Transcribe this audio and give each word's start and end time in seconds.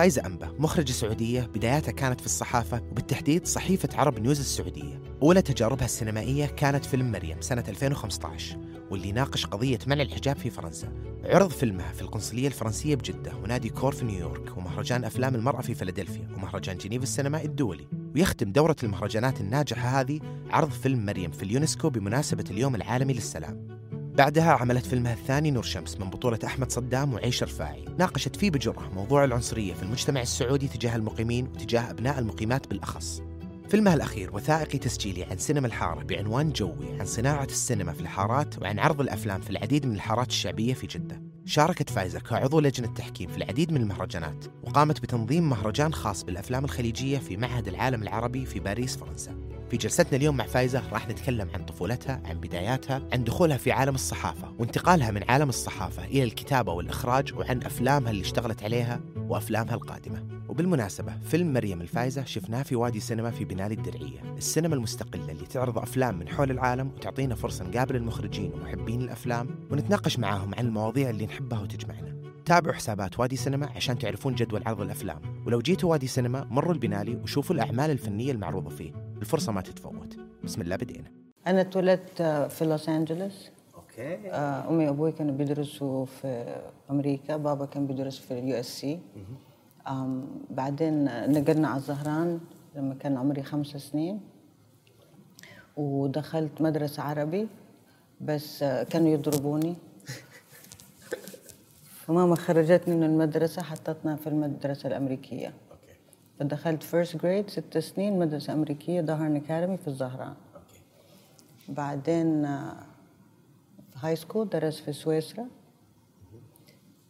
فايزة 0.00 0.26
أمبة 0.26 0.52
مخرجة 0.58 0.92
سعودية 0.92 1.40
بداياتها 1.54 1.92
كانت 1.92 2.20
في 2.20 2.26
الصحافة 2.26 2.82
وبالتحديد 2.90 3.46
صحيفة 3.46 3.88
عرب 3.94 4.18
نيوز 4.18 4.40
السعودية. 4.40 5.02
أولى 5.22 5.42
تجاربها 5.42 5.84
السينمائية 5.84 6.46
كانت 6.46 6.84
فيلم 6.84 7.12
مريم 7.12 7.40
سنة 7.40 7.64
2015 7.68 8.58
واللي 8.90 9.08
يناقش 9.08 9.46
قضية 9.46 9.78
منع 9.86 10.02
الحجاب 10.02 10.36
في 10.36 10.50
فرنسا. 10.50 10.92
عرض 11.24 11.50
فيلمها 11.50 11.92
في 11.92 12.02
القنصلية 12.02 12.46
الفرنسية 12.46 12.94
بجدة 12.94 13.36
ونادي 13.36 13.68
كور 13.68 13.92
في 13.92 14.04
نيويورك 14.04 14.56
ومهرجان 14.56 15.04
أفلام 15.04 15.34
المرأة 15.34 15.60
في 15.60 15.74
فيلادلفيا 15.74 16.28
ومهرجان 16.36 16.78
جنيف 16.78 17.02
السينمائي 17.02 17.46
الدولي. 17.46 17.86
ويختم 18.14 18.52
دورة 18.52 18.76
المهرجانات 18.82 19.40
الناجحة 19.40 20.00
هذه 20.00 20.20
عرض 20.50 20.70
فيلم 20.70 21.06
مريم 21.06 21.30
في 21.30 21.42
اليونسكو 21.42 21.90
بمناسبة 21.90 22.44
اليوم 22.50 22.74
العالمي 22.74 23.12
للسلام. 23.12 23.79
بعدها 24.14 24.52
عملت 24.52 24.86
فيلمها 24.86 25.12
الثاني 25.12 25.50
نور 25.50 25.62
شمس 25.62 25.96
من 25.96 26.10
بطولة 26.10 26.38
أحمد 26.44 26.72
صدام 26.72 27.14
وعيش 27.14 27.42
رفاعي. 27.42 27.84
ناقشت 27.98 28.36
فيه 28.36 28.50
بجرأة 28.50 28.88
موضوع 28.94 29.24
العنصرية 29.24 29.74
في 29.74 29.82
المجتمع 29.82 30.20
السعودي 30.22 30.68
تجاه 30.68 30.96
المقيمين 30.96 31.46
وتجاه 31.46 31.90
أبناء 31.90 32.18
المقيمات 32.18 32.68
بالأخص. 32.68 33.22
فيلمها 33.68 33.94
الأخير 33.94 34.36
وثائقي 34.36 34.78
تسجيلي 34.78 35.24
عن 35.24 35.38
سينما 35.38 35.66
الحارة 35.66 36.02
بعنوان 36.02 36.52
جوي 36.52 37.00
عن 37.00 37.06
صناعة 37.06 37.44
السينما 37.44 37.92
في 37.92 38.00
الحارات 38.00 38.62
وعن 38.62 38.78
عرض 38.78 39.00
الأفلام 39.00 39.40
في 39.40 39.50
العديد 39.50 39.86
من 39.86 39.94
الحارات 39.94 40.28
الشعبية 40.28 40.74
في 40.74 40.86
جدة. 40.86 41.22
شاركت 41.44 41.90
فايزة 41.90 42.20
كعضو 42.20 42.60
لجنة 42.60 42.94
تحكيم 42.94 43.30
في 43.30 43.36
العديد 43.36 43.72
من 43.72 43.80
المهرجانات 43.80 44.44
وقامت 44.62 45.00
بتنظيم 45.00 45.50
مهرجان 45.50 45.94
خاص 45.94 46.24
بالأفلام 46.24 46.64
الخليجية 46.64 47.18
في 47.18 47.36
معهد 47.36 47.68
العالم 47.68 48.02
العربي 48.02 48.46
في 48.46 48.60
باريس 48.60 48.96
فرنسا. 48.96 49.59
في 49.70 49.76
جلستنا 49.76 50.16
اليوم 50.16 50.36
مع 50.36 50.46
فايزة 50.46 50.82
راح 50.92 51.08
نتكلم 51.08 51.48
عن 51.54 51.64
طفولتها 51.64 52.22
عن 52.24 52.40
بداياتها 52.40 53.02
عن 53.12 53.24
دخولها 53.24 53.56
في 53.56 53.72
عالم 53.72 53.94
الصحافة 53.94 54.52
وانتقالها 54.58 55.10
من 55.10 55.22
عالم 55.30 55.48
الصحافة 55.48 56.04
إلى 56.04 56.24
الكتابة 56.24 56.72
والإخراج 56.72 57.34
وعن 57.34 57.62
أفلامها 57.62 58.10
اللي 58.10 58.22
اشتغلت 58.22 58.62
عليها 58.62 59.00
وأفلامها 59.16 59.74
القادمة. 59.74 60.24
وبالمناسبة 60.48 61.12
فيلم 61.24 61.52
مريم 61.52 61.80
الفايزة 61.80 62.24
شفناه 62.24 62.62
في 62.62 62.76
وادي 62.76 63.00
سينما 63.00 63.30
في 63.30 63.44
بنالي 63.44 63.74
الدرعية. 63.74 64.34
السينما 64.36 64.74
المستقلة 64.74 65.32
اللي 65.32 65.46
تعرض 65.46 65.78
أفلام 65.78 66.18
من 66.18 66.28
حول 66.28 66.50
العالم 66.50 66.88
وتعطينا 66.88 67.34
فرصة 67.34 67.64
نقابل 67.64 67.96
المخرجين 67.96 68.52
ومحبين 68.52 69.00
الأفلام 69.00 69.68
ونتناقش 69.70 70.18
معاهم 70.18 70.54
عن 70.54 70.66
المواضيع 70.66 71.10
اللي 71.10 71.26
نحبها 71.26 71.60
وتجمعنا. 71.60 72.19
تابعوا 72.46 72.74
حسابات 72.74 73.20
وادي 73.20 73.36
سينما 73.36 73.68
عشان 73.76 73.98
تعرفون 73.98 74.34
جدول 74.34 74.62
عرض 74.66 74.80
الأفلام. 74.80 75.20
ولو 75.46 75.60
جيتوا 75.60 75.90
وادي 75.90 76.06
سينما 76.06 76.44
مروا 76.44 76.72
البنالي 76.72 77.16
وشوفوا 77.16 77.56
الأعمال 77.56 77.90
الفنية 77.90 78.32
المعروضة 78.32 78.70
فيه. 78.70 78.92
الفرصة 79.20 79.52
ما 79.52 79.60
تتفوت. 79.60 80.16
بسم 80.44 80.60
الله 80.60 80.76
بدينا. 80.76 81.10
أنا 81.46 81.60
اتولدت 81.60 82.22
في 82.50 82.64
لوس 82.64 82.88
أنجلوس. 82.88 83.50
okay. 83.74 84.30
آه، 84.30 84.70
أمي 84.70 84.88
وأبوي 84.88 85.12
كانوا 85.12 85.34
بيدرسوا 85.34 86.04
في 86.04 86.60
أمريكا 86.90 87.36
بابا 87.36 87.66
كان 87.66 87.86
بيدرس 87.86 88.18
في 88.18 88.38
ال 88.38 88.60
USC. 88.60 89.00
بعدين 90.50 91.04
نقلنا 91.04 91.68
على 91.68 91.76
الظهران 91.76 92.40
لما 92.76 92.94
كان 92.94 93.16
عمري 93.16 93.42
خمس 93.42 93.66
سنين. 93.66 94.20
ودخلت 95.76 96.60
مدرسة 96.60 97.02
عربي 97.02 97.48
بس 98.20 98.62
آه، 98.62 98.82
كانوا 98.82 99.08
يضربوني. 99.08 99.74
فماما 102.10 102.36
خرجتني 102.36 102.94
من 102.94 103.02
المدرسة 103.02 103.62
حطتنا 103.62 104.16
في 104.16 104.26
المدرسة 104.26 104.86
الأمريكية. 104.86 105.46
أوكي. 105.70 105.94
فدخلت 106.40 106.82
first 106.82 107.16
grade 107.16 107.50
ست 107.50 107.78
سنين 107.78 108.18
مدرسة 108.18 108.52
أمريكية 108.52 109.00
ظهران 109.00 109.36
academy 109.36 109.76
في 109.76 109.88
الظهران. 109.88 110.34
أوكي. 110.54 110.80
بعدين 111.68 112.44
آه، 112.44 112.76
في 113.92 113.98
high 114.06 114.16
school 114.16 114.48
درست 114.48 114.78
في 114.84 114.92
سويسرا. 114.92 115.46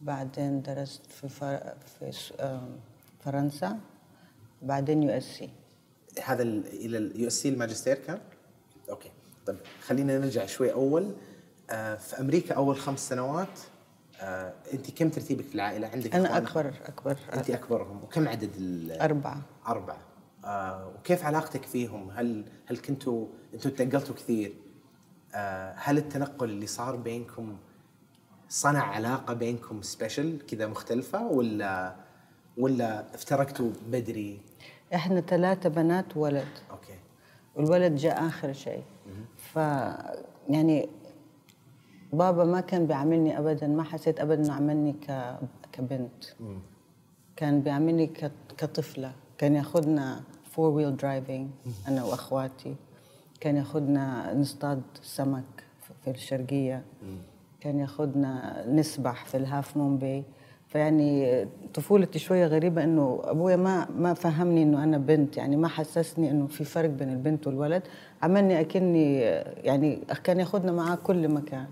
بعدين 0.01 0.61
درست 0.61 1.05
في 1.05 1.29
فر... 1.29 1.73
في 1.99 2.33
آم، 2.39 2.69
فرنسا. 3.19 3.79
بعدين 4.61 5.03
USC 5.03 5.49
هذا 6.23 6.43
ال- 6.43 6.67
إلى 6.67 6.97
ال 6.97 7.27
USC 7.27 7.49
الماجستير 7.49 7.95
كان؟ 7.95 8.19
أوكي. 8.89 9.11
طيب 9.45 9.57
خلينا 9.81 10.17
نرجع 10.19 10.45
شوي 10.45 10.73
أول. 10.73 11.11
آه 11.69 11.95
في 11.95 12.19
أمريكا 12.19 12.55
أول 12.55 12.75
خمس 12.77 13.09
سنوات 13.09 13.59
آه 14.21 14.53
أنت 14.73 14.91
كم 14.91 15.09
ترتيبك 15.09 15.45
في 15.45 15.55
العائلة؟ 15.55 15.87
عندك 15.87 16.15
أنا؟ 16.15 16.37
أكبر 16.37 16.73
أكبر 16.85 17.17
أنت 17.33 17.49
أكبرهم 17.49 18.03
وكم 18.03 18.27
عدد 18.27 18.51
أربعة 19.01 19.41
أربعة 19.67 19.97
آه 20.45 20.87
وكيف 20.87 21.25
علاقتك 21.25 21.65
فيهم؟ 21.65 22.11
هل 22.11 22.45
هل 22.65 22.77
كنتوا 22.77 23.27
أنتوا 23.53 23.71
تنقلتوا 23.71 24.15
كثير؟ 24.15 24.53
آه 25.35 25.73
هل 25.77 25.97
التنقل 25.97 26.49
اللي 26.49 26.67
صار 26.67 26.95
بينكم 26.95 27.57
صنع 28.49 28.83
علاقة 28.83 29.33
بينكم 29.33 29.81
special 29.81 30.39
كذا 30.47 30.67
مختلفة 30.67 31.27
ولا 31.27 31.95
ولا 32.57 33.15
افترقتوا 33.15 33.71
بدري؟ 33.87 34.41
إحنا 34.95 35.21
ثلاثة 35.21 35.69
بنات 35.69 36.17
وولد 36.17 36.47
أوكي 36.71 36.95
والولد 37.55 37.95
جاء 37.95 38.27
آخر 38.27 38.53
شيء 38.53 38.83
ف 39.37 39.55
يعني 40.49 40.89
بابا 42.13 42.43
ما 42.45 42.61
كان 42.61 42.87
بيعاملني 42.87 43.39
ابدا 43.39 43.67
ما 43.67 43.83
حسيت 43.83 44.19
ابدا 44.19 44.43
إنه 44.43 44.53
عاملني 44.53 44.93
ك... 44.93 45.35
كبنت. 45.71 46.23
كان 47.35 47.61
بيعاملني 47.61 48.07
ك... 48.07 48.31
كطفلة. 48.57 49.11
كان 49.37 49.55
ياخذنا 49.55 50.21
four 50.51 50.69
wheel 50.69 50.97
driving 50.97 51.47
أنا 51.87 52.03
وأخواتي. 52.03 52.75
كان 53.39 53.55
ياخذنا 53.55 54.33
نصطاد 54.33 54.81
سمك 55.01 55.63
في 56.03 56.11
الشرقية. 56.11 56.83
كان 57.59 57.79
ياخذنا 57.79 58.63
نسبح 58.67 59.25
في 59.25 59.37
ال 59.37 59.45
Half 59.45 59.77
Moon 59.77 59.97
Bay 59.97 60.23
فيعني 60.71 61.45
طفولتي 61.73 62.19
شوية 62.19 62.47
غريبة 62.47 62.83
إنه 62.83 63.21
أبويا 63.23 63.55
ما 63.55 63.87
ما 63.97 64.13
فهمني 64.13 64.63
إنه 64.63 64.83
أنا 64.83 64.97
بنت 64.97 65.37
يعني 65.37 65.57
ما 65.57 65.67
حسسني 65.67 66.31
إنه 66.31 66.47
في 66.47 66.63
فرق 66.63 66.89
بين 66.89 67.09
البنت 67.09 67.47
والولد. 67.47 67.83
عاملني 68.21 68.59
أكني 68.59 69.19
يعني 69.63 69.99
كان 70.23 70.39
ياخذنا 70.39 70.71
معاه 70.71 70.95
كل 70.95 71.27
مكان. 71.27 71.65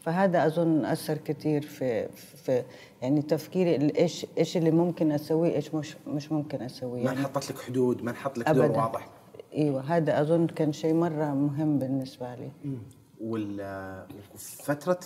فهذا 0.00 0.46
أظن 0.46 0.84
أثر 0.84 1.18
كثير 1.18 1.62
في 1.62 2.08
في 2.08 2.62
يعني 3.02 3.22
تفكيري 3.22 3.92
إيش 3.98 4.26
إيش 4.38 4.56
اللي 4.56 4.70
ممكن 4.70 5.12
أسويه 5.12 5.54
إيش 5.54 5.74
مش 5.74 5.96
مش 6.06 6.32
ممكن 6.32 6.62
أسويه. 6.62 7.04
ما 7.04 7.06
يعني 7.06 7.18
انحطت 7.18 7.50
لك 7.50 7.58
حدود 7.58 8.02
ما 8.02 8.10
انحط 8.10 8.38
لك 8.38 8.50
دور 8.50 8.70
واضح. 8.70 9.08
أيوه 9.54 9.80
هذا 9.80 10.20
أظن 10.20 10.46
كان 10.46 10.72
شيء 10.72 10.94
مرة 10.94 11.34
مهم 11.34 11.78
بالنسبة 11.78 12.34
لي. 12.34 12.50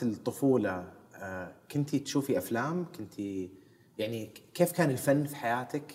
الطفولة 0.02 0.70
آه، 0.70 0.84
كنتي 1.72 1.98
تشوفي 1.98 2.38
أفلام؟ 2.38 2.86
كنتي 2.98 3.50
يعني 3.98 4.30
كيف 4.54 4.72
كان 4.72 4.90
الفن 4.90 5.24
في 5.24 5.36
حياتك؟ 5.36 5.94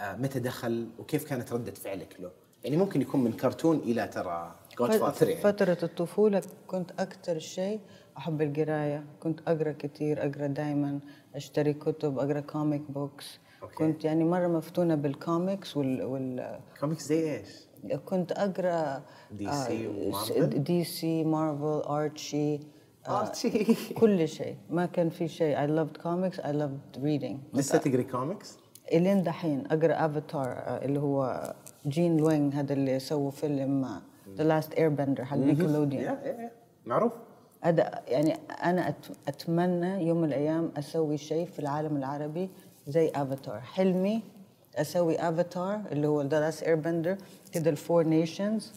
آه، 0.00 0.16
متى 0.16 0.38
دخل؟ 0.40 0.88
وكيف 0.98 1.24
كانت 1.24 1.52
ردة 1.52 1.72
فعلك 1.72 2.16
له؟ 2.20 2.30
يعني 2.64 2.76
ممكن 2.76 3.02
يكون 3.02 3.24
من 3.24 3.32
كرتون 3.32 3.76
إلى 3.76 4.08
ترى 4.08 4.54
Godfather 4.78 5.28
يعني. 5.28 5.42
فترة 5.42 5.78
الطفولة 5.82 6.42
كنت 6.66 6.90
أكثر 6.98 7.38
شيء 7.38 7.80
أحب 8.18 8.42
القراية. 8.42 9.04
كنت 9.20 9.40
أقرأ 9.46 9.72
كثير 9.72 10.18
أقرأ 10.26 10.46
دائما 10.46 11.00
أشتري 11.34 11.72
كتب 11.72 12.18
أقرأ 12.18 12.40
comic 12.40 12.82
books 12.90 13.38
أوكي. 13.62 13.74
كنت 13.74 14.04
يعني 14.04 14.24
مرة 14.24 14.46
مفتونة 14.46 14.94
بالكوميكس 14.94 15.76
وال, 15.76 16.02
وال... 16.02 16.60
كوميكس 16.80 17.06
زي 17.06 17.36
إيش؟ 17.36 17.48
كنت 18.04 18.32
أقرأ 18.32 19.02
DC 19.38 19.48
آه، 19.48 19.88
و 19.88 20.62
Marvel؟ 20.62 20.84
DC 20.84 21.24
Marvel 21.24 21.88
Archie 21.88 22.60
آه، 23.08 23.20
Archie. 23.20 23.74
كل 23.94 24.28
شيء. 24.38 24.56
ما 24.70 24.86
كان 24.86 25.08
في 25.08 25.28
شيء. 25.28 25.56
I 25.56 25.68
loved 25.70 26.00
comics. 26.02 26.40
I 26.40 26.52
loved 26.52 27.00
reading. 27.02 27.36
لسه 27.54 27.78
تقري 27.78 28.04
كوميكس؟ 28.04 28.58
إلين 28.92 29.22
دحين 29.22 29.64
أقرأ 29.66 30.06
افاتار 30.06 30.52
اللي 30.82 31.00
هو 31.00 31.52
Gene 31.86 32.16
Luen 32.16 32.34
Yang 32.34 32.52
هذا 32.54 32.72
اللي 32.72 32.98
سووا 32.98 33.30
فيلم 33.30 34.00
The 34.36 34.44
Last 34.44 34.74
Airbender 34.74 35.24
حق 35.24 35.36
يا 35.36 36.50
معروف. 36.86 37.12
هذا 37.60 38.02
يعني 38.08 38.34
أنا 38.64 38.88
أت- 38.90 39.10
أتمنى 39.28 40.06
يوم 40.06 40.18
من 40.20 40.28
الأيام 40.28 40.72
أسوي 40.76 41.16
شيء 41.18 41.46
في 41.46 41.58
العالم 41.58 41.96
العربي 41.96 42.48
زي 42.86 43.10
افاتار 43.14 43.60
حلمي 43.60 44.22
أسوي 44.76 45.18
افاتار 45.28 45.80
اللي 45.92 46.06
هو 46.08 46.22
The 46.22 46.40
Last 46.40 46.62
Airbender 46.62 47.16
كده 47.52 47.70
ال 47.70 47.77
four 47.77 48.04
nations 48.04 48.72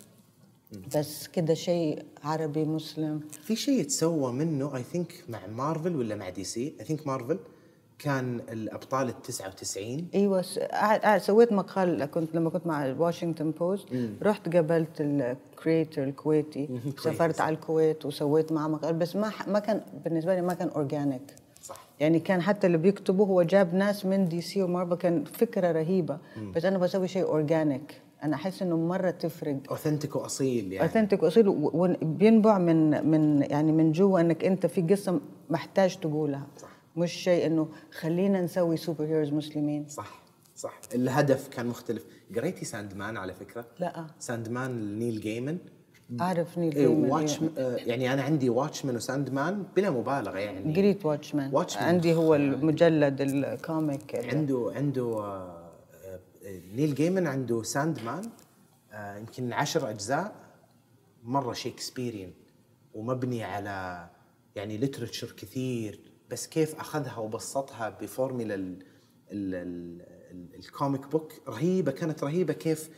بس 0.95 1.27
كده 1.27 1.53
شيء 1.53 2.05
عربي 2.23 2.65
مسلم. 2.65 3.19
في 3.43 3.55
شيء 3.55 3.79
يتسوى 3.79 4.31
منه 4.33 4.75
I 4.75 4.83
think 4.83 5.13
مع 5.29 5.39
مارفل 5.47 5.95
ولا 5.95 6.15
مع 6.15 6.29
DC 6.29 6.73
I 6.79 6.85
think 6.85 7.07
Marvel 7.07 7.39
كان 7.99 8.39
الأبطال 8.51 9.07
ال 9.09 9.21
99 9.21 10.07
إيوه 10.15 10.45
سويت 11.17 11.51
مقال 11.53 12.05
كنت 12.05 12.35
لما 12.35 12.49
كنت 12.49 12.67
مع 12.67 12.85
ال 12.85 12.91
Washington 12.91 13.51
Post 13.51 13.85
رحت 14.21 14.55
قابلت 14.55 14.89
ال 14.99 15.12
creator 15.12 16.03
الكويتي. 16.03 16.69
سافرت 17.03 17.41
على 17.41 17.55
الكويت 17.55 18.05
وسويت 18.05 18.51
معه 18.51 18.67
مقال 18.67 18.93
بس 18.93 19.15
ما 19.15 19.31
ما 19.47 19.59
كان 19.59 19.81
بالنسبة 20.05 20.35
لي 20.35 20.41
ما 20.41 20.53
كان 20.53 20.67
organic 20.69 21.21
صح. 21.63 21.87
يعني 21.99 22.19
كان 22.19 22.41
حتى 22.41 22.67
اللي 22.67 22.77
بيكتبوا 22.77 23.25
هو 23.25 23.41
جاب 23.43 23.73
ناس 23.75 24.05
من 24.05 24.27
DC 24.29 24.41
و 24.41 24.63
Marvel 24.63 24.95
كان 24.95 25.23
فكرة 25.23 25.71
رهيبة. 25.71 26.17
بس 26.55 26.65
أنا 26.65 26.77
بسوي 26.77 27.07
شيء 27.07 27.23
organic 27.23 28.00
أنا 28.23 28.35
أحس 28.35 28.61
إنه 28.61 28.77
مرة 28.77 29.11
تفرق. 29.11 29.57
Authentic 29.69 30.15
وأصيل 30.15 30.73
يعني. 30.73 30.87
Authentic 30.87 31.23
وأصيل 31.23 31.47
وبينبع 31.47 32.57
من 32.57 33.07
من 33.11 33.41
يعني 33.41 33.71
من 33.71 33.91
جوا 33.91 34.19
إنك 34.19 34.45
أنت 34.45 34.65
في 34.65 34.81
قصه 34.81 35.21
محتاج 35.49 35.97
تقولها. 35.99 36.47
صح. 36.57 36.69
مش 36.95 37.11
شيء 37.11 37.45
إنه 37.45 37.69
خلينا 37.91 38.41
نسوي 38.41 38.77
superheroes 38.77 39.33
مسلمين. 39.33 39.87
صح 39.87 40.21
صح. 40.55 40.79
الهدف 40.95 41.47
كان 41.47 41.65
مختلف. 41.65 42.05
قريتي 42.35 42.65
Sandman 42.65 43.17
على 43.17 43.33
فكرة؟ 43.33 43.65
لا. 43.79 44.05
Sandman 44.19 44.99
Neil 44.99 45.19
Gaiman. 45.19 45.57
أعرف 46.21 46.57
Neil 46.57 46.75
إيه 46.75 46.87
Gaiman، 46.87 47.09
واتش 47.11 47.41
إيه. 47.41 47.49
آه، 47.57 47.75
يعني 47.75 48.13
أنا 48.13 48.21
عندي 48.21 48.49
Watchmen 48.49 48.95
و 48.95 49.29
Sandman 49.29 49.63
بلا 49.75 49.89
مبالغة 49.89 50.37
يعني. 50.37 50.75
قريت 50.75 51.05
Watchmen 51.05 51.49
Watchmen. 51.53 51.85
عندي 51.85 52.13
هو 52.13 52.35
المجلد 52.35 53.21
ال 53.21 53.37
comic 53.37 54.15
عنده 54.33 54.71
عنده 54.75 55.03
آه، 55.03 55.25
آه، 55.25 55.60
Neil 56.45 56.95
Gaiman 56.95 57.27
عنده 57.27 57.63
Sandman 57.63 58.29
آه، 58.91 59.17
يمكن 59.17 59.53
عشر 59.53 59.89
أجزاء. 59.89 60.35
مرة 61.23 61.53
Shakespearean 61.53 62.31
ومبني 62.93 63.43
على 63.43 64.09
يعني 64.55 64.77
literature 64.77 65.31
كثير. 65.31 65.99
بس 66.29 66.47
كيف 66.47 66.75
أخذها 66.79 67.17
وبسطها 67.17 67.89
بفورميلا 67.89 68.55
ال- 68.55 68.83
ال- 69.31 69.55
ال- 69.55 70.01
ال- 70.31 70.55
ال 70.55 70.64
comic 70.64 71.07
book 71.07 71.33
رهيبة 71.47 71.91
كانت 71.91 72.23
رهيبة 72.23 72.53
كيف 72.53 72.89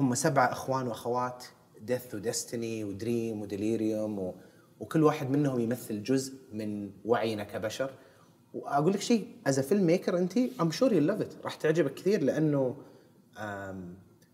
هم 0.00 0.14
سبعه 0.14 0.52
أخوان 0.52 0.86
وأخوات 0.88 1.44
Death 1.80 2.14
و 2.14 2.23
Destiny 2.23 2.84
و 2.84 2.93
Dream 2.93 3.40
و 3.40 3.50
Delirium 3.50 4.34
وكل 4.80 5.02
واحد 5.02 5.30
منهم 5.30 5.60
يمثل 5.60 6.02
جزء 6.02 6.34
من 6.52 6.90
وعينا 7.04 7.44
كبشر. 7.44 7.90
وأقول 8.54 8.92
لك 8.92 9.00
شيء 9.00 9.26
as 9.46 9.60
filmmaker 9.60 10.18
انت 10.18 10.38
I'm 10.60 10.70
sure 10.70 10.92
you 10.92 11.00
love 11.00 11.20
it 11.20 11.34
راح 11.44 11.54
تعجبك 11.54 11.94
كثير 11.94 12.22
لأنه 12.22 12.76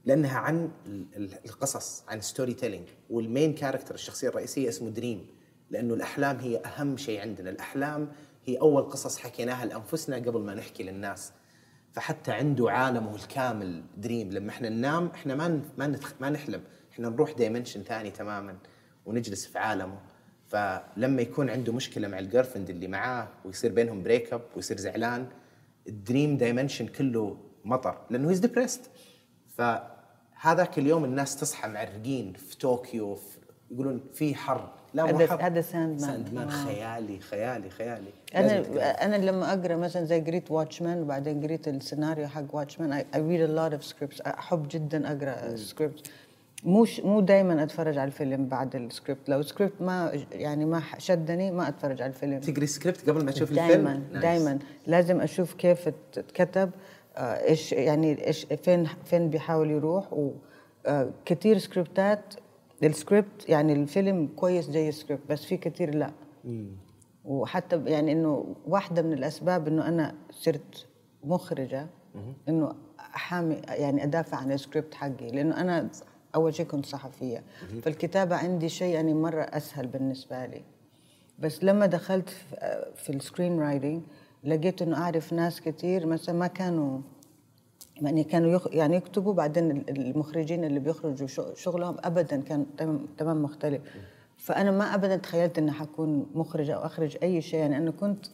لأنها 0.04 0.38
عن 0.38 0.70
ال- 0.86 1.06
ال- 1.16 1.38
القصص 1.44 2.04
عن 2.08 2.20
storytelling 2.20 2.54
وال 2.54 2.88
main 3.10 3.54
character 3.54 3.94
الشخصية 3.94 4.28
الرئيسية 4.28 4.68
اسمه 4.68 4.90
Dream. 4.90 5.26
لأنه 5.70 5.94
الأحلام 5.94 6.36
هي 6.38 6.56
أهم 6.66 6.96
شيء 6.96 7.20
عندنا. 7.20 7.50
الأحلام 7.50 8.08
هي 8.44 8.56
أول 8.56 8.82
قصص 8.82 9.18
حكيناها 9.18 9.64
لأنفسنا 9.66 10.16
قبل 10.16 10.40
ما 10.40 10.54
نحكي 10.54 10.82
للناس. 10.82 11.32
فحتى 11.92 12.32
عنده 12.32 12.70
عالمه 12.70 13.14
الكامل 13.14 13.82
Dream. 13.96 14.30
لما 14.30 14.50
إحنا 14.50 14.68
ننام 14.68 15.06
إحنا 15.06 15.34
ما 15.34 15.48
ما. 15.78 15.98
ما 16.20 16.30
نحلم. 16.30 16.62
إحنا 16.92 17.08
نروح 17.08 17.32
dimension 17.32 17.82
ثاني 17.82 18.10
تماما 18.10 18.56
ونجلس 19.06 19.46
في 19.46 19.58
عالمه. 19.58 19.98
فلما 20.46 21.22
يكون 21.22 21.50
عنده 21.50 21.72
مشكلة 21.72 22.08
مع 22.08 22.18
ال 22.18 22.23
girlfriend 22.23 22.70
اللي 22.70 22.88
معاه 22.88 23.28
ويصير 23.44 23.72
بينهم 23.72 24.02
break 24.02 24.32
up 24.32 24.42
ويصير 24.56 24.76
زعلان 24.76 25.28
ال 25.88 25.96
dream 25.96 26.36
dimension 26.36 26.86
كله 26.86 27.36
مطر. 27.66 27.98
لأنه 28.10 28.30
he's 28.30 28.38
depressed 28.38 28.80
فهذاك 29.56 30.78
اليوم 30.78 31.04
الناس 31.04 31.36
تصحى 31.36 31.68
معرقين 31.68 32.32
في 32.32 32.56
طوكيو 32.58 33.14
في 33.14 33.38
يقولون 33.70 34.00
في 34.14 34.34
حر. 34.34 34.68
لا 34.94 35.04
مو 35.04 35.18
هذا- 35.18 35.26
حر. 35.26 35.46
هذا 35.46 35.60
Sandman. 35.60 36.10
Sandman. 36.10 36.50
خيالي 36.50 37.20
خيالي 37.20 37.70
خيالي. 37.70 38.10
أنا 38.34 38.58
أنا 39.04 39.16
لما 39.16 39.52
أقرأ 39.52 39.76
مثلا 39.76 40.04
زي 40.04 40.20
قريت 40.20 40.50
Watchmen 40.50 41.02
وبعدين 41.02 41.42
قريت 41.42 41.68
السيناريو 41.68 42.26
حق 42.28 42.54
Watchmen 42.54 42.92
I 42.92 43.04
read 43.16 43.40
a 43.40 43.46
lot 43.46 43.72
of 43.72 43.84
scripts 43.84 44.20
أحب 44.20 44.66
جدا 44.70 45.12
أقرأ 45.12 45.56
سكريبت 45.56 46.10
مو 46.64 46.86
مو 47.04 47.20
دائما 47.20 47.62
أتفرج 47.62 47.98
على 47.98 48.06
الفيلم 48.08 48.46
بعد 48.46 48.76
السكريبت 48.76 49.28
لو 49.28 49.40
السكريبت 49.40 49.82
ما 49.82 50.12
يعني 50.32 50.64
ما 50.64 50.82
شدني 50.98 51.50
ما 51.50 51.68
أتفرج 51.68 52.02
على 52.02 52.08
الفيلم. 52.08 52.40
تقري 52.40 52.66
سكريبت 52.66 53.10
قبل 53.10 53.24
ما 53.24 53.30
تشوف 53.30 53.50
الفيلم؟ 53.50 53.66
دائما 53.68 53.92
nice. 54.12 54.22
دائما 54.22 54.58
لازم 54.86 55.20
أشوف 55.20 55.54
كيف 55.54 55.88
ات- 55.88 56.18
اتكتب 56.18 56.70
آه، 56.70 56.70
إيش 57.18 57.72
يعني 57.72 58.26
إيش 58.26 58.44
فين 58.44 58.86
فين 59.04 59.30
بيحاول 59.30 59.70
يروح؟ 59.70 60.08
وكثير 60.88 61.58
سكريبتات 61.58 62.34
السكريبت 62.82 63.48
يعني 63.48 63.72
الفيلم 63.72 64.28
كويس 64.36 64.64
زي 64.70 64.88
السكريبت 64.88 65.22
بس 65.30 65.44
في 65.44 65.56
كثير 65.56 65.94
لا. 65.94 66.10
وحتى 67.24 67.82
يعني 67.86 68.12
إنه 68.12 68.54
واحدة 68.66 69.02
من 69.02 69.12
الأسباب 69.12 69.68
إنه 69.68 69.88
أنا 69.88 70.14
صرت 70.30 70.86
مخرجة 71.24 71.86
إنه 72.48 72.74
احامي 72.98 73.54
يعني 73.68 74.02
أدافع 74.04 74.36
عن 74.36 74.52
السكريبت 74.52 74.94
حقي 74.94 75.30
لإنه 75.32 75.60
أنا 75.60 75.88
أول 76.34 76.54
شيء 76.54 76.66
كنت 76.66 76.86
صحفية. 76.86 77.42
فالكتابة 77.82 78.36
عندي 78.36 78.68
شيء 78.68 78.94
يعني 78.94 79.14
مرة 79.14 79.42
أسهل 79.42 79.86
بالنسبة 79.86 80.46
لي. 80.46 80.62
بس 81.38 81.64
لما 81.64 81.86
دخلت 81.86 82.28
في- 82.28 82.84
في 82.96 83.10
ال 83.10 83.60
screenwriting 83.60 84.02
لقيت 84.44 84.82
إنه 84.82 84.96
أعرف 84.96 85.32
ناس 85.32 85.60
كثير 85.60 86.06
مثلا 86.06 86.34
ما 86.34 86.46
كانوا 86.46 87.00
يعني 87.96 88.24
كانوا 88.24 88.50
يخ... 88.50 88.66
يعني 88.72 88.96
يكتبوا 88.96 89.32
بعدين 89.34 89.70
ال- 89.70 89.90
المخرجين 89.90 90.64
اللي 90.64 90.80
بيخرجوا 90.80 91.26
شغ- 91.26 91.54
شغلهم 91.54 91.96
ابدا 92.04 92.40
كان 92.40 92.66
تمام 93.18 93.42
مختلف. 93.42 93.82
فأنا 94.36 94.70
ما 94.70 94.94
ابدا 94.94 95.16
تخيلت 95.16 95.58
إني 95.58 95.72
حكون 95.72 96.26
مخرجة 96.34 96.74
أو 96.74 96.80
أخرج 96.86 97.16
أي 97.22 97.42
شيء 97.42 97.60
يعني 97.60 97.76
أنا 97.76 97.90
كنت 97.90 98.26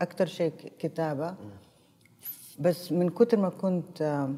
أكثر 0.00 0.26
شيء 0.26 0.52
كتابة. 0.78 1.34
بس 2.60 2.92
من 2.92 3.08
كتر 3.08 3.38
ما 3.38 3.48
كنت 3.48 4.28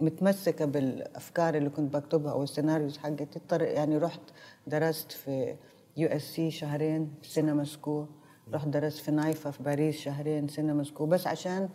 متمسكة 0.00 0.64
بالأفكار 0.64 1.54
اللي 1.54 1.70
كنت 1.70 1.94
بكتبها 1.96 2.32
أو 2.32 2.42
ال 2.42 2.48
scenarios 2.48 2.98
حقتي 2.98 3.26
يعني 3.52 3.98
رحت 3.98 4.20
درست 4.66 5.12
في 5.12 5.56
USC 5.96 6.50
شهرين 6.50 7.10
cinema 7.22 7.64
school. 7.64 8.06
رحت 8.54 8.68
درست 8.68 8.98
في 8.98 9.10
نايفا 9.10 9.50
في 9.50 9.62
باريس 9.62 9.96
شهرين 10.00 10.48
cinema 10.48 10.84
school 10.84 11.08
بس 11.08 11.26
عشان 11.26 11.68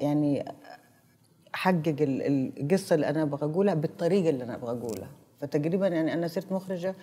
يعني 0.00 0.44
أحقق 1.54 1.96
ال- 2.00 2.52
القصة 2.62 2.94
اللي 2.94 3.08
أنا 3.08 3.22
أبغى 3.22 3.50
أقولها 3.50 3.74
بالطريقة 3.74 4.30
اللي 4.30 4.44
أنا 4.44 4.54
أبغى 4.54 4.70
أقولها. 4.70 5.08
فتقريبا 5.40 5.86
يعني 5.88 6.14
أنا 6.14 6.28
صرت 6.28 6.52
مخرجة 6.52 6.94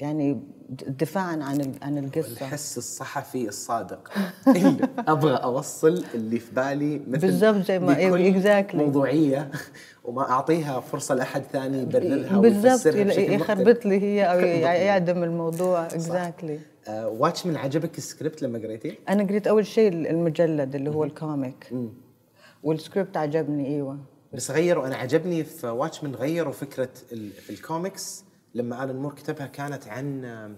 يعني 0.00 0.40
دفاعا 0.88 1.26
عن 1.42 1.72
عن 1.82 1.98
القصة. 1.98 2.32
الحس 2.32 2.78
الصحفي 2.78 3.48
الصادق. 3.48 4.12
اللي 4.56 4.88
أبغى 5.08 5.34
أوصل 5.36 6.04
اللي 6.14 6.38
في 6.38 6.54
بالي 6.54 7.00
مثل 7.08 7.20
بالضبط 7.26 7.64
زي 7.66 7.78
ما- 7.78 7.94
exactly. 8.32 8.74
موضوعية 8.74 9.50
وما 10.04 10.30
أعطيها 10.30 10.80
فرصة 10.80 11.14
لأحد 11.14 11.42
ثاني 11.42 11.78
يبررها 11.82 12.38
بالضبط. 12.38 12.86
يخربط 13.18 13.86
لي 13.86 14.00
هي 14.02 14.24
أو 14.32 14.38
يعدم 14.38 15.22
الموضوع. 15.24 15.86
exactly 15.86 16.58
Watchmen 16.88 17.56
عجبك 17.56 17.98
السكريبت 17.98 18.42
لما 18.42 18.58
قريتيه؟ 18.58 18.98
أنا 19.08 19.22
قريت 19.22 19.46
أول 19.46 19.66
شيء 19.66 19.88
المجلد 19.92 20.74
اللي 20.74 20.90
هو 20.90 21.04
ال 21.04 21.16
comic 21.16 21.74
وال 22.62 22.76
script 22.76 23.16
عجبني 23.16 23.66
إيوه. 23.66 23.98
بس 24.32 24.50
غيروا 24.50 24.86
أنا 24.86 24.96
عجبني 24.96 25.44
في 25.44 25.66
Watchmen 25.66 26.14
غيروا 26.14 26.52
فكرة 26.52 26.88
في 27.40 27.50
الكوميكس 27.50 28.24
لما 28.54 28.84
Alan 28.84 28.96
Moore 28.96 29.14
كتبها 29.14 29.46
كانت 29.46 29.88
عن 29.88 30.56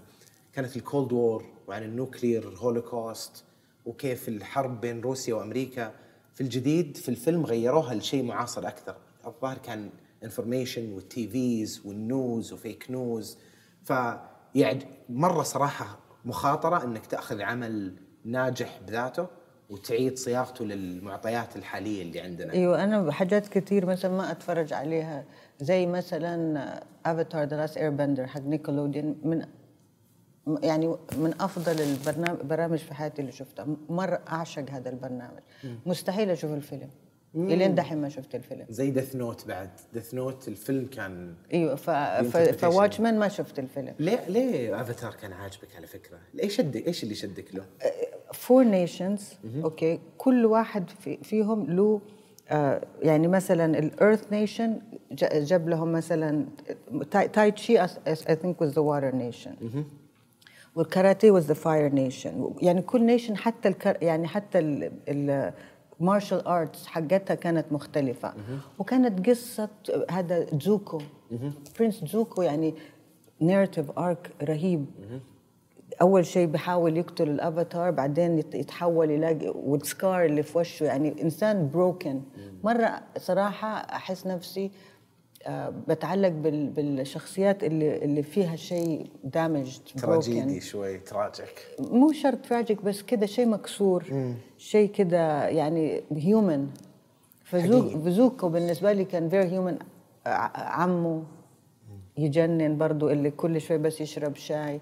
كانت 0.53 0.77
ال 0.77 0.84
Cold 0.84 1.13
War 1.13 1.45
وعن 1.69 1.83
ال 1.83 1.91
nuclear 1.91 2.49
holocaust 2.49 3.45
وكيف 3.87 4.29
الحرب 4.29 4.81
بين 4.81 5.01
روسيا 5.01 5.35
وأمريكا. 5.35 5.93
في 6.35 6.41
الجديد 6.41 6.97
في 6.97 7.09
الفيلم 7.09 7.47
غيروها 7.47 7.95
لشيء 7.95 8.25
معاصر 8.25 8.69
أكثر. 8.69 8.97
الظاهر 9.27 9.59
كان 9.59 9.91
information 10.25 10.82
وال 10.82 10.93
TVs 10.93 11.83
وال 11.85 12.07
news 12.07 12.53
و 12.53 12.60
fake 12.60 12.91
news 12.91 13.39
فيعد 13.85 14.85
مرة 15.09 15.43
صراحة 15.43 15.99
مخاطرة 16.25 16.85
إنك 16.85 17.07
تأخذ 17.07 17.43
عمل 17.43 17.95
ناجح 18.25 18.81
بذاته 18.87 19.27
وتعيد 19.71 20.19
صياغته 20.19 20.65
للمعطيات 20.65 21.57
الحالية 21.57 22.03
اللي 22.03 22.21
عندنا. 22.21 22.53
أيوه 22.53 22.85
أنا 22.85 23.13
حاجات 23.13 23.49
كتير 23.49 23.87
مثلا 23.87 24.17
ما 24.17 24.31
أتفرج 24.31 24.73
عليها. 24.73 25.25
زي 25.61 25.87
مثلا 25.87 26.83
Avatar 27.07 27.45
The 27.45 27.57
Last 27.57 27.77
Airbender 27.77 28.27
حق 28.27 28.41
Nickelodeon 28.41 29.17
من 29.23 29.47
يعني 30.63 30.97
من 31.17 31.35
أفضل 31.41 31.81
البرنامج 31.81 32.41
برامج 32.41 32.79
في 32.79 32.95
حياتي 32.95 33.23
اللي 33.23 33.33
شفتها. 33.33 33.67
مرة 33.89 34.21
أعشق 34.29 34.71
هذا 34.71 34.91
البرنامج. 34.91 35.41
مستحيل 35.87 36.31
أشوف 36.31 36.51
الفيلم. 36.51 36.91
إلين 37.35 37.75
دحين 37.75 37.99
ما 37.99 38.09
شفت 38.09 38.35
الفيلم. 38.35 38.67
زي 38.69 38.91
Death 38.91 39.17
Note 39.17 39.47
بعد. 39.49 39.71
Death 39.93 40.15
Note 40.15 40.49
الفيلم 40.49 40.87
كان 40.87 41.35
إيوه 41.53 41.75
ف... 41.75 41.91
ف... 41.91 42.37
ف 42.37 42.46
Watchmen 42.46 43.19
ما 43.19 43.29
شفت 43.29 43.59
الفيلم. 43.59 43.95
ليه 43.99 44.29
ليه 44.29 44.81
افاتار 44.81 45.15
كان 45.15 45.33
عاجبك 45.33 45.77
على 45.77 45.87
فكرة؟ 45.87 46.19
إيش 46.43 46.57
شدك 46.57 46.87
إيش 46.87 47.03
اللي 47.03 47.15
شدك 47.15 47.55
له؟ 47.55 47.65
four 48.33 48.65
nations 48.65 49.33
okay 49.65 50.01
كل 50.19 50.47
واحد 50.47 50.91
في 50.91 51.17
فيهم 51.23 51.67
له 51.67 52.01
آه 52.49 52.87
يعني 53.03 53.29
مثلا 53.29 53.79
ال 53.79 53.88
Earth 53.88 54.33
Nation 54.33 54.81
جاب 55.33 55.69
لهم 55.69 55.93
مثلا 55.93 56.47
تاي 57.11 57.51
تشي 57.51 57.83
I 57.83 57.87
think 58.17 58.61
was 58.61 58.73
the 58.73 58.81
Water 58.81 59.15
Nation 59.15 59.55
والكاراتيه 60.77 61.31
was 61.31 61.47
the 61.47 61.55
Fire 61.55 61.93
Nation 61.93 62.55
يعني 62.63 62.83
كل 62.83 63.03
nation 63.03 63.37
حتى 63.37 63.69
الكر 63.69 63.97
يعني 64.03 64.29
حتى 64.29 64.91
ال 66.01 66.06
martial 66.07 66.47
arts 66.47 66.87
حقتها 66.87 67.35
كانت 67.35 67.73
مختلفة. 67.73 68.33
وكانت 68.79 69.29
قصة 69.29 69.69
هذا 70.11 70.47
Zuko. 70.61 70.99
Prince 71.81 72.05
Zuko 72.05 72.43
يعني 72.43 72.75
narrative 73.41 73.99
arc 73.99 74.31
رهيب. 74.43 74.87
أول 76.03 76.27
شيء 76.27 76.47
بيحاول 76.47 76.97
يقتل 76.97 77.29
الأفاتار 77.31 77.91
بعدين 77.91 78.39
يت- 78.39 78.55
يتحول 78.55 79.11
يلاقي 79.11 79.49
وال 79.55 79.78
scar 79.78 80.25
اللي 80.25 80.43
في 80.43 80.59
وشه 80.59 80.85
يعني 80.85 81.23
إنسان 81.23 81.69
broken 81.75 82.21
مرة 82.65 83.03
صراحة 83.19 83.69
أحس 83.77 84.27
نفسي 84.27 84.71
بتعلق 85.89 86.29
بال- 86.29 86.67
بالشخصيات 86.71 87.65
اللي 87.65 87.97
اللي 88.05 88.23
فيها 88.23 88.57
شيء 88.57 89.07
damaged 89.25 89.79
تراجيدي 90.03 90.61
شوي 90.61 90.99
tragic 90.99 91.67
مو 91.79 92.13
شرط 92.13 92.39
tragic 92.47 92.83
بس 92.85 93.03
كده 93.03 93.27
شيء 93.27 93.47
مكسور 93.49 94.05
شيء 94.59 94.91
كده 94.91 95.49
يعني 95.49 96.03
human. 96.17 96.69
ف 98.05 98.14
Zuko 98.14 98.49
بالنسبة 98.49 98.93
لي 98.93 99.05
كان 99.05 99.29
very 99.29 99.49
human 99.49 99.79
عمه 100.57 101.23
يجنن 102.19 102.79
برضو 102.79 103.11
اللي 103.11 103.31
كل 103.31 103.61
شوي 103.61 103.79
بس 103.79 104.01
يشرب 104.01 104.37
شاي. 104.37 104.81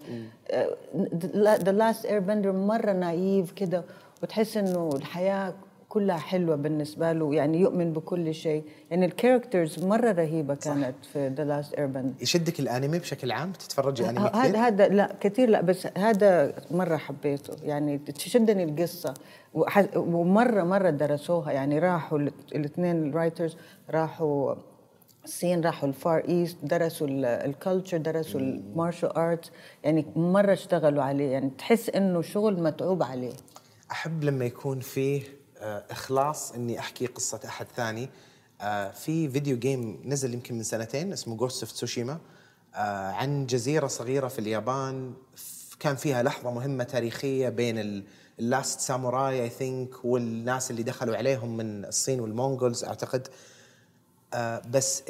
The 1.65 1.73
Last 1.73 2.07
Airbender 2.07 2.53
مرة 2.53 2.93
naive 2.93 3.53
كده 3.53 3.85
وتحس 4.23 4.57
إنه 4.57 4.91
الحياة 4.95 5.55
كلها 5.89 6.17
حلوة 6.17 6.57
بالنسبة 6.57 7.13
له 7.13 7.35
يعني 7.35 7.61
يؤمن 7.61 7.93
بكل 7.93 8.35
شيء. 8.35 8.65
يعني 8.91 9.07
ال 9.07 9.14
characters 9.14 9.85
مرة 9.85 10.13
رهيبة 10.13 10.55
كانت 10.55 10.95
في 11.13 11.29
The 11.29 11.45
Last 11.45 11.75
Airbender 11.75 12.23
يشدك 12.23 12.61
الانمي 12.61 12.99
بشكل 12.99 13.33
عام؟ 13.33 13.53
تتفرجي 13.53 14.09
أنمي 14.09 14.21
هذا 14.21 14.29
كثير؟ 14.29 14.57
هذا 14.57 14.89
لا 14.89 15.15
كثير 15.21 15.49
لا 15.49 15.61
بس 15.61 15.89
هذا 15.99 16.55
مرة 16.71 16.97
حبيته. 16.97 17.57
يعني 17.65 17.99
تشدني 17.99 18.65
القصة. 18.65 19.15
ومره 19.97 20.63
مرة 20.63 20.91
درسوها. 20.91 21.53
يعني 21.53 21.79
راحوا 21.79 22.19
الاثنين 22.55 23.09
ال 23.09 23.15
writers 23.15 23.57
راحوا 23.91 24.55
الصين 25.25 25.61
راحوا 25.61 25.89
ال 25.89 25.98
Far 25.98 26.25
East 26.29 26.57
درسوا 26.63 27.07
ال 27.45 27.51
culture 27.51 27.97
درسوا 27.97 28.41
ال 28.41 28.50
martial 28.50 29.17
art 29.17 29.51
يعني 29.85 30.07
مرة 30.17 30.53
اشتغلوا 30.53 31.03
عليه. 31.03 31.31
يعني 31.31 31.51
تحس 31.59 31.91
إنه 31.91 32.23
شغل 32.23 32.63
متعوب 32.63 33.03
عليه. 33.03 33.33
أحب 33.91 34.25
لما 34.25 34.45
يكون 34.45 34.81
فيه 34.81 35.23
آه، 35.23 35.38
إخلاص 35.91 36.53
إني 36.53 36.79
أحكي 36.79 37.07
قصة 37.07 37.41
أحد 37.45 37.67
ثاني. 37.77 38.09
آه، 38.61 38.91
في 38.91 39.29
video 39.29 39.59
game 39.59 40.01
نزل 40.05 40.35
يمكن 40.35 40.55
من 40.55 40.63
سنتين 40.63 41.13
اسمه 41.13 41.37
Ghost 41.37 41.63
of 41.63 41.73
Tsushima 41.73 42.19
آه، 42.75 43.11
عن 43.11 43.47
جزيرة 43.47 43.87
صغيرة 43.87 44.29
في 44.29 44.39
اليابان. 44.39 45.15
كان 45.81 45.97
فيها 45.97 46.23
لحظة 46.23 46.51
مهمة 46.51 46.85
تاريخية 46.85 47.49
بين 47.49 48.05
ال 48.39 48.47
last 48.47 48.81
samurai 48.81 49.43
I 49.43 49.49
think 49.49 50.05
والناس 50.05 50.71
اللي 50.71 50.83
دخلوا 50.83 51.17
عليهم 51.17 51.57
من 51.57 51.85
الصين 51.85 52.21
وال 52.21 52.35
Mongols 52.35 52.85
أعتقد. 52.85 53.29
آه، 54.35 54.63
بس 54.71 55.03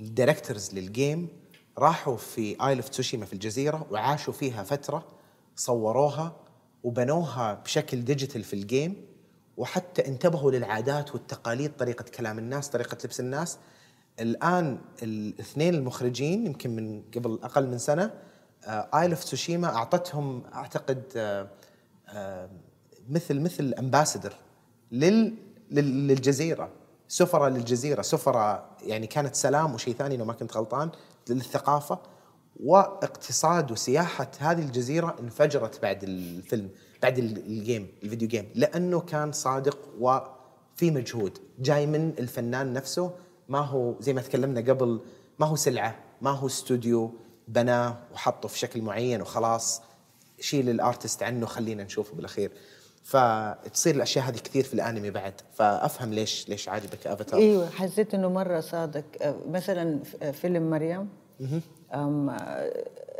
ال 0.00 0.07
directors 0.07 0.74
لل 0.74 0.92
game 0.92 1.28
راحوا 1.78 2.16
في 2.16 2.56
Isle 2.66 2.76
of 2.78 2.88
Tsushima 2.88 3.26
في 3.26 3.32
الجزيرة 3.32 3.86
وعاشوا 3.90 4.32
فيها 4.32 4.62
فترة 4.62 5.04
صوروها. 5.56 6.45
وبنوها 6.90 7.54
بشكل 7.54 8.04
digital 8.04 8.44
في 8.44 8.54
ال 8.54 8.64
game 8.64 9.06
وحتى 9.56 10.06
انتبهوا 10.08 10.50
للعادات 10.50 11.14
والتقاليد 11.14 11.72
طريقة 11.76 12.02
كلام 12.02 12.38
الناس 12.38 12.68
طريقة 12.68 12.96
لبس 13.04 13.20
الناس. 13.20 13.58
الآن 14.20 14.78
الاثنين 15.02 15.74
المخرجين 15.74 16.46
يمكن 16.46 16.76
من 16.76 17.02
قبل 17.16 17.38
أقل 17.42 17.66
من 17.66 17.78
سنة 17.78 18.10
Isle 18.68 19.10
of 19.10 19.24
Tsushima 19.24 19.66
أعطتهم 19.76 20.42
أعتقد 20.54 21.02
آه، 21.16 21.48
آه، 22.08 22.48
مثل 23.10 23.40
مثل 23.40 23.74
ambassador 23.78 24.34
لل 24.92 25.34
لل- 25.70 26.08
للجزيرة. 26.08 26.68
سفرة 27.08 27.48
للجزيرة 27.48 28.02
سفرة 28.02 28.70
يعني 28.82 29.06
كانت 29.06 29.34
سلام 29.34 29.74
وشيء 29.74 29.94
ثاني 29.94 30.16
لو 30.16 30.24
ما 30.24 30.32
كنت 30.32 30.56
غلطان 30.56 30.90
للثقافة. 31.30 31.98
واقتصاد 32.64 33.70
وسياحة 33.72 34.30
هذه 34.38 34.62
الجزيرة 34.62 35.16
انفجرت 35.20 35.82
بعد 35.82 36.02
الفيلم 36.04 36.68
بعد 37.02 37.18
ال- 37.18 37.36
ال 37.46 37.54
game 37.54 37.88
ال 38.02 38.06
video 38.06 38.28
game 38.28 38.48
لأنه 38.54 39.00
كان 39.00 39.32
صادق 39.32 39.78
وفي 40.00 40.90
مجهود. 40.90 41.38
جاي 41.58 41.86
من 41.86 42.12
الفنان 42.18 42.72
نفسه 42.72 43.10
ما 43.48 43.58
هو 43.58 43.94
زي 44.00 44.12
ما 44.12 44.20
تكلمنا 44.20 44.60
قبل 44.60 45.00
ما 45.38 45.46
هو 45.46 45.56
سلعة 45.56 45.96
ما 46.22 46.30
هو 46.30 46.46
استوديو 46.46 47.10
بناه 47.48 47.96
وحطه 48.14 48.48
في 48.48 48.58
شكل 48.58 48.82
معين 48.82 49.22
وخلاص. 49.22 49.82
شيل 50.40 50.68
ال 50.70 50.77
artist 50.77 51.22
عنه 51.22 51.46
خلينا 51.46 51.84
نشوفه 51.84 52.14
بالأخير. 52.14 52.50
فتصير 53.04 53.94
الأشياء 53.94 54.24
هذه 54.28 54.36
كثير 54.38 54.64
في 54.64 54.74
الأنمي 54.74 55.10
بعد. 55.10 55.34
فأفهم 55.54 56.12
ليش 56.14 56.48
ليش 56.48 56.68
عاجبك 56.68 57.06
افاتار 57.06 57.40
إيوه 57.40 57.70
حسيت 57.70 58.14
إنه 58.14 58.28
مرة 58.28 58.60
صادق. 58.60 59.04
آه، 59.20 59.34
مثلا 59.48 60.00
فيلم 60.32 60.70
مريم. 60.70 61.08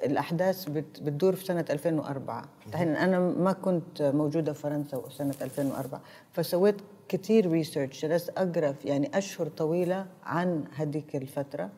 الأحداث 0.04 0.68
بت- 0.68 1.00
بتدور 1.02 1.34
في 1.34 1.44
سنة 1.44 1.64
2004 1.70 2.44
الحين 2.68 2.88
أنا 2.88 3.18
ما 3.18 3.52
كنت 3.52 4.02
موجودة 4.02 4.52
في 4.52 4.60
فرنسا 4.60 5.02
سنة 5.10 5.34
2004 5.42 6.00
فسويت 6.32 6.74
كثير 7.08 7.50
research 7.50 8.02
جلست 8.02 8.30
أقرأ 8.38 8.74
يعني 8.84 9.18
أشهر 9.18 9.48
طويلة 9.48 10.06
عن 10.24 10.64
هذيك 10.76 11.16
الفترة. 11.16 11.70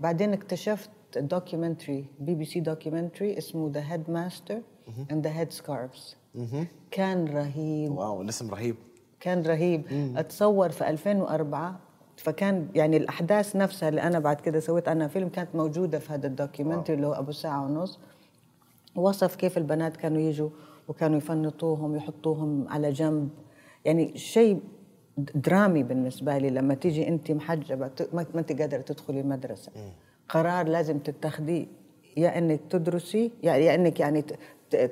بعدين 0.00 0.32
اكتشفت 0.32 0.90
documentary 1.16 2.04
بي 2.20 2.34
بي 2.34 2.44
سي 2.44 2.60
documentary 2.60 3.38
اسمه 3.38 3.70
The 3.74 3.92
Headmaster 3.92 4.60
and 5.12 5.26
the 5.26 5.32
Headscarves 5.38 6.16
كان 6.90 7.24
رهيب. 7.28 7.92
wow 7.92 8.22
الاسم 8.22 8.50
رهيب. 8.50 8.76
كان 9.20 9.42
رهيب. 9.42 9.82
اتصور 10.16 10.68
في 10.68 10.90
2004 10.90 11.80
فكان 12.24 12.68
يعني 12.74 12.96
الأحداث 12.96 13.56
نفسها 13.56 13.88
اللي 13.88 14.02
أنا 14.02 14.18
بعد 14.18 14.40
كده 14.40 14.60
سويت 14.60 14.88
عنها 14.88 15.08
فيلم 15.08 15.28
كانت 15.28 15.54
موجودة 15.54 15.98
في 15.98 16.12
هذا 16.12 16.26
ال 16.26 16.32
documentary 16.32 16.96
اللي 16.96 17.06
هو 17.06 17.12
أبو 17.12 17.32
ساعة 17.32 17.64
ونص. 17.64 17.98
وصف 18.96 19.36
كيف 19.36 19.58
البنات 19.58 19.96
كانوا 19.96 20.20
يجوا 20.20 20.48
وكانوا 20.88 21.18
يفنطوهم 21.18 21.96
يحطوهم 21.96 22.68
على 22.68 22.92
جنب. 22.92 23.28
يعني 23.84 24.18
شيء 24.18 24.60
درامي 25.34 25.82
بالنسبة 25.82 26.38
لي 26.38 26.50
لما 26.50 26.74
تيجي 26.74 27.08
انت 27.08 27.30
محجبة 27.30 27.90
ما 28.12 28.26
انت 28.34 28.60
قادرة 28.60 28.80
تدخلي 28.80 29.20
المدرسة. 29.20 29.72
قرار 30.28 30.68
لازم 30.68 30.98
تتخذيه. 30.98 31.66
يا 32.16 32.38
إنك 32.38 32.60
تدرسي 32.70 33.30
يا 33.42 33.54
يا 33.54 33.74
إنك 33.74 34.00
يعني 34.00 34.24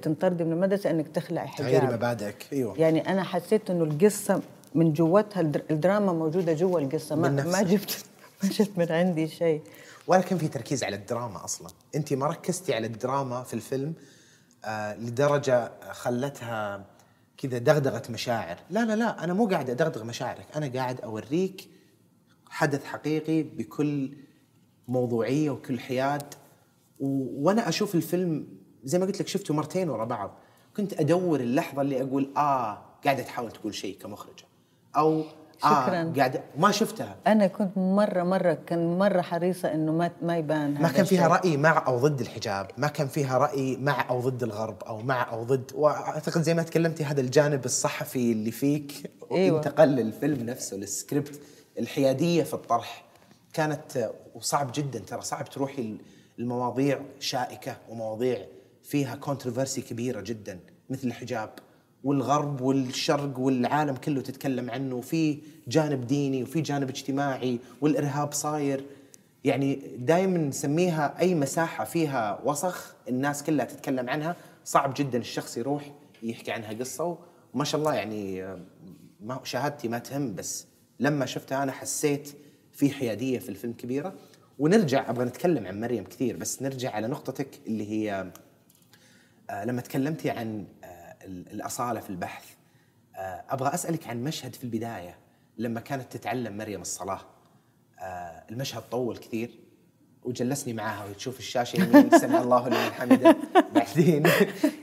تنطردي 0.02 0.44
من 0.44 0.52
المدرسة 0.52 0.90
إنك 0.90 1.08
تخلعي 1.08 1.46
حجاب 1.46 1.68
تغيري 1.68 1.94
مبادئك. 1.94 2.46
أيوه. 2.52 2.78
يعني 2.78 3.00
أنا 3.00 3.22
حسيت 3.22 3.70
إنه 3.70 3.84
القصة 3.84 4.42
من 4.74 4.92
جوتها 4.92 5.40
الدر- 5.40 5.62
الدراما 5.70 6.12
موجودة 6.12 6.52
جوا 6.52 6.80
القصة. 6.80 7.16
ما, 7.16 7.28
ما. 7.28 7.62
جبت 7.62 8.04
ما 8.42 8.48
جبت 8.48 8.78
من 8.78 8.92
عندي 8.92 9.28
شيء. 9.28 9.62
ولا 10.06 10.20
كان 10.20 10.38
في 10.38 10.48
تركيز 10.48 10.84
على 10.84 10.96
الدراما 10.96 11.44
أصلا. 11.44 11.68
أنت 11.94 12.12
ما 12.12 12.26
ركزتي 12.26 12.74
على 12.74 12.86
الدراما 12.86 13.42
في 13.42 13.54
الفيلم 13.54 13.94
آه 14.64 14.96
لدرجة 14.96 15.72
خلتها 15.92 16.84
كذا 17.36 17.58
دغدغه 17.58 18.02
مشاعر. 18.10 18.56
لا 18.70 18.84
لا 18.84 18.96
لا 18.96 19.24
أنا 19.24 19.32
مو 19.34 19.46
قاعد 19.46 19.70
أدغدغ 19.70 20.04
مشاعرك. 20.04 20.46
أنا 20.56 20.66
قاعد 20.74 21.00
أوريك 21.00 21.68
حدث 22.48 22.84
حقيقي 22.84 23.42
بكل 23.42 24.12
موضوعية 24.88 25.50
وكل 25.50 25.80
حياد. 25.80 26.34
و... 27.00 27.06
وأنا 27.46 27.68
أشوف 27.68 27.94
الفيلم 27.94 28.46
زي 28.84 28.98
ما 28.98 29.06
قلت 29.06 29.20
لك 29.20 29.28
شفته 29.28 29.54
مرتين 29.54 29.90
ورا 29.90 30.04
بعض. 30.04 30.38
كنت 30.76 31.00
أدور 31.00 31.40
اللحظة 31.40 31.82
اللي 31.82 32.02
أقول 32.02 32.32
آه 32.36 32.82
قاعدة 33.04 33.22
تحاول 33.22 33.50
تقول 33.52 33.74
شيء 33.74 33.98
كمخرجة. 33.98 34.44
أو 34.96 35.22
شكراً. 35.58 36.02
آه 36.02 36.12
قاعدة 36.16 36.42
ما 36.58 36.70
شفتها 36.70 37.16
أنا 37.26 37.46
كنت 37.46 37.78
مرة 37.78 38.22
مرة 38.22 38.58
كان 38.66 38.98
مرة 38.98 39.20
حريصة 39.20 39.74
إنه 39.74 39.92
ما 39.92 40.10
ما 40.22 40.36
يبان 40.38 40.74
ما 40.82 40.88
كان 40.88 41.04
فيها. 41.04 41.28
رأي 41.28 41.56
مع 41.56 41.86
أو 41.86 41.98
ضد 41.98 42.20
الحجاب 42.20 42.70
ما 42.78 42.88
كان 42.88 43.06
فيها 43.08 43.38
رأي 43.38 43.76
مع 43.76 44.08
أو 44.10 44.20
ضد 44.20 44.42
الغرب 44.42 44.82
أو 44.82 45.02
مع 45.02 45.32
أو 45.32 45.44
ضد 45.44 45.70
وأعتقد 45.74 46.42
زي 46.42 46.54
ما 46.54 46.62
تكلمتي 46.62 47.04
هذا 47.04 47.20
الجانب 47.20 47.64
الصحفي 47.64 48.32
اللي 48.32 48.50
فيك 48.50 49.10
أيوة. 49.32 49.56
انتقل 49.58 49.88
للفيلم 49.88 50.46
نفسه 50.46 50.76
للسكريبت 50.76 51.40
الحيادية 51.78 52.42
في 52.42 52.54
الطرح 52.54 53.04
كانت 53.52 54.10
وصعب 54.34 54.70
جدا 54.74 54.98
ترى 54.98 55.20
صعب 55.20 55.44
تروحي 55.50 55.96
المواضيع 56.38 57.00
شائكة 57.20 57.76
ومواضيع 57.88 58.38
فيها 58.82 59.14
كونتروفرسي 59.14 59.80
كبيرة 59.80 60.20
جدا 60.20 60.58
مثل 60.90 61.08
الحجاب 61.08 61.50
والغرب 62.04 62.60
والشرق 62.60 63.38
والعالم 63.38 63.96
كله 63.96 64.20
تتكلم 64.20 64.70
عنه 64.70 64.94
وفي 64.94 65.38
جانب 65.68 66.06
ديني 66.06 66.42
وفي 66.42 66.60
جانب 66.60 66.88
اجتماعي 66.88 67.58
والإرهاب 67.80 68.32
صاير. 68.32 68.84
يعني 69.44 69.82
دائما 69.98 70.38
نسميها 70.38 71.20
أي 71.20 71.34
مساحة 71.34 71.84
فيها 71.84 72.40
وسخ 72.44 72.94
الناس 73.08 73.42
كلها 73.42 73.64
تتكلم 73.64 74.10
عنها. 74.10 74.36
صعب 74.64 74.94
جدا 74.96 75.18
الشخص 75.18 75.56
يروح 75.56 75.92
يحكي 76.22 76.52
عنها 76.52 76.72
قصة 76.72 77.18
وما 77.54 77.64
شاء 77.64 77.80
الله 77.80 77.94
يعني 77.94 78.56
ما 79.20 79.40
شهادتي 79.44 79.88
ما 79.88 79.98
تهم 79.98 80.34
بس 80.34 80.66
لما 81.00 81.26
شفتها 81.26 81.62
أنا 81.62 81.72
حسيت 81.72 82.32
في 82.72 82.90
حيادية 82.90 83.38
في 83.38 83.48
الفيلم 83.48 83.72
كبيرة. 83.72 84.14
ونرجع 84.58 85.10
أبغى 85.10 85.24
نتكلم 85.24 85.66
عن 85.66 85.80
مريم 85.80 86.04
كثير 86.04 86.36
بس 86.36 86.62
نرجع 86.62 86.90
على 86.90 87.06
نقطتك 87.06 87.48
اللي 87.66 87.90
هي 87.90 88.32
آه، 89.50 89.64
لما 89.64 89.80
تكلمتي 89.80 90.30
عن 90.30 90.64
الأصالة 91.26 92.00
في 92.00 92.10
البحث. 92.10 92.44
آه، 93.16 93.44
أبغى 93.50 93.74
أسألك 93.74 94.06
عن 94.06 94.24
مشهد 94.24 94.54
في 94.54 94.64
البداية 94.64 95.18
لما 95.58 95.80
كانت 95.80 96.12
تتعلم 96.16 96.56
مريم 96.56 96.80
الصلاة. 96.80 97.20
آه، 97.98 98.44
المشهد 98.50 98.82
طول 98.90 99.16
كثير 99.16 99.58
وجلسني 100.22 100.72
معاها 100.72 101.04
وهي 101.04 101.14
تشوف 101.14 101.38
الشاشه 101.38 101.76
يمين 101.76 102.10
سمع 102.18 102.40
الله 102.40 102.68
لمن 102.68 102.92
حمده. 102.92 103.36
بعدين 103.74 104.26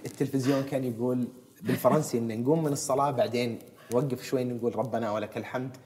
التلفزيون 0.06 0.64
كان 0.64 0.84
يقول 0.84 1.28
بالفرنسي 1.62 2.18
إن 2.18 2.42
نقوم 2.42 2.64
من 2.64 2.72
الصلاة 2.72 3.12
بعدين 3.12 3.60
نوقف 3.94 4.24
شوي 4.24 4.44
نقول 4.44 4.76
ربنا 4.76 5.12
ولك 5.12 5.38
الحمد. 5.38 5.78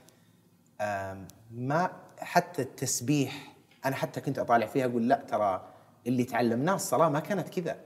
ما 1.52 1.92
حتى 2.18 2.62
التسبيح 2.62 3.56
أنا 3.86 3.96
حتى 3.96 4.22
كنت 4.22 4.40
أطالع 4.40 4.66
فيها 4.66 4.86
أقول 4.86 5.08
لا 5.08 5.24
ترى 5.28 5.68
اللي 6.08 6.24
تعلمناه 6.24 6.76
الصلاة 6.76 7.10
ما 7.10 7.20
كانت 7.20 7.50
كذا. 7.50 7.78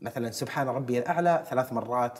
مثلا 0.00 0.30
سبحان 0.30 0.68
ربي 0.68 0.98
الأعلى 0.98 1.44
ثلاث 1.50 1.72
مرات 1.72 2.18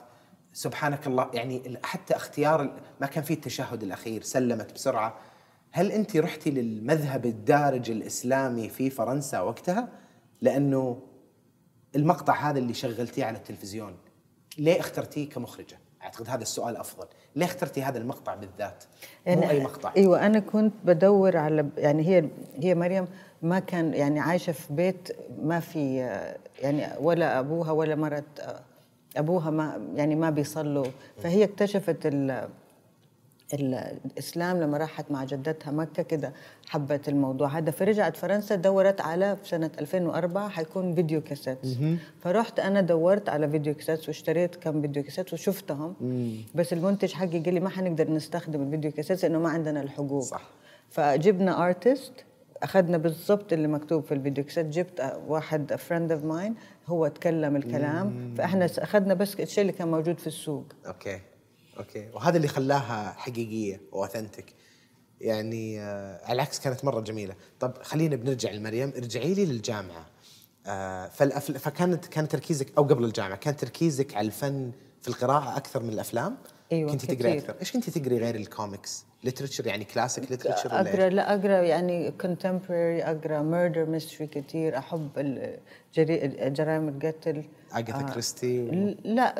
سبحانك 0.52 1.06
الله 1.06 1.30
يعني 1.34 1.78
حتى 1.82 2.16
اختيار 2.16 2.80
ما 3.00 3.06
كان 3.06 3.24
فيه 3.24 3.34
التشهد 3.34 3.82
الأخير 3.82 4.22
سلمت 4.22 4.72
بسرعة. 4.72 5.14
هل 5.70 5.92
أنت 5.92 6.16
رحتي 6.16 6.50
للمذهب 6.50 7.26
الدارج 7.26 7.90
الإسلامي 7.90 8.68
في 8.68 8.90
فرنسا 8.90 9.40
وقتها؟ 9.40 9.88
لأنه 10.40 11.02
المقطع 11.96 12.50
هذا 12.50 12.58
اللي 12.58 12.74
شغلتيه 12.74 13.24
على 13.24 13.38
التلفزيون 13.38 13.96
ليه 14.58 14.80
اخترتيه 14.80 15.28
كمخرجة؟ 15.28 15.78
أعتقد 16.02 16.28
هذا 16.28 16.42
السؤال 16.42 16.76
أفضل. 16.76 17.06
ليه 17.36 17.46
اخترتي 17.46 17.82
هذا 17.82 17.98
المقطع 17.98 18.34
بالذات؟ 18.34 18.84
مو 19.26 19.50
أي 19.50 19.64
مقطع. 19.64 19.92
أيوه 19.96 20.26
أنا 20.26 20.38
كنت 20.38 20.74
بدور 20.84 21.36
على 21.36 21.68
يعني 21.76 22.08
هي 22.08 22.28
هي 22.56 22.74
مريم 22.74 23.06
ما 23.44 23.58
كان 23.58 23.94
يعني 23.94 24.20
عايشة 24.20 24.52
في 24.52 24.72
بيت 24.72 25.08
ما 25.42 25.60
في 25.60 25.96
يعني 26.62 26.86
ولا 27.00 27.38
أبوها 27.38 27.72
ولا 27.72 27.94
مرت 27.94 28.62
أبوها 29.16 29.50
ما 29.50 29.80
يعني 29.94 30.14
ما 30.14 30.30
بيصلوا. 30.30 30.86
فهي 31.22 31.44
اكتشفت 31.44 32.06
ال 32.06 32.48
الإسلام 33.54 34.60
لما 34.60 34.78
راحت 34.78 35.10
مع 35.10 35.24
جدتها 35.24 35.70
مكة 35.70 36.02
كده 36.02 36.32
حبت 36.68 37.08
الموضوع. 37.08 37.48
هذا 37.48 37.70
فرجعت 37.70 38.16
فرنسا 38.16 38.54
دورت 38.54 39.00
على 39.00 39.36
في 39.36 39.48
سنة 39.48 39.70
2004 39.80 40.48
حيكون 40.48 40.94
video 40.94 41.20
cassette 41.20 41.58
فرحت 42.20 42.60
أنا 42.60 42.80
دورت 42.80 43.28
على 43.28 43.50
video 43.50 43.74
cassette 43.74 44.08
واشتريت 44.08 44.56
كم 44.56 44.80
video 44.80 45.02
cassette 45.02 45.32
وشفتهم. 45.32 45.94
بس 46.54 46.72
المنتج 46.72 47.12
حقي 47.12 47.38
قال 47.40 47.54
لي 47.54 47.60
ما 47.60 47.68
حنقدر 47.68 48.10
نستخدم 48.10 48.62
ال 48.62 48.67
video 48.67 48.92
cassette 48.92 49.22
لأنه 49.22 49.38
ما 49.38 49.48
عندنا 49.48 49.80
الحقوق. 49.80 50.22
صح. 50.22 50.42
فجبنا 50.90 51.66
artist 51.66 52.12
أخذنا 52.64 52.98
بالضبط 52.98 53.52
اللي 53.52 53.68
مكتوب 53.68 54.04
في 54.04 54.14
ال 54.14 54.19
video 54.19 54.44
cassette 54.44 54.66
جبت 54.66 55.20
واحد 55.26 55.74
friend 55.74 56.12
of 56.12 56.24
mine 56.24 56.54
هو 56.86 57.08
تكلم 57.08 57.56
الكلام 57.56 58.34
فإحنا 58.38 58.64
أخذنا 58.78 59.14
بس 59.14 59.40
الشيء 59.40 59.62
اللي 59.62 59.72
كان 59.72 59.88
موجود 59.88 60.18
في 60.18 60.26
السوق. 60.26 60.66
okay. 60.86 61.20
okay. 61.78 62.08
وهذا 62.14 62.36
اللي 62.36 62.48
خلاها 62.48 63.12
حقيقية 63.12 63.80
و 63.92 63.98
authentic 63.98 64.52
يعني 65.20 65.80
آه 65.80 66.24
على 66.24 66.32
العكس 66.34 66.60
كانت 66.60 66.84
مرة 66.84 67.00
جميلة. 67.00 67.34
طب 67.60 67.74
خلينا 67.82 68.16
بنرجع 68.16 68.50
لمريم. 68.50 68.92
ارجعي 68.96 69.34
لي 69.34 69.44
للجامعة. 69.44 70.06
آه. 70.66 71.08
فكانت 71.38 72.06
كان 72.06 72.28
تركيزك 72.28 72.66
أو 72.78 72.82
قبل 72.82 73.04
الجامعة 73.04 73.36
كان 73.36 73.56
تركيزك 73.56 74.14
على 74.14 74.26
الفن 74.26 74.72
في 75.02 75.08
القراءة 75.08 75.56
أكثر 75.56 75.82
من 75.82 75.88
الأفلام؟ 75.88 76.36
أيوه 76.74 76.90
كنت 76.90 77.04
تقري 77.04 77.38
أكثر؟ 77.38 77.54
إيش 77.60 77.72
كنت 77.72 77.90
تقري 77.90 78.18
غير 78.18 78.34
ال 78.34 78.44
comics 78.44 79.06
literature 79.24 79.66
يعني 79.66 79.84
classic 79.84 80.30
literature 80.30 80.70
أقرأ؟ 80.72 81.08
لا 81.08 81.34
أقرأ 81.34 81.62
يعني 81.62 82.10
contemporary 82.10 83.02
أقرأ 83.02 83.42
murder 83.42 83.86
mystery 83.86 84.26
كثير 84.26 84.78
أحب 84.78 85.08
الجري- 85.16 86.50
جرائم 86.50 86.88
القتل. 86.88 87.44
اغاثا 87.74 88.02
كريستي 88.12 88.60
و... 88.60 88.94
لا 89.04 89.34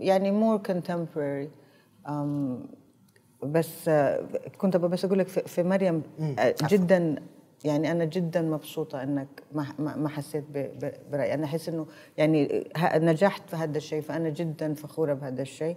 يعني 0.00 0.30
more 0.30 0.56
contemporary 0.56 1.50
بس 3.42 3.88
آه، 3.88 4.24
كنت 4.58 4.76
بس 4.76 5.04
أقول 5.04 5.18
لك 5.18 5.28
في 5.28 5.62
مريم 5.62 6.02
آه، 6.38 6.54
جدا 6.62 7.16
يعني 7.64 7.92
أنا 7.92 8.04
جدا 8.04 8.42
مبسوطة 8.42 9.02
إنك 9.02 9.42
ما 9.78 10.08
حسيت 10.08 10.44
برأيي. 11.12 11.34
أنا 11.34 11.44
أحس 11.44 11.68
إنه 11.68 11.86
يعني 12.18 12.64
نجحت 12.94 13.50
في 13.50 13.56
هذا 13.56 13.78
الشيء 13.78 14.00
فأنا 14.02 14.28
جدا 14.28 14.74
فخورة 14.74 15.14
بهذا 15.14 15.42
الشيء. 15.42 15.76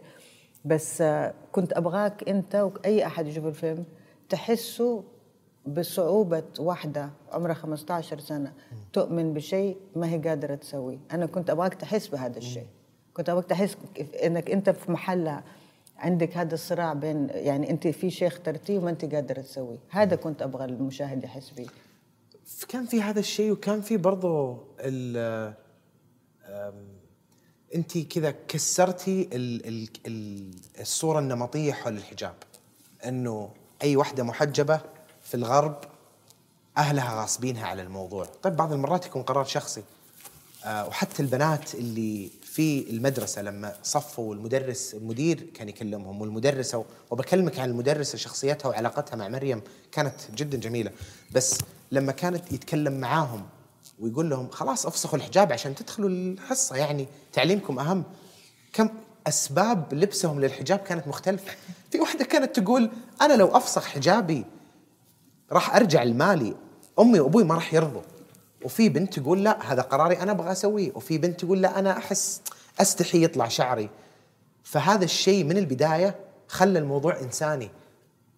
بس 0.65 1.01
آه، 1.01 1.33
كنت 1.51 1.73
أبغاك 1.73 2.29
أنت 2.29 2.55
وأي 2.55 3.05
أحد 3.05 3.27
يشوف 3.27 3.45
الفيلم 3.45 3.85
تحسوا 4.29 5.01
بصعوبة 5.67 6.43
واحدة 6.59 7.09
عمرها 7.31 7.53
15 7.53 8.19
سنة 8.19 8.53
تؤمن 8.93 9.33
بشيء 9.33 9.77
ما 9.95 10.09
هي 10.09 10.17
قادرة 10.17 10.55
تسويه. 10.55 10.97
أنا 11.11 11.25
كنت 11.25 11.49
أبغاك 11.49 11.73
تحس 11.73 12.07
بهذا 12.07 12.37
الشيء. 12.37 12.67
كنت 13.13 13.29
أبغاك 13.29 13.45
تحس 13.45 13.77
إنك 14.23 14.51
أنت 14.51 14.69
في 14.69 14.91
محلها 14.91 15.43
عندك 15.97 16.37
هذا 16.37 16.53
الصراع 16.53 16.93
بين 16.93 17.29
يعني 17.29 17.69
أنت 17.69 17.87
في 17.87 18.09
شيء 18.09 18.27
اخترتيه 18.27 18.77
وما 18.77 18.89
أنت 18.89 19.05
قادرة 19.15 19.41
تسويه. 19.41 19.79
هذا 19.89 20.15
كنت 20.15 20.41
أبغى 20.41 20.65
المشاهد 20.65 21.23
يحس 21.23 21.49
فيه 21.49 21.67
كان 22.67 22.85
في 22.85 23.01
هذا 23.01 23.19
الشيء 23.19 23.51
وكان 23.51 23.81
في 23.81 23.97
برضو 23.97 24.57
ال 24.79 25.53
انت 27.75 27.97
كذا 27.97 28.33
كسرتي 28.47 29.29
ال 29.33 29.67
ال 29.67 29.89
ال 30.07 30.51
الصورة 30.79 31.19
النمطية 31.19 31.73
حول 31.73 31.97
الحجاب. 31.97 32.35
انه 33.05 33.49
أي 33.83 33.95
وحدة 33.95 34.23
محجبة 34.23 34.81
في 35.23 35.33
الغرب 35.33 35.81
أهلها 36.77 37.21
غاصبينها 37.21 37.67
على 37.67 37.81
الموضوع. 37.81 38.25
طيب 38.25 38.55
بعض 38.55 38.73
المرات 38.73 39.05
يكون 39.05 39.21
قرار 39.21 39.45
شخصي. 39.45 39.83
آه 40.65 40.87
وحتى 40.87 41.21
البنات 41.21 41.75
اللي 41.75 42.29
في 42.43 42.89
المدرسة 42.89 43.41
لما 43.41 43.75
صفوا 43.83 44.35
المدرس 44.35 44.93
المدير 44.93 45.43
كان 45.53 45.69
يكلمهم 45.69 46.21
والمدرسة 46.21 46.85
وبكلمك 47.11 47.59
عن 47.59 47.69
المدرسة 47.69 48.17
شخصيتها 48.17 48.69
وعلاقتها 48.69 49.15
مع 49.15 49.27
مريم 49.27 49.61
كانت 49.91 50.15
جدا 50.35 50.57
جميلة. 50.57 50.91
بس 51.31 51.57
لما 51.91 52.11
كانت 52.11 52.51
يتكلم 52.51 52.99
معاهم 52.99 53.45
ويقول 53.99 54.29
لهم 54.29 54.49
خلاص 54.49 54.85
افسخوا 54.85 55.17
الحجاب 55.17 55.53
عشان 55.53 55.75
تدخلوا 55.75 56.09
الحصة. 56.09 56.75
يعني 56.75 57.07
تعليمكم 57.33 57.79
أهم. 57.79 58.03
كم 58.73 58.89
أسباب 59.27 59.93
لبسهم 59.93 60.41
للحجاب 60.41 60.79
كانت 60.79 61.07
مختلفة. 61.07 61.51
في 61.91 61.99
واحدة 61.99 62.25
كانت 62.25 62.59
تقول 62.59 62.91
أنا 63.21 63.33
لو 63.33 63.47
أفسخ 63.47 63.85
حجابي 63.85 64.45
راح 65.51 65.75
أرجع 65.75 66.03
لمالي. 66.03 66.55
أمي 66.99 67.19
وأبوي 67.19 67.43
ما 67.43 67.55
راح 67.55 67.73
يرضوا. 67.73 68.01
وفي 68.65 68.89
بنت 68.89 69.19
تقول 69.19 69.43
لا 69.43 69.73
هذا 69.73 69.81
قراري 69.81 70.19
أنا 70.21 70.31
أبغى 70.31 70.51
أسويه. 70.51 70.91
وفي 70.95 71.17
بنت 71.17 71.39
تقول 71.39 71.61
لا 71.61 71.79
أنا 71.79 71.97
أحس 71.97 72.41
أستحي 72.79 73.23
يطلع 73.23 73.47
شعري. 73.47 73.89
فهذا 74.63 75.05
الشيء 75.05 75.43
من 75.43 75.57
البداية 75.57 76.15
خلى 76.47 76.79
الموضوع 76.79 77.19
إنساني. 77.19 77.69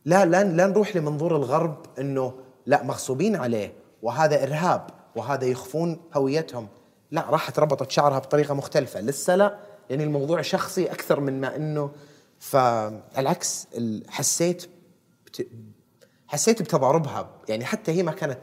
لا 0.06 0.26
لا 0.26 0.44
لا 0.44 0.68
نروح 0.68 0.96
لمنظور 0.96 1.36
الغرب 1.36 1.86
إنه 2.00 2.34
لا 2.65 2.84
مغصوبين 2.84 3.36
عليه. 3.36 3.74
وهذا 4.02 4.44
إرهاب. 4.44 4.88
وهذا 5.15 5.45
يخفون 5.45 6.01
هويتهم. 6.13 6.67
لا 7.12 7.30
راحت 7.30 7.60
ربطت 7.60 7.91
شعرها 7.91 8.19
بطريقة 8.19 8.54
مختلفة. 8.54 9.01
لسه 9.01 9.36
لا. 9.36 9.58
يعني 9.89 10.04
الموضوع 10.04 10.41
شخصي 10.41 10.91
أكثر 10.91 11.19
من 11.19 11.41
ما 11.41 11.56
إنه 11.56 11.91
فالعكس 12.39 13.67
ال- 13.78 14.04
حسيت 14.10 14.65
بت- 15.25 15.47
حسيت 16.28 16.62
بتضاربها. 16.62 17.30
يعني 17.49 17.65
حتى 17.65 17.91
هي 17.91 18.04
ما 18.04 18.12
كانت 18.12 18.39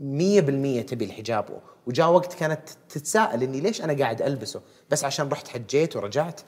مية 0.00 0.40
بالمية 0.40 0.82
تبي 0.82 1.04
الحجاب. 1.04 1.60
وجاء 1.86 2.10
وقت 2.10 2.34
كانت 2.34 2.68
تتساءل 2.88 3.42
إني 3.42 3.60
ليش 3.60 3.82
أنا 3.82 3.98
قاعد 3.98 4.22
ألبسه؟ 4.22 4.60
بس 4.90 5.04
عشان 5.04 5.28
رحت 5.28 5.48
حجيت 5.48 5.96
ورجعت. 5.96 6.40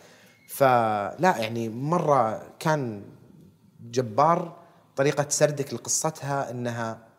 فلا 0.48 1.34
يعني 1.38 1.68
مرة 1.68 2.42
كان 2.58 3.02
جبار 3.90 4.56
طريقة 4.96 5.26
سردك 5.28 5.74
لقصتها 5.74 6.50
إنها 6.50 7.09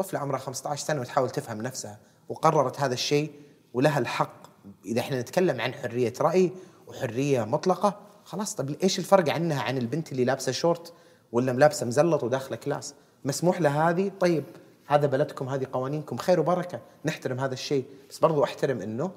طفلة 0.00 0.20
عمرها 0.20 0.38
15 0.38 0.84
سنة 0.84 1.00
وتحاول 1.00 1.30
تفهم 1.30 1.62
نفسها 1.62 1.98
وقررت 2.28 2.80
هذا 2.80 2.94
الشيء 2.94 3.30
ولها 3.74 3.98
الحق. 3.98 4.46
إذا 4.84 5.00
إحنا 5.00 5.20
نتكلم 5.20 5.60
عن 5.60 5.74
حرية 5.74 6.12
رأي 6.20 6.52
وحرية 6.86 7.44
مطلقة 7.44 8.00
خلاص 8.24 8.54
طب 8.54 8.70
إيش 8.82 8.98
الفرق 8.98 9.28
عنها؟ 9.28 9.62
عن 9.62 9.78
البنت 9.78 10.12
اللي 10.12 10.24
لابسة 10.24 10.52
شورت 10.52 10.92
ولا 11.32 11.52
لابسة 11.52 11.86
مزلط 11.86 12.24
وداخلة 12.24 12.56
class؟ 12.56 12.94
مسموح 13.24 13.60
لها 13.60 13.90
هذه؟ 13.90 14.10
طيب 14.20 14.44
هذا 14.86 15.06
بلدكم 15.06 15.48
هذه 15.48 15.66
قوانينكم 15.72 16.16
خير 16.16 16.40
وبركة 16.40 16.80
نحترم 17.04 17.40
هذا 17.40 17.54
الشيء. 17.54 17.84
بس 18.10 18.18
برضو 18.18 18.44
أحترم 18.44 18.80
إنه 18.80 19.10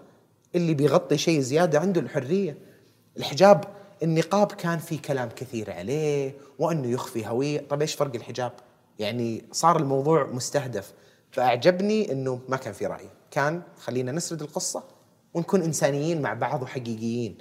اللي 0.56 0.74
بيغطي 0.74 1.18
شيء 1.18 1.40
زيادة 1.40 1.80
عنده 1.80 2.02
الحرية. 2.02 2.58
الحجاب 3.18 3.64
النقاب 4.04 4.52
كان 4.52 4.80
في 4.80 4.98
كلام 4.98 5.30
كثير 5.30 5.72
عليه 5.72 6.38
وإنه 6.60 6.88
يخفي 6.88 7.28
هوية. 7.28 7.68
طب 7.70 7.82
إيش 7.82 7.96
فرق 7.96 8.16
الحجاب؟ 8.16 8.52
يعني 9.00 9.44
صار 9.52 9.80
الموضوع 9.80 10.28
مستهدف. 10.32 10.94
فأعجبني 11.32 12.12
إنه 12.12 12.40
ما 12.50 12.58
كان 12.58 12.74
في 12.74 12.86
رأي. 12.86 13.10
كان 13.32 13.62
خلينا 13.78 14.12
نسرد 14.12 14.42
القصة 14.42 14.84
ونكون 15.34 15.62
إنسانيين 15.62 16.22
مع 16.22 16.34
بعض 16.34 16.62
وحقيقيين. 16.62 17.38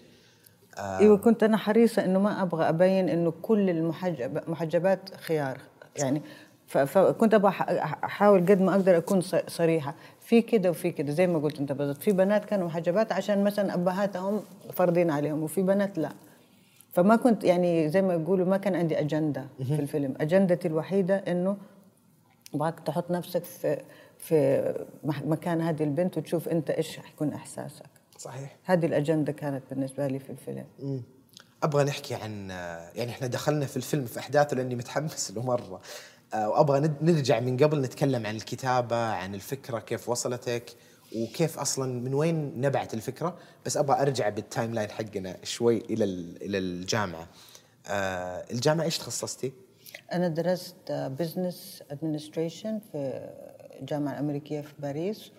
آه. 0.78 0.98
إيوه 0.98 1.16
كنت 1.16 1.42
أنا 1.42 1.56
حريصة 1.56 2.04
إنه 2.04 2.18
ما 2.18 2.42
أبغى 2.42 2.68
أبين 2.68 3.08
إنه 3.08 3.32
كل 3.42 3.70
المحجب 3.70 4.50
محجبات 4.50 5.14
خيار. 5.16 5.58
يعني 5.96 6.22
فكنت 6.66 7.34
أبغى 7.34 7.50
أحاول 8.04 8.40
قد 8.40 8.60
ما 8.60 8.72
أقدر 8.72 8.96
أكون 8.96 9.20
صريحة. 9.48 9.94
في 10.20 10.42
كده 10.42 10.70
وفي 10.70 10.90
كده 10.90 11.12
زي 11.12 11.26
ما 11.26 11.38
قلت 11.38 11.58
أنت 11.60 11.72
بالضبط. 11.72 12.02
في 12.02 12.12
بنات 12.12 12.44
كانوا 12.44 12.66
محجبات 12.66 13.12
عشان 13.12 13.44
مثلا 13.44 13.74
أبهاتهم 13.74 14.42
فرضين 14.72 15.10
عليهم 15.10 15.42
وفي 15.42 15.62
بنات 15.62 15.98
لا. 15.98 16.12
فما 16.92 17.16
كنت 17.16 17.44
يعني 17.44 17.88
زي 17.88 18.02
ما 18.02 18.14
يقولوا 18.14 18.46
ما 18.46 18.56
كان 18.56 18.74
عندي 18.74 19.00
أجندة 19.00 19.46
في 19.58 19.80
الفيلم. 19.80 20.14
أجندتي 20.20 20.68
الوحيدة 20.68 21.16
إنه 21.16 21.56
ابغاك 22.54 22.80
تحط 22.80 23.10
نفسك 23.10 23.44
في 23.44 23.82
في 24.18 24.74
مكان 25.04 25.60
هذه 25.60 25.82
البنت 25.82 26.18
وتشوف 26.18 26.48
أنت 26.48 26.70
إيش 26.70 26.98
حيكون 26.98 27.32
إحساسك. 27.32 27.86
صحيح. 28.18 28.56
هذه 28.64 28.86
الأجندة 28.86 29.32
كانت 29.32 29.62
بالنسبة 29.70 30.06
لي 30.06 30.18
في 30.18 30.30
الفيلم. 30.30 30.64
أبغى 31.62 31.84
نحكي 31.84 32.14
عن 32.14 32.50
يعني 32.94 33.10
إحنا 33.10 33.26
دخلنا 33.26 33.66
في 33.66 33.76
الفيلم 33.76 34.04
في 34.04 34.18
أحداثه 34.18 34.56
لأني 34.56 34.74
متحمس 34.74 35.30
له 35.30 35.42
مرة. 35.42 35.80
آه، 36.34 36.48
وأبغى 36.48 36.90
نرجع 37.02 37.40
من 37.40 37.56
قبل 37.56 37.80
نتكلم 37.80 38.26
عن 38.26 38.36
الكتابة 38.36 38.96
عن 38.96 39.34
الفكرة 39.34 39.78
كيف 39.78 40.08
وصلتك. 40.08 40.64
وكيف 41.16 41.58
أصلا 41.58 41.92
من 42.00 42.14
وين 42.14 42.60
نبعت 42.60 42.94
الفكرة 42.94 43.36
بس 43.66 43.76
أبغى 43.76 44.02
أرجع 44.02 44.28
بال 44.28 44.74
timeline 44.74 44.90
حقنا 44.90 45.36
شوي 45.44 45.78
إلى 45.78 46.04
ال- 46.04 46.42
إلى 46.42 46.58
الجامعة. 46.58 47.28
آه، 47.86 48.44
الجامعة 48.52 48.84
إيش 48.84 48.98
تخصصتي؟ 48.98 49.52
أنا 50.12 50.28
درست 50.28 50.92
business 50.92 51.82
administration 51.90 52.78
في 52.92 53.28
الجامعة 53.80 54.12
الأمريكية 54.12 54.60
في 54.60 54.72
باريس 54.78 55.30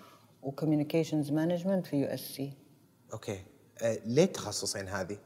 و 0.44 0.50
communications 0.50 1.32
management 1.32 1.86
في 1.88 1.96
يو 1.96 2.08
اس 2.08 2.20
سي 2.20 2.54
أوكي. 3.14 3.40
آه، 3.82 4.00
ليه 4.06 4.24
التخصصين 4.24 4.88
هذه؟ 4.88 5.18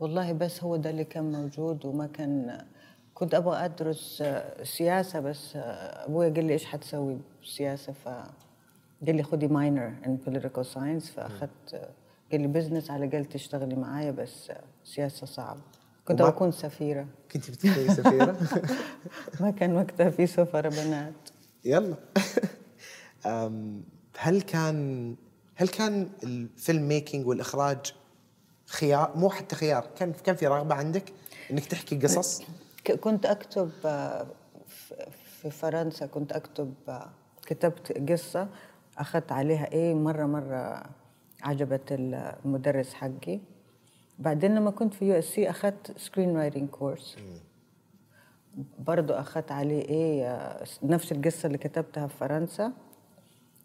والله 0.00 0.32
بس 0.32 0.62
هو 0.62 0.76
ده 0.76 0.90
اللي 0.90 1.04
كان 1.04 1.32
موجود 1.32 1.84
وما 1.86 2.06
كان 2.06 2.64
كنت 3.14 3.34
أبغى 3.34 3.64
أدرس 3.64 4.22
آه، 4.22 4.64
سياسة 4.64 5.20
بس 5.20 5.56
آه، 5.56 5.60
ابويا 6.06 6.28
قال 6.28 6.44
لي 6.44 6.52
إيش 6.52 6.64
حتسوي 6.64 7.18
بالسياسة 7.40 7.92
ف 7.92 8.08
قال 9.06 9.16
لي 9.16 9.22
خدي 9.22 9.48
minor 9.48 9.92
in 10.06 10.16
political 10.16 10.66
science 10.66 11.10
فاخذت 11.10 11.88
قال 12.32 12.40
لي 12.40 12.46
business 12.46 12.90
على 12.90 13.04
الاقل 13.06 13.24
تشتغلي 13.24 13.76
معايا 13.76 14.10
بس 14.10 14.52
سياسة 14.84 15.26
صعب 15.26 15.58
كنت 16.04 16.20
وما- 16.20 16.30
بكون 16.30 16.50
سفيرة. 16.52 17.06
كنت 17.32 17.50
بتكوني 17.50 17.88
سفيرة؟ 17.94 18.36
ما 19.40 19.50
كان 19.50 19.76
وقتها 19.76 20.10
في 20.10 20.26
سفره 20.26 20.68
بنات. 20.68 21.14
يلا. 21.64 21.94
هل 24.18 24.42
كان 24.42 25.14
هل 25.54 25.68
كان 25.68 26.10
ال 26.24 26.88
filmmaking 26.88 27.26
والإخراج 27.26 27.94
خيار 28.66 29.12
مو 29.16 29.30
حتى 29.30 29.56
خيار 29.56 29.86
كان 29.98 30.12
كان 30.12 30.36
في 30.36 30.46
رغبة 30.46 30.74
عندك 30.74 31.12
إنك 31.50 31.64
تحكي 31.64 31.96
قصص؟ 31.96 32.42
كنت 33.00 33.26
أكتب 33.26 33.70
آه، 33.84 34.26
في 35.40 35.50
فرنسا 35.50 36.06
كنت 36.06 36.32
أكتب 36.32 36.74
آه، 36.88 37.10
كتبت 37.46 38.10
قصة. 38.10 38.48
أخذت 38.98 39.32
عليها 39.32 39.72
A 39.72 39.94
مره 39.94 40.26
مرة 40.26 40.82
عجبت 41.42 41.82
المدرس 41.90 42.94
حقي. 42.94 43.40
بعدين 44.18 44.54
لما 44.54 44.70
كنت 44.70 44.94
في 44.94 45.04
يو 45.04 45.18
إس 45.18 45.24
سي 45.24 45.50
أخذت 45.50 45.98
screenwriting 45.98 46.68
course 46.68 47.16
برضو 48.78 49.12
أخذت 49.12 49.52
عليه 49.52 49.82
A 49.82 50.58
نفس 50.82 51.12
القصة 51.12 51.46
اللي 51.46 51.58
كتبتها 51.58 52.06
في 52.06 52.16
فرنسا. 52.16 52.72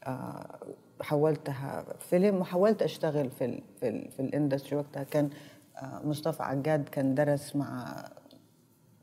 آه، 0.04 0.60
حولتها 1.02 1.86
فيلم 2.00 2.36
وحاولت 2.36 2.82
أشتغل 2.82 3.30
في 3.30 3.46
ال 3.46 3.62
في, 3.80 3.90
ال 3.90 4.12
في 4.12 4.20
ال 4.20 4.26
industry 4.26 4.76
وقتها. 4.76 5.04
كان 5.04 5.30
آه، 5.78 6.02
مصطفى 6.04 6.44
عقاد 6.44 6.90
كان 6.90 7.16
درس 7.16 7.56
مع 7.56 8.04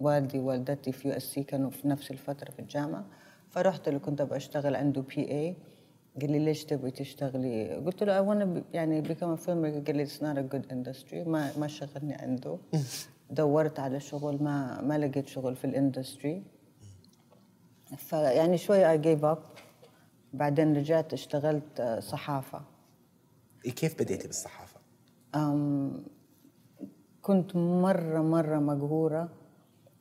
والدي 0.01 0.39
ووالدتي 0.39 0.93
في 0.93 1.09
يو 1.09 1.15
إس 1.15 1.23
سي 1.23 1.43
كانوا 1.43 1.71
في 1.71 1.89
نفس 1.89 2.11
الفترة 2.11 2.51
في 2.51 2.59
الجامعة. 2.59 3.05
فرحت 3.51 3.89
له 3.89 3.99
كنت 3.99 4.21
أبغى 4.21 4.37
أشتغل 4.37 4.77
عنده 4.77 5.03
PA 5.03 5.57
قال 6.21 6.33
لي 6.33 6.39
ليش 6.39 6.65
تبغي 6.65 6.91
تشتغلي؟ 6.91 7.75
قلت 7.75 8.03
له 8.03 8.23
I 8.23 8.27
wanna 8.29 8.75
يعني 8.75 9.03
become 9.03 9.39
a 9.39 9.41
filmmaker. 9.47 9.87
قال 9.87 9.97
لي 9.97 10.07
it's 10.07 10.21
not 10.21 10.37
a 10.39 10.55
good 10.55 10.73
industry. 10.73 11.15
ما 11.29 11.59
ما 11.59 11.67
شغلني 11.67 12.15
عنده. 12.15 12.59
دورت 13.31 13.81
على 13.81 14.01
شغل 14.01 14.43
ما 14.43 14.81
ما 14.81 14.99
لقيت 14.99 15.27
شغل 15.29 15.57
في 15.57 15.65
ال 15.65 15.73
industry 15.73 16.43
فيعني 17.97 18.59
شوي 18.59 18.99
I 18.99 19.01
gave 19.03 19.23
up. 19.35 19.39
بعدين 20.33 20.77
رجعت 20.77 21.13
اشتغلت 21.13 21.81
آه، 21.81 22.01
صحافة. 22.01 22.61
إيه، 23.65 23.71
كيف 23.73 23.95
بديتي 24.03 24.27
بالصحافة؟ 24.27 24.81
أم، 25.35 26.05
كنت 27.23 27.57
مرة 27.57 28.21
مرة 28.23 28.59
مقهورة 28.59 29.29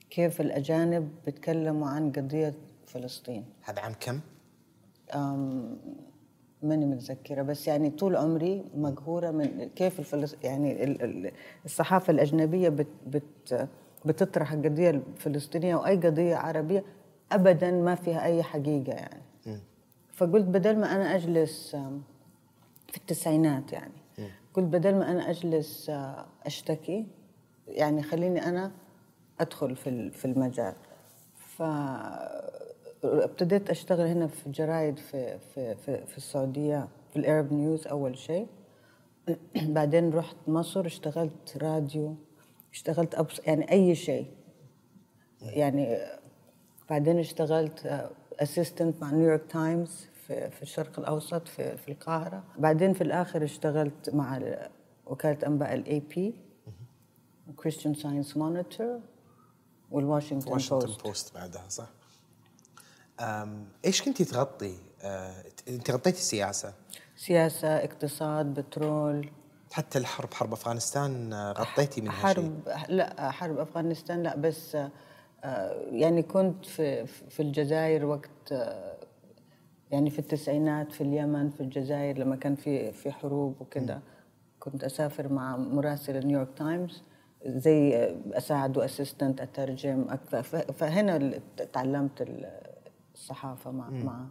كيف 0.10 0.42
الأجانب 0.42 1.10
بيتكلموا 1.26 1.88
عن 1.90 2.12
قضية 2.12 2.54
فلسطين. 2.88 3.46
هذا 3.64 3.80
عام 3.80 3.94
كم؟ 4.00 4.20
ماني 6.64 6.86
متذكرة 6.86 7.42
بس 7.42 7.68
يعني 7.68 7.90
طول 7.90 8.16
عمري 8.16 8.66
مقهورة 8.76 9.32
من 9.32 9.70
كيف 9.76 10.00
الفلس 10.00 10.36
يعني 10.44 10.84
ال- 10.84 11.02
ال- 11.02 11.32
الصحافة 11.66 12.12
الأجنبية 12.12 12.70
بت 12.70 12.88
بت 13.08 13.68
بتطرح 14.06 14.52
القضية 14.52 14.90
الفلسطينية 14.90 15.76
أو 15.76 15.86
أي 15.86 15.96
قضية 15.98 16.36
عربية 16.36 16.84
أبدا 17.32 17.72
ما 17.72 17.96
فيها 17.96 18.24
أي 18.26 18.44
حقيقة 18.44 18.94
يعني. 18.94 19.22
فقلت 20.14 20.46
بدل 20.46 20.78
ما 20.80 20.96
أنا 20.96 21.16
أجلس 21.16 21.76
أم، 21.76 22.02
في 22.92 22.98
التسعينات 22.98 23.74
يعني 23.74 23.92
قلت 24.54 24.66
بدل 24.66 24.96
ما 24.96 25.12
أنا 25.12 25.30
أجلس 25.30 25.90
آه، 25.90 26.26
أشتكي 26.46 27.06
يعني 27.68 28.04
خليني 28.04 28.46
أنا 28.46 28.72
أدخل 29.40 29.76
في 29.76 30.12
في 30.12 30.26
المجال. 30.26 30.74
ف 31.36 31.62
ابتديت 33.24 33.70
أشتغل 33.70 34.08
هنا 34.08 34.28
في 34.28 34.50
جرايد 34.52 35.00
في 35.00 35.40
في 35.40 35.76
في, 35.76 36.06
في 36.06 36.18
السعودية 36.18 36.88
في 37.14 37.20
الارب 37.20 37.54
نيوز 37.54 37.88
أول 37.88 38.18
شيء. 38.18 38.48
بعدين 39.56 40.10
رحت 40.14 40.36
مصر 40.48 40.86
اشتغلت 40.86 41.58
راديو 41.58 42.16
اشتغلت 42.74 43.16
أبص 43.16 43.40
يعني 43.40 43.72
أي 43.72 43.96
شيء. 43.96 44.28
يعني 45.42 45.98
بعدين 46.90 47.20
اشتغلت 47.20 48.10
assistant 48.40 49.02
مع 49.02 49.12
نيويورك 49.12 49.44
تايمز 49.52 50.08
في 50.28 50.50
في 50.50 50.62
الشرق 50.62 51.00
الأوسط 51.00 51.48
في 51.48 51.78
في 51.78 51.92
القاهرة. 51.92 52.44
بعدين 52.60 52.94
في 52.94 53.02
الآخر 53.02 53.44
اشتغلت 53.44 54.10
مع 54.16 54.38
ال- 54.38 54.70
وكالة 55.06 55.48
أنباء 55.48 55.74
الاي 55.74 56.00
بي 56.00 56.36
كريستيان 57.56 57.94
ساينس 57.94 58.38
مونيتور 58.38 59.00
والواشنطن 59.92 60.52
واشنطن 60.52 60.86
بوست 60.88 61.04
بوست 61.04 61.34
بعدها 61.34 61.70
صح؟ 61.70 61.88
إيش 63.86 64.02
كنتي 64.02 64.26
تغطي؟ 64.26 64.76
آه، 65.04 65.34
أنت 65.68 65.92
غطيتي 65.92 66.18
السياسة 66.20 66.74
سياسة 67.16 67.68
اقتصاد 67.68 68.46
بترول. 68.54 69.30
حتى 69.72 69.98
الحرب 70.00 70.34
حرب 70.34 70.54
أفغانستان 70.54 71.34
آه، 71.34 71.52
غطيتي 71.52 72.02
منها 72.02 72.14
شيء؟ 72.14 72.24
حرب 72.24 72.60
لا 72.90 73.32
حرب 73.32 73.58
أفغانستان 73.60 74.24
لا 74.24 74.36
بس 74.38 74.76
آه، 74.76 74.90
يعني 75.92 76.22
كنت 76.24 76.66
في 76.66 77.06
في 77.06 77.40
الجزائر 77.42 78.06
وقت 78.06 78.54
يعني 79.92 80.10
في 80.10 80.20
التسعينات 80.20 80.92
في 80.92 81.02
اليمن 81.02 81.50
في 81.50 81.62
الجزائر 81.62 82.18
لما 82.18 82.36
كان 82.36 82.56
في 82.56 82.92
في 82.92 83.12
حروب 83.12 83.62
وكده. 83.62 84.02
كنت 84.60 84.84
أسافر 84.84 85.34
مع 85.34 85.58
مراسل 85.58 86.28
نيويورك 86.28 86.50
تايمز 86.58 87.04
زي 87.46 87.96
أساعده 88.34 88.86
assistant 88.86 89.42
أترجم 89.42 90.06
أكثر 90.10 90.44
ف- 90.44 90.56
فهنا 90.72 91.16
ال- 91.16 91.42
تعلمت 93.16 93.20
ال- 93.20 93.22
الصحافة 93.22 93.72
مع 93.72 93.90
معه 93.90 94.28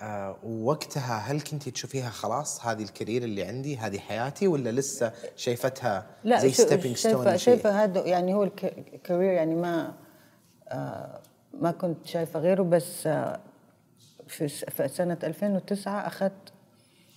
آه، 0.00 0.36
ووقتها 0.44 1.18
هل 1.18 1.40
كنتي 1.40 1.70
تشوفيها 1.70 2.10
خلاص 2.10 2.66
هذه 2.66 2.82
ال 2.82 2.88
career 2.88 3.22
اللي 3.22 3.44
عندي 3.44 3.76
هذه 3.76 3.98
حياتي 3.98 4.48
ولا 4.48 4.70
لسه 4.70 5.12
شايفتها 5.36 6.06
لا 6.24 6.40
زي 6.40 6.52
شو- 6.52 6.62
stepping 6.62 6.96
stone 6.96 7.38
شايفة 7.38 7.84
هذا 7.84 8.06
يعني 8.06 8.34
هو 8.34 8.44
ال 8.44 8.57
career 8.57 9.32
يعني 9.32 9.54
ما 9.54 9.94
آه 10.68 11.20
ما 11.60 11.70
كنت 11.70 12.06
شايفة 12.06 12.40
غيره 12.40 12.62
بس 12.62 13.06
آه 13.06 13.40
في 14.28 14.48
س- 14.48 14.64
في 14.64 14.88
سنة 14.88 15.18
2009 15.22 16.06
أخذت 16.06 16.52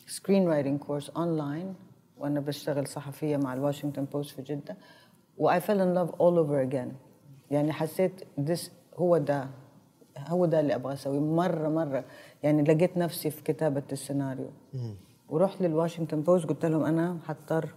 screenwriting 0.08 0.80
course 0.80 1.10
online 1.10 1.76
وأنا 2.18 2.40
بشتغل 2.40 2.88
صحفية 2.88 3.38
مع 3.38 3.54
الواشنطن 3.54 4.06
بوست 4.06 4.36
في 4.36 4.42
جدة 4.42 4.78
و 5.38 5.52
I 5.52 5.60
fell 5.62 5.80
in 5.80 5.96
love 5.98 6.12
all 6.16 6.38
over 6.46 6.72
again. 6.72 6.94
يعني 7.52 7.74
حسيت 7.74 8.22
this 8.50 8.70
هو 8.96 9.18
ده 9.18 9.48
هو 10.28 10.46
ده 10.46 10.60
اللي 10.60 10.76
أبغى 10.76 10.94
أسويه. 10.94 11.20
مرة 11.20 11.70
مرة. 11.70 12.04
يعني 12.44 12.64
لقيت 12.64 12.98
نفسي 12.98 13.30
في 13.32 13.42
كتابة 13.44 13.84
السيناريو. 13.92 14.50
ورحت 15.30 15.62
للواشنطن 15.62 16.22
بوست 16.22 16.46
قلت 16.46 16.66
لهم 16.66 16.84
أنا 16.84 17.18
حضطر. 17.28 17.70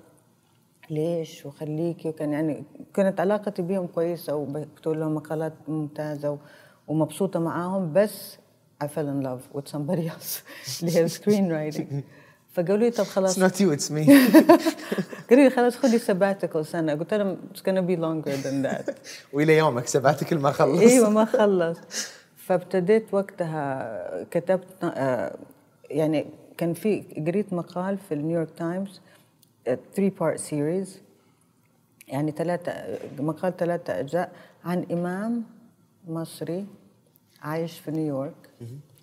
ليش؟ 0.90 1.46
وخليكي. 1.46 2.08
وكان 2.08 2.32
يعني 2.32 2.64
كانت 2.94 3.20
علاقتي 3.20 3.62
بيهم 3.62 3.86
كويسة 3.86 4.34
وبكتب 4.34 4.92
لهم 4.92 5.14
مقالات 5.14 5.52
ممتازة 5.68 6.38
ومبسوطة 6.88 7.40
معاهم. 7.40 7.92
بس 7.92 8.36
I 8.84 8.86
fell 8.86 9.08
in 9.14 9.24
love 9.26 9.56
with 9.58 9.68
somebody 9.72 10.08
else. 10.08 10.42
اللي 10.82 10.96
هي 10.96 11.08
screenwriting 11.08 12.02
فقالوا 12.52 12.76
لي 12.76 12.90
طب 12.90 13.04
It's 13.04 13.08
خلاص 13.08 13.38
not 13.38 13.52
you 13.52 13.76
it's 13.78 13.90
me. 13.90 14.10
قالوا 15.30 15.44
لي 15.44 15.50
خلاص 15.50 15.76
خدي 15.76 15.98
sabbatical 15.98 16.66
سنة. 16.66 16.94
قلت 16.94 17.14
لهم 17.14 17.36
it's 17.54 17.58
gonna 17.58 17.82
be 17.90 17.96
longer 18.00 18.32
than 18.44 18.70
that. 18.70 18.94
وإلى 19.32 19.56
يومك 19.56 19.86
sabbatical 19.86 20.32
ما 20.32 20.50
خلص. 20.52 20.80
إيوه 20.80 21.10
ما 21.10 21.24
خلص. 21.24 21.78
فابتديت 22.48 23.14
وقتها 23.14 24.24
كتبت 24.30 24.84
آه، 24.84 25.36
يعني 25.90 26.26
كان 26.56 26.74
في 26.74 27.00
قريت 27.26 27.52
مقال 27.52 27.98
في 27.98 28.14
ال 28.14 28.19
New 28.19 28.32
York 28.32 28.50
Times 28.50 29.00
3 29.64 30.12
part 30.20 30.38
series 30.38 31.02
يعني 32.08 32.30
ثلاثة 32.30 32.72
مقال 33.18 33.56
ثلاثة 33.56 34.00
أجزاء 34.00 34.32
عن 34.64 34.86
إمام 34.92 35.44
مصري 36.08 36.66
عايش 37.42 37.78
في 37.78 37.90
نيويورك 37.90 38.50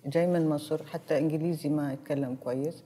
جاي 0.06 0.26
من 0.26 0.48
مصر 0.48 0.86
حتى 0.86 1.18
إنجليزي 1.18 1.68
ما 1.68 1.92
يتكلم 1.92 2.36
كويس. 2.44 2.84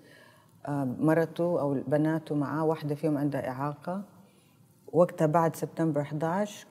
آه، 0.66 0.84
مرته 0.98 1.60
أو 1.60 1.74
بناته 1.86 2.34
معاه 2.34 2.64
واحدة 2.64 2.94
فيهم 2.94 3.18
عندها 3.18 3.48
إعاقة. 3.48 4.02
وقتها 4.92 5.26
بعد 5.26 5.56
سبتمبر 5.56 6.00
11 6.00 6.66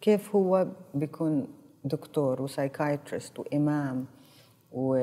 كيف 0.00 0.36
هو 0.36 0.66
بيكون 0.94 1.46
دكتور 1.84 2.42
و 2.42 2.49
psychiatrist 2.49 3.38
وإمام 3.38 4.04
و 4.72 4.94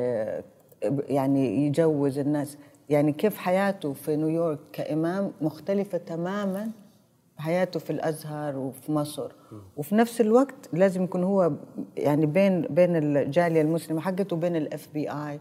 يعني 1.08 1.66
يجوز 1.66 2.20
الناس. 2.20 2.58
يعني 2.90 3.12
كيف 3.12 3.38
حياته 3.38 3.94
في 3.94 4.16
نيويورك 4.16 4.60
كإمام 4.74 5.32
مختلفة 5.42 5.98
تماما 5.98 6.72
حياته 7.38 7.80
في 7.80 7.90
الأزهر 7.90 8.58
وفي 8.58 8.92
مصر. 8.92 9.32
وفي 9.78 9.96
نفس 9.96 10.22
الوقت 10.22 10.70
لازم 10.74 11.04
يكون 11.04 11.24
هو 11.24 11.52
يعني 11.98 12.26
بين 12.26 12.62
بين 12.62 12.96
الجالية 12.96 13.62
المسلمة 13.62 14.02
حقته 14.02 14.36
وبين 14.36 14.56
ال 14.56 14.90
FBI 14.94 15.40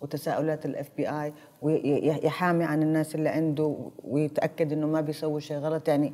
وتساؤلات 0.00 0.66
ال 0.66 0.90
FBI 0.96 1.32
ويحامي 1.62 2.64
عن 2.64 2.82
الناس 2.82 3.14
اللي 3.14 3.28
عنده 3.28 3.76
ويتأكد 4.04 4.72
إنه 4.72 4.86
ما 4.86 5.00
بيسوي 5.00 5.40
شيء 5.40 5.56
غلط. 5.58 5.88
يعني 5.88 6.12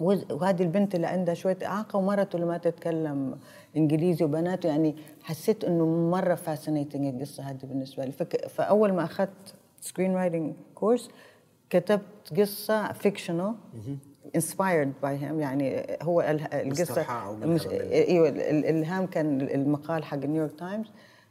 وهذه 0.00 0.62
البنت 0.62 0.94
اللي 0.94 1.06
عندها 1.06 1.34
شوية 1.34 1.58
إعاقة 1.64 1.96
ومرته 1.96 2.36
اللي 2.36 2.46
ما 2.46 2.58
تتكلم 2.58 3.38
إنجليزي 3.76 4.24
وبناته 4.24 4.66
يعني 4.66 4.96
حسيت 5.22 5.64
إنه 5.64 5.86
مرة 5.86 6.34
fascinating 6.34 7.14
القصة 7.14 7.42
هذه 7.42 7.58
بالنسبة 7.62 8.04
لي. 8.04 8.12
فك... 8.12 8.46
فأول 8.48 8.92
ما 8.92 9.04
أخذت 9.04 9.54
screenwriting 9.80 10.52
course 10.74 11.10
كتبت 11.70 12.38
قصة 12.38 12.92
fictional 12.92 13.54
inspired 14.36 14.92
by 15.02 15.16
him 15.16 15.40
يعني 15.40 15.86
هو 16.02 16.20
القصة 16.52 17.30
مش 17.32 17.66
إيوه 17.66 18.28
الإلهام 18.28 19.06
كان 19.06 19.40
المقال 19.40 20.04
حق 20.04 20.16
New 20.16 20.34
York 20.34 20.58
Times 20.58 20.86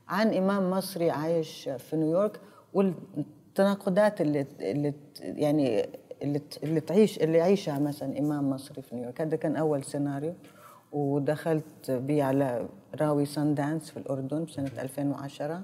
عن 0.08 0.34
إمام 0.34 0.72
مصري 0.72 1.12
عايش 1.12 1.70
في 1.78 1.96
نيويورك 1.96 2.40
والتناقضات 2.74 4.22
اللي 4.22 4.46
اللي 4.60 4.94
يعني 5.22 5.90
اللي 6.22 6.42
اللي 6.64 6.80
تعيش 6.80 7.18
اللي 7.20 7.38
يعيشها 7.38 7.80
مثلا 7.80 8.20
إمام 8.20 8.50
مصري 8.50 8.82
في 8.82 8.96
نيويورك. 8.96 9.22
هذا 9.22 9.36
كان 9.36 9.56
أول 9.56 9.84
سيناريو. 9.84 10.34
ودخلت 10.92 11.92
بيه 11.92 12.24
على 12.24 12.68
راوي 13.02 13.26
Sundance 13.26 13.92
في 13.92 13.98
الأردن 13.98 14.46
بسنة 14.46 14.72
2010 14.80 15.64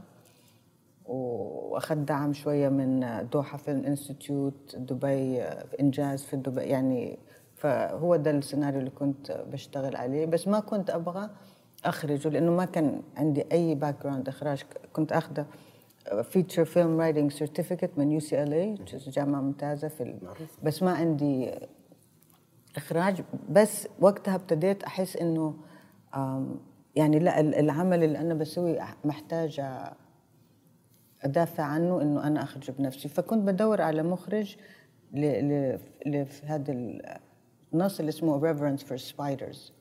واخذت 1.05 1.97
دعم 1.97 2.33
شوية 2.33 2.69
من 2.69 3.27
Doha 3.31 3.57
Film 3.57 3.85
Institute 3.85 4.75
دبي 4.75 5.41
انجاز 5.79 6.23
في 6.23 6.37
دبي 6.37 6.61
يعني 6.61 7.19
فهو 7.55 8.15
ده 8.15 8.31
السيناريو 8.31 8.79
اللي 8.79 8.89
كنت 8.91 9.43
بشتغل 9.51 9.95
عليه. 9.95 10.25
بس 10.25 10.47
ما 10.47 10.59
كنت 10.59 10.89
أبغى 10.89 11.29
أخرجه 11.85 12.29
لأنه 12.29 12.51
ما 12.51 12.65
كان 12.65 13.01
عندي 13.17 13.45
أي 13.51 13.75
background 13.75 14.27
إخراج. 14.27 14.63
كنت 14.93 15.11
أخذه 15.11 15.45
feature 16.23 16.65
film 16.65 17.01
writing 17.01 17.31
certificate 17.31 17.91
من 17.97 18.11
UCLA 18.11 18.75
جامعة 19.07 19.41
ممتازة 19.41 19.87
في 19.87 20.19
بس 20.63 20.83
ما 20.83 20.91
عندي 20.91 21.51
إخراج. 22.75 23.23
بس 23.49 23.87
وقتها 23.99 24.35
ابتديت 24.35 24.83
أحس 24.83 25.17
إنه 25.17 25.55
يعني 26.95 27.19
لا 27.19 27.39
العمل 27.39 28.03
اللي 28.03 28.19
أنا 28.19 28.33
بسويه 28.33 28.95
محتاجه 29.05 29.93
أدافع 31.21 31.63
عنه 31.63 32.01
إنه 32.01 32.27
أنا 32.27 32.43
اخرجه 32.43 32.71
بنفسي. 32.71 33.09
فكنت 33.09 33.47
بدور 33.47 33.81
على 33.81 34.03
مخرج 34.03 34.57
لهذا 36.05 36.73
النص 37.73 37.99
اللي 37.99 38.09
اسمه 38.09 38.53
Reverence 38.53 38.81
for 38.81 38.97
Spiders. 38.97 39.71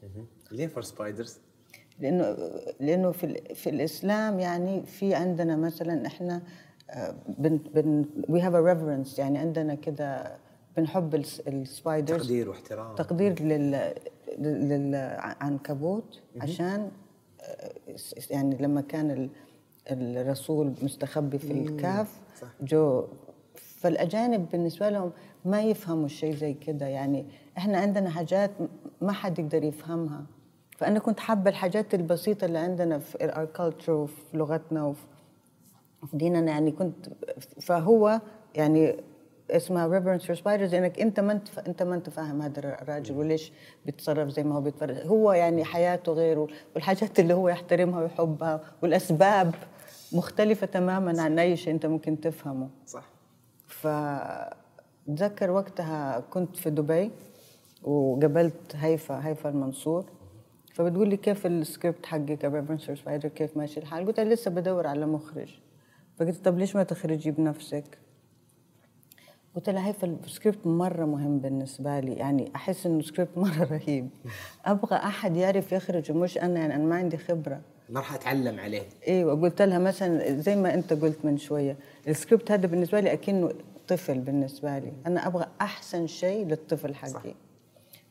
ليه 0.53 0.69
for 0.69 0.83
spiders؟ 0.83 1.31
لأنه 2.01 2.37
لأنه 2.81 3.11
في 3.11 3.55
في 3.55 3.71
الإسلام 3.71 4.41
يعني 4.41 4.83
في 4.83 5.15
عندنا 5.15 5.57
مثلا 5.57 6.07
إحنا 6.07 6.43
بن 7.39 7.57
بن 7.75 8.05
we 8.29 8.41
have 8.41 8.55
a 8.55 8.61
reverence 8.61 9.19
يعني 9.19 9.39
عندنا 9.39 9.75
كده 9.75 10.37
بنحب 10.77 11.15
ال 11.49 11.58
spiders 11.58 12.23
تقدير 12.23 12.49
واحترام. 12.49 12.95
تقدير 12.95 13.43
لل 13.43 13.93
للعنكبوت 14.39 16.21
عشان 16.41 16.91
يعني 18.31 18.57
لما 18.61 18.81
كان 18.81 19.31
الرسول 19.91 20.75
مستخبي 20.83 21.39
في 21.39 21.53
الكهف 21.53 22.21
جو 22.63 23.05
فالأجانب 23.55 24.49
بالنسبة 24.53 24.89
لهم 24.89 25.13
ما 25.45 25.63
يفهموا 25.63 26.05
الشيء 26.07 26.35
زي 26.35 26.55
كده 26.55 26.87
يعني 26.87 27.27
إحنا 27.59 27.79
عندنا 27.79 28.11
حاجات 28.11 28.51
ما 29.01 29.13
حد 29.13 29.39
يقدر 29.39 29.65
يفهمها. 29.65 30.27
فأنا 30.81 30.99
كنت 30.99 31.21
حابة 31.21 31.51
الحاجات 31.51 31.95
البسيطة 31.95 32.45
اللي 32.45 32.59
عندنا 32.59 32.99
في 32.99 33.15
ال 33.25 33.30
our 33.30 33.45
culture 33.45 33.93
وفي 33.93 34.23
لغتنا 34.35 34.85
وفي 34.85 36.17
ديننا 36.17 36.53
يعني 36.53 36.71
كنت 36.71 37.09
فهو 37.61 38.21
يعني 38.55 38.97
اسمها 39.51 39.87
Reverence 39.87 40.27
for 40.27 40.37
Spiders 40.37 40.75
إنك 40.75 41.01
أنت 41.01 41.21
ما 41.21 41.33
انت 41.33 41.59
أنت 41.59 41.83
ما 41.83 41.95
أنت 41.95 42.11
فاهم 42.11 42.43
هذا 42.43 42.59
الراجل 42.59 43.17
وليش 43.17 43.53
بيتصرف 43.87 44.29
زي 44.29 44.43
ما 44.43 44.55
هو 44.55 44.61
بيتصرف. 44.61 45.07
هو 45.07 45.33
يعني 45.33 45.65
حياته 45.65 46.13
غيره 46.13 46.49
والحاجات 46.75 47.21
اللي 47.21 47.35
هو 47.35 47.49
يحترمها 47.49 48.01
ويحبها 48.01 48.61
والأسباب 48.83 49.55
مختلفة 50.13 50.67
تماما 50.67 51.23
عن 51.23 51.39
أي 51.39 51.57
شيء 51.57 51.73
أنت 51.75 51.87
ممكن 51.87 52.21
تفهمه. 52.21 52.69
صح. 52.87 53.05
فتذكر 53.67 55.51
وقتها 55.51 56.21
كنت 56.21 56.57
في 56.57 56.71
دبي 56.71 57.11
وقابلت 57.83 58.77
هيفا 58.77 59.27
هيفا 59.27 59.49
المنصور. 59.49 60.20
فبتقول 60.81 61.09
لي 61.09 61.17
كيف 61.17 61.47
السكريبت 61.47 62.07
حقك 62.07 62.77
Spider 62.95 63.29
كيف 63.29 63.57
ماشي 63.57 63.81
الحال؟ 63.81 64.07
قلت 64.07 64.21
لها 64.21 64.35
لسه 64.35 64.51
بدور 64.51 64.87
على 64.87 65.07
مخرج. 65.07 65.59
فقلت 66.19 66.45
طب 66.45 66.59
ليش 66.59 66.77
ما 66.77 66.83
تخرجي 66.83 67.31
بنفسك؟ 67.31 67.99
قلت 69.57 69.71
لها 69.71 69.89
هيفا 69.89 70.17
السكريبت 70.25 70.67
مرة 70.67 71.05
مهم 71.05 71.39
بالنسبة 71.39 72.01
لي 72.01 72.13
يعني 72.13 72.51
أحس 72.57 72.87
إنه 72.87 72.99
السكريبت 72.99 73.39
مرة 73.45 73.65
رهيب. 73.71 74.09
أبغى 74.65 74.97
أحد 74.97 75.37
يعرف 75.37 75.73
يخرجه 75.73 76.13
مش 76.13 76.39
أنا 76.39 76.61
يعني 76.61 76.75
أنا 76.75 76.85
ما 76.85 76.97
عندي 76.97 77.17
خبرة. 77.17 77.61
ما 77.89 78.01
راح 78.01 78.15
أتعلم 78.15 78.61
عليه. 78.61 78.83
أيوه 79.09 79.41
قلت 79.41 79.63
لها 79.63 79.79
مثلا 79.79 80.41
زي 80.41 80.57
ما 80.57 80.75
أنت 80.75 80.93
قلت 80.93 81.25
من 81.25 81.39
شوية 81.39 81.77
السكريبت 82.09 82.51
هذا 82.51 82.67
بالنسبة 82.67 83.01
لي 83.01 83.13
أكنه 83.13 83.53
طفل 83.89 84.19
بالنسبة 84.19 84.79
لي. 84.79 84.93
أنا 85.07 85.27
أبغى 85.27 85.47
أحسن 85.61 86.07
شيء 86.07 86.47
للطفل 86.47 86.95
حقي. 86.95 87.11
صح. 87.11 87.23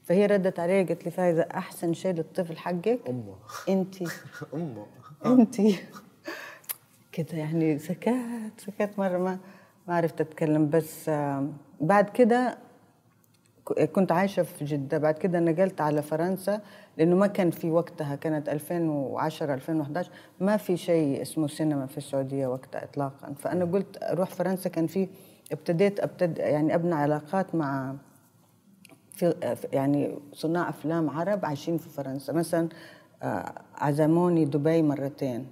فهي 0.10 0.26
ردت 0.26 0.60
علي 0.60 0.84
قالت 0.84 1.06
لي 1.06 1.12
فايزة 1.12 1.42
أحسن 1.42 1.94
شيء 1.94 2.12
للطفل 2.14 2.58
حقك. 2.58 3.00
أمه. 3.10 3.36
أنت. 3.70 3.96
أمه. 4.54 4.86
أنت. 5.26 5.56
كده 7.12 7.38
يعني 7.38 7.80
سكت 7.80 8.14
سكت 8.58 8.90
مرة 8.98 9.18
ما 9.18 9.38
ما 9.88 9.96
عرفت 9.96 10.22
أتكلم. 10.22 10.70
بس 10.70 11.10
بعد 11.82 12.10
كده 12.10 12.58
كنت 13.94 14.12
عايشة 14.12 14.44
في 14.44 14.66
جدة. 14.66 14.98
بعد 14.98 15.14
كده 15.18 15.40
نقلت 15.40 15.82
على 15.82 16.02
فرنسا 16.02 16.62
لأنه 16.98 17.16
ما 17.16 17.28
كان 17.28 17.52
في 17.52 17.72
وقتها 17.72 18.16
كانت 18.16 18.50
2010 18.50 19.54
2011 19.54 20.12
ما 20.40 20.58
في 20.58 20.78
شيء 20.78 21.22
اسمه 21.22 21.48
سينما 21.48 21.86
في 21.86 21.98
السعودية 21.98 22.48
وقتها 22.48 22.84
اطلاقا. 22.84 23.34
فأنا 23.40 23.66
قلت 23.66 24.04
أروح 24.04 24.30
فرنسا 24.30 24.70
كان 24.70 24.88
في 24.88 25.08
ابتديت 25.52 26.00
ابتد 26.00 26.38
يعني 26.38 26.76
أبني 26.76 26.94
علاقات 26.96 27.56
مع 27.56 27.96
في 29.20 29.68
يعني 29.74 30.16
صناع 30.34 30.70
أفلام 30.70 31.10
عرب 31.10 31.46
عايشين 31.46 31.78
في 31.78 31.90
فرنسا. 31.90 32.34
مثلا 32.34 32.70
عزموني 33.76 34.46
دبي 34.46 34.82
مرتين. 34.82 35.48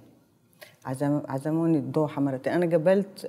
عزم 0.84 1.20
عزموني 1.28 1.78
الدوحه 1.78 2.22
مرتين. 2.22 2.52
أنا 2.52 2.70
قابلت 2.70 3.26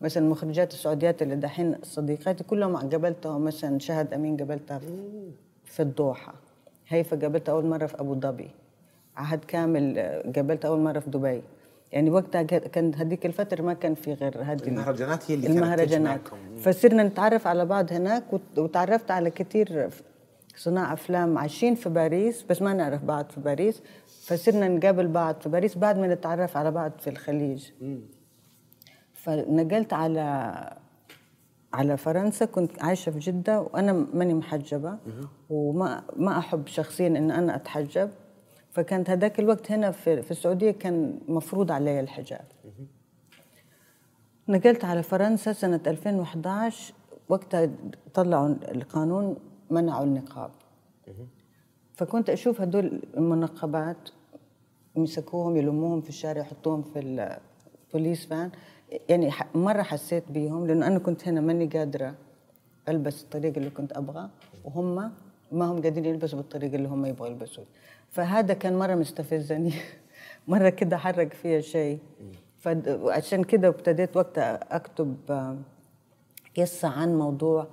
مثلا 0.00 0.24
المخرجات 0.24 0.72
السعوديات 0.72 1.22
اللي 1.22 1.36
دحين 1.36 1.76
صديقاتي 1.82 2.44
كلهم 2.44 2.76
قابلتهم. 2.76 3.44
مثلا 3.44 3.78
شهد 3.78 4.14
أمين 4.14 4.36
قابلتها 4.36 4.80
في 5.64 5.80
الدوحة. 5.80 6.34
هيفا 6.88 7.16
قابلتها 7.16 7.52
أول 7.52 7.66
مرة 7.66 7.86
في 7.86 8.00
أبو 8.00 8.20
ظبي. 8.20 8.50
عهد 9.16 9.44
كامل 9.44 9.98
قابلتها 10.36 10.68
أول 10.68 10.80
مرة 10.80 10.98
في 10.98 11.10
دبي. 11.10 11.42
يعني 11.92 12.10
وقتها 12.10 12.42
كان 12.42 12.94
هذيك 12.94 13.26
الفترة 13.26 13.62
ما 13.62 13.74
كان 13.74 13.94
في 13.94 14.12
غير 14.12 14.42
هذه 14.42 14.62
المهرجانات 14.66 15.30
هي 15.30 15.34
اللي 15.34 15.46
المهرجانات. 15.46 16.20
فصرنا 16.60 17.02
نتعرف 17.02 17.46
على 17.46 17.66
بعض 17.66 17.92
هناك 17.92 18.24
وتعرفت 18.56 19.10
على 19.10 19.30
كثير 19.30 19.90
صناع 20.56 20.92
أفلام 20.92 21.38
عايشين 21.38 21.74
في 21.74 21.88
باريس 21.88 22.42
بس 22.42 22.62
ما 22.62 22.72
نعرف 22.72 23.04
بعض 23.04 23.30
في 23.30 23.40
باريس. 23.40 23.82
فصرنا 24.26 24.68
نقابل 24.68 25.06
بعض 25.08 25.40
في 25.40 25.48
باريس 25.48 25.78
بعد 25.78 25.98
ما 25.98 26.14
نتعرف 26.14 26.56
على 26.56 26.70
بعض 26.70 26.92
في 26.98 27.10
الخليج. 27.10 27.70
فنقلت 29.12 29.92
على 29.92 30.52
على 31.72 31.96
فرنسا 31.96 32.44
كنت 32.44 32.82
عايشة 32.82 33.12
في 33.12 33.18
جدة 33.18 33.60
وأنا 33.60 33.92
ماني 33.92 34.34
محجبة. 34.34 34.98
وما 35.50 36.02
ما 36.16 36.38
أحب 36.38 36.66
شخصيا 36.66 37.06
إن 37.06 37.30
أنا 37.30 37.56
أتحجب. 37.56 38.10
فكانت 38.76 39.10
هذاك 39.10 39.40
الوقت 39.40 39.72
هنا 39.72 39.90
في, 39.90 40.22
في 40.22 40.30
السعودية 40.30 40.70
كان 40.70 41.18
مفروض 41.28 41.72
علي 41.72 42.00
الحجاب. 42.00 42.44
نقلت 44.48 44.84
على 44.84 45.02
فرنسا 45.02 45.52
سنة 45.52 45.80
2011 45.86 46.94
وقتها 47.28 47.70
طلعوا 48.14 48.48
القانون 48.48 49.36
منعوا 49.70 50.04
النقاب. 50.04 50.50
فكنت 51.94 52.30
أشوف 52.30 52.60
هدول 52.60 53.02
المنقبات 53.16 54.08
يمسكوهم 54.96 55.56
يلموهم 55.56 56.00
في 56.00 56.08
الشارع 56.08 56.40
يحطوهم 56.40 56.82
في 56.82 56.98
البوليس 57.92 58.26
فان. 58.26 58.50
يعني 59.08 59.30
مرة 59.54 59.82
حسيت 59.82 60.32
بيهم 60.32 60.66
لأنه 60.66 60.86
أنا 60.86 60.98
كنت 60.98 61.28
هنا 61.28 61.40
ماني 61.40 61.66
قادرة 61.66 62.14
ألبس 62.88 63.22
الطريقة 63.22 63.58
اللي 63.58 63.70
كنت 63.70 63.92
أبغى 63.92 64.30
وهم 64.64 65.12
ما 65.52 65.64
هم 65.64 65.82
قادرين 65.82 66.04
يلبسوا 66.04 66.38
بالطريقة 66.38 66.74
اللي 66.74 66.88
هم 66.88 67.06
يبغوا 67.06 67.28
يلبسوا 67.28 67.64
فهذا 68.16 68.54
كان 68.54 68.78
مرة 68.78 68.94
مستفزني. 68.94 69.72
مرة 70.48 70.68
كده 70.68 70.96
حرك 70.96 71.32
فيها 71.32 71.60
شيء. 71.60 71.98
فعشان 72.58 73.44
كده 73.44 73.68
ابتديت 73.68 74.16
وقتها 74.16 74.76
أكتب 74.76 75.16
آه، 75.30 75.56
قصة 76.58 76.88
عن 76.88 77.18
موضوع 77.18 77.66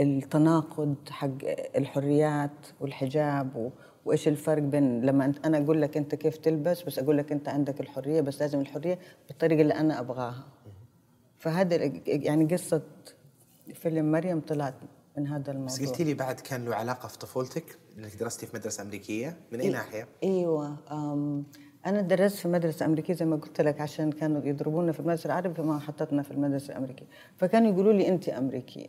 التناقض 0.00 0.94
حق 1.10 1.28
الحريات 1.76 2.50
والحجاب 2.80 3.56
و... 3.56 3.70
وإيش 4.04 4.28
الفرق 4.28 4.62
بين 4.62 5.00
لما 5.00 5.32
أنا 5.44 5.58
أقول 5.58 5.82
لك 5.82 5.96
أنت 5.96 6.14
كيف 6.14 6.36
تلبس 6.36 6.82
بس 6.82 6.98
أقول 6.98 7.18
لك 7.18 7.32
أنت 7.32 7.48
عندك 7.48 7.80
الحرية 7.80 8.20
بس 8.20 8.40
لازم 8.40 8.60
الحرية 8.60 8.98
بالطريقة 9.28 9.62
اللي 9.62 9.74
أنا 9.74 10.00
أبغاها. 10.00 10.44
فهذا 11.38 11.92
يعني 12.06 12.44
قصة 12.44 12.82
فيلم 13.74 14.12
مريم 14.12 14.40
طلعت 14.40 14.74
من 15.18 15.26
هذا 15.26 15.40
بس 15.42 15.48
الموضوع. 15.48 15.76
قلتي 15.76 16.04
لي 16.04 16.14
بعد 16.14 16.40
كان 16.40 16.64
له 16.64 16.74
علاقة 16.74 17.08
في 17.08 17.18
طفولتك 17.18 17.78
إنك 17.98 18.16
درستي 18.16 18.46
في 18.46 18.56
مدرسة 18.56 18.82
أمريكية؟ 18.82 19.36
من 19.52 19.60
اي 19.60 19.70
ناحية؟ 19.70 20.08
إيوه 20.22 20.76
أنا 21.86 22.00
درست 22.00 22.36
في 22.36 22.48
مدرسة 22.48 22.86
أمريكية 22.86 23.14
زي 23.14 23.24
ما 23.24 23.36
قلت 23.36 23.60
لك 23.60 23.80
عشان 23.80 24.12
كانوا 24.12 24.42
يضربونا 24.44 24.92
في 24.92 25.00
المدرسة 25.00 25.26
العربية 25.26 25.54
فما 25.54 25.78
حطتنا 25.78 26.22
في 26.22 26.30
المدرسة 26.30 26.72
الأمريكية. 26.72 27.06
فكانوا 27.36 27.72
يقولوا 27.72 27.92
لي 27.92 28.08
انت 28.08 28.28
أمريكية. 28.28 28.88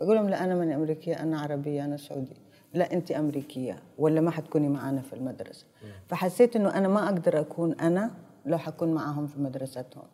بقول 0.00 0.16
لهم 0.16 0.28
لا 0.28 0.44
أنا 0.44 0.54
ماني 0.54 0.74
أمريكية 0.74 1.22
أنا 1.22 1.40
عربية 1.40 1.84
أنا 1.84 1.96
سعودية. 1.96 2.36
لا 2.74 2.92
انت 2.92 3.10
أمريكية 3.10 3.82
ولا 3.98 4.20
ما 4.20 4.30
حتكوني 4.30 4.68
معانا 4.68 5.00
في 5.00 5.12
المدرسة. 5.12 5.66
فحسيت 6.08 6.56
إنه 6.56 6.78
أنا 6.78 6.88
ما 6.88 7.04
أقدر 7.04 7.40
أكون 7.40 7.72
أنا 7.72 8.10
لو 8.46 8.58
حكون 8.58 8.94
معاهم 8.94 9.26
في 9.26 9.40
مدرستهم. 9.40 10.04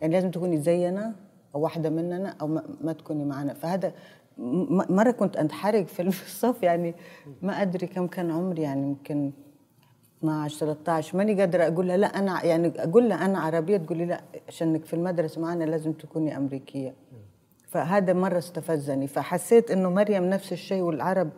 يعني 0.00 0.12
لازم 0.12 0.30
تكوني 0.30 0.60
زينا 0.60 1.14
أو 1.54 1.60
واحدة 1.60 1.90
مننا 1.90 2.36
أو 2.40 2.46
ما, 2.46 2.64
ما 2.80 2.92
تكوني 2.92 3.24
معنا 3.24 3.54
فهذا 3.54 3.92
مرة 4.38 5.10
كنت 5.10 5.36
انحرق 5.36 5.86
في 5.86 6.02
الصف 6.02 6.62
يعني 6.62 6.94
ما 7.42 7.62
أدري 7.62 7.86
كم 7.86 8.06
كان 8.06 8.30
عمري 8.30 8.62
يعني 8.62 8.82
يمكن 8.82 9.32
12 10.18 10.56
13 10.58 11.18
ماني 11.18 11.40
قادرة 11.40 11.66
أقول 11.66 11.88
لها 11.88 11.96
لا 11.96 12.06
أنا 12.06 12.44
يعني 12.44 12.72
أقول 12.76 13.08
لها 13.08 13.24
أنا 13.24 13.38
عربية 13.38 13.76
تقول 13.76 13.98
لي 13.98 14.04
لا 14.06 14.20
عشانك 14.48 14.84
في 14.84 14.94
المدرسة 14.94 15.40
معنا 15.40 15.64
لازم 15.64 15.92
تكوني 15.92 16.36
أمريكية. 16.36 16.94
فهذا 17.68 18.12
مرة 18.12 18.38
استفزني 18.38 19.06
فحسيت 19.06 19.70
إنه 19.70 19.90
مريم 19.90 20.24
نفس 20.24 20.52
الشيء 20.52 20.82
والعرب 20.82 21.30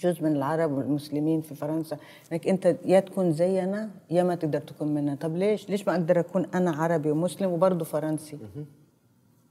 جزء 0.00 0.22
من 0.24 0.36
العرب 0.36 0.72
والمسلمين 0.72 1.40
في 1.40 1.54
فرنسا 1.54 1.96
إنك 2.32 2.48
أنت 2.48 2.76
يا 2.84 3.00
تكون 3.00 3.32
زينا 3.32 3.90
يا 4.10 4.22
ما 4.22 4.34
تقدر 4.34 4.60
تكون 4.60 4.94
منا 4.94 5.14
طب 5.14 5.36
ليش؟ 5.36 5.70
ليش 5.70 5.86
ما 5.86 5.92
أقدر 5.94 6.20
أكون 6.20 6.46
أنا 6.54 6.70
عربي 6.70 7.10
ومسلم 7.10 7.50
وبرضه 7.52 7.84
فرنسي؟ 7.84 8.38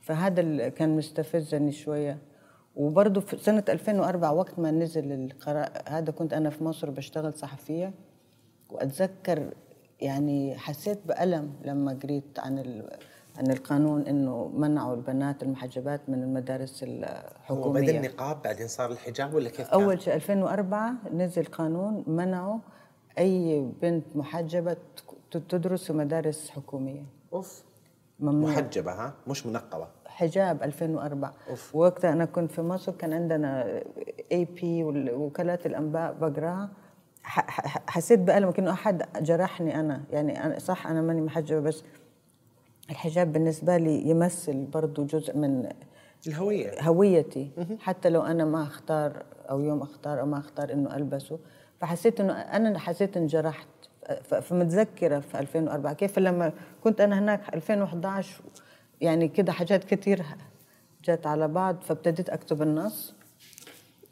فهذا 0.02 0.42
اللي 0.42 0.72
كان 0.72 0.96
مستفزني 0.98 1.72
شوية. 1.72 2.18
وبرضه 2.80 3.22
في 3.22 3.38
سنة 3.38 3.64
2004 3.70 4.34
وقت 4.34 4.60
ما 4.60 4.72
نزل 4.72 5.12
القرار 5.12 5.70
هذا 5.88 6.12
كنت 6.12 6.34
أنا 6.34 6.50
في 6.50 6.64
مصر 6.64 6.90
بشتغل 6.90 7.34
صحفية 7.34 7.94
وأتذكر 8.70 9.54
يعني 10.02 10.58
حسيت 10.58 11.00
بألم 11.06 11.54
لما 11.66 12.00
قريت 12.04 12.40
عن 12.40 12.60
ال... 12.60 12.90
عن 13.38 13.52
القانون 13.52 14.02
إنه 14.02 14.48
منعوا 14.48 14.96
البنات 14.96 15.44
المحجبات 15.44 16.10
من 16.10 16.24
المدارس 16.24 16.84
هو 16.84 16.90
بدا 16.90 17.20
الحكوميه 17.40 17.98
النقاب 17.98 18.42
بعدين 18.42 18.68
صار 18.68 18.92
الحجاب 18.92 19.34
ولا 19.34 19.50
كيف 19.50 19.70
كان؟ 19.70 19.82
أول 19.82 20.02
شيء 20.02 20.14
2004 20.14 20.94
نزل 21.14 21.46
قانون 21.46 22.04
منعوا 22.08 22.60
أي 23.18 23.66
بنت 23.82 24.06
محجبة 24.16 24.78
تدرس 25.32 25.86
في 25.86 25.94
مدارس 25.94 26.50
حكومية. 26.50 27.06
أوف. 27.34 27.64
ممنوع. 28.20 28.52
محجبة 28.52 28.92
ها؟ 28.92 29.14
مش 29.28 29.46
منقبة. 29.46 29.88
حجاب 30.20 30.64
2004 30.64 31.34
أوف. 31.50 31.76
وقتها 31.76 32.14
أنا 32.14 32.26
كنت 32.26 32.52
في 32.52 32.62
مصر 32.62 32.92
كان 32.92 33.14
عندنا 33.14 33.82
اي 34.32 34.46
بي 34.46 34.84
وكالات 35.14 35.66
الأنباء 35.66 36.14
بقراها 36.14 36.70
حسيت 37.88 38.20
بألم 38.20 38.52
كأنه 38.52 38.72
أحد 38.72 39.04
جرحني 39.22 39.80
أنا. 39.80 40.02
يعني 40.12 40.46
أنا 40.46 40.60
صح 40.60 40.88
أنا 40.88 41.02
ماني 41.02 41.22
محجبة 41.22 41.60
بس 41.60 41.84
الحجاب 42.90 43.34
بالنسبة 43.34 43.78
لي 43.78 44.10
يمثل 44.10 44.66
برضو 44.66 45.06
جزء 45.06 45.38
من 45.38 45.70
الهوية. 46.28 46.72
هويتي. 46.82 47.52
حتى 47.80 48.10
لو 48.10 48.22
أنا 48.22 48.46
ما 48.46 48.64
أختار 48.64 49.24
أو 49.50 49.60
يوم 49.62 49.82
أختار 49.82 50.20
أو 50.22 50.26
ما 50.26 50.38
أختار 50.38 50.74
إنه 50.74 50.96
ألبسه. 50.96 51.40
فحسيت 51.82 52.20
إنه 52.20 52.34
أنا 52.34 52.80
حسيت 52.80 53.18
انجرحت 53.18 53.68
ف- 54.24 54.36
فمتذكرة 54.36 55.20
في 55.20 55.40
2004 55.40 55.94
كيف 55.94 56.20
لما 56.20 56.52
كنت 56.84 57.02
أنا 57.02 57.20
هناك 57.20 57.54
2011 57.54 58.42
يعني 59.02 59.28
كده 59.28 59.52
حاجات 59.52 59.84
كتير 59.84 60.26
جت 61.04 61.28
على 61.28 61.48
بعض 61.48 61.82
فابتديت 61.82 62.30
أكتب 62.30 62.62
النص 62.62 63.16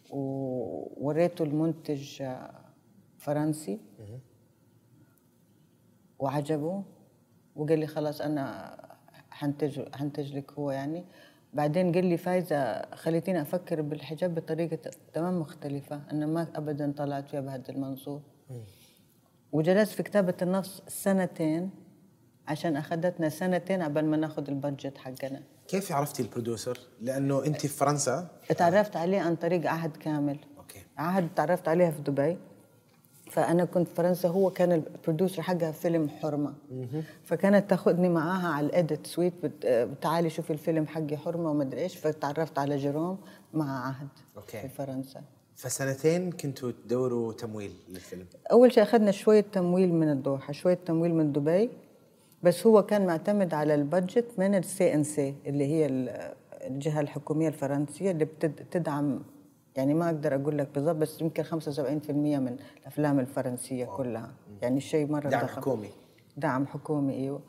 ووريته 0.10 1.44
المنتج 1.44 2.24
فرنسي. 3.18 3.80
وعجبه 6.20 6.84
وقال 7.56 7.80
لي 7.80 7.88
خلاص 7.88 8.22
أنا 8.22 8.78
حنتج 9.32 9.96
حنتج 9.96 10.38
لك 10.38 10.54
هو 10.54 10.72
يعني. 10.72 11.06
بعدين 11.54 11.92
قال 11.92 12.06
لي 12.06 12.18
فايزة 12.18 12.82
خليتيني 12.96 13.42
أفكر 13.42 13.82
بالحجاب 13.82 14.36
بطريقة 14.36 14.92
تمام 15.14 15.40
مختلفة. 15.40 16.02
أنا 16.12 16.26
ما 16.26 16.48
ابدا 16.56 16.92
طلعت 16.98 17.30
فيها 17.30 17.42
بهذا 17.42 17.70
المنظور 17.70 18.22
وجلست 19.52 19.92
في 19.92 20.04
كتابة 20.04 20.34
النص 20.42 20.82
سنتين. 20.88 21.70
عشان 22.48 22.76
اخذتنا 22.76 23.30
سنتين 23.30 23.82
قبل 23.82 24.06
ما 24.06 24.18
ناخذ 24.18 24.48
ال 24.48 24.55
budget 24.55 24.98
حقنا. 24.98 25.42
كيف 25.68 25.92
عرفتي 25.92 26.24
ال 26.24 26.29
producer؟ 26.29 26.80
لأنه 27.02 27.46
أنت 27.46 27.62
في 27.62 27.68
فرنسا. 27.68 28.28
اتعرفت 28.52 28.96
عليه 28.96 29.20
عن 29.20 29.36
طريق 29.36 29.70
عهد 29.70 29.98
كامل. 29.98 30.40
أوكي. 30.58 30.80
عهد 30.98 31.28
تعرفت 31.36 31.68
عليها 31.68 31.92
في 31.92 32.02
دبي. 32.02 32.38
فأنا 33.32 33.66
كنت 33.66 33.88
في 33.88 33.96
فرنسا 33.96 34.30
هو 34.30 34.50
كان 34.50 34.72
ال 34.72 34.79
producer 34.79 35.42
حقها 35.42 35.72
فيلم 35.72 36.10
حرمة. 36.10 36.54
فكانت 37.24 37.70
تاخذني 37.70 38.10
معاها 38.10 38.48
على 38.48 38.66
ال 38.66 38.74
edit 38.74 39.08
suite. 39.08 39.34
تعالي 40.02 40.30
شوفي 40.30 40.54
الفيلم 40.54 40.88
حقي 40.88 41.18
حرمة 41.18 41.52
وما 41.52 41.64
أدري 41.64 41.82
إيش. 41.82 41.98
فتعرفت 41.98 42.60
على 42.60 42.78
جيروم 42.78 43.18
مع 43.54 43.88
عهد 43.88 44.08
أوكي. 44.38 44.62
في 44.62 44.70
فرنسا. 44.70 45.22
فسنتين 45.56 46.32
كنتوا 46.32 46.72
تدوروا 46.72 47.34
تمويل 47.34 47.72
للفيلم. 47.90 48.26
أول 48.52 48.74
شيء 48.74 48.84
أخذنا 48.84 49.12
شوية 49.12 49.46
تمويل 49.52 49.94
من 49.94 50.12
الدوحة 50.12 50.54
شوية 50.54 50.80
تمويل 50.86 51.16
من 51.16 51.32
دبي. 51.32 51.70
بس 52.48 52.68
هو 52.68 52.84
كان 52.84 53.06
معتمد 53.06 53.54
على 53.54 53.76
ال 53.76 53.83
budget 53.83 54.26
من 54.38 54.56
ال 54.56 54.94
CNC 54.94 55.36
اللي 55.46 55.66
هي 55.66 55.86
ال- 55.86 56.34
الجهة 56.68 57.00
الحكومية 57.02 57.48
الفرنسية 57.48 58.12
اللي 58.12 58.26
بتدعم 58.26 59.20
يعني 59.76 59.94
ما 59.94 60.06
أقدر 60.06 60.36
أقول 60.36 60.58
لك 60.58 60.68
بالضبط 60.76 60.96
بس 60.96 61.22
يمكن 61.22 61.44
75% 61.44 62.12
من 62.12 62.58
الأفلام 62.82 63.20
الفرنسية 63.20 63.86
كلها. 63.86 64.32
يعني 64.62 64.80
شيء 64.80 65.12
مرة 65.12 65.30
دعم 65.30 65.42
ضخم. 65.42 65.62
حكومي. 65.62 65.90
دعم 66.38 66.68
حكومي 66.68 67.14
أيوه. 67.14 67.42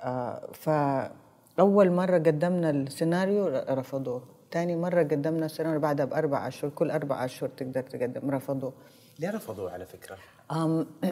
آه 0.00 0.48
فأول 0.52 1.90
مرة 1.90 2.18
قدمنا 2.18 2.70
السيناريو 2.70 3.46
رفضوه. 3.70 4.22
ثاني 4.52 4.76
مرة 4.76 5.02
قدمنا 5.02 5.46
السيناريو 5.46 5.80
بعدها 5.80 6.06
بأربع 6.06 6.48
أشهر 6.48 6.70
كل 6.70 6.90
أربع 6.90 7.24
أشهر 7.24 7.48
تقدر 7.48 7.82
تقدم 7.82 8.30
رفضوه. 8.30 8.72
ليه 9.18 9.30
رفضوه 9.30 9.72
على 9.72 9.86
فكرة؟ 9.86 10.16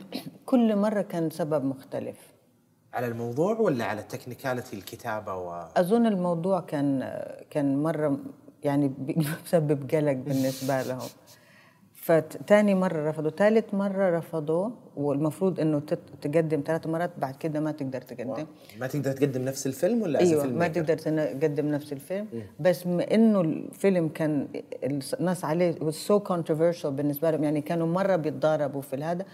كل 0.47 0.77
مرة 0.77 1.03
كان 1.03 1.31
سبب 1.31 1.64
مختلف. 1.64 2.34
على 2.95 3.07
الموضوع 3.07 3.59
ولا 3.61 3.85
على 3.85 4.03
تكنيكاليتي 4.03 4.77
الكتابة 4.77 5.35
و 5.35 5.67
أظن 5.77 6.07
الموضوع 6.07 6.61
كان 6.61 7.13
كان 7.51 7.83
مرة 7.83 8.19
يعني 8.65 8.93
بسبب 9.45 9.91
قلق 9.91 10.13
بالنسبة 10.13 10.83
لهم. 10.83 11.09
فتاني 11.95 12.75
مرة 12.75 13.11
رفضوا 13.11 13.31
ثالث 13.31 13.75
مرة 13.75 14.19
رفضوا 14.19 14.71
والمفروض 14.97 15.61
إنه 15.61 15.83
تقدم 16.23 16.63
ثلاث 16.67 16.87
مرات 16.87 17.11
بعد 17.19 17.37
كده 17.37 17.61
ما 17.61 17.73
تقدر 17.73 18.01
تقدم. 18.01 18.47
ما 18.81 18.87
تقدر 18.87 19.13
تقدم 19.13 19.45
نفس 19.45 19.67
الفيلم 19.67 20.03
ولا 20.03 20.21
أيوه 20.21 20.43
فيلم 20.43 20.59
ما؟ 20.59 20.69
تقدر 20.69 20.99
تقدم 20.99 21.67
نفس 21.67 21.93
الفيلم. 21.93 22.27
بس 22.61 22.83
بما 22.83 23.15
إنه 23.15 23.41
الفيلم 23.41 24.09
كان 24.09 24.49
الناس 25.21 25.45
عليه 25.45 25.75
was 25.75 25.95
so 26.09 26.21
controversial 26.33 26.87
بالنسبة 26.87 27.31
لهم. 27.31 27.45
يعني 27.45 27.61
كانوا 27.61 27.87
مرة 27.87 28.17
بيتضاربوا 28.17 28.83
في 28.83 28.97
هذا 28.97 29.25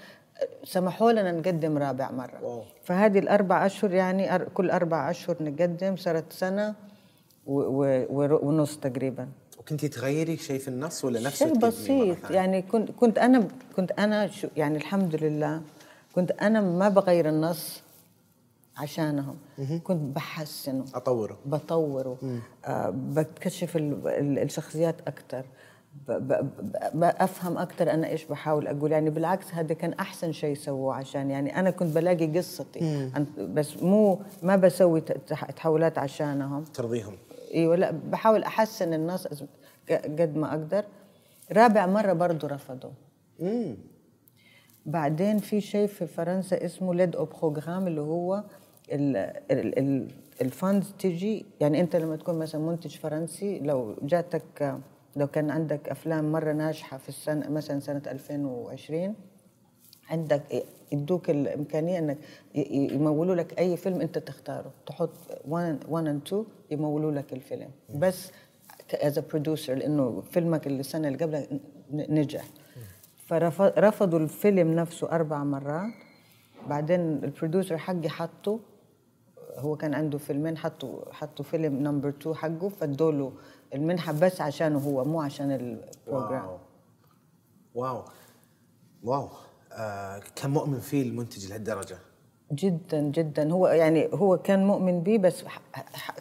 سمحوا 0.64 1.12
لنا 1.12 1.32
نقدم 1.32 1.78
رابع 1.78 2.11
مرة. 2.11 2.38
واو. 2.45 2.62
فهذه 2.84 3.18
الأربع 3.18 3.66
أشهر 3.66 3.95
يعني 3.95 4.38
أر- 4.38 4.43
كل 4.55 4.70
أربع 4.70 5.11
أشهر 5.11 5.36
نقدم 5.41 5.97
صارت 5.97 6.32
سنة 6.32 6.74
و- 7.47 7.61
و- 7.61 8.07
ور- 8.11 8.45
ونص 8.45 8.76
تقريبا. 8.76 9.28
وكنتي 9.59 9.88
تغيري 9.88 10.36
شيء 10.36 10.59
في 10.59 10.68
النص 10.68 11.05
ولا 11.05 11.20
نفسه 11.20 11.47
شيء 11.47 11.59
مرة 11.59 11.68
بسيط؟ 11.68 12.30
يعني 12.30 12.62
كنت 12.62 12.91
كنت 12.91 13.18
أنا 13.18 13.49
كنت 13.76 13.93
أنا 13.93 14.26
شو 14.26 14.49
يعني 14.57 14.76
الحمد 14.78 15.14
لله 15.24 15.62
كنت 16.14 16.30
أنا 16.30 16.61
ما 16.61 16.88
بغير 16.88 17.28
النص 17.28 17.82
عشانهم. 18.76 19.36
كنت 19.84 20.16
بحسنه. 20.16 20.84
أطوره. 20.95 21.38
بطوره. 21.47 22.16
آه 22.64 22.91
بكتشف 22.91 23.76
ال- 23.76 24.09
ال- 24.09 24.38
الشخصيات 24.38 24.95
أكثر 25.07 25.45
بفهم 26.95 27.59
أكثر 27.59 27.91
أنا 27.91 28.09
إيش 28.09 28.24
بحاول 28.24 28.66
أقول. 28.66 28.93
يعني 28.93 29.11
بالعكس 29.11 29.55
هذا 29.55 29.74
كان 29.74 29.93
أحسن 29.93 30.32
شيء 30.32 30.55
سووه 30.55 30.95
عشان 30.95 31.30
يعني 31.30 31.61
أنا 31.61 31.70
كنت 31.70 31.95
بلاقي 31.95 32.26
قصتي. 32.38 33.11
بس 33.38 33.82
مو 33.82 34.20
ما 34.43 34.57
بسوي 34.57 35.01
تحولات 35.57 35.99
عشانهم. 35.99 36.64
ترضيهم. 36.64 37.14
إيوه 37.55 37.76
لا 37.76 37.91
بحاول 37.91 38.43
أحسن 38.43 38.95
الناس 38.95 39.45
قد 39.91 40.36
ما 40.36 40.51
أقدر. 40.51 40.84
رابع 41.53 41.86
مرة 41.86 42.12
برضو 42.12 42.47
رفضوا. 42.47 42.91
امم 43.41 43.76
بعدين 44.86 45.38
في 45.38 45.61
شيء 45.61 45.86
في 45.86 46.07
فرنسا 46.07 46.64
اسمه 46.64 46.95
l'aide 46.95 47.16
au 47.16 47.25
programme 47.25 47.87
اللي 47.86 48.01
هو 48.01 48.45
ال 50.41 50.49
funds 50.49 50.93
تجي. 50.99 51.47
يعني 51.61 51.80
أنت 51.80 51.97
لما 51.97 52.16
تكون 52.16 52.38
مثلا 52.38 52.61
منتج 52.61 52.97
فرنسي 52.97 53.59
لو 53.59 53.97
جاتك 54.03 54.80
لو 55.17 55.27
كان 55.27 55.51
عندك 55.51 55.89
أفلام 55.89 56.33
مرة 56.33 56.53
ناجحة 56.53 56.99
في 56.99 57.09
السنة 57.09 57.51
مثلا 57.51 57.81
سنة 57.81 58.03
2020 58.07 59.15
عندك 60.11 60.65
يدوك 60.93 61.31
الإمكانية 61.31 61.99
إنك 61.99 62.19
يمولوا 62.55 63.35
لك 63.35 63.59
أي 63.59 63.77
فيلم 63.77 64.01
أنت 64.01 64.19
تختاره. 64.19 64.73
تحط 64.87 65.11
1 65.49 65.87
and 65.93 66.23
2 66.27 66.45
يمولوا 66.71 67.13
لك 67.13 67.33
الفيلم. 67.33 67.71
بس 67.95 68.33
as 68.95 69.18
producer 69.18 69.75
لأنه 69.75 70.21
فيلمك 70.21 70.67
السنة 70.67 71.09
اللي 71.09 71.19
قبلها 71.19 71.47
نجح. 71.93 72.45
فرفضوا 73.27 74.19
الفيلم 74.19 74.75
نفسه 74.75 75.11
أربع 75.11 75.45
مرات. 75.45 75.93
بعدين 76.69 77.01
ال 77.01 77.09
producer 77.09 77.79
حقي 77.79 78.09
حطه 78.09 78.61
هو 79.59 79.77
كان 79.77 79.95
عنده 79.95 80.19
فيلمين 80.19 80.59
حطوا 80.59 81.13
حطوا 81.13 81.45
فيلم 81.45 81.75
number 81.83 82.09
2 82.09 82.35
حقه 82.37 82.69
فادوا 82.69 83.13
له 83.13 83.33
المنحة 83.75 84.13
بس 84.13 84.41
عشانه 84.41 84.79
هو 84.79 85.05
مو 85.05 85.21
عشان 85.21 85.51
ال 85.51 85.62
program 85.62 86.47
واو. 86.47 86.59
واو. 87.75 88.05
واو. 89.03 89.29
آه 89.73 90.23
كان 90.37 90.51
مؤمن 90.51 90.79
فيه 90.81 91.03
المنتج 91.03 91.47
لهالدرجة. 91.47 91.99
جدا 92.53 93.01
جدا. 93.01 93.53
هو 93.53 93.69
يعني 93.69 94.09
هو 94.15 94.39
كان 94.39 94.65
مؤمن 94.65 95.01
بيه 95.01 95.19
بس 95.19 95.45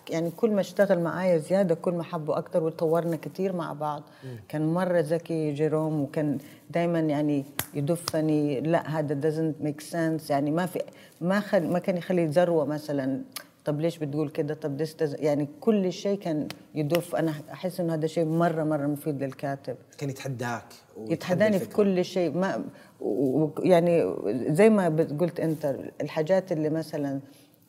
يعني 0.10 0.32
كل 0.32 0.52
ما 0.52 0.62
اشتغل 0.62 1.00
معايا 1.00 1.38
زيادة 1.38 1.76
كل 1.76 1.94
ما 1.94 2.04
حبه 2.04 2.38
أكثر 2.38 2.64
وتطورنا 2.64 3.16
كثير 3.16 3.54
مع 3.54 3.74
بعض. 3.74 4.04
م. 4.24 4.28
كان 4.50 4.74
مرة 4.74 5.00
ذكي 5.00 5.52
جيروم 5.52 6.02
وكان 6.02 6.38
دائما 6.70 7.00
يعني 7.00 7.46
يدفني. 7.74 8.62
لا 8.62 9.00
هذا 9.00 9.22
doesn't 9.22 9.66
make 9.66 9.82
sense. 9.92 10.32
يعني 10.32 10.52
ما 10.52 10.66
في 10.66 10.82
ما 11.22 11.40
خل 11.40 11.68
ما 11.68 11.80
كان 11.80 11.98
يخلي 11.98 12.26
ذروة 12.26 12.66
مثلا. 12.66 13.22
طب 13.66 13.80
ليش 13.82 13.98
بتقول 13.98 14.30
كده؟ 14.30 14.54
طب 14.54 14.78
ديستز 14.78 15.16
يعني 15.20 15.48
كل 15.60 15.94
شيء 15.94 16.20
كان 16.20 16.48
يدف 16.76 17.16
أنا 17.16 17.34
أحس 17.52 17.80
إنه 17.80 17.94
هذا 17.94 18.08
شيء 18.08 18.26
مره 18.26 18.64
مرة 18.64 18.88
مفيد 18.88 19.24
للكاتب. 19.24 19.76
كان 19.98 20.10
يتحداك 20.10 20.66
يتحداني 21.08 21.60
في 21.60 21.70
كل 21.70 22.06
شيء. 22.06 22.38
ما 22.38 22.64
يعني 23.64 24.16
زي 24.56 24.70
ما 24.70 24.88
قلت 25.20 25.40
أنت 25.40 25.76
الحاجات 26.02 26.52
اللي 26.52 26.70
مثلا 26.70 27.20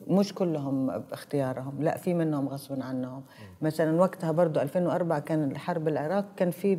مش 0.06 0.34
كلهم 0.34 0.98
باختيارهم 0.98 1.82
لا 1.82 1.96
في 1.96 2.14
منهم 2.14 2.48
غصب 2.48 2.82
عنهم. 2.82 3.22
مثلا 3.62 4.00
وقتها 4.00 4.32
برضو 4.32 4.60
2004 4.60 5.18
كان 5.20 5.50
الحرب 5.50 5.88
العراق 5.88 6.24
كان 6.36 6.50
في 6.50 6.74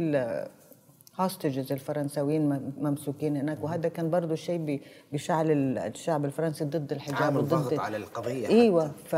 هوستجز 1.23 1.71
الفرنساويين 1.71 2.73
ممسوكين 2.77 3.37
هناك. 3.37 3.63
وهذا 3.63 3.89
كان 3.89 4.09
برضه 4.09 4.35
شيء 4.35 4.81
بيشعل 5.11 5.51
الشعب 5.77 6.25
الفرنسي 6.25 6.65
ضد 6.65 6.91
الحجاب 6.91 7.21
عامل 7.21 7.47
ضغط 7.47 7.79
على 7.79 7.97
القضية 7.97 8.47
إيوه 8.47 8.91
ف... 9.05 9.15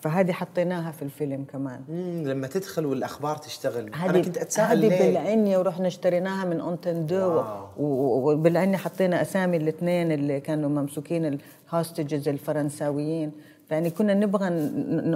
فهذه 0.00 0.32
حطيناها 0.32 0.92
في 0.92 1.02
الفيلم 1.02 1.44
كمان. 1.44 1.80
مم 1.88 2.22
لما 2.26 2.46
تدخل 2.46 2.86
والأخبار 2.86 3.36
تشتغل. 3.36 3.94
أنا 3.94 4.20
كنت 4.20 4.38
أتساءل 4.38 4.84
هذه 4.84 4.98
بالعنية 4.98 5.58
ورحنا 5.58 5.86
اشتريناها 5.86 6.44
من 6.44 6.60
أونتندو. 6.60 7.42
وبالعنية 7.78 8.76
حطينا 8.76 9.22
أسامي 9.22 9.56
الاثنين 9.56 10.12
اللي 10.12 10.40
كانوا 10.40 10.70
ممسوكين 10.70 11.38
الهوستجز 11.72 12.28
الفرنساويين. 12.28 13.32
يعني 13.70 13.90
كنا 13.90 14.14
نبغى 14.14 14.48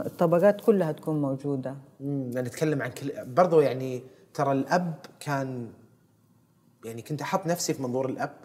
الطبقات 0.07 0.61
كلها 0.61 0.93
تكون 0.93 1.23
موجودة. 1.23 1.75
امم 2.01 2.31
نتكلم 2.35 2.83
عن 2.83 2.91
كل 2.91 3.13
برضو 3.27 3.61
يعني 3.61 4.03
ترى 4.35 4.53
الأب 4.53 4.95
كان 5.21 5.67
يعني 6.87 7.03
كنت 7.03 7.23
أحط 7.23 7.47
نفسي 7.47 7.75
في 7.75 7.83
منظور 7.83 8.09
الأب. 8.09 8.37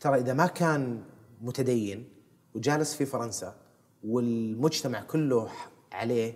ترى 0.00 0.18
إذا 0.20 0.32
ما 0.32 0.46
كان 0.46 1.02
متدين 1.40 2.08
وجالس 2.54 2.94
في 2.94 3.06
فرنسا 3.06 3.54
والمجتمع 4.04 5.02
كله 5.02 5.48
عليه 5.92 6.34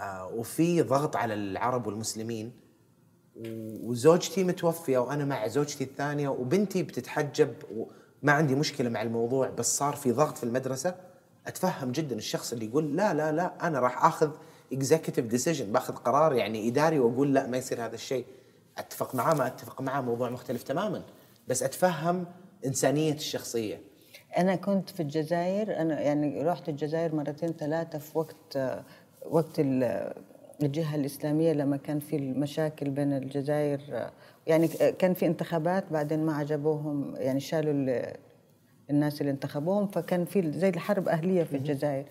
آه 0.00 0.26
وفي 0.26 0.82
ضغط 0.82 1.16
على 1.16 1.34
العرب 1.34 1.86
والمسلمين 1.86 2.52
وزوجتي 3.82 4.44
متوفية 4.44 4.98
وأنا 4.98 5.24
مع 5.24 5.46
زوجتي 5.46 5.84
الثانية 5.84 6.28
وبنتي 6.28 6.82
بتتحجب 6.82 7.54
وما 7.76 8.32
عندي 8.32 8.54
مشكلة 8.54 8.88
مع 8.88 9.02
الموضوع 9.02 9.50
بس 9.50 9.76
صار 9.76 9.96
في 9.96 10.12
ضغط 10.12 10.36
في 10.38 10.44
المدرسة. 10.44 10.94
أتفهم 11.46 11.92
جدا 11.92 12.16
الشخص 12.16 12.52
اللي 12.52 12.66
يقول 12.66 12.96
لا 12.96 13.14
لا 13.14 13.32
لا 13.32 13.66
أنا 13.66 13.80
راح 13.80 14.04
آخذ 14.04 14.30
executive 14.72 15.26
decision 15.26 15.72
باخذ 15.72 15.94
قرار 15.94 16.32
يعني 16.32 16.68
إداري 16.68 16.98
وأقول 16.98 17.34
لا 17.34 17.46
ما 17.46 17.56
يصير 17.56 17.84
هذا 17.84 17.94
الشيء. 17.94 18.24
أتفق 18.78 19.14
معاه 19.14 19.34
ما 19.34 19.46
أتفق 19.46 19.80
معاه 19.80 20.00
موضوع 20.00 20.30
مختلف 20.30 20.62
تماما. 20.62 21.02
بس 21.48 21.62
أتفهم 21.62 22.26
إنسانية 22.66 23.12
الشخصية. 23.12 23.80
أنا 24.38 24.56
كنت 24.56 24.90
في 24.90 25.00
الجزائر 25.00 25.80
أنا 25.80 26.00
يعني 26.00 26.42
رحت 26.42 26.68
الجزائر 26.68 27.14
مرتين 27.14 27.52
ثلاثة 27.52 27.98
في 27.98 28.18
وقت 28.18 28.58
وقت 29.30 29.60
الجهة 30.62 30.94
الإسلامية 30.94 31.52
لما 31.52 31.76
كان 31.76 32.00
في 32.00 32.16
المشاكل 32.16 32.90
بين 32.90 33.12
الجزائر 33.12 34.10
يعني 34.46 34.68
كان 34.68 35.14
في 35.14 35.26
انتخابات 35.26 35.84
بعدين 35.92 36.26
ما 36.26 36.36
عجبوهم 36.36 37.16
يعني 37.16 37.40
شالوا 37.40 38.02
الناس 38.90 39.20
اللي 39.20 39.32
انتخبوهم 39.32 39.86
فكان 39.86 40.24
في 40.24 40.52
زي 40.52 40.68
الحرب 40.68 41.08
أهلية 41.08 41.42
في 41.44 41.56
الجزائر. 41.56 42.04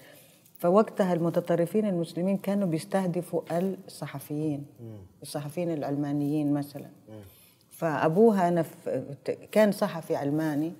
فوقتها 0.64 1.14
المتطرفين 1.14 1.86
المسلمين 1.86 2.38
كانوا 2.38 2.68
بيستهدفوا 2.68 3.42
الصحفيين 3.88 4.66
الصحفيين 5.22 5.72
العلمانيين 5.72 6.54
مثلا. 6.54 6.90
فأبوها 7.70 8.48
أنا 8.48 8.66
كان 9.52 9.72
صحفي 9.72 10.16
علماني 10.16 10.74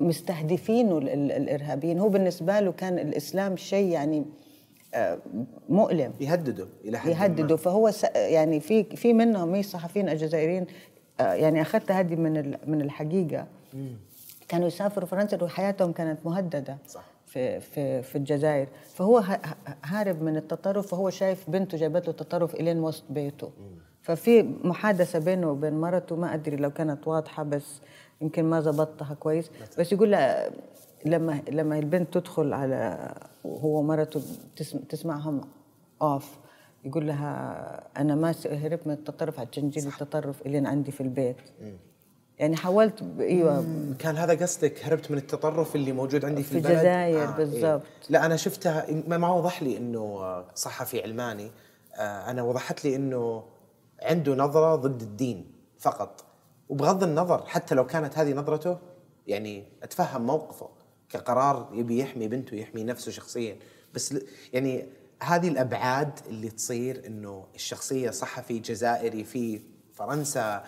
مستهدفينه 0.00 0.98
الإرهابيين. 0.98 1.98
هو 1.98 2.08
بالنسبة 2.08 2.60
له 2.60 2.72
كان 2.72 2.98
الإسلام 2.98 3.56
شيء 3.56 3.88
يعني 3.88 4.24
آه، 4.94 5.18
مؤلم. 5.68 6.12
يهدده 6.20 6.66
إلى 6.84 6.98
حد 6.98 7.10
يهدده. 7.10 7.56
فهو 7.56 7.90
يعني 8.14 8.60
في 8.60 8.84
في 8.84 9.12
منهم 9.12 9.62
صحفيين 9.62 10.08
الجزائريين 10.08 10.66
آه، 11.20 11.32
يعني 11.34 11.62
أخذت 11.62 11.90
هذه 11.90 12.16
من 12.16 12.56
من 12.66 12.80
الحقيقة. 12.80 13.46
كانوا 14.48 14.66
يسافروا 14.66 15.06
فرنسا 15.06 15.44
وحياتهم 15.44 15.92
كانت 15.92 16.26
مهددة. 16.26 16.78
صح. 16.88 17.13
في 17.34 17.60
في 17.60 18.02
في 18.02 18.18
الجزائر. 18.18 18.68
فهو 18.94 19.22
هارب 19.84 20.22
من 20.22 20.36
التطرف 20.36 20.86
فهو 20.86 21.10
شايف 21.10 21.50
بنته 21.50 21.78
جابت 21.78 22.06
له 22.06 22.12
تطرف 22.12 22.54
إلين 22.54 22.78
وسط 22.78 23.04
بيته. 23.10 23.50
ففي 24.02 24.42
محادثة 24.42 25.18
بينه 25.18 25.50
وبين 25.50 25.80
مرته 25.80 26.16
ما 26.16 26.34
أدري 26.34 26.56
لو 26.56 26.70
كانت 26.70 27.08
واضحة 27.08 27.42
بس 27.42 27.80
يمكن 28.20 28.44
ما 28.44 28.60
زبطتها 28.60 29.14
كويس. 29.14 29.50
بس 29.78 29.92
يقول 29.92 30.10
لها 30.10 30.50
لما 31.06 31.42
لما 31.50 31.78
البنت 31.78 32.14
تدخل 32.14 32.52
على 32.52 33.12
هو 33.46 33.82
مرته 33.82 34.22
تسمعهم 34.88 35.40
اوف 36.02 36.38
يقول 36.84 37.06
لها 37.06 37.90
أنا 37.96 38.14
ما 38.14 38.34
هربت 38.46 38.86
من 38.86 38.92
التطرف 38.92 39.40
عشان 39.40 39.70
تجيب 39.70 39.86
التطرف 39.86 40.46
إلين 40.46 40.66
عندي 40.66 40.90
في 40.90 41.00
البيت. 41.00 41.36
يعني 42.38 42.56
حاولت 42.56 43.02
إيوه. 43.20 43.64
كان 43.98 44.16
هذا 44.16 44.34
قصدك 44.34 44.84
هربت 44.84 45.10
من 45.10 45.18
التطرف 45.18 45.76
اللي 45.76 45.92
موجود 45.92 46.24
عندي 46.24 46.42
في, 46.42 46.48
في 46.48 46.56
البلد؟ 46.56 46.72
الجزائر 46.72 47.28
آه 47.28 47.36
بالضبط. 47.36 47.82
إيه. 47.82 48.10
لا 48.10 48.26
أنا 48.26 48.36
شفتها 48.36 48.86
ما 49.06 49.32
وضح 49.32 49.62
لي 49.62 49.76
إنه 49.76 50.44
صحفي 50.54 51.02
علماني 51.02 51.50
آه 51.94 52.30
أنا 52.30 52.42
وضحت 52.42 52.84
لي 52.84 52.96
إنه 52.96 53.44
عنده 54.02 54.34
نظرة 54.34 54.76
ضد 54.76 55.02
الدين 55.02 55.52
فقط. 55.78 56.24
وبغض 56.68 57.02
النظر 57.02 57.46
حتى 57.46 57.74
لو 57.74 57.86
كانت 57.86 58.18
هذه 58.18 58.32
نظرته 58.32 58.78
يعني 59.26 59.64
أتفهم 59.82 60.26
موقفه 60.26 60.68
كقرار 61.08 61.68
يبي 61.72 61.98
يحمي 61.98 62.28
بنته 62.28 62.54
يحمي 62.54 62.84
نفسه 62.84 63.10
شخصيا. 63.10 63.56
بس 63.94 64.14
يعني 64.52 64.86
هذه 65.22 65.48
الأبعاد 65.48 66.18
اللي 66.26 66.48
تصير 66.48 67.02
إنه 67.06 67.46
الشخصية 67.54 68.10
صحفي 68.10 68.58
جزائري 68.58 69.24
في 69.24 69.60
فرنسا 69.94 70.64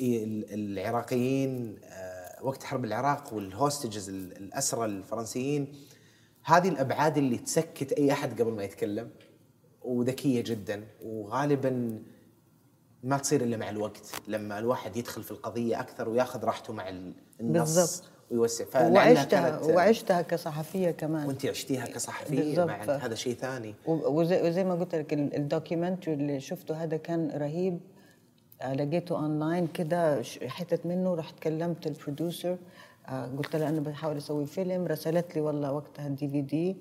العراقيين 0.00 1.78
آه، 1.84 2.44
وقت 2.44 2.62
حرب 2.62 2.84
العراق 2.84 3.34
والهوستجز 3.34 4.08
الأسرى 4.08 4.84
الفرنسيين 4.84 5.72
هذه 6.44 6.68
الأبعاد 6.68 7.18
اللي 7.18 7.38
تسكت 7.38 7.92
أي 7.92 8.12
أحد 8.12 8.40
قبل 8.40 8.52
ما 8.52 8.64
يتكلم 8.64 9.10
وذكية 9.82 10.40
جدا 10.40 10.84
وغالبا 11.02 12.02
ما 13.02 13.18
تصير 13.18 13.42
إلا 13.42 13.56
مع 13.56 13.70
الوقت 13.70 14.12
لما 14.28 14.58
الواحد 14.58 14.96
يدخل 14.96 15.22
في 15.22 15.30
القضية 15.30 15.80
أكثر 15.80 16.08
وياخذ 16.08 16.44
راحته 16.44 16.72
مع 16.72 16.88
النص 16.88 17.76
بالضبط. 17.76 18.02
ويوسع. 18.30 18.64
وعشتها 18.74 19.60
وعشتها 19.60 20.22
كصحفية 20.22 20.90
كمان. 20.90 21.26
وأنت 21.26 21.46
عشتيها 21.46 21.86
كصحفية. 21.86 22.64
مع 22.64 22.82
هذا 22.82 23.14
شيء 23.14 23.34
ثاني. 23.34 23.74
وزي, 23.86 24.48
وزي 24.48 24.64
ما 24.64 24.74
قلت 24.74 24.94
لك 24.94 25.12
ال 25.12 25.20
documentary 25.20 26.14
اللي 26.14 26.40
شفته 26.40 26.74
هذا 26.74 26.96
كان 26.96 27.30
رهيب. 27.30 27.80
لقيته 28.64 29.16
اونلاين 29.16 29.66
كده 29.66 30.22
حتت 30.46 30.86
منه 30.86 31.14
رحت 31.14 31.38
كلمت 31.38 31.86
ال 31.86 31.94
producer 31.94 32.56
آه، 33.08 33.26
قلت 33.26 33.56
لها 33.56 33.68
أنا 33.68 33.80
بحاول 33.80 34.16
أسوي 34.16 34.46
فيلم 34.46 34.86
رسلت 34.86 35.36
لي 35.36 35.40
والله 35.40 35.72
وقتها 35.72 36.06
ال 36.06 36.28
DVD 36.28 36.76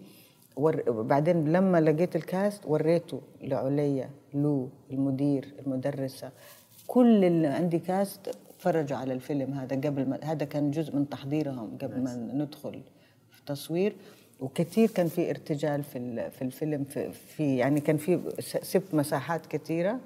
وبعدين 0.55 1.51
لما 1.51 1.81
لقيت 1.81 2.15
ال 2.15 2.25
cast 2.25 2.65
وريته 2.65 3.21
لعليا 3.41 4.09
لو 4.33 4.69
المدير 4.91 5.53
المدرسة 5.59 6.31
كل 6.87 7.25
اللي 7.25 7.47
عندي 7.47 7.79
cast 7.79 8.35
تفرجوا 8.59 8.97
على 8.97 9.13
الفيلم 9.13 9.53
هذا 9.53 9.75
قبل 9.75 10.09
ما 10.09 10.19
هذا 10.23 10.45
كان 10.45 10.71
جزء 10.71 10.95
من 10.95 11.09
تحضيرهم 11.09 11.77
قبل 11.81 12.01
ما 12.01 12.15
ندخل 12.15 12.81
في 13.31 13.39
التصوير 13.39 13.95
وكثير 14.39 14.89
كان 14.89 15.07
في 15.07 15.29
ارتجال 15.29 15.83
في 15.83 16.29
في 16.31 16.41
الفيلم 16.41 16.83
في, 16.83 17.11
في 17.11 17.57
يعني 17.57 17.81
كان 17.81 17.97
في 17.97 18.19
سبت 18.41 18.93
مساحات 18.93 19.45
كثيره 19.45 19.99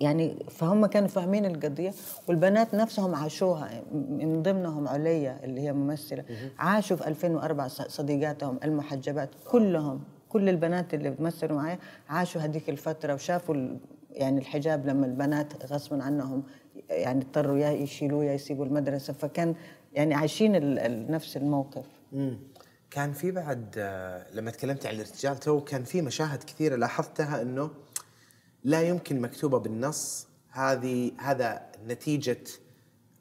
يعني 0.00 0.46
فهم 0.50 0.86
كانوا 0.86 1.08
فاهمين 1.08 1.46
القضية 1.46 1.92
والبنات 2.28 2.74
نفسهم 2.74 3.14
عاشوها 3.14 3.82
من 3.92 4.42
ضمنهم 4.42 4.88
عليا 4.88 5.40
اللي 5.44 5.60
هي 5.60 5.72
ممثلة. 5.72 6.24
عاشوا 6.58 6.96
في 6.96 7.08
2004 7.08 7.68
ص- 7.68 7.82
صديقاتهم 7.82 8.58
المحجبات 8.64 9.30
كلهم. 9.50 10.00
كل 10.28 10.48
البنات 10.48 10.94
اللي 10.94 11.10
بتمثلوا 11.10 11.56
معي 11.56 11.78
عاشوا 12.08 12.40
هذيك 12.40 12.68
الفترة 12.70 13.14
وشافوا 13.14 13.68
يعني 14.10 14.40
الحجاب 14.40 14.86
لما 14.86 15.06
البنات 15.06 15.72
غصبا 15.72 16.02
عنهم 16.02 16.42
يعني 16.90 17.22
اضطروا 17.24 17.58
يا 17.58 17.70
يشيلوه 17.70 18.24
يا 18.24 18.32
يسيبوا 18.34 18.64
المدرسة. 18.64 19.12
فكان 19.12 19.54
يعني 19.92 20.14
عايشين 20.14 20.52
نفس 21.10 21.36
الموقف. 21.36 21.84
مم. 22.12 22.38
كان 22.90 23.12
في 23.12 23.30
بعد 23.30 23.78
لما 24.34 24.50
تكلمت 24.50 24.86
عن 24.86 24.94
الارتجال 24.94 25.36
تو 25.36 25.60
كان 25.60 25.84
في 25.84 26.02
مشاهد 26.02 26.42
كثيرة 26.42 26.76
لاحظتها 26.76 27.42
إنه 27.42 27.70
لا 28.64 28.82
يمكن 28.82 29.20
مكتوبة 29.20 29.58
بالنص. 29.58 30.26
هذه 30.50 31.12
هذا 31.18 31.66
نتيجة 31.86 32.44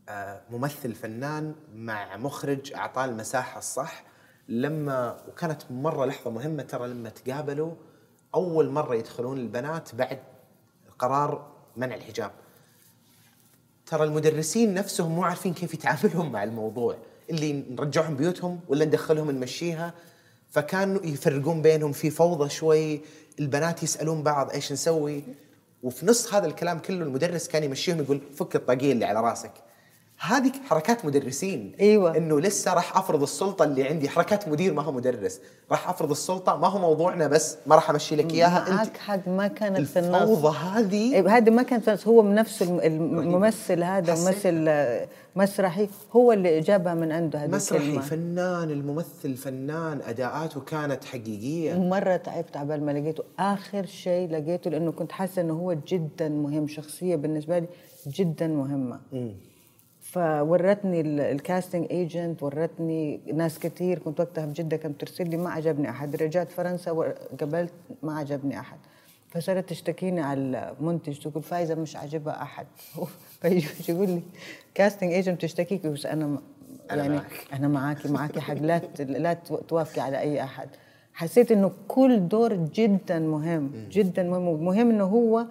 آه، 0.09 0.41
ممثل 0.49 0.95
فنان 0.95 1.55
مع 1.75 2.17
مخرج 2.17 2.73
أعطاه 2.73 3.05
المساحة 3.05 3.59
الصح. 3.59 4.03
لما 4.49 5.19
وكانت 5.27 5.61
مرة 5.71 6.05
لحظة 6.05 6.31
مهمة 6.31 6.63
ترى 6.63 6.87
لما 6.87 7.09
تقابلوا 7.09 7.71
أول 8.35 8.69
مرة 8.69 8.95
يدخلون 8.95 9.37
البنات 9.37 9.95
بعد 9.95 10.19
قرار 10.99 11.51
منع 11.77 11.95
الحجاب. 11.95 12.31
ترى 13.85 14.03
المدرسين 14.03 14.73
نفسهم 14.73 15.11
مو 15.15 15.23
عارفين 15.23 15.53
كيف 15.53 15.73
يتعاملون 15.73 16.31
مع 16.31 16.43
الموضوع. 16.43 16.97
اللي 17.29 17.53
نرجعهم 17.69 18.15
بيوتهم 18.15 18.59
ولا 18.67 18.85
ندخلهم 18.85 19.31
نمشيها. 19.31 19.93
فكانوا 20.49 21.05
يفرقون 21.05 21.61
بينهم 21.61 21.91
في 21.91 22.09
فوضى 22.09 22.49
شوي 22.49 23.01
البنات 23.39 23.83
يسألون 23.83 24.23
بعض 24.23 24.51
إيش 24.51 24.71
نسوي 24.71 25.23
وفي 25.83 26.05
نص 26.05 26.33
هذا 26.33 26.47
الكلام 26.47 26.79
كله 26.79 27.05
المدرس 27.05 27.47
كان 27.47 27.63
يمشيهم 27.63 28.01
يقول 28.01 28.21
فك 28.35 28.55
الطاقية 28.55 28.91
اللي 28.91 29.05
على 29.05 29.21
رأسك. 29.21 29.51
هذه 30.19 30.51
حركات 30.69 31.05
مدرسين. 31.05 31.71
أيوة. 31.79 32.17
إنه 32.17 32.39
لسه 32.39 32.73
راح 32.73 32.97
أفرض 32.97 33.21
السلطة 33.21 33.65
اللي 33.65 33.83
عندي. 33.83 34.09
حركات 34.09 34.47
مدير 34.47 34.73
ما 34.73 34.81
هو 34.81 34.91
مدرس. 34.91 35.41
راح 35.71 35.89
أفرض 35.89 36.11
السلطة. 36.11 36.55
ما 36.55 36.67
هو 36.67 36.79
موضوعنا 36.79 37.27
بس. 37.27 37.57
ما 37.67 37.75
راح 37.75 37.89
أمشي 37.89 38.15
لك 38.15 38.33
إياها. 38.33 38.73
معك 38.73 38.97
حق. 38.97 39.27
ما 39.27 39.47
كانت 39.47 39.79
في 39.87 39.99
النص. 39.99 40.21
الفوضى 40.21 40.57
هذه 40.57 41.13
إيه، 41.13 41.37
هذه 41.37 41.49
ما 41.49 41.63
كانت 41.63 41.83
في 41.83 41.89
النص، 41.89 42.07
هو 42.07 42.33
نفسه 42.33 42.65
الم- 42.65 43.19
الممثل 43.19 43.83
هذا. 43.83 44.13
ممثل 44.13 44.69
مسرحي. 45.35 45.87
هو 46.15 46.31
اللي 46.31 46.59
جابها 46.59 46.93
من 46.93 47.11
عنده 47.11 47.39
هذه 47.39 47.49
مسرحي 47.49 47.83
الكلمة. 47.83 48.01
فنان. 48.01 48.71
الممثل 48.71 49.35
فنان. 49.35 50.01
أداءاته 50.07 50.61
كانت 50.61 51.03
حقيقية. 51.05 51.73
مرة 51.79 52.15
تعبت 52.15 52.57
عبال 52.57 52.85
ما 52.85 52.91
لقيته. 52.91 53.23
آخر 53.39 53.85
شيء 53.85 54.29
لقيته 54.31 54.69
لأنه 54.71 54.91
كنت 54.91 55.11
حاسة 55.11 55.41
إنه 55.41 55.53
هو 55.53 55.73
جدا 55.87 56.29
مهم. 56.29 56.67
شخصية 56.67 57.15
بالنسبة 57.15 57.59
لي 57.59 57.67
جدا 58.07 58.47
مهمة. 58.47 58.99
فورتني 60.11 61.01
ال- 61.01 61.19
ال 61.19 61.28
casting 61.28 61.87
agent 61.91 62.43
ورتني 62.43 63.19
ناس 63.33 63.59
كثير 63.59 63.99
كنت 63.99 64.19
وقتها 64.19 64.45
بجدة 64.45 64.77
كانت 64.77 65.01
ترسل 65.01 65.29
لي 65.29 65.37
ما 65.37 65.49
عجبني 65.49 65.89
أحد. 65.89 66.15
رجعت 66.15 66.51
فرنسا 66.51 66.91
وقبلت 66.91 67.73
ما 68.03 68.17
عجبني 68.17 68.59
أحد. 68.59 68.77
فصارت 69.29 69.69
تشتكيني 69.69 70.21
على 70.21 70.39
المنتج. 70.79 71.19
تقول 71.19 71.43
فايزة 71.43 71.75
مش 71.75 71.95
عاجبها 71.95 72.41
أحد. 72.41 72.67
فيجي 73.41 73.67
يقول 73.89 74.09
لي 74.09 74.21
casting 74.73 75.11
agent 75.13 75.41
تشتكيك 75.41 75.85
بس 75.87 76.05
أنا 76.05 76.37
يعني 76.89 77.09
معك. 77.09 77.47
أنا 77.53 77.67
معاكي 77.67 78.07
معاكي 78.11 78.41
حق 78.41 78.53
لا 78.53 78.81
لا 78.99 79.33
تو- 79.33 79.55
توافقي 79.57 80.01
على 80.01 80.19
أي 80.19 80.43
أحد. 80.43 80.69
حسيت 81.13 81.51
إنه 81.51 81.71
كل 81.87 82.27
دور 82.27 82.53
جدا 82.55 83.19
مهم 83.19 83.71
جدا 83.91 84.23
مهم. 84.23 84.47
ومهم 84.47 84.89
إنه 84.89 85.03
هو 85.03 85.45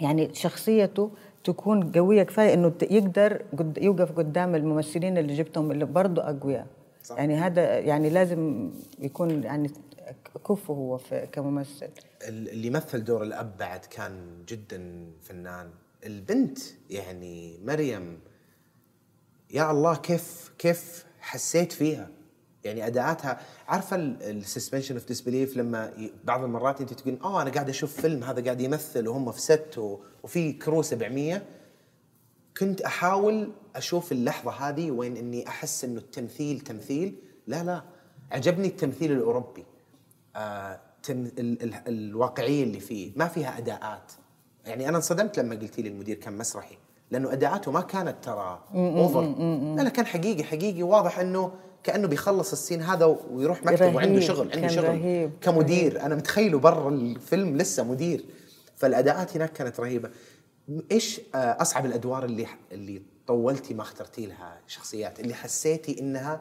يعني 0.00 0.34
شخصيته 0.34 1.10
تكون 1.44 1.92
قوية 1.92 2.22
كفاية 2.22 2.54
إنه 2.54 2.72
يقدر 2.82 3.42
قد- 3.58 3.78
يوقف 3.82 4.12
قدام 4.12 4.54
الممثلين 4.54 5.18
اللي 5.18 5.34
جبتهم 5.34 5.70
اللي 5.70 5.84
برضه 5.84 6.22
أقوياء. 6.30 6.66
صح. 7.04 7.16
يعني 7.18 7.34
هذا 7.36 7.78
يعني 7.78 8.10
لازم 8.10 8.70
يكون 8.98 9.42
يعني 9.44 9.70
كفو 10.48 10.74
هو 10.74 10.96
في 10.98 11.26
كممثل. 11.32 11.88
اللي 12.28 12.70
مثل 12.70 13.04
دور 13.04 13.22
الأب 13.22 13.56
بعد 13.58 13.80
كان 13.80 14.12
جدا 14.48 15.06
فنان. 15.22 15.70
البنت 16.06 16.58
يعني 16.90 17.58
مريم 17.64 18.18
يا 19.50 19.70
الله 19.70 19.96
كيف 19.96 20.52
كيف 20.58 21.04
حسيت 21.20 21.72
فيها؟ 21.72 22.08
يعني 22.64 22.86
أداءاتها 22.86 23.40
عارفة 23.68 23.96
ال 23.96 24.05
suspension 24.05 24.94
of 24.94 25.08
disbelief 25.08 25.56
لما 25.56 25.92
بعض 26.24 26.44
المرات 26.44 26.80
أنت 26.80 26.92
تقول 26.92 27.18
آه 27.24 27.42
أنا 27.42 27.50
قاعد 27.50 27.68
أشوف 27.68 28.00
فيلم 28.00 28.24
هذا 28.24 28.44
قاعد 28.44 28.60
يمثل 28.60 29.08
وهم 29.08 29.32
في 29.32 29.40
ست 29.40 29.78
و- 29.78 29.98
وفي 30.22 30.52
crew 30.52 30.82
700 30.82 31.42
كنت 32.58 32.80
أحاول 32.80 33.50
أشوف 33.76 34.12
اللحظة 34.12 34.50
هذه 34.50 34.90
وين 34.90 35.16
إني 35.16 35.48
أحس 35.48 35.84
إنه 35.84 35.98
التمثيل 35.98 36.60
تمثيل. 36.60 37.14
لا 37.46 37.64
لا 37.64 37.82
عجبني 38.30 38.68
التمثيل 38.68 39.12
الأوروبي. 39.12 39.64
آه 40.36 40.80
تم 41.02 41.24
ال 41.38 41.62
ال 41.62 41.74
الواقعية 41.88 42.62
اللي 42.62 42.80
فيه. 42.80 43.12
ما 43.16 43.28
فيها 43.28 43.58
أداءات. 43.58 44.12
يعني 44.66 44.88
أنا 44.88 44.96
انصدمت 44.96 45.38
لما 45.38 45.54
قلتي 45.54 45.82
لي 45.82 45.88
المدير 45.88 46.16
كان 46.16 46.38
مسرحي 46.38 46.76
لأنه 47.10 47.32
أداءاته 47.32 47.72
ما 47.72 47.80
كانت 47.80 48.16
ترى 48.22 48.64
أوفر. 48.74 49.22
لا 49.76 49.82
لا 49.82 49.88
كان 49.88 50.06
حقيقي 50.06 50.44
حقيقي 50.44 50.82
واضح 50.82 51.18
إنه 51.18 51.52
كأنه 51.82 52.08
بيخلص 52.08 52.52
السين 52.52 52.82
هذا 52.82 53.16
ويروح 53.30 53.64
مكتب 53.64 53.94
وعنده 53.94 54.12
رهيب، 54.12 54.20
شغل 54.20 54.52
عنده 54.52 54.68
شغل. 54.68 54.84
رهيب، 54.84 55.30
كمدير. 55.40 56.02
أنا 56.02 56.14
متخيله 56.14 56.58
برا 56.58 56.88
الفيلم 56.88 57.56
لسه 57.56 57.84
مدير. 57.84 58.24
فالأداءات 58.80 59.36
هناك 59.36 59.52
كانت 59.52 59.80
رهيبة. 59.80 60.10
إيش 60.90 61.20
آه، 61.34 61.62
أصعب 61.62 61.86
الأدوار 61.86 62.24
اللي 62.24 62.46
اللي 62.72 63.02
طولتي 63.26 63.74
ما 63.74 63.82
اخترتي 63.82 64.26
لها 64.26 64.60
شخصيات؟ 64.66 65.20
اللي 65.20 65.34
حسيتي 65.34 66.00
إنها 66.00 66.40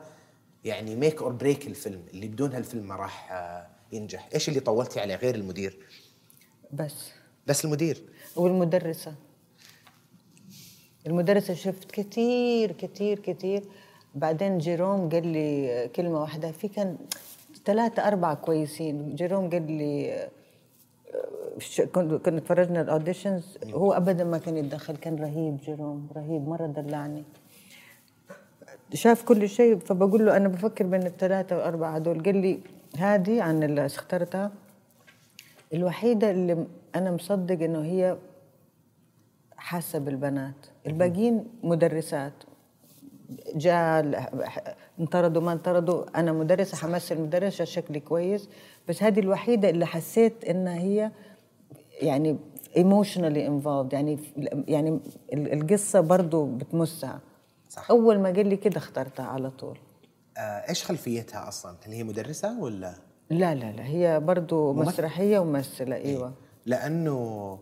يعني 0.63 0.95
make 0.95 1.21
or 1.21 1.31
break 1.31 1.67
الفيلم 1.67 2.01
اللي 2.13 2.27
بدونها 2.27 2.57
الفيلم 2.57 2.87
ما 2.87 2.95
راح 2.95 3.31
آه، 3.31 3.67
ينجح. 3.91 4.29
إيش 4.33 4.49
اللي 4.49 4.59
طولتي 4.59 4.99
عليه 4.99 5.15
غير 5.15 5.35
المدير؟ 5.35 5.79
بس. 6.73 7.11
بس 7.47 7.65
المدير. 7.65 8.03
والمدرسة. 8.35 9.15
المدرسة 11.07 11.53
شفت 11.53 11.91
كثير 11.91 12.71
كثير 12.71 13.19
كثير 13.19 13.63
بعدين 14.15 14.57
جيروم 14.57 15.09
قال 15.09 15.27
لي 15.27 15.89
كلمة 15.95 16.21
واحدة 16.21 16.51
في 16.51 16.67
كان 16.67 16.97
ثلاثة 17.65 18.07
أربعة 18.07 18.35
كويسين. 18.35 19.15
جيروم 19.15 19.49
قال 19.49 19.71
لي 19.71 20.29
ش- 21.59 21.81
كنا 21.81 22.17
كنا 22.17 22.39
تفرجنا 22.39 22.81
الاوديشنز 22.81 23.57
هو 23.73 23.93
ابدا 23.93 24.23
ما 24.23 24.37
كان 24.37 24.57
يتدخل 24.57 24.95
كان 24.95 25.15
رهيب 25.15 25.57
جيروم 25.57 26.09
رهيب 26.15 26.47
مرة 26.47 26.67
دلعني. 26.67 27.23
شاف 28.93 29.23
كل 29.23 29.49
شيء 29.49 29.77
فبقول 29.79 30.25
له 30.25 30.37
أنا 30.37 30.47
بفكر 30.47 30.85
بين 30.85 31.03
الثلاثة 31.05 31.55
والاربعه 31.57 31.95
هذول. 31.97 32.23
قال 32.23 32.37
لي 32.37 32.59
هذه 32.97 33.41
عن 33.41 33.63
اللي 33.63 33.85
اخترتها. 33.85 34.51
الوحيدة 35.73 36.31
اللي 36.31 36.67
أنا 36.95 37.11
مصدق 37.11 37.63
إنه 37.63 37.81
هي 37.83 38.17
حاسة 39.57 39.99
بالبنات. 39.99 40.55
الباقيين 40.87 41.47
مدرسات. 41.63 42.33
جاء 43.55 43.99
انطردوا 44.99 45.41
ما 45.41 45.53
انطردوا. 45.53 46.19
أنا 46.19 46.31
مدرسة 46.31 46.77
حمثل 46.77 47.21
مدرسه 47.21 47.63
شكلي 47.65 47.99
كويس. 47.99 48.49
بس 48.87 49.03
هذه 49.03 49.19
الوحيدة 49.19 49.69
اللي 49.69 49.85
حسيت 49.85 50.43
انها 50.45 50.75
هي 50.79 51.11
يعني 52.01 52.37
emotionally 52.77 53.47
involved 53.47 53.93
يعني 53.93 54.19
يعني 54.67 54.99
ال- 55.33 55.53
القصة 55.53 55.99
برضو 55.99 56.45
بتمسها. 56.45 57.19
صح. 57.69 57.91
أول 57.91 58.19
ما 58.19 58.29
قال 58.29 58.47
لي 58.47 58.55
كده 58.57 58.77
اخترتها 58.77 59.25
على 59.25 59.49
طول. 59.49 59.77
آه، 60.37 60.41
إيش 60.69 60.83
خلفيتها 60.83 61.47
أصلا؟ 61.47 61.75
هل 61.85 61.91
هي 61.91 62.03
مدرسة 62.03 62.59
ولا؟ 62.59 62.93
لا 63.29 63.55
لا 63.55 63.71
لا 63.71 63.85
هي 63.85 64.19
برضو 64.19 64.73
ممثل. 64.73 64.87
مسرحية 64.89 65.39
وممثلة 65.39 65.95
أيوه. 65.95 66.33
لأنه 66.65 67.59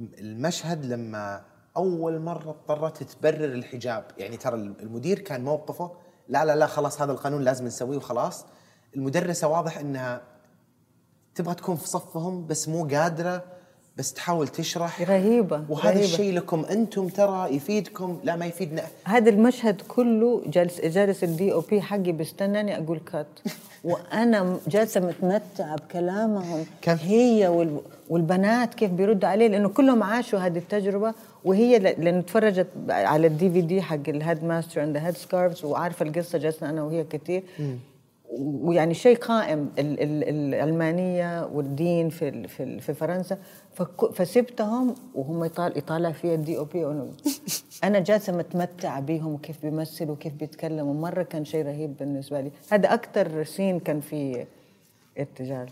المشهد 0.00 0.84
لما 0.86 1.40
أول 1.76 2.18
مرة 2.20 2.50
اضطرت 2.50 3.02
تبرر 3.02 3.44
الحجاب 3.44 4.04
يعني 4.18 4.36
ترى 4.36 4.54
المدير 4.56 5.18
كان 5.18 5.44
موقفه 5.44 5.90
لا 6.28 6.44
لا 6.44 6.56
لا 6.56 6.66
خلاص 6.66 7.00
هذا 7.02 7.12
القانون 7.12 7.42
لازم 7.42 7.66
نسويه 7.66 7.96
وخلاص. 7.96 8.46
المدرسة 8.96 9.48
واضح 9.48 9.78
إنها 9.78 10.20
تبغى 11.34 11.54
تكون 11.54 11.76
في 11.76 11.88
صفهم 11.88 12.46
بس 12.46 12.68
مو 12.68 12.84
قادرة 12.84 13.42
بس 13.98 14.12
تحاول 14.12 14.48
تشرح. 14.48 15.02
رهيبة 15.02 15.64
وهذا 15.68 15.90
رهيبة. 15.90 16.04
الشيء 16.04 16.34
لكم 16.34 16.64
أنتم 16.64 17.08
ترى 17.08 17.54
يفيدكم 17.56 18.18
لا 18.24 18.36
ما 18.36 18.46
يفيدنا. 18.46 18.82
هذا 19.04 19.30
المشهد 19.30 19.80
كله 19.88 20.42
جالس 20.46 20.80
جالس 20.80 21.24
ال 21.24 21.52
DOP 21.52 21.80
حقي 21.82 22.12
بيستناني 22.12 22.78
أقول 22.78 23.00
cut 23.12 23.26
وأنا 23.84 24.58
جالسة 24.68 25.00
متمتعة 25.00 25.76
بكلامهم. 25.76 26.64
كان- 26.82 26.98
هي 26.98 27.48
وال 27.48 27.80
والبنات 28.10 28.74
كيف 28.74 28.90
بيردوا 28.90 29.28
عليه 29.28 29.48
لأنه 29.48 29.68
كلهم 29.68 30.02
عاشوا 30.02 30.38
هذه 30.38 30.58
التجربة. 30.58 31.14
وهي 31.44 31.78
لأنه 31.78 32.20
تفرجت 32.20 32.66
على 32.88 33.26
ال 33.26 33.50
DVD 33.50 33.82
حق 33.82 34.08
ال 34.08 34.44
headmaster 34.44 34.82
and 34.82 34.96
headscarves 34.96 35.64
وعارفة 35.64 36.04
القصة 36.06 36.38
جلسنا 36.38 36.70
أنا 36.70 36.82
وهي 36.82 37.04
كثير 37.04 37.42
ويعني 38.40 38.94
شيء 38.94 39.16
قائم 39.16 39.70
ال- 39.78 40.02
ال- 40.02 40.54
العلمانيه 40.54 41.46
والدين 41.46 42.08
في 42.08 42.48
في 42.80 42.94
فرنسا 42.94 43.38
فسبتهم 44.14 44.94
وهم 45.14 45.44
يطالع 45.44 45.76
يطالع 45.76 46.12
فيها 46.12 46.34
ال 46.34 46.58
DOP 46.58 47.06
أنا 47.84 47.98
جالسة 48.00 48.36
متمتعة 48.36 49.00
بيهم 49.00 49.34
وكيف 49.34 49.62
بيمثلوا 49.62 50.12
وكيف 50.14 50.32
بيتكلموا 50.34 50.94
مرة 50.94 51.22
كان 51.22 51.44
شيء 51.44 51.66
رهيب 51.66 51.96
بالنسبة 51.96 52.40
لي. 52.40 52.52
هذا 52.70 52.94
أكثر 52.94 53.44
scene 53.44 53.80
كان 53.80 54.00
فيه 54.00 54.46
ارتجال. 55.18 55.68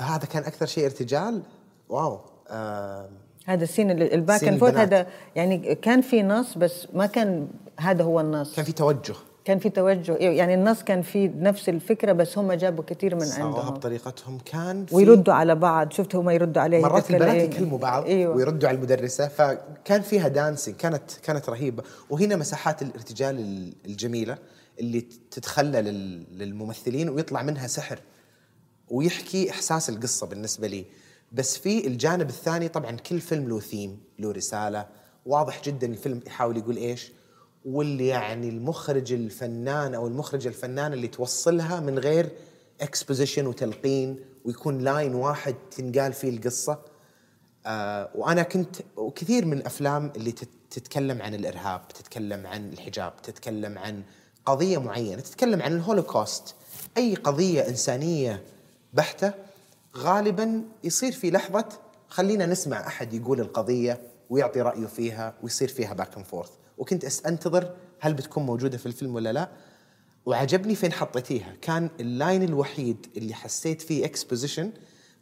هذا 0.00 0.24
كان 0.26 0.42
أكثر 0.42 0.66
شيء 0.66 0.84
ارتجال؟ 0.84 1.42
wow. 1.88 2.18
آه 2.50 3.08
هذا 3.46 3.64
ال 3.64 3.68
scene 3.68 3.90
ال 3.90 4.01
back 4.01 4.44
and 4.44 4.58
forth. 4.58 4.76
هذا 4.76 5.06
يعني 5.36 5.74
كان 5.74 6.00
في 6.00 6.22
نص 6.22 6.58
بس 6.58 6.86
ما 6.94 7.06
كان 7.06 7.48
هذا 7.76 8.04
هو 8.04 8.20
النص. 8.20 8.56
كان 8.56 8.64
في 8.64 8.72
توجه. 8.72 9.14
كان 9.44 9.58
في 9.58 9.70
توجه 9.70 10.16
يعني 10.16 10.54
النص 10.54 10.82
كان 10.82 11.02
في 11.02 11.28
نفس 11.28 11.68
الفكرة 11.68 12.12
بس 12.12 12.38
هم 12.38 12.52
جابوا 12.52 12.84
كثير 12.84 13.14
من 13.14 13.22
عندهم. 13.22 13.70
بطريقتهم 13.74 14.38
كان 14.44 14.86
في 14.86 14.94
ويردوا 14.94 15.34
على 15.34 15.54
بعض. 15.54 15.92
شفت 15.92 16.14
هم 16.14 16.30
يردوا 16.30 16.62
عليه 16.62 16.82
مرات 16.82 17.10
البنات 17.10 17.34
إيه. 17.34 17.42
يكلموا 17.42 17.78
بعض 17.78 18.04
إيوه. 18.06 18.36
ويردوا 18.36 18.68
على 18.68 18.76
المدرسة 18.76 19.28
فكان 19.28 20.00
فيها 20.02 20.28
dancing 20.28 20.76
كانت 20.76 21.02
كانت 21.22 21.48
رهيبة. 21.48 21.82
وهنا 22.10 22.36
مساحات 22.36 22.82
الارتجال 22.82 23.38
ال- 23.38 23.72
الجميلة 23.86 24.38
اللي 24.80 25.00
تتخلى 25.30 25.82
لل- 25.82 26.38
للممثلين 26.38 27.08
ويطلع 27.08 27.42
منها 27.42 27.66
سحر 27.66 27.98
ويحكي 28.88 29.50
إحساس 29.50 29.88
القصة 29.90 30.26
بالنسبة 30.26 30.66
لي. 30.68 30.84
بس 31.32 31.58
في 31.58 31.86
الجانب 31.86 32.28
الثاني 32.28 32.68
طبعا 32.68 32.90
كل 32.90 33.20
فيلم 33.20 33.48
له 33.48 33.60
ثيم 33.60 34.00
له 34.18 34.32
رسالة. 34.32 34.86
واضح 35.26 35.62
جدا 35.64 35.86
الفيلم 35.86 36.20
يحاول 36.26 36.56
يقول 36.56 36.76
إيش؟ 36.76 37.12
واللي 37.64 38.06
يعني 38.06 38.48
المخرج 38.48 39.12
الفنان 39.12 39.94
أو 39.94 40.06
المخرجة 40.06 40.48
الفنانة 40.48 40.94
اللي 40.94 41.08
توصلها 41.08 41.80
من 41.80 41.98
غير 41.98 42.30
exposition 42.80 43.46
وتلقين 43.46 44.16
ويكون 44.44 44.78
line 44.78 45.14
واحد 45.14 45.54
تنقال 45.70 46.12
فيه 46.12 46.28
القصة. 46.30 46.78
آه 47.66 48.10
وأنا 48.14 48.42
كنت 48.42 48.76
وكثير 48.96 49.44
من 49.44 49.52
الأفلام 49.58 50.12
اللي 50.16 50.32
تت- 50.32 50.48
تتكلم 50.70 51.22
عن 51.22 51.34
الإرهاب 51.34 51.88
تتكلم 51.88 52.46
عن 52.46 52.72
الحجاب 52.72 53.22
تتكلم 53.22 53.78
عن 53.78 54.02
قضية 54.46 54.78
معينة 54.78 55.20
تتكلم 55.20 55.62
عن 55.62 55.72
الهولوكوست. 55.76 56.54
أي 56.96 57.14
قضية 57.14 57.68
إنسانية 57.68 58.42
بحتة 58.94 59.32
غالبا 59.96 60.62
يصير 60.84 61.12
في 61.12 61.30
لحظة 61.30 61.64
خلينا 62.08 62.46
نسمع 62.46 62.86
أحد 62.86 63.14
يقول 63.14 63.40
القضية 63.40 64.00
ويعطي 64.30 64.60
رأيه 64.60 64.86
فيها 64.86 65.34
ويصير 65.42 65.68
فيها 65.68 65.94
back 65.94 66.16
and 66.16 66.26
forth 66.26 66.50
وكنت 66.80 67.26
أنتظر 67.26 67.74
هل 68.00 68.14
بتكون 68.14 68.46
موجودة 68.46 68.78
في 68.78 68.86
الفيلم 68.86 69.14
ولا 69.14 69.32
لا. 69.32 69.48
وعجبني 70.26 70.74
فين 70.74 70.92
حطيتيها. 70.92 71.54
كان 71.62 71.90
ال 72.00 72.08
line 72.08 72.42
الوحيد 72.42 73.06
اللي 73.16 73.34
حسيت 73.34 73.82
فيه 73.82 74.04
exposition 74.04 74.72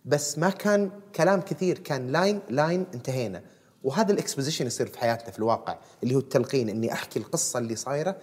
بس 0.05 0.39
ما 0.39 0.51
كان 0.51 0.91
كلام 1.15 1.41
كثير 1.41 1.79
كان 1.79 2.13
line 2.12 2.41
line 2.51 2.87
انتهينا. 2.95 3.43
وهذا 3.85 4.13
ال 4.12 4.17
exposition 4.17 4.66
يصير 4.67 4.87
في 4.87 4.99
حياتنا 4.99 5.31
في 5.31 5.39
الواقع 5.39 5.79
اللي 6.03 6.15
هو 6.15 6.19
التلقين 6.19 6.69
إني 6.69 6.93
أحكي 6.93 7.19
القصة 7.19 7.59
اللي 7.59 7.77
صايرة 7.77 8.17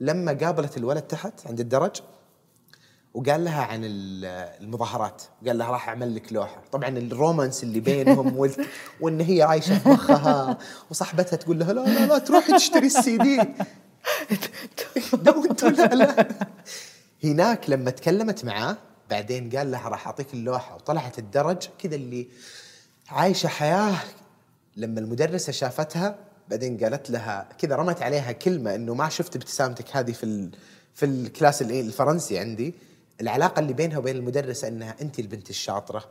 لما 0.00 0.32
قابلت 0.32 0.76
الولد 0.76 1.02
تحت 1.02 1.46
عند 1.46 1.60
الدرج. 1.60 1.96
وقال 3.14 3.44
لها 3.44 3.62
عن 3.62 3.80
ال- 3.84 4.24
المظاهرات 4.62 5.22
قال 5.46 5.58
لها 5.58 5.70
راح 5.70 5.88
أعمل 5.88 6.14
لك 6.14 6.32
لوحة. 6.32 6.62
طبعا 6.72 6.88
الرومانس 6.88 7.62
اللي 7.64 7.80
بينهم 7.80 8.36
وال... 8.38 8.66
وإن 9.00 9.20
هي 9.20 9.42
عايشة 9.42 9.78
في 9.78 9.88
مخها 9.88 10.58
وصاحبتها 10.90 11.36
تقول 11.36 11.58
لها 11.58 11.72
لا 11.72 11.80
لا 11.80 12.06
لا 12.06 12.18
تروحي 12.18 12.52
تشتري 12.56 12.86
السي 12.86 13.18
دي. 13.18 13.36
لا 15.68 15.94
لا. 15.94 16.28
هناك 17.24 17.70
لما 17.70 17.90
تكلمت 17.90 18.44
معاه 18.44 18.76
بعدين 19.10 19.50
قال 19.56 19.70
لها 19.70 19.88
راح 19.88 20.06
أعطيك 20.06 20.34
اللوحة 20.34 20.74
وطلعت 20.74 21.18
الدرج 21.18 21.68
كذا 21.78 21.94
اللي 21.94 22.28
عايشة 23.08 23.46
حياة. 23.46 23.94
لما 24.76 25.00
المدرسة 25.00 25.52
شافتها 25.52 26.16
بعدين 26.50 26.78
قالت 26.78 27.10
لها 27.10 27.48
كذا 27.58 27.76
رمت 27.76 28.02
عليها 28.02 28.32
كلمة 28.32 28.74
إنه 28.74 28.94
ما 28.94 29.08
شفت 29.08 29.36
ابتسامتك 29.36 29.96
هذه 29.96 30.12
في 30.12 30.24
ال... 30.24 30.50
في 30.94 31.06
الكلاس 31.06 31.62
ال- 31.62 31.72
الفرنسي 31.72 32.38
عندي. 32.38 32.74
العلاقة 33.20 33.60
اللي 33.60 33.72
بينها 33.72 33.98
وبين 33.98 34.16
المدرسة 34.16 34.68
إنها 34.68 34.96
أنت 35.00 35.18
البنت 35.18 35.50
الشاطرة 35.50 36.04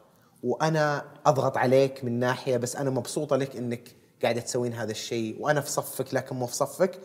وأنا 0.44 1.06
أضغط 1.26 1.58
عليك 1.58 2.04
من 2.04 2.20
ناحية 2.20 2.58
بس 2.58 2.76
أنا 2.76 2.90
مبسوطة 2.90 3.36
لك 3.36 3.56
إنك 3.56 3.96
قاعدة 4.24 4.42
تسوين 4.42 4.74
هذا 4.74 4.92
الشيء 4.92 5.38
وأنا 5.40 5.62
في 5.62 5.72
صفك 5.72 6.14
لكن 6.14 6.36
مو 6.36 6.46
في 6.46 6.56
صفك. 6.56 7.00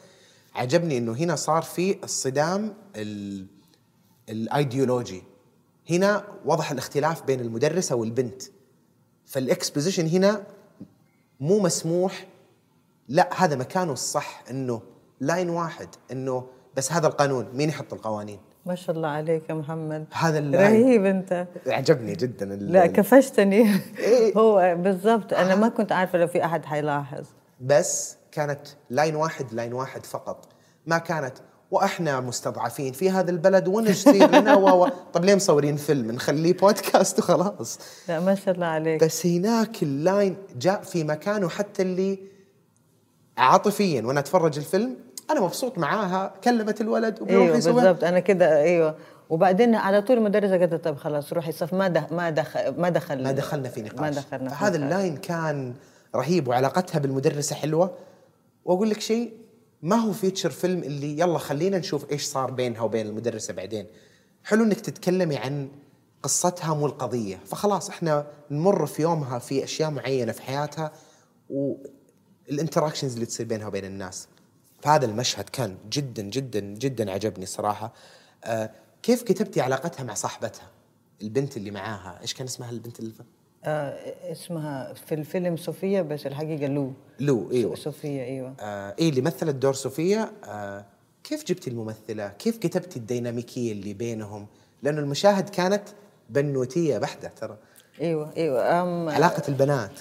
عجبني 0.55 0.99
إنه 0.99 1.13
هنا 1.13 1.37
صار 1.37 1.63
في 1.63 2.05
الصدام 2.05 2.75
ال... 2.97 3.47
الأيديولوجي. 4.29 5.23
هنا 5.91 6.25
وضح 6.45 6.71
الاختلاف 6.71 7.23
بين 7.23 7.41
المدرسة 7.41 7.97
والبنت. 7.97 8.43
فال 9.27 9.40
exposition 9.40 10.07
هنا 10.07 10.47
مو 11.41 11.59
مسموح. 11.59 12.27
لا 13.09 13.45
هذا 13.45 13.57
مكانه 13.57 13.93
الصح 13.93 14.45
إنه 14.51 14.83
line 15.21 15.51
واحد 15.51 15.89
إنه 16.13 16.49
بس 16.77 16.93
هذا 16.93 17.07
القانون 17.07 17.49
مين 17.55 17.69
يحط 17.69 17.93
القوانين؟ 17.93 18.41
ما 18.69 18.75
شاء 18.75 18.97
الله 18.97 19.09
عليك 19.09 19.43
يا 19.51 19.55
محمد. 19.55 20.05
هذا 20.13 20.41
رهيب 20.59 21.05
انت. 21.05 21.47
عجبني 21.67 22.13
جدا 22.13 22.47
لا 22.47 22.87
كفشتني. 22.87 23.75
إيه. 23.99 24.33
هو 24.39 24.75
بالضبط. 24.79 25.33
أنا 25.33 25.55
ما 25.55 25.69
كنت 25.69 25.93
عارفة 25.93 26.19
لو 26.19 26.27
في 26.27 26.45
أحد 26.45 26.65
حيلاحظ. 26.65 27.25
بس 27.61 28.17
كانت 28.33 28.61
line 28.91 29.17
واحد 29.17 29.53
line 29.55 29.73
واحد 29.73 30.07
فقط. 30.07 30.49
ما 30.87 30.99
كانت 30.99 31.33
وإحنا 31.71 32.21
مستضعفين 32.21 32.93
في 32.93 33.11
هذا 33.11 33.31
البلد 33.31 33.69
وإيش 33.69 33.91
يصير 34.07 34.31
لنا 34.41 34.55
و 34.55 34.85
و- 34.85 34.89
طب 35.13 35.25
ليه 35.25 35.35
مصورين 35.35 35.77
فيلم؟ 35.77 36.11
نخليه 36.11 36.53
بودكاست 36.57 37.19
وخلاص. 37.19 37.79
لا 38.09 38.21
ما 38.21 38.35
شاء 38.35 38.55
الله 38.55 38.67
عليك. 38.67 39.05
بس 39.05 39.27
هناك 39.27 39.83
ال 39.83 39.94
line 39.94 40.37
جاء 40.59 40.83
في 40.83 41.05
مكانه 41.05 41.49
حتى 41.49 41.83
اللي 41.83 42.19
عاطفيا. 43.39 44.03
وأنا 44.03 44.21
أتفرج 44.21 44.59
الفيلم 44.59 44.97
أنا 45.31 45.41
مبسوط 45.41 45.79
معاها 45.79 46.35
كلمت 46.45 46.81
الولد 46.81 47.23
وبيروح 47.23 47.45
أيوه 47.45 47.57
يسوي 47.57 47.73
بالضبط. 47.73 48.05
أنا 48.05 48.19
كده 48.21 48.63
أيوه. 48.63 48.95
وبعدين 49.31 49.75
على 49.75 50.03
طول 50.03 50.17
المدرسة 50.17 50.59
قالت 50.59 50.75
طب 50.75 50.97
خلاص 50.97 51.33
روحي 51.33 51.53
صف 51.53 51.75
ما 51.75 51.89
دخل 51.89 52.17
ما 52.17 52.31
دخل 52.31 52.81
ما 52.81 52.91
دخل 52.91 53.23
ما 53.23 53.33
دخلنا 53.33 53.69
في 53.69 53.83
نقاش. 53.83 54.01
ما 54.01 54.11
دخلنا 54.11 54.51
في 54.51 54.65
هذا 54.65 54.79
نقاش. 54.79 54.83
ال 54.83 54.90
line 54.90 55.17
كان 55.17 55.75
رهيب 56.15 56.49
وعلاقتها 56.49 56.99
بالمدرسة 56.99 57.57
حلوة. 57.57 57.91
وأقول 58.65 58.91
لك 58.91 59.01
شيء 59.01 59.33
ما 59.83 59.97
هو 59.97 60.13
feature 60.13 60.51
film 60.51 60.83
اللي 60.83 61.19
يلا 61.19 61.39
خلينا 61.39 61.79
نشوف 61.79 62.13
إيش 62.13 62.25
صار 62.25 62.51
بينها 62.51 62.83
وبين 62.83 63.07
المدرسة 63.07 63.55
بعدين. 63.55 63.87
حلو 64.45 64.65
إنك 64.65 64.81
تتكلمي 64.81 65.37
عن 65.37 65.69
قصتها 66.23 66.75
مو 66.75 66.87
القضية. 66.87 67.41
فخلاص 67.47 67.89
إحنا 67.89 68.27
نمر 68.51 68.87
في 68.87 69.03
يومها 69.03 69.39
في 69.39 69.65
أشياء 69.65 69.91
معينة 69.91 70.33
في 70.33 70.43
حياتها 70.43 70.93
والانتراكشنز 71.51 73.15
اللي 73.15 73.27
تصير 73.27 73.47
بينها 73.47 73.67
وبين 73.67 73.85
الناس. 73.85 74.29
فهذا 74.89 75.07
المشهد 75.07 75.49
كان 75.49 75.77
جدا 75.93 76.23
جدا 76.23 76.61
جدا 76.61 77.11
عجبني 77.13 77.43
الصراحه 77.45 77.93
آه 78.45 78.71
كيف 79.03 79.23
كتبتي 79.23 79.61
علاقتها 79.61 80.05
مع 80.05 80.15
صاحبتها 80.15 80.69
البنت 81.23 81.57
اللي 81.57 81.71
معاها؟ 81.71 82.19
إيش 82.23 82.35
كان 82.35 82.47
اسمها 82.47 82.71
البنت 82.71 83.01
اللي 83.01 83.13
آه 83.65 83.99
اسمها 84.33 84.93
في 84.95 85.15
الفيلم 85.15 85.57
صوفيا 85.57 86.03
بس 86.03 86.27
الحقيقة 86.27 86.67
لو. 86.67 86.93
لو 87.21 87.51
إيوه. 87.53 87.75
صوفيا 87.75 88.25
إيوه. 88.25 88.55
آه 88.61 88.95
إيه 88.99 89.09
اللي 89.11 89.21
مثلت 89.21 89.55
دور 89.55 89.73
صوفيا 89.73 90.33
آه 90.45 90.85
كيف 91.25 91.45
جبتي 91.45 91.71
الممثلة؟ 91.71 92.29
كيف 92.29 92.59
كتبتي 92.59 92.99
الديناميكية 92.99 93.73
اللي 93.73 93.95
بينهم؟ 93.95 94.47
لأنه 94.83 95.01
المشاهد 95.01 95.49
كانت 95.49 95.83
بنوتية 96.31 96.99
بحتة 96.99 97.29
ترى. 97.29 97.57
إيوه 98.01 98.33
إيوه 98.37 98.83
أم 98.83 99.09
علاقة 99.09 99.43
البنات. 99.49 99.91
ال- 99.91 99.97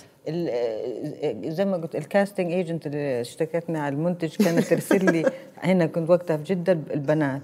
زي 1.48 1.66
ما 1.66 1.78
قلت 1.78 1.96
ال 1.96 2.03
casting 2.03 2.52
agent 2.52 2.88
اللي 2.88 3.22
اشتكتنا 3.22 3.80
على 3.80 3.96
المنتج 3.96 4.36
كانت 4.36 4.68
ترسل 4.68 5.06
لي 5.06 5.32
هنا 5.58 5.86
كنت 5.86 6.10
وقتها 6.10 6.38
في 6.38 6.44
جدة 6.44 6.72
البنات. 6.94 7.42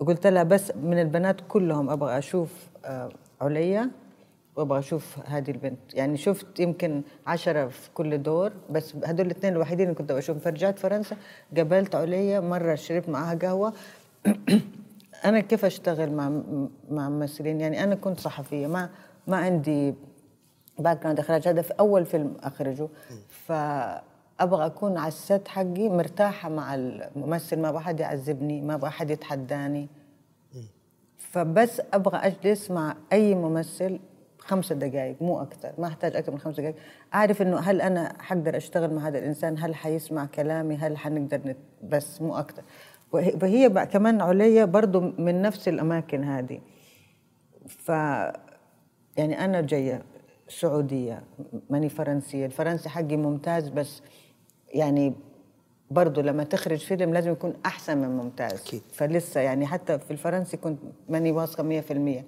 قلت 0.00 0.26
لها 0.26 0.42
بس 0.42 0.72
من 0.76 0.98
البنات 1.00 1.36
كلهم 1.48 1.90
أبغى 1.90 2.18
أشوف 2.18 2.68
آه، 2.84 3.08
عليا 3.40 3.90
وأبغى 4.56 4.78
أشوف 4.78 5.18
هذه 5.24 5.50
البنت. 5.50 5.94
يعني 5.94 6.16
شفت 6.16 6.60
يمكن 6.60 7.02
عشرة 7.26 7.68
في 7.68 7.90
كل 7.94 8.22
دور 8.22 8.52
بس 8.70 8.94
هدول 9.04 9.26
الاثنين 9.26 9.52
الوحيدين 9.52 9.86
اللي 9.86 9.98
كنت 9.98 10.12
بشوفهم 10.12 10.40
فرجعت 10.40 10.78
فرنسا 10.78 11.16
قابلت 11.56 11.94
عليا 11.94 12.40
مرة 12.40 12.74
شربت 12.74 13.08
معاها 13.08 13.38
قهوة. 13.38 13.72
أنا 15.24 15.40
كيف 15.40 15.64
أشتغل 15.64 16.12
مع 16.12 16.40
مع 16.90 17.08
ممثلين؟ 17.08 17.60
يعني 17.60 17.84
أنا 17.84 17.94
كنت 17.94 18.20
صحفية 18.20 18.66
ما 18.66 18.90
ما 19.26 19.36
عندي 19.36 19.94
background 20.78 21.18
أخراج. 21.18 21.48
هذا 21.48 21.62
في 21.62 21.74
أول 21.80 22.06
فيلم 22.06 22.36
أخرجه. 22.42 22.88
فأبغى 23.28 24.66
أكون 24.66 24.96
على 24.98 25.08
ال 25.08 25.18
set 25.18 25.48
حقي 25.48 25.88
مرتاحة 25.88 26.48
مع 26.48 26.74
الممثل. 26.74 27.58
ما 27.58 27.68
أبغى 27.68 27.80
حد 27.80 28.00
يعذبني 28.00 28.60
ما 28.60 28.74
أبغى 28.74 28.90
حد 28.90 29.10
يتحداني. 29.10 29.88
فبس 31.18 31.82
أبغى 31.94 32.18
أجلس 32.18 32.70
مع 32.70 32.96
أي 33.12 33.34
ممثل 33.34 33.98
خمسة 34.38 34.74
دقائق 34.74 35.22
مو 35.22 35.42
أكثر. 35.42 35.72
ما 35.78 35.86
أحتاج 35.86 36.16
أكثر 36.16 36.32
من 36.32 36.38
خمسة 36.38 36.62
دقائق 36.62 36.76
أعرف 37.14 37.42
إنه 37.42 37.58
هل 37.58 37.80
أنا 37.80 38.12
حقدر 38.22 38.56
أشتغل 38.56 38.94
مع 38.94 39.08
هذا 39.08 39.18
الإنسان؟ 39.18 39.58
هل 39.58 39.74
حيسمع 39.74 40.26
كلامي؟ 40.26 40.76
هل 40.76 40.98
حنقدر 40.98 41.40
نت... 41.48 41.56
بس 41.82 42.22
مو 42.22 42.38
أكثر. 42.38 42.62
وهي 43.12 43.68
بقى 43.68 43.86
كمان 43.86 44.20
عليا 44.20 44.64
برضو 44.64 45.00
من 45.00 45.42
نفس 45.42 45.68
الأماكن 45.68 46.24
هذه. 46.24 46.60
ف 47.66 47.88
يعني 49.16 49.44
أنا 49.44 49.60
جاية 49.60 50.02
سعودية. 50.48 51.22
ماني 51.70 51.88
فرنسية. 51.88 52.46
الفرنسي 52.46 52.88
حقي 52.88 53.16
ممتاز 53.16 53.68
بس 53.68 54.02
يعني 54.74 55.12
برضه 55.90 56.22
لما 56.22 56.44
تخرج 56.44 56.78
فيلم 56.78 57.14
لازم 57.14 57.32
يكون 57.32 57.54
أحسن 57.66 57.98
من 57.98 58.08
ممتاز. 58.08 58.60
أكيد. 58.60 58.82
فلسه 58.92 59.40
يعني 59.40 59.66
حتى 59.66 59.98
في 59.98 60.10
الفرنسي 60.10 60.56
كنت 60.56 60.78
ماني 61.08 61.32
واثقة 61.32 61.80
100% 61.80 62.22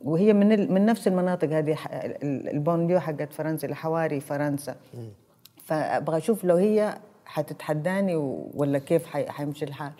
وهي 0.00 0.32
من 0.32 0.52
ال... 0.52 0.72
من 0.72 0.86
نفس 0.86 1.08
المناطق 1.08 1.48
هذه 1.48 1.78
البونليو 2.22 3.00
حقت 3.00 3.32
فرنسا 3.32 3.68
الحواري 3.68 4.20
فرنسا. 4.20 4.76
فأبغى 5.64 6.16
أشوف 6.16 6.44
لو 6.44 6.56
هي 6.56 6.98
حتتحداني 7.24 8.16
ولا 8.54 8.78
كيف 8.78 9.06
حي... 9.06 9.30
حيمشي 9.30 9.64
الحال. 9.64 9.92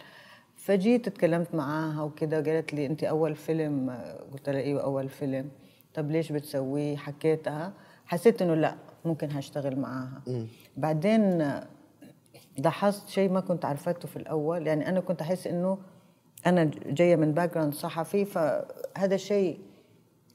فجيت 0.57 1.09
اتكلمت 1.09 1.55
معاها 1.55 2.03
وكده 2.03 2.37
قالت 2.37 2.75
لي 2.75 2.87
انت 2.87 3.05
أول 3.05 3.35
فيلم 3.35 3.99
قلت 4.33 4.49
لها 4.49 4.61
إيوه 4.61 4.83
أول 4.83 5.09
فيلم. 5.09 5.49
طب 5.95 6.11
ليش 6.11 6.33
بتسويه؟ 6.33 6.97
حكيتها. 6.97 7.73
حسيت 8.07 8.43
إنه 8.43 8.55
لا 8.55 8.75
ممكن 9.05 9.31
هشتغل 9.31 9.79
معاها. 9.81 10.23
بعدين 10.77 11.53
لاحظت 12.59 13.09
شيء 13.09 13.31
ما 13.31 13.41
كنت 13.41 13.65
عرفته 13.65 14.09
في 14.09 14.17
الأول. 14.17 14.67
يعني 14.67 14.89
أنا 14.89 15.01
كنت 15.01 15.21
أحس 15.21 15.47
إنه 15.47 15.79
أنا 16.47 16.71
جاية 16.87 17.17
من 17.17 17.33
background 17.33 17.75
صحفي 17.75 18.25
فهذا 18.25 19.15
الشيء 19.15 19.61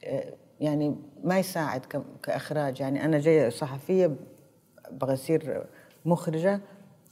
آه، 0.04 0.34
يعني 0.60 0.96
ما 1.24 1.40
يساعد 1.40 1.86
كإخراج. 2.24 2.80
يعني 2.80 3.06
أنا 3.06 3.20
جاية 3.20 3.50
صحفية 3.50 4.16
أبغى 4.86 5.14
اصير 5.14 5.66
مخرجة. 6.06 6.62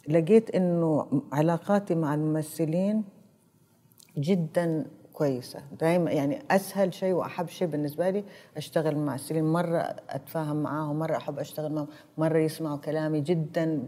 لقيت 0.09 0.55
إنه 0.55 1.21
علاقاتي 1.31 1.95
مع 1.95 2.13
الممثلين 2.13 3.03
جدا 4.17 4.85
كويسة. 5.15 5.59
دائما 5.79 6.11
يعني 6.11 6.39
أسهل 6.51 6.93
شيء 6.93 7.13
وأحب 7.13 7.47
شيء 7.47 7.67
بالنسبة 7.67 8.09
لي 8.09 8.23
أشتغل 8.57 8.95
مع 8.97 9.15
الممثلين 9.15 9.53
مرة 9.53 9.77
أتفاهم 10.09 10.55
معاهم 10.63 10.99
مرة 10.99 11.17
أحب 11.17 11.39
أشتغل 11.39 11.71
معهم 11.73 11.87
مرة 12.17 12.37
يسمعوا 12.37 12.77
كلامي 12.77 13.21
جدا 13.21 13.83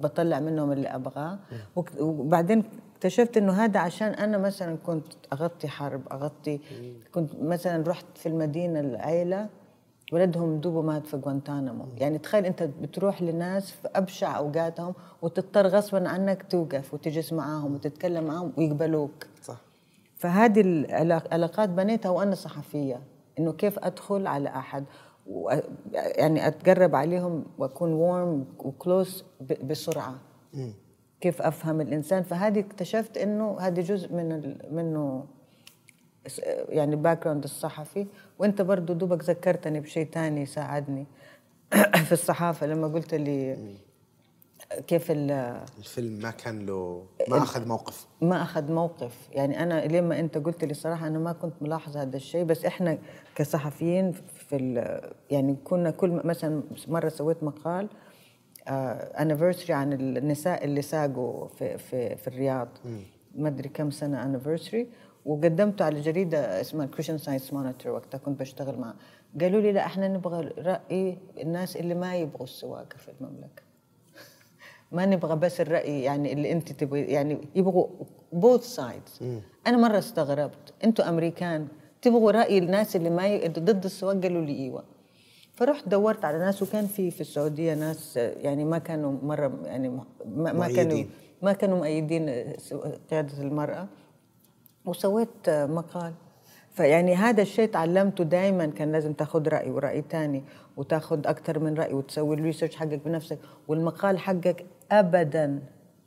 بطلع 0.00 0.40
منهم 0.40 0.72
اللي 0.72 0.88
أبغاه. 0.88 1.38
وك- 1.76 2.00
وبعدين 2.00 2.64
اكتشفت 2.96 3.36
إنه 3.36 3.52
هذا 3.52 3.80
عشان 3.80 4.08
أنا 4.08 4.38
مثلا 4.38 4.76
كنت 4.86 5.06
أغطي 5.32 5.68
حرب 5.68 6.02
أغطي 6.12 6.60
كنت 7.14 7.30
مثلا 7.40 7.84
رحت 7.88 8.06
في 8.14 8.28
المدينة 8.28 8.80
العيلة 8.80 9.48
ولدهم 10.12 10.60
دوبوا 10.60 10.82
مات 10.82 11.06
في 11.06 11.16
غوانتانامو. 11.16 11.84
يعني 11.98 12.18
تخيل 12.18 12.46
أنت 12.46 12.62
بتروح 12.62 13.22
لناس 13.22 13.70
في 13.70 13.88
أبشع 13.94 14.36
أوقاتهم 14.38 14.94
وتضطر 15.22 15.66
غصبا 15.66 16.08
عنك 16.08 16.42
توقف 16.50 16.94
وتجلس 16.94 17.32
معاهم 17.32 17.74
وتتكلم 17.74 18.24
معاهم 18.24 18.52
ويقبلوك. 18.58 19.26
صح. 19.42 19.60
فهذه 20.22 20.60
العلاقات 20.60 21.68
بنيتها 21.68 22.10
وأنا 22.10 22.34
صحفية 22.34 23.00
إنه 23.38 23.52
كيف 23.52 23.78
أدخل 23.78 24.26
على 24.26 24.48
أحد؟ 24.48 24.84
يعني 25.94 26.46
اتقرب 26.46 26.94
عليهم 26.94 27.44
وأكون 27.58 27.92
warm 27.92 28.46
و 28.58 28.69
close 28.69 29.24
بسرعة. 29.64 30.14
كيف 31.20 31.42
أفهم 31.42 31.80
الإنسان؟ 31.80 32.22
فهذه 32.22 32.60
اكتشفت 32.60 33.16
إنه 33.16 33.56
هذه 33.60 33.80
جزء 33.80 34.12
من 34.12 34.56
منه 34.70 35.24
يعني 36.68 36.96
background 36.96 37.44
الصحفي. 37.44 38.06
وأنت 38.38 38.62
برضو 38.62 38.92
دوبك 38.92 39.24
ذكرتني 39.24 39.80
بشيء 39.80 40.06
تاني 40.06 40.46
ساعدني 40.46 41.06
في 42.06 42.12
الصحافة 42.12 42.66
لما 42.66 42.88
قلت 42.88 43.14
لي 43.14 43.56
كيف 44.86 45.10
ال- 45.10 45.30
الفيلم 45.78 46.22
ما 46.22 46.30
كان 46.30 46.66
له 46.66 47.06
ما 47.28 47.38
أخذ 47.38 47.68
موقف. 47.68 48.06
ما 48.20 48.42
أخذ 48.42 48.72
موقف. 48.72 49.28
يعني 49.32 49.62
أنا 49.62 49.86
لما 49.86 50.18
أنت 50.20 50.38
قلت 50.38 50.64
لي 50.64 50.74
صراحة 50.74 51.06
أنا 51.06 51.18
ما 51.18 51.32
كنت 51.32 51.54
ملاحظ 51.60 51.96
هذا 51.96 52.16
الشيء 52.16 52.44
بس 52.44 52.64
إحنا 52.64 52.98
كصحفيين 53.34 54.12
في 54.12 54.56
ال- 54.56 55.12
يعني 55.30 55.56
كنا 55.64 55.90
كل 55.90 56.10
مثلا 56.24 56.62
مرة 56.88 57.08
سويت 57.08 57.42
مقال 57.44 57.88
anniversary 58.68 59.72
عن 59.72 59.92
النساء 59.92 60.64
اللي 60.64 60.82
ساقوا 60.82 61.48
في 61.48 61.78
في 61.78 62.16
في 62.16 62.28
الرياض. 62.28 62.68
ما 63.34 63.48
أدري 63.48 63.68
كم 63.68 63.90
سنة 63.90 64.24
anniversary 64.24 64.88
وقدمته 65.24 65.84
على 65.84 66.00
جريدة 66.00 66.60
اسمها 66.60 66.86
Christian 66.86 67.18
Science 67.18 67.52
Monitor 67.52 67.92
وقتها 67.92 68.18
كنت 68.18 68.40
بشتغل 68.40 68.78
معها 68.78 68.94
قالوا 69.40 69.60
لي 69.60 69.72
لا 69.72 69.86
إحنا 69.86 70.08
نبغى 70.08 70.48
رأي 70.58 71.18
الناس 71.40 71.76
اللي 71.76 71.94
ما 71.94 72.16
يبغوا 72.16 72.44
السواقة 72.44 72.96
في 72.96 73.08
المملكة. 73.20 73.62
ما 74.92 75.06
نبغى 75.06 75.36
بس 75.36 75.60
الرأي 75.60 76.02
يعني 76.02 76.32
اللي 76.32 76.52
أنت 76.52 76.72
تبغي 76.72 77.00
يعني 77.00 77.38
يبغوا 77.54 77.86
both 78.34 78.76
sides. 78.76 79.24
أنا 79.66 79.76
مرة 79.76 79.98
استغربت 79.98 80.74
أنتوا 80.84 81.08
أمريكان 81.08 81.68
تبغوا 82.02 82.30
رأي 82.30 82.58
الناس 82.58 82.96
اللي 82.96 83.10
ما 83.10 83.26
ي... 83.26 83.48
ضد 83.48 83.84
السواق 83.84 84.22
قالوا 84.22 84.44
لي 84.44 84.58
إيوه. 84.58 84.84
فرحت 85.54 85.88
دورت 85.88 86.24
على 86.24 86.38
ناس 86.38 86.62
وكان 86.62 86.86
في 86.86 87.10
في 87.10 87.20
السعودية 87.20 87.74
ناس 87.74 88.16
يعني 88.16 88.64
ما 88.64 88.78
كانوا 88.78 89.12
مرة 89.22 89.60
يعني 89.64 89.88
ما, 89.88 90.04
ما 90.52 90.68
كانوا 90.68 90.92
مؤيدين. 90.92 91.10
ما 91.42 91.52
كانوا 91.52 91.78
مؤيدين 91.78 92.28
قيادة 93.10 93.42
المرأة. 93.42 93.88
وسويت 94.84 95.48
مقال. 95.48 96.12
فيعني 96.72 97.14
هذا 97.14 97.42
الشيء 97.42 97.68
تعلمته 97.68 98.24
دائما 98.24 98.66
كان 98.66 98.92
لازم 98.92 99.12
تاخذ 99.12 99.48
رأي 99.48 99.70
ورأي 99.70 100.04
ثاني 100.10 100.44
وتاخذ 100.76 101.26
أكثر 101.26 101.58
من 101.58 101.74
رأي 101.74 101.94
وتسوي 101.94 102.36
الريسيرش 102.36 102.76
حقك 102.76 103.00
بنفسك 103.04 103.38
والمقال 103.68 104.18
حقك 104.18 104.66
ابدا 104.92 105.62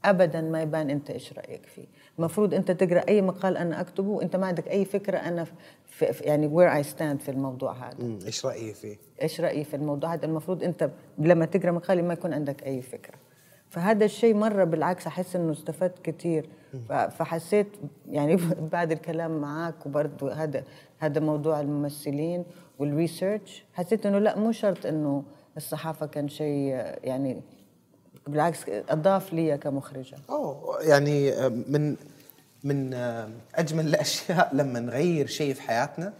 ابدا 0.05 0.41
ما 0.41 0.61
يبان 0.61 0.89
أنت 0.89 1.09
إيش 1.09 1.33
رأيك 1.33 1.65
فيه. 1.65 1.85
المفروض 2.19 2.53
أنت 2.53 2.71
تقرأ 2.71 3.07
أي 3.07 3.21
مقال 3.21 3.57
أنا 3.57 3.81
أكتبه 3.81 4.09
وانت 4.09 4.35
ما 4.35 4.47
عندك 4.47 4.67
أي 4.67 4.85
فكرة 4.85 5.17
أنا 5.17 5.45
في 5.85 6.05
يعني 6.05 6.47
where 6.47 6.73
I 6.73 6.83
stand 6.83 7.19
في 7.19 7.31
الموضوع 7.31 7.73
هذا. 7.73 8.25
إيش 8.25 8.45
رأيي 8.45 8.73
فيه؟ 8.73 8.97
إيش 9.21 9.41
رأيي 9.41 9.63
في 9.63 9.75
الموضوع 9.75 10.13
هذا؟ 10.13 10.25
المفروض 10.25 10.63
أنت 10.63 10.89
لما 11.17 11.45
تقرأ 11.45 11.71
مقالي 11.71 12.01
ما 12.01 12.13
يكون 12.13 12.33
عندك 12.33 12.63
أي 12.63 12.81
فكرة. 12.81 13.15
فهذا 13.69 14.05
الشيء 14.05 14.33
مرة 14.33 14.63
بالعكس 14.63 15.07
أحس 15.07 15.35
إنه 15.35 15.51
استفدت 15.51 15.99
كثير 16.03 16.49
فحسيت 16.89 17.67
يعني 18.09 18.37
بعد 18.73 18.91
الكلام 18.91 19.41
معك 19.41 19.85
وبرضه 19.85 20.33
هذا 20.33 20.63
هذا 20.99 21.19
موضوع 21.19 21.61
الممثلين 21.61 22.45
وال 22.79 22.97
research 22.97 23.65
حسيت 23.73 24.05
إنه 24.05 24.19
لا 24.19 24.39
مو 24.39 24.51
شرط 24.51 24.85
إنه 24.85 25.23
الصحافة 25.57 26.05
كان 26.05 26.27
شيء 26.27 26.75
يعني 27.03 27.41
بالعكس 28.27 28.59
أضاف 28.69 29.33
لي 29.33 29.57
كمخرجة. 29.57 30.17
يعني 30.81 31.33
آه، 31.33 31.47
من 31.47 31.95
من 32.63 32.93
آه، 32.93 33.29
أجمل 33.55 33.87
الأشياء 33.95 34.55
لما 34.55 34.79
نغير 34.79 35.27
شيء 35.27 35.53
في 35.53 35.61
حياتنا 35.61 36.13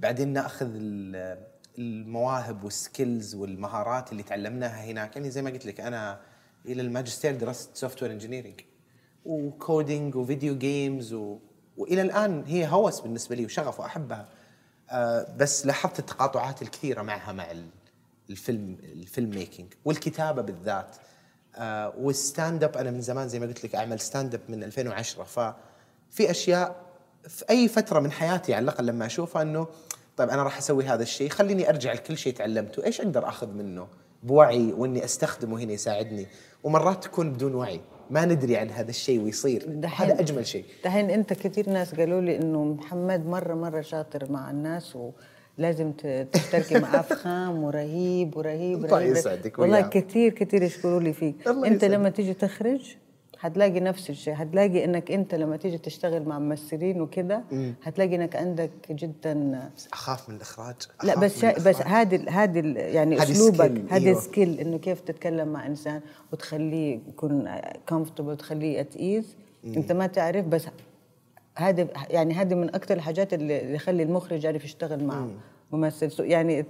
بعدين 0.00 0.28
نأخذ 0.28 0.66
ال- 0.74 1.38
المواهب 1.78 2.64
وال 2.64 2.82
skills 2.82 3.34
والمهارات 3.34 4.12
اللي 4.12 4.22
تعلمناها 4.22 4.84
هناك. 4.84 5.16
يعني 5.16 5.30
زي 5.30 5.42
ما 5.42 5.50
قلت 5.50 5.66
لك 5.66 5.80
أنا 5.80 6.20
إلى 6.66 6.82
الماجستير 6.82 7.34
درست 7.36 7.76
software 7.76 8.12
engineering 8.12 8.60
و 9.24 9.37
coding 9.37 10.16
و 10.16 10.23
video 10.23 10.58
games 10.58 11.12
و... 11.12 11.38
وإلى 11.76 12.02
الآن 12.02 12.44
هي 12.46 12.66
هوس 12.68 13.00
بالنسبة 13.00 13.36
لي 13.36 13.44
وشغف 13.44 13.80
وأحبها. 13.80 14.28
آه 14.90 15.26
بس 15.36 15.66
لاحظت 15.66 15.98
التقاطعات 15.98 16.62
الكثيرة 16.62 17.02
معها 17.02 17.32
مع 17.32 17.50
ال- 17.50 17.68
الفيلم 18.30 18.76
ال 18.82 19.30
filmmaking 19.30 19.72
والكتابة 19.84 20.42
بالذات. 20.42 20.96
آه 21.56 21.92
وال 22.00 22.64
stand-up 22.64 22.76
أنا 22.76 22.90
من 22.90 23.00
زمان 23.00 23.28
زي 23.28 23.40
ما 23.40 23.46
قلت 23.46 23.64
لك 23.64 23.74
أعمل 23.74 24.00
stand-up 24.00 24.40
من 24.48 24.62
2010 24.64 25.24
ففي 25.24 26.30
أشياء 26.30 26.76
في 27.28 27.44
أي 27.50 27.68
فترة 27.68 28.00
من 28.00 28.12
حياتي 28.12 28.54
على 28.54 28.62
الأقل 28.62 28.86
لما 28.86 29.06
أشوفها 29.06 29.42
إنه 29.42 29.66
طيب 30.16 30.30
أنا 30.30 30.42
راح 30.42 30.58
أسوي 30.58 30.84
هذا 30.84 31.02
الشيء 31.02 31.28
خليني 31.28 31.68
أرجع 31.68 31.92
لكل 31.92 32.18
شيء 32.18 32.34
تعلمته. 32.34 32.84
إيش 32.84 33.00
أقدر 33.00 33.28
أخذ 33.28 33.48
منه 33.48 33.86
بوعي 34.22 34.72
وإني 34.72 35.04
أستخدمه 35.04 35.58
هنا 35.58 35.72
يساعدني؟ 35.72 36.26
ومرات 36.64 37.04
تكون 37.04 37.32
بدون 37.32 37.54
وعي 37.54 37.80
ما 38.10 38.24
ندري 38.24 38.56
عن 38.56 38.70
هذا 38.70 38.90
الشيء 38.90 39.20
ويصير. 39.20 39.80
هذا 39.96 40.20
أجمل 40.20 40.46
شيء. 40.46 40.64
دحين 40.84 41.10
أنت 41.10 41.32
كثير 41.32 41.70
ناس 41.70 41.94
قالوا 41.94 42.20
لي 42.20 42.36
إنه 42.36 42.64
محمد 42.64 43.26
مره 43.26 43.54
مرة 43.54 43.80
شاطر 43.80 44.32
مع 44.32 44.50
الناس 44.50 44.96
ولازم 44.96 45.12
ت- 45.98 46.28
تشتركي 46.32 46.78
معاه 46.78 47.02
في 47.08 47.14
خام 47.14 47.62
ورهيب 47.64 48.36
ورهيب 48.36 48.84
الله 48.84 49.02
يسعدك 49.02 49.58
والله. 49.58 49.80
كثير 49.80 50.32
كثير 50.32 50.62
يشكروا 50.62 51.00
لي 51.00 51.12
فيك 51.12 51.48
أنت. 51.48 51.84
لما 51.84 52.08
تيجي 52.10 52.34
تخرج 52.34 52.96
هتلاقي 53.40 53.80
نفس 53.80 54.10
الشيء 54.10 54.34
هتلاقي 54.36 54.84
إنك 54.84 55.10
أنت 55.10 55.34
لما 55.34 55.56
تيجي 55.56 55.78
تشتغل 55.78 56.22
مع 56.22 56.38
ممثلين 56.38 57.00
وكده 57.00 57.42
هتلاقي 57.82 58.16
إنك 58.16 58.36
عندك 58.36 58.70
جدا 58.90 59.70
بس 59.76 59.88
أخاف 59.92 60.28
من 60.28 60.36
الإخراج 60.36 60.74
لا 61.04 61.12
أخاف 61.12 61.24
بس 61.24 61.38
شا... 61.40 61.52
بس 61.52 61.66
الإخراج. 61.66 61.86
هذه 61.92 62.16
ال- 62.16 62.30
هذه 62.30 62.60
ال- 62.60 62.76
يعني 62.76 63.16
هذه 63.18 63.32
أسلوبك 63.32 63.82
هذه 63.92 64.06
أيوة. 64.06 64.20
سكيل 64.20 64.60
إنه 64.60 64.78
كيف 64.78 65.00
تتكلم 65.00 65.48
مع 65.48 65.66
إنسان 65.66 66.00
وتخليه 66.32 66.98
يكون 67.08 67.48
comfortable 67.88 68.36
تخليه 68.36 68.80
at 68.80 68.96
ease 68.96 69.36
أنت 69.64 69.92
ما 69.92 70.06
تعرف 70.06 70.46
بس 70.46 70.66
هذه 71.56 71.88
يعني 72.10 72.34
هذه 72.34 72.54
من 72.54 72.74
أكثر 72.74 72.94
الحاجات 72.94 73.34
اللي 73.34 73.62
اللي 73.62 73.74
يخلي 73.74 74.02
المخرج 74.02 74.44
يعرف 74.44 74.64
يشتغل 74.64 75.04
مع 75.04 75.28
ممثل. 75.72 76.24
يعني 76.24 76.66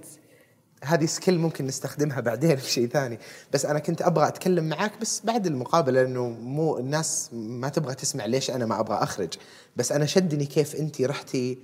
هذه 0.83 1.05
skill 1.05 1.39
ممكن 1.39 1.65
نستخدمها 1.65 2.19
بعدين 2.19 2.55
في 2.55 2.71
شيء 2.71 2.87
ثاني. 2.87 3.19
بس 3.53 3.65
أنا 3.65 3.79
كنت 3.79 4.01
أبغى 4.01 4.27
أتكلم 4.27 4.69
معاك 4.69 5.01
بس 5.01 5.21
بعد 5.25 5.47
المقابلة 5.47 6.01
لأنه 6.03 6.29
مو 6.29 6.77
الناس 6.77 7.29
ما 7.33 7.69
تبغى 7.69 7.95
تسمع 7.95 8.25
ليش 8.25 8.51
أنا 8.51 8.65
ما 8.65 8.79
أبغى 8.79 8.95
أخرج. 8.95 9.33
بس 9.75 9.91
أنا 9.91 10.05
شدني 10.05 10.45
كيف 10.45 10.75
أنت 10.75 11.01
رحتي 11.01 11.57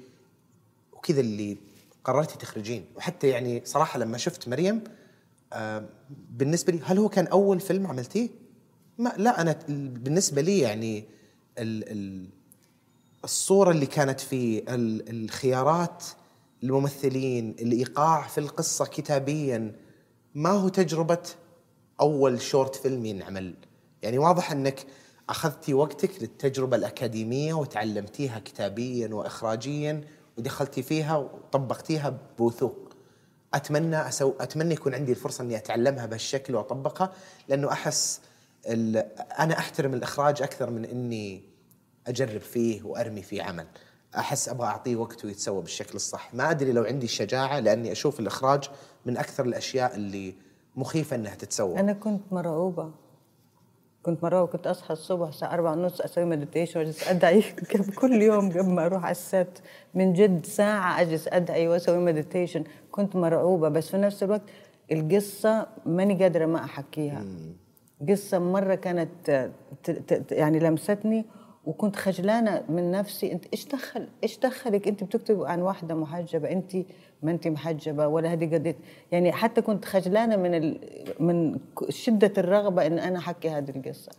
وكذا 0.94 1.20
اللي 1.20 1.58
قررتي 2.04 2.38
تخرجين. 2.38 2.86
وحتى 2.96 3.28
يعني 3.28 3.62
صراحة 3.66 4.00
لما 4.00 4.18
شفت 4.18 4.48
مريم 4.50 4.84
آه 5.54 5.86
بالنسبة 6.30 6.74
لي 6.74 6.80
هل 6.86 6.98
هو 6.98 7.10
كان 7.10 7.28
أول 7.28 7.60
فيلم 7.60 7.88
عملتيه؟ 7.88 8.30
ما 8.98 9.14
لا 9.18 9.42
أنا 9.42 9.56
بالنسبة 9.70 10.42
لي 10.42 10.60
يعني 10.60 11.04
ال 11.58 11.92
ال 11.92 12.39
الصورة 13.24 13.72
اللي 13.72 13.86
كانت 13.86 14.22
ال- 14.34 15.24
الخيارات 15.26 16.04
الممثلين 16.64 17.50
الإيقاع 17.50 18.28
في 18.28 18.38
القصة 18.38 18.86
كتابيا 18.86 19.76
ما 20.36 20.50
هو 20.50 20.68
تجربة 20.70 21.22
أول 22.02 22.42
شورت 22.42 22.76
فيلم 22.76 23.06
ينعمل؟ 23.06 23.54
يعني 24.02 24.18
واضح 24.18 24.52
أنك 24.52 24.86
أخذتي 25.30 25.74
وقتك 25.74 26.22
للتجربة 26.22 26.78
الأكاديمية 26.78 27.54
وتعلمتيها 27.54 28.40
كتابيا 28.40 29.08
وإخراجيا 29.14 30.02
ودخلتي 30.38 30.84
فيها 30.84 31.18
وطبقتيها 31.18 32.18
بوثوق. 32.38 32.90
أتمنى 33.54 34.08
أسو... 34.08 34.34
أتمنى 34.40 34.74
يكون 34.74 34.94
عندي 34.96 35.12
الفرصة 35.12 35.44
إني 35.44 35.58
أتعلمها 35.58 36.06
بهالشكل 36.06 36.56
وأطبقها 36.56 37.14
لأنه 37.48 37.72
أحس 37.72 38.22
ال... 38.68 38.98
أنا 39.40 39.58
أحترم 39.60 39.94
الإخراج 39.94 40.42
أكثر 40.42 40.70
من 40.70 40.86
إني 40.86 41.44
أجرب 42.10 42.42
فيه 42.42 42.84
وأرمي 42.84 43.22
فيه 43.22 43.44
عمل. 43.44 43.66
أحس 44.18 44.50
أبغى 44.50 44.68
أعطيه 44.68 44.96
وقت 44.96 45.26
ويتسوى 45.26 45.62
بالشكل 45.62 45.96
الصح. 45.96 46.34
ما 46.34 46.52
أدري 46.52 46.72
لو 46.72 46.84
عندي 46.84 47.06
الشجاعه 47.06 47.60
لأني 47.60 47.92
أشوف 47.92 48.20
الإخراج 48.20 48.70
من 49.06 49.18
أكثر 49.18 49.46
الأشياء 49.46 49.96
اللي 49.96 50.34
مخيفة 50.76 51.16
إنها 51.16 51.36
تتسوى. 51.36 51.80
أنا 51.80 51.94
كنت 51.94 52.22
مرعوبة. 52.32 52.92
كنت 54.04 54.24
مرعوبة. 54.24 54.52
كنت 54.52 54.68
أصحى 54.68 54.94
الصبح 54.94 55.28
الساعة 55.28 55.54
4 55.54 55.72
ونص 55.72 56.02
أسوي 56.02 56.26
مديتيشن 56.26 56.80
وأجلس 56.80 57.08
أدعي. 57.08 57.44
كل 58.02 58.22
يوم 58.22 58.50
قبل 58.50 58.70
ما 58.70 58.86
أروح 58.86 59.04
على 59.04 59.12
الست 59.12 59.62
من 59.94 60.14
جد 60.14 60.46
ساعة 60.46 61.02
أجلس 61.02 61.28
أدعي 61.28 61.68
وأسوي 61.68 61.98
مديتيشن 61.98 62.64
كنت 62.92 63.16
مرعوبة. 63.16 63.70
بس 63.70 63.90
في 63.90 63.98
نفس 63.98 64.24
الوقت 64.24 64.42
القصة 64.92 65.68
ماني 65.86 66.24
قادرة 66.24 66.46
ما 66.46 66.64
أحكيها. 66.64 67.26
قصة 68.10 68.40
مرة 68.40 68.76
كانت 68.76 69.50
يعني 70.32 70.60
لمستني 70.60 71.26
وكنت 71.70 71.96
خجلانة 71.96 72.64
من 72.70 72.92
نفسي 72.92 73.32
أنت 73.32 73.46
إيش 73.54 73.66
دخل 73.66 74.08
إيش 74.24 74.38
دخلك؟ 74.38 74.88
أنت 74.88 75.04
بتكتب 75.04 75.44
عن 75.44 75.62
واحدة 75.62 75.96
محجبة 75.96 76.52
أنت 76.52 76.76
ما 77.24 77.32
أنت 77.32 77.48
محجبة 77.48 78.08
ولا 78.08 78.34
هذه 78.34 78.56
قضية. 78.56 78.78
يعني 79.12 79.32
حتى 79.32 79.62
كنت 79.62 79.86
خجلانة 79.86 80.36
من 80.36 80.56
ال... 80.56 80.80
من 81.20 81.60
شدة 81.90 82.34
الرغبة 82.38 82.88
إن 82.88 83.00
أنا 83.00 83.20
أحكي 83.20 83.50
هذه 83.50 83.70
القصة. 83.70 84.12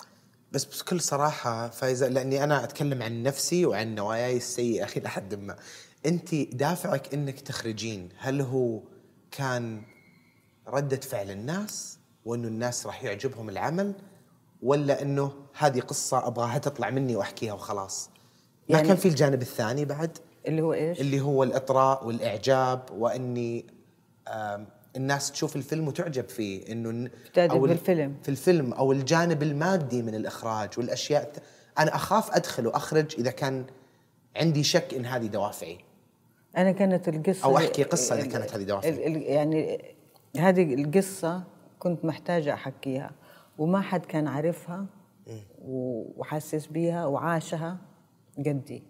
بس 0.52 0.82
بكل 0.82 1.00
صراحة 1.00 1.68
فايزة 1.68 2.08
لأني 2.08 2.44
أنا 2.44 2.64
أتكلم 2.64 3.02
عن 3.02 3.22
نفسي 3.22 3.66
وعن 3.66 3.94
نواياي 3.94 4.36
السيئة 4.36 4.86
إلى 4.96 5.08
حد 5.08 5.34
ما. 5.34 5.56
أنت 6.06 6.34
دافعك 6.34 7.14
أنك 7.14 7.40
تخرجين 7.40 8.08
هل 8.18 8.40
هو 8.40 8.80
كان 9.30 9.82
ردة 10.68 11.00
فعل 11.00 11.30
الناس 11.30 11.98
وأنه 12.24 12.48
الناس 12.48 12.86
راح 12.86 13.04
يعجبهم 13.04 13.48
العمل 13.48 13.94
ولا 14.62 15.02
أنه 15.02 15.32
هذه 15.58 15.80
قصة 15.80 16.26
أبغاها 16.26 16.58
تطلع 16.58 16.90
مني 16.90 17.16
وأحكيها 17.16 17.52
وخلاص 17.52 18.10
ما 18.68 18.76
يعني- 18.76 18.88
كان 18.88 18.96
في 18.96 19.08
الجانب 19.08 19.42
الثاني 19.42 19.84
بعد 19.84 20.18
اللي 20.46 20.62
هو 20.62 20.72
إيش؟ 20.72 21.00
اللي 21.00 21.20
هو 21.20 21.42
الإطراء 21.42 22.06
والإعجاب 22.06 22.82
وأني 22.98 23.66
آم، 24.28 24.66
الناس 24.96 25.32
تشوف 25.32 25.56
الفيلم 25.56 25.88
وتعجب 25.88 26.28
فيه 26.28 26.72
إنه 26.72 26.90
ال- 26.90 27.10
بالفيلم. 27.58 28.14
في 28.22 28.28
الفيلم 28.28 28.72
أو 28.72 28.92
الجانب 28.92 29.42
المادي 29.42 30.02
من 30.02 30.14
الإخراج 30.14 30.68
والأشياء 30.78 31.32
أنا 31.78 31.94
أخاف 31.94 32.30
أدخل 32.36 32.66
وأخرج 32.66 33.14
إذا 33.18 33.30
كان 33.30 33.64
عندي 34.36 34.62
شك 34.64 34.94
إن 34.94 35.06
هذه 35.06 35.26
دوافعي 35.26 35.78
أنا 36.56 36.72
كانت 36.72 37.08
القصة 37.08 37.44
أو 37.44 37.56
أحكي 37.56 37.82
قصة 37.82 38.14
إذا 38.18 38.26
كانت 38.26 38.54
هذه 38.54 38.62
دوافع. 38.62 38.88
ال- 38.88 39.06
ال- 39.06 39.22
يعني 39.22 39.82
هذه 40.36 40.74
القصة 40.74 41.42
كنت 41.78 42.04
محتاجة 42.04 42.54
أحكيها 42.54 43.10
وما 43.58 43.80
حد 43.80 44.06
كان 44.06 44.28
عارفها 44.28 44.86
وحاسس 45.68 46.66
بيها 46.66 47.06
وعاشها 47.06 47.76
قدي 48.38 48.82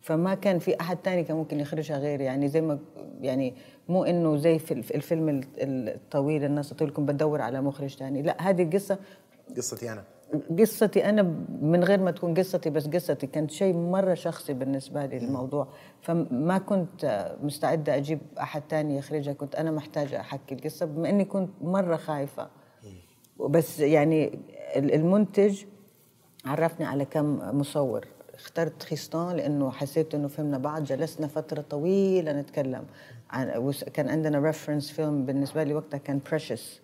فما 0.00 0.34
كان 0.34 0.58
في 0.58 0.80
أحد 0.80 0.96
تاني 0.96 1.24
كان 1.24 1.36
ممكن 1.36 1.60
يخرجها 1.60 1.98
غيري. 1.98 2.24
يعني 2.24 2.48
زي 2.48 2.60
ما 2.60 2.78
يعني 3.20 3.54
مو 3.88 4.04
إنه 4.04 4.36
زي 4.36 4.58
في 4.58 4.74
الف- 4.74 4.90
الفيلم 4.92 5.28
ال- 5.28 5.44
الطويل 5.88 6.44
الناس 6.44 6.70
تقول 6.70 6.88
لكم 6.88 7.06
بدور 7.06 7.40
على 7.40 7.60
مخرج 7.60 7.96
تاني. 7.96 8.22
لا 8.22 8.36
هذه 8.48 8.62
القصة 8.62 8.98
قصتي 9.56 9.92
أنا. 9.92 10.04
قصتي 10.58 11.08
أنا 11.08 11.22
من 11.62 11.84
غير 11.84 12.00
ما 12.00 12.10
تكون 12.10 12.34
قصتي 12.34 12.70
بس 12.70 12.88
قصتي 12.88 13.26
كانت 13.26 13.50
شيء 13.50 13.74
مرة 13.76 14.14
شخصي 14.14 14.52
بالنسبة 14.52 15.06
لي 15.06 15.16
الموضوع. 15.16 15.68
فما 16.00 16.58
كنت 16.58 17.34
مستعدة 17.42 17.96
أجيب 17.96 18.18
أحد 18.40 18.62
تاني 18.62 18.96
يخرجها. 18.96 19.32
كنت 19.32 19.54
أنا 19.54 19.70
محتاجة 19.70 20.20
أحكي 20.20 20.54
القصة 20.54 20.86
بما 20.86 21.08
إني 21.08 21.24
كنت 21.24 21.50
مرة 21.60 21.96
خايفة. 21.96 22.48
بس 23.40 23.80
يعني 23.80 24.38
ال- 24.76 24.94
المنتج 24.94 25.62
عرفني 26.44 26.86
على 26.86 27.04
كم 27.04 27.58
مصور. 27.58 28.06
اخترت 28.34 28.82
خيستان 28.82 29.36
لأنه 29.36 29.70
حسيت 29.70 30.14
إنه 30.14 30.28
فهمنا 30.28 30.58
بعض 30.58 30.84
جلسنا 30.84 31.26
فترة 31.26 31.60
طويلة 31.70 32.32
نتكلم 32.32 32.84
عن 33.30 33.72
كان 33.94 34.08
عندنا 34.08 34.38
reference 34.38 34.90
film 34.90 35.26
بالنسبة 35.26 35.62
لي 35.64 35.74
وقتها 35.74 35.98
كان 35.98 36.20
Precious 36.30 36.80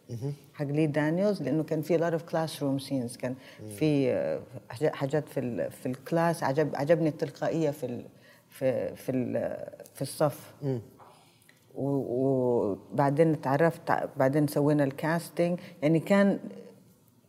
حق 0.54 0.64
لي 0.66 0.86
دانييلز 0.86 1.42
لأنه 1.42 1.62
كان 1.62 1.82
في 1.82 1.96
a 1.96 2.12
lot 2.12 2.22
of 2.22 2.62
classroom 2.62 2.78
scenes 2.78 3.16
كان 3.16 3.34
في 3.78 4.12
حاجات- 4.92 5.28
في 5.28 5.40
ال 5.40 5.70
في 5.70 5.86
ال 5.86 5.96
class 5.96 6.42
عجب 6.42 6.70
عجبني 6.76 7.08
التلقائية 7.08 7.70
في 7.70 7.86
ال 7.86 8.04
في 8.50 8.94
في 8.96 9.12
ال 9.12 9.32
في 9.94 10.02
الصف. 10.02 10.54
وبعدين 11.74 13.40
تعرفت 13.40 13.80
بعدين 14.16 14.46
سوينا 14.46 14.84
ال 14.84 14.94
casting 14.94 15.58
يعني 15.82 16.00
كان 16.00 16.38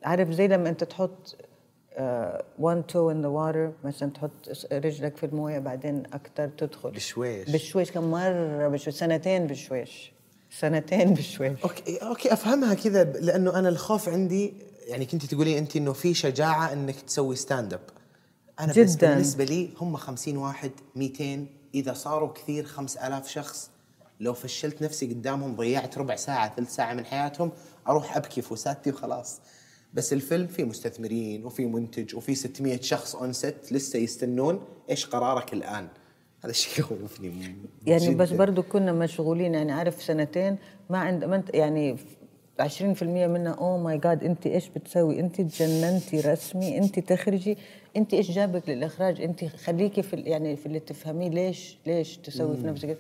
عارف 0.04 0.30
زي 0.32 0.48
لما 0.48 0.70
انت 0.70 0.84
تحط 0.84 1.36
one 2.60 2.88
toe 2.88 3.12
in 3.12 3.22
the 3.22 3.28
water 3.28 3.72
مثلا 3.84 4.10
تحط 4.12 4.32
رجلك 4.72 5.18
في 5.18 5.26
الموية 5.26 5.60
بعدين 5.60 6.04
أكثر 6.14 6.48
تدخل. 6.48 6.92
بشويش. 6.92 7.50
بشويش 7.50 7.92
كان 7.92 8.04
مرة 8.04 8.68
بشويش. 8.68 8.96
سنتين 8.96 9.48
بشويش. 9.48 10.12
سنتين 10.52 11.14
بشويش. 11.14 11.64
okay 11.64 11.98
okay 11.98 12.34
أفهمها 12.34 12.74
كذا 12.74 13.04
لأنه 13.04 13.60
أنا 13.60 13.70
الخوف 13.70 14.10
عندي 14.10 14.54
يعني 14.88 15.06
كنت 15.06 15.26
تقولي 15.26 15.58
أنت 15.58 15.76
إنه 15.76 15.94
في 15.94 16.14
شجاعة 16.14 16.74
إنك 16.74 16.96
تسوي 17.02 17.36
stand 17.36 17.74
up 17.74 17.80
أنا 18.60 18.74
جداً. 18.74 19.10
بالنسبة 19.12 19.44
لي 19.44 19.70
هم 19.82 19.96
50 19.98 20.38
واحد 20.38 20.72
200 20.96 21.46
إذا 21.76 21.94
صاروا 21.94 22.34
كثير 22.34 22.64
5000 22.66 23.28
شخص 23.28 23.70
لو 24.20 24.34
فشلت 24.34 24.82
نفسي 24.82 25.06
قدامهم 25.06 25.56
ضيعت 25.56 25.98
ربع 25.98 26.16
ساعة 26.16 26.56
ثلث 26.56 26.76
ساعة 26.76 26.94
من 26.94 27.06
حياتهم 27.06 27.52
أروح 27.88 28.18
أبكي 28.18 28.42
في 28.42 28.54
وسادتي 28.54 28.90
وخلاص 28.90 29.42
بس 29.94 30.14
الفيلم 30.14 30.48
فيه 30.48 30.64
مستثمرين 30.64 31.46
وفي 31.46 31.66
منتج 31.66 32.16
وفي 32.16 32.36
600 32.36 32.82
شخص 32.82 33.16
on 33.16 33.34
set 33.34 33.72
لسه 33.72 34.00
يستنون 34.00 34.62
إيش 34.90 35.06
قرارك 35.06 35.54
الآن 35.54 35.88
هذا 36.44 36.52
الشيء 36.52 36.80
يخوفني 36.80 37.56
يعني 37.88 38.16
بس 38.16 38.30
جداً. 38.30 38.38
برضو 38.38 38.64
كنا 38.64 38.92
مشغولين 38.92 39.54
يعني 39.54 39.72
عارف 39.72 40.04
سنتين 40.04 40.58
ما 40.90 40.98
عند 40.98 41.24
ما 41.24 41.36
انت 41.36 41.54
يعني 41.54 41.98
20% 42.62 43.04
منها 43.04 43.52
اوه 43.52 43.78
ماي 43.78 43.98
جاد 43.98 44.24
أنت 44.24 44.48
إيش 44.48 44.70
بتسوي؟ 44.70 45.20
أنت 45.20 45.42
تجننتي 45.42 46.20
رسمي، 46.20 46.78
أنت 46.78 47.00
تخرجي، 47.00 47.58
أنت 47.98 48.14
إيش 48.14 48.32
جابك 48.32 48.70
للإخراج؟ 48.70 49.22
أنت 49.22 49.46
خليكي 49.46 50.02
في 50.02 50.16
يعني 50.16 50.56
في 50.56 50.66
اللي 50.66 50.80
تفهميه 50.80 51.30
ليش 51.30 51.78
ليش 51.86 52.18
تسوي 52.18 52.58
في 52.58 52.64
نفسك 52.68 52.98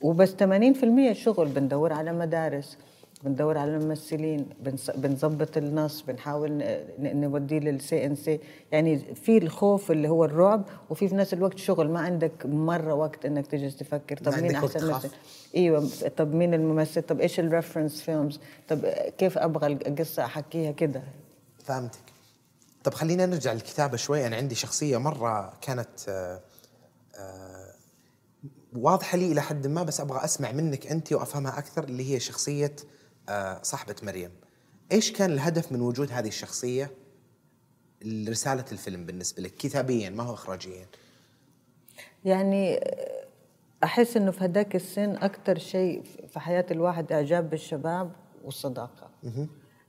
وبس 0.00 0.34
80% 0.34 1.12
شغل 1.12 1.48
بندور 1.48 1.92
على 1.92 2.12
مدارس 2.12 2.78
بندور 3.24 3.58
على 3.58 3.76
الممثلين 3.76 4.46
بنص- 4.64 4.90
بنظبط 4.96 5.56
النص 5.56 6.00
بنحاول 6.02 6.64
نوديه 6.98 7.58
لل 7.58 8.06
CNC 8.06 8.40
يعني 8.72 8.98
في 9.14 9.38
الخوف 9.38 9.90
اللي 9.90 10.08
هو 10.08 10.24
الرعب 10.24 10.64
وفي 10.90 11.08
في 11.08 11.14
نفس 11.14 11.34
الوقت 11.34 11.58
شغل. 11.58 11.90
ما 11.90 12.00
عندك 12.00 12.46
مرة 12.46 12.94
وقت 12.94 13.26
إنك 13.26 13.46
تجلس 13.46 13.76
تفكر 13.76 14.16
طب 14.16 14.32
مين 14.42 14.54
أحسن. 14.54 14.90
مثل 14.90 15.10
إيوه. 15.56 15.88
طب 16.16 16.34
مين 16.34 16.54
الممثل؟ 16.54 17.02
طب 17.02 17.20
إيش 17.20 17.40
ال 17.40 17.46
reference 17.46 18.02
films 18.02 18.40
طب 18.68 18.86
كيف 19.18 19.38
أبغى 19.38 19.66
القصة؟ 19.66 20.24
أحكيها 20.24 20.72
كده. 20.72 21.02
فهمتك. 21.64 21.98
طب 22.84 22.94
خلينا 22.94 23.26
نرجع 23.26 23.52
للكتابة 23.52 23.96
شوي. 23.96 24.26
أنا 24.26 24.36
عندي 24.36 24.54
شخصية 24.54 24.96
مرة 24.98 25.52
كانت 25.60 25.88
آه، 26.08 26.40
آه، 27.18 27.45
واضحة 28.76 29.18
لي 29.18 29.32
إلى 29.32 29.42
حد 29.42 29.66
ما 29.66 29.82
بس 29.82 30.00
أبغى 30.00 30.24
أسمع 30.24 30.52
منك 30.52 30.86
أنت 30.86 31.12
وأفهمها 31.12 31.58
أكثر 31.58 31.84
اللي 31.84 32.14
هي 32.14 32.20
شخصية 32.20 32.76
آه، 33.28 33.62
صاحبة 33.62 33.96
مريم. 34.02 34.30
إيش 34.92 35.12
كان 35.12 35.30
الهدف 35.32 35.72
من 35.72 35.80
وجود 35.80 36.12
هذه 36.12 36.28
الشخصية؟ 36.28 36.90
لرساله 38.02 38.64
الفيلم 38.72 39.06
بالنسبة 39.06 39.42
لك 39.42 39.54
كتابيا 39.54 40.10
ما 40.10 40.22
هو 40.22 40.34
اخراجيا؟ 40.34 40.86
يعني 42.24 42.80
أحس 43.84 44.16
إنه 44.16 44.30
في 44.30 44.44
هداك 44.44 44.76
السن 44.76 45.16
أكثر 45.16 45.58
شيء 45.58 46.02
في 46.28 46.40
حياة 46.40 46.66
الواحد 46.70 47.12
إعجاب 47.12 47.50
بالشباب 47.50 48.12
والصداقة. 48.44 49.10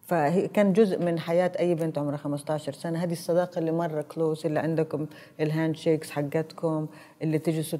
فهي 0.07 0.47
كان 0.47 0.73
جزء 0.73 0.99
من 0.99 1.19
حياة 1.19 1.51
أي 1.59 1.75
بنت 1.75 1.97
عمرها 1.97 2.17
15 2.17 2.73
سنة. 2.73 3.03
هذه 3.03 3.11
الصداقة 3.11 3.59
اللي 3.59 3.71
مرة 3.71 4.01
close 4.01 4.45
اللي 4.45 4.59
عندكم 4.59 5.05
ال 5.39 5.75
handshakes 5.75 6.11
حقتكم 6.11 6.87
اللي 7.21 7.39
تجلسوا 7.39 7.79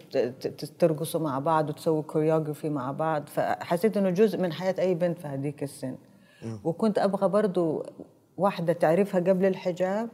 ترقصوا 0.80 1.22
مع 1.22 1.40
بعض 1.40 1.70
وتسووا 1.70 2.02
كوريوغرافي 2.02 2.70
مع 2.70 2.92
بعض. 2.92 3.24
فحسيت 3.28 3.98
إنه 3.98 4.10
جزء 4.10 4.38
من 4.38 4.54
حياة 4.54 4.76
أي 4.80 4.94
بنت 4.94 5.20
في 5.20 5.28
هذيك 5.28 5.64
السن. 5.64 5.96
وكنت 6.64 7.00
أبغى 7.00 7.28
برضو 7.30 7.86
واحدة 8.38 8.74
تعرفها 8.74 9.22
قبل 9.22 9.46
الحجاب 9.46 10.10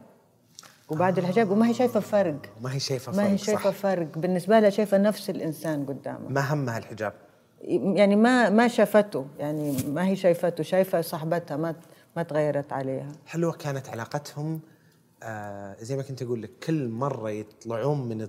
وبعد 0.88 1.18
الحجاب 1.18 1.50
وما 1.50 1.68
هي 1.68 1.74
شايفة 1.74 2.00
فرق. 2.00 2.36
ما 2.62 2.74
هي 2.74 2.80
شايفة 2.80 3.12
ما 3.12 3.22
هي 3.22 3.38
فرق، 3.38 3.46
شايفة 3.46 3.70
صح. 3.70 3.76
فرق. 3.76 4.18
بالنسبة 4.18 4.60
لها 4.60 4.70
شايفة 4.70 4.98
نفس 4.98 5.30
الإنسان 5.30 5.86
قدامها. 5.86 6.28
ما 6.28 6.52
همها 6.52 6.78
الحجاب؟ 6.78 7.12
يعني 7.68 8.16
ما 8.16 8.50
ما 8.50 8.68
شافته. 8.68 9.26
يعني 9.38 9.76
ما 9.88 10.06
هي 10.06 10.16
شايفته. 10.16 10.62
شايفة 10.62 11.00
صاحبتها 11.00 11.56
ما 11.56 11.74
ما 12.16 12.22
تغيرت 12.22 12.72
عليها. 12.72 13.12
حلوة 13.26 13.52
كانت 13.52 13.88
علاقتهم 13.88 14.60
آه 15.22 15.76
زي 15.80 15.96
ما 15.96 16.02
كنت 16.02 16.22
أقول 16.22 16.42
لك 16.42 16.50
كل 16.66 16.88
مرة 16.88 17.30
يطلعون 17.30 18.08
من 18.08 18.28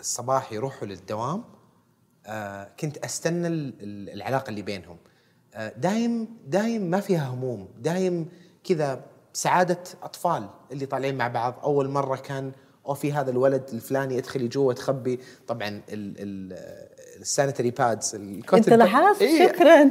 الصباح 0.00 0.52
يروحوا 0.52 0.88
للدوام 0.88 1.44
آه 2.26 2.68
كنت 2.80 2.96
أستنى 2.98 3.46
ال- 3.46 3.74
ال- 3.82 4.10
العلاقة 4.10 4.50
اللي 4.50 4.62
بينهم. 4.62 4.96
آه 5.54 5.72
دايم 5.76 6.28
دايم 6.46 6.82
ما 6.90 7.00
فيها 7.00 7.28
هموم 7.28 7.68
دايم 7.78 8.28
كذا 8.64 9.04
سعادة 9.32 9.78
أطفال 10.02 10.48
اللي 10.72 10.86
طالعين 10.86 11.14
مع 11.18 11.28
بعض. 11.28 11.54
أول 11.62 11.88
مرة 11.88 12.16
كان 12.16 12.52
أو 12.86 12.94
في 12.94 13.12
هذا 13.12 13.30
الولد 13.30 13.64
الفلاني 13.72 14.16
يدخل 14.16 14.48
جوا 14.48 14.72
تخبي 14.72 15.20
طبعا 15.46 15.68
ال 15.68 15.82
ال 15.88 16.52
ال 17.20 17.26
sanitary 17.26 17.70
pads 17.70 18.14
أنت 18.54 18.68
لاحظت؟ 18.68 19.24
شكرا. 19.38 19.90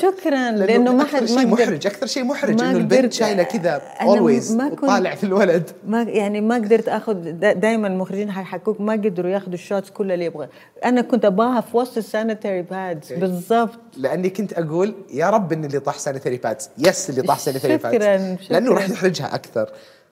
شكرا 0.00 0.50
لأنه 0.50 0.92
ما 0.92 1.04
حد 1.04 1.24
شيء 1.24 1.46
محرج 1.46 1.86
أكثر 1.86 2.06
شيء 2.06 2.24
محرج 2.24 2.60
إنه 2.60 2.70
البنت 2.70 3.12
شايلة 3.12 3.42
كذا 3.42 3.82
Always 4.00 4.52
وطالع 4.52 5.14
في 5.14 5.24
الولد. 5.24 5.70
ما 5.86 6.02
يعني 6.02 6.40
ما 6.40 6.54
قدرت 6.54 6.88
اخذ 6.88 7.14
دائما 7.32 7.88
المخرجين 7.88 8.30
حيحكوك 8.30 8.80
ما 8.80 8.92
قدروا 8.92 9.30
ياخذوا 9.30 9.54
ال 9.54 9.60
shots 9.60 9.90
كلها 9.90 10.14
اللي 10.14 10.24
يبغى. 10.24 10.48
أنا 10.84 11.00
كنت 11.00 11.24
ابغاها 11.24 11.60
في 11.60 11.76
وسط 11.76 11.96
ال 11.96 12.03
sanitary 12.03 12.62
pads 12.62 13.12
بالضبط. 13.12 13.80
لأني 13.96 14.30
كنت 14.30 14.52
أقول 14.52 14.94
يا 15.10 15.30
رب 15.30 15.52
ان 15.52 15.64
اللي 15.64 15.80
طاح 15.80 15.98
sanitary 15.98 16.36
pads 16.36 16.70
yes 16.78 17.10
اللي 17.10 17.22
طاح 17.22 17.38
sanitary 17.38 17.78
شكراً، 17.78 17.90
pads 17.90 18.44
شكراً. 18.44 18.52
لأنه 18.52 18.72
راح 18.74 18.90
يحرجها 18.90 19.34
أكثر. 19.34 19.70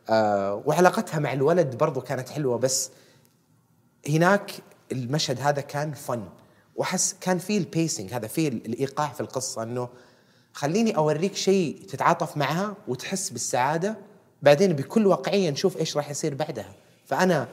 آه 0.09 0.63
وعلاقتها 0.67 1.21
مع 1.21 1.33
الولد 1.33 1.77
برضو 1.79 2.01
كانت 2.01 2.29
حلوة 2.29 2.59
بس 2.59 2.91
هناك 4.09 4.51
المشهد 4.93 5.41
هذا 5.41 5.61
كان 5.61 5.93
فن 5.93 6.23
واحس 6.81 7.17
كان 7.21 7.39
فيه 7.39 7.59
ال 7.59 7.67
pacing 7.67 8.15
هذا 8.15 8.27
فيه 8.27 8.49
الإيقاع 8.49 9.09
في 9.09 9.21
القصة 9.21 9.63
إنه 9.63 9.89
خليني 10.53 10.97
أوريك 10.97 11.37
شيء 11.37 11.83
تتعاطف 11.89 12.37
معها 12.37 12.77
وتحس 12.89 13.31
بالسعادة 13.31 13.97
بعدين 14.43 14.73
بكل 14.73 15.07
واقعية 15.07 15.51
نشوف 15.51 15.77
إيش 15.77 15.97
راح 15.97 16.11
يصير 16.11 16.35
بعدها. 16.35 16.73
فأنا 17.07 17.49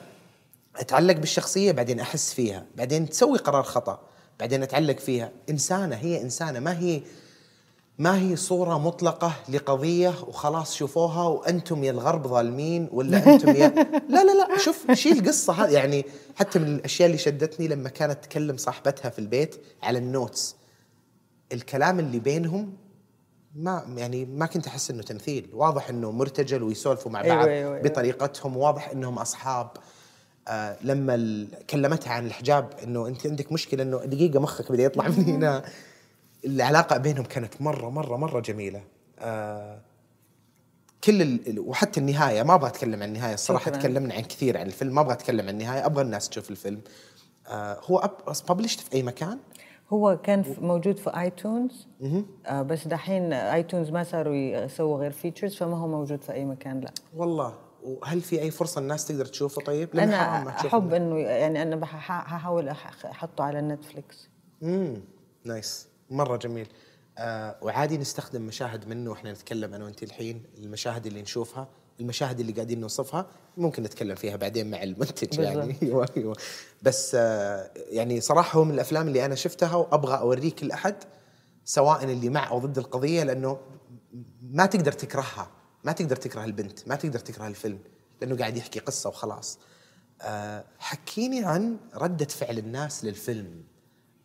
أتعلق 0.75 1.15
بالشخصية 1.15 1.71
بعدين 1.71 1.99
أحس 1.99 2.33
فيها 2.33 2.65
بعدين 2.75 3.09
تسوي 3.09 3.37
قرار 3.37 3.63
خطأ 3.63 3.99
بعدين 4.39 4.63
أتعلق 4.63 4.99
فيها. 4.99 5.31
إنسانة 5.49 5.95
هي 5.95 6.21
إنسانة 6.21 6.59
ما 6.59 6.79
هي 6.79 7.01
ما 7.99 8.17
هي 8.19 8.35
صورة 8.35 8.77
مطلقة 8.77 9.33
لقضية 9.49 10.13
وخلاص 10.27 10.75
شوفوها 10.75 11.23
وأنتم 11.23 11.83
يا 11.83 11.91
الغرب 11.91 12.27
ظالمين 12.27 12.89
ولا 12.91 13.17
أنتم 13.33 13.49
يا 13.55 13.67
لا 14.09 14.23
لا 14.23 14.31
لا 14.33 14.57
شوف 14.57 14.91
شيل 14.91 15.19
القصة 15.19 15.53
هذه. 15.53 15.71
يعني 15.73 16.05
حتى 16.35 16.59
من 16.59 16.67
الأشياء 16.75 17.05
اللي 17.07 17.17
شدتني 17.17 17.67
لما 17.67 17.89
كانت 17.89 18.23
تكلم 18.23 18.57
صاحبتها 18.57 19.09
في 19.09 19.19
البيت 19.19 19.55
على 19.83 19.97
النوتس. 19.99 20.55
الكلام 21.53 21.99
اللي 21.99 22.19
بينهم 22.19 22.73
ما 23.55 23.83
يعني 23.97 24.25
ما 24.25 24.45
كنت 24.45 24.67
أحس 24.67 24.91
إنه 24.91 25.03
تمثيل. 25.03 25.49
واضح 25.53 25.89
إنه 25.89 26.11
مرتجل 26.11 26.63
ويسولفوا 26.63 27.11
مع 27.11 27.21
أيوة، 27.21 27.35
بعض 27.35 27.47
أيوة، 27.47 27.75
أيوة. 27.75 27.81
بطريقتهم. 27.89 28.57
واضح 28.57 28.89
إنهم 28.89 29.19
أصحاب. 29.19 29.69
آه 30.47 30.77
لما 30.81 31.47
كلمتها 31.69 32.13
عن 32.13 32.25
الحجاب 32.27 32.69
إنه 32.83 33.07
أنت 33.07 33.27
عندك 33.27 33.51
مشكلة 33.51 33.83
إنه 33.83 33.97
دقيقة 33.97 34.39
مخك 34.39 34.71
بدأ 34.71 34.83
يطلع 34.83 35.07
من 35.07 35.23
هنا. 35.35 35.63
العلاقة 36.45 36.97
بينهم 36.97 37.23
كانت 37.25 37.61
مره 37.61 37.89
مره 37.89 38.17
مرة 38.17 38.39
جميلة. 38.39 38.83
آه 39.19 39.81
كل 41.03 41.21
ال... 41.21 41.59
وحتى 41.59 41.99
النهاية 41.99 42.43
ما 42.43 42.53
أبغى 42.55 42.67
أتكلم 42.69 43.03
عن 43.03 43.09
النهاية 43.09 43.33
الصراحة. 43.33 43.71
تكلمنا 43.71 44.13
عن 44.13 44.21
كثير 44.21 44.57
عن 44.57 44.65
الفيلم 44.65 44.95
ما 44.95 45.01
أبغى 45.01 45.13
أتكلم 45.13 45.41
عن 45.47 45.49
النهاية 45.49 45.85
أبغى 45.85 46.01
الناس 46.03 46.29
تشوف 46.29 46.49
الفيلم. 46.51 46.81
آه 47.47 47.77
هو 47.83 48.11
ببلشت 48.49 48.79
في 48.79 48.93
أي 48.93 49.03
مكان؟ 49.03 49.39
هو 49.89 50.17
كان 50.23 50.43
في- 50.43 50.61
موجود 50.61 50.97
في 50.97 51.19
iTunes 51.19 51.87
آه 52.45 52.61
بس 52.61 52.87
دحين 52.87 53.33
iTunes 53.33 53.89
ما 53.89 54.03
صاروا 54.03 54.35
يسووا 54.35 54.97
غير 54.97 55.11
features 55.11 55.55
فما 55.55 55.77
هو 55.77 55.87
موجود 55.87 56.21
في 56.23 56.33
أي 56.33 56.45
مكان 56.45 56.79
لا. 56.79 56.91
والله. 57.15 57.53
وهل 57.83 58.21
في 58.21 58.41
أي 58.41 58.51
فرصة 58.51 58.79
الناس 58.81 59.07
تقدر 59.07 59.25
تشوفه 59.25 59.61
طيب؟ 59.61 59.89
لأن 59.93 60.13
أنا 60.13 60.49
أحب 60.49 60.93
إنه 60.93 61.17
يعني 61.19 61.61
أنا 61.61 61.79
هحاول 61.83 62.69
أحطه 62.69 63.43
على 63.43 63.61
نتفليكس 63.61 64.29
امم 64.63 65.01
nice 65.43 65.87
مرة 66.09 66.37
جميل. 66.37 66.67
آه 67.17 67.55
وعادي 67.61 67.97
نستخدم 67.97 68.41
مشاهد 68.41 68.87
منه 68.87 69.11
وإحنا 69.11 69.31
نتكلم 69.31 69.73
أنا 69.73 69.85
وأنت 69.85 70.03
الحين. 70.03 70.43
المشاهد 70.57 71.05
اللي 71.05 71.21
نشوفها 71.21 71.67
المشاهد 71.99 72.39
اللي 72.39 72.51
قاعدين 72.51 72.79
نوصفها 72.79 73.27
ممكن 73.57 73.83
نتكلم 73.83 74.15
فيها 74.15 74.35
بعدين 74.35 74.71
مع 74.71 74.83
المنتج 74.83 75.39
يعني. 75.39 75.75
أيوه 75.83 76.07
أيوه. 76.17 76.35
بس 76.81 77.15
آه 77.15 77.71
يعني 77.89 78.21
صراحة 78.21 78.59
هو 78.59 78.63
من 78.63 78.73
الأفلام 78.73 79.07
اللي 79.07 79.25
أنا 79.25 79.35
شفتها 79.35 79.75
وأبغى 79.75 80.17
اوريه 80.17 80.51
كل 80.51 80.71
احد 80.71 80.95
سواء 81.65 82.03
اللي 82.03 82.29
مع 82.29 82.49
أو 82.49 82.59
ضد 82.59 82.77
القضية 82.77 83.23
لأنه 83.23 83.59
ما 84.41 84.65
تقدر 84.65 84.91
تكرهها. 84.91 85.51
ما 85.83 85.91
تقدر 85.91 86.15
تكره 86.15 86.43
البنت 86.43 86.87
ما 86.87 86.95
تقدر 86.95 87.19
تكره 87.19 87.47
الفيلم 87.47 87.79
لأنه 88.21 88.37
قاعد 88.37 88.57
يحكي 88.57 88.79
قصة 88.79 89.09
وخلاص. 89.09 89.59
آه 90.21 90.65
حكيني 90.79 91.45
عن 91.45 91.77
ردة 91.95 92.25
فعل 92.25 92.57
الناس 92.57 93.05
للفيلم. 93.05 93.63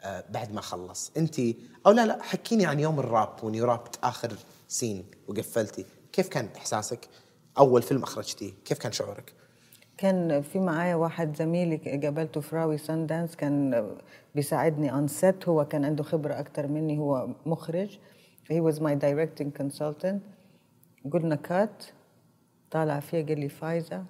بعد 0.04 0.52
ما 0.52 0.60
خلص. 0.60 1.12
انت 1.16 1.40
أو 1.86 1.92
لا 1.92 2.06
لا 2.06 2.22
حكيني 2.22 2.66
عن 2.66 2.80
يوم 2.80 3.00
الراب 3.00 3.28
واني 3.42 3.62
رابت 3.62 3.98
آخر 4.04 4.32
سين 4.68 5.04
وقفلتي. 5.28 5.84
كيف 6.12 6.28
كان 6.28 6.48
إحساسك؟ 6.56 7.08
أول 7.58 7.82
فيلم 7.82 8.02
أخرجتيه 8.02 8.52
كيف 8.64 8.78
كان 8.78 8.92
شعورك؟ 8.92 9.32
كان 9.96 10.42
في 10.42 10.58
معايا 10.58 10.94
واحد 10.94 11.36
زميلي 11.36 11.76
قابلته 11.76 12.40
في 12.40 12.56
راوي 12.56 12.78
Sundance 12.78 13.36
كان 13.36 13.88
بيساعدني 14.34 14.92
on 14.92 15.08
set 15.08 15.48
هو 15.48 15.64
كان 15.64 15.84
عنده 15.84 16.02
خبرة 16.02 16.40
أكثر 16.40 16.66
مني 16.66 16.98
هو 16.98 17.28
مخرج. 17.46 17.98
ف 18.44 18.60
he 18.60 18.68
was 18.68 18.80
my 18.80 18.94
directing 18.94 19.52
consultant 19.52 20.22
قلنا 21.12 21.34
cut 21.34 21.84
طالع 22.70 23.00
فيها 23.00 23.26
قال 23.26 23.40
لي 23.40 23.48
فايزة 23.48 24.04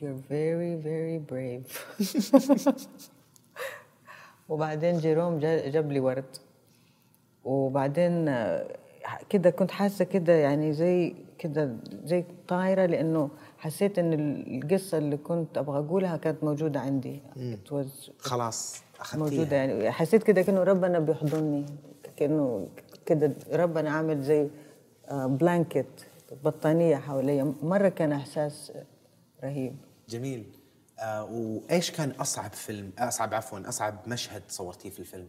you're 0.00 0.20
very 0.30 0.74
very 0.76 1.18
brave. 1.18 1.68
وبعدين 4.48 4.98
جيروم 4.98 5.38
جا- 5.38 5.68
جاب 5.68 5.92
لي 5.92 6.00
ورد. 6.00 6.24
وبعدين 7.44 8.28
آه، 8.28 8.68
كده 9.30 9.50
كنت 9.50 9.70
حاسة 9.70 10.04
كده 10.04 10.32
يعني 10.32 10.72
زي 10.72 11.14
كده 11.38 11.76
زي 12.04 12.24
طايرة 12.48 12.86
لأنه 12.86 13.30
حسيت 13.58 13.98
إن 13.98 14.12
القصة 14.62 14.98
اللي 14.98 15.16
كنت 15.16 15.58
أبغى 15.58 15.78
أقولها 15.78 16.16
كانت 16.16 16.44
موجودة 16.44 16.80
عندي. 16.80 17.20
خلاص 18.18 18.82
موجودة 19.14 19.34
اخذتيها 19.36 19.56
يعني. 19.58 19.90
حسيت 19.90 20.22
كده 20.22 20.42
كأنه 20.42 20.62
ربنا 20.62 20.98
بيحضني 20.98 21.66
كأنه 22.16 22.68
كده 23.06 23.32
ربنا 23.52 23.90
عامل 23.90 24.22
زي 24.22 24.48
بلانكت 25.12 26.06
بطانية 26.44 26.96
حواليا. 26.96 27.54
مرة 27.62 27.88
كان 27.88 28.12
إحساس 28.12 28.72
رهيب. 29.44 29.76
جميل. 30.08 30.44
آه 30.98 31.24
وإيش 31.24 31.90
كان 31.90 32.10
أصعب 32.10 32.52
فيلم؟ 32.52 32.90
أصعب 32.98 33.34
عفوا 33.34 33.68
أصعب 33.68 33.96
مشهد 34.06 34.42
صورتيه 34.48 34.90
في 34.90 35.00
الفيلم؟ 35.00 35.26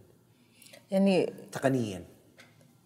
يعني 0.91 1.33
تقنيا 1.51 2.03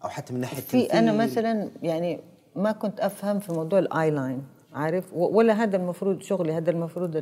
أو 0.04 0.08
حتى 0.08 0.32
من 0.32 0.40
ناحية 0.40 0.60
في 0.60 0.92
أنا؟ 0.92 1.12
مثلا 1.12 1.70
يعني 1.82 2.20
ما 2.56 2.72
كنت 2.72 3.00
أفهم 3.00 3.40
في 3.40 3.52
موضوع 3.52 3.78
ال 3.78 4.10
eye 4.10 4.25
line 4.25 4.44
عارف؟ 4.72 5.04
ولا 5.12 5.52
هذا 5.52 5.76
المفروض 5.76 6.22
شغلي 6.22 6.52
هذا 6.52 6.70
المفروض 6.70 7.16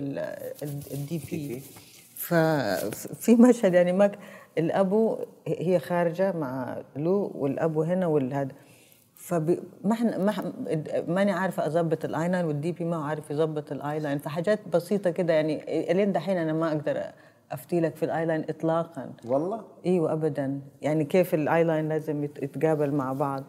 ال 0.93 1.20
DP 1.31 1.62
ففي 2.17 3.37
مشهد 3.37 3.75
يعني 3.75 3.93
ما 3.93 4.13
الأبو 4.59 5.19
هي 5.47 5.79
خارجة 5.79 6.33
مع 6.33 6.83
لو 6.97 7.33
والأبو 7.35 7.83
هنا 7.83 8.07
والهذا. 8.07 8.53
فب... 9.29 9.59
ما 9.85 9.93
إحنا 9.93 10.18
ما 10.18 10.53
ماني 11.09 11.33
عارفة 11.33 11.66
أظبط 11.66 12.05
ال 12.05 12.29
eye 12.29 12.35
line 12.35 12.45
وال 12.45 12.72
DP 12.72 12.85
ما 12.85 12.97
عارف 12.97 13.31
يظبط 13.31 13.72
ال 13.72 13.99
eye 14.01 14.08
line 14.08 14.18
فحاجات 14.18 14.68
بسيطة 14.72 15.11
كده 15.11 15.33
يعني 15.33 15.91
إلين 15.93 16.12
دحين 16.12 16.37
أنا 16.37 16.53
ما 16.53 16.68
أقدر 16.68 17.03
افتي 17.53 17.81
لك 17.81 17.97
في 17.97 18.03
ال 18.05 18.26
eye 18.26 18.34
line 18.34 18.45
اطلاقا. 18.49 19.11
والله؟ 19.26 19.64
إيوه 19.87 20.12
ابدا. 20.12 20.61
يعني 20.83 21.05
كيف 21.05 21.35
ال 21.35 21.64
eye 21.64 21.75
line 21.75 21.89
لازم 21.89 22.24
يت- 22.24 22.43
يتقابل 22.43 22.91
مع 22.95 23.12
بعض؟ 23.12 23.45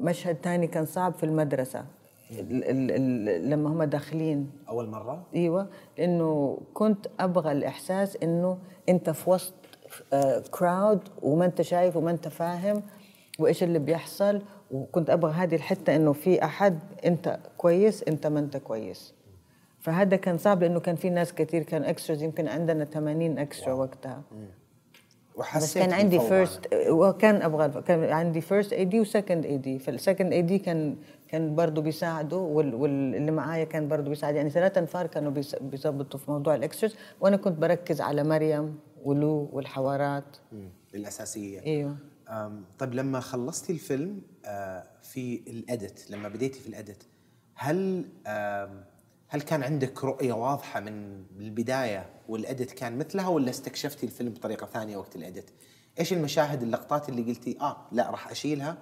مشهد 0.00 0.34
تاني 0.34 0.66
كان 0.66 0.84
صعب 0.86 1.12
في 1.14 1.24
المدرسة. 1.26 1.84
ال 2.30 2.64
ال 2.64 2.90
ال 2.90 3.50
لما 3.50 3.70
هم 3.70 3.82
داخلين. 3.82 4.50
أول 4.68 4.88
مرة؟ 4.88 5.22
إيوه 5.34 5.66
لأنه 5.98 6.58
كنت 6.74 7.06
أبغى 7.20 7.52
الإحساس 7.52 8.16
إنه 8.22 8.58
أنت 8.88 9.10
في 9.10 9.30
وسط 9.30 9.54
crowd 10.50 11.00
وما 11.22 11.44
أنت 11.44 11.62
شايف 11.62 11.96
وما 11.96 12.10
أنت 12.10 12.28
فاهم. 12.28 12.82
وإيش 13.38 13.62
اللي 13.62 13.78
بيحصل؟ 13.78 14.42
وكنت 14.70 15.10
أبغى 15.10 15.32
هذه 15.32 15.54
الحتة 15.54 15.96
إنه 15.96 16.12
في 16.12 16.44
أحد 16.44 16.78
أنت 17.04 17.38
كويس 17.56 18.02
أنت 18.02 18.26
ما 18.26 18.40
أنت 18.40 18.56
كويس. 18.56 19.14
فهذا 19.80 20.16
كان 20.16 20.38
صعب 20.38 20.62
لأنه 20.62 20.80
كان 20.80 20.96
في 20.96 21.10
ناس 21.10 21.32
كثير 21.34 21.62
كان 21.62 21.84
extras 21.84 22.22
يمكن 22.22 22.48
عندنا 22.48 22.84
80 22.84 23.38
extra 23.38 23.72
وقتها. 23.72 24.22
بس 24.32 25.38
وحسيت 25.40 25.82
كان 25.82 25.92
عندي 25.92 26.18
first 26.20 26.60
وكان 26.88 27.42
أبغى 27.42 27.82
كان 27.82 28.04
عندي 28.12 28.40
first 28.40 28.72
AD 28.72 29.00
و 29.00 29.07
second 29.07 29.46
AD 29.46 29.78
فال 29.78 29.92
second 29.92 30.32
AD 30.32 30.58
كان 30.58 30.96
كان 31.28 31.54
برضه 31.54 31.82
بيساعدوا 31.82 32.40
وال- 32.48 32.74
واللي 32.74 33.30
معايا 33.30 33.64
كان 33.64 33.88
برضه 33.88 34.08
بيساعد. 34.08 34.34
يعني 34.34 34.50
ثلاثة 34.50 34.78
انفار 34.80 35.06
كانوا 35.06 35.32
بيظبطوا 35.60 36.20
في 36.20 36.30
موضوع 36.30 36.54
ال 36.54 36.60
extras 36.60 36.96
وأنا 37.20 37.36
كنت 37.36 37.58
بركز 37.58 38.00
على 38.00 38.24
مريم 38.24 38.78
ولو 39.04 39.48
والحوارات. 39.52 40.36
الأساسية. 40.94 41.60
إيوه. 41.66 41.96
طيب 42.78 42.94
لما 42.94 43.20
خلصتي 43.20 43.72
الفيلم 43.72 44.22
آه، 44.44 44.86
في 45.02 45.42
ال 45.46 45.59
edit 45.59 46.10
لما 46.10 46.28
بديتي 46.28 46.60
في 46.60 46.68
ال 46.68 46.76
edit 46.76 47.06
هل 47.54 48.04
هل 49.28 49.40
كان 49.40 49.62
عندك 49.62 50.04
رؤية 50.04 50.32
واضحة 50.32 50.80
من 50.80 51.24
البداية 51.38 52.10
والأدت 52.28 52.70
كان 52.70 52.98
مثلها 52.98 53.28
ولا 53.28 53.50
استكشفتي 53.50 54.06
الفيلم 54.06 54.32
بطريقة 54.32 54.66
ثانية 54.66 54.96
وقت 54.96 55.16
الأدت؟ 55.16 55.52
إيش 56.00 56.12
المشاهد 56.12 56.62
اللقطات 56.62 57.08
اللي 57.08 57.22
قلتي 57.22 57.56
آه 57.60 57.76
لا 57.92 58.10
راح 58.10 58.30
أشيلها 58.30 58.78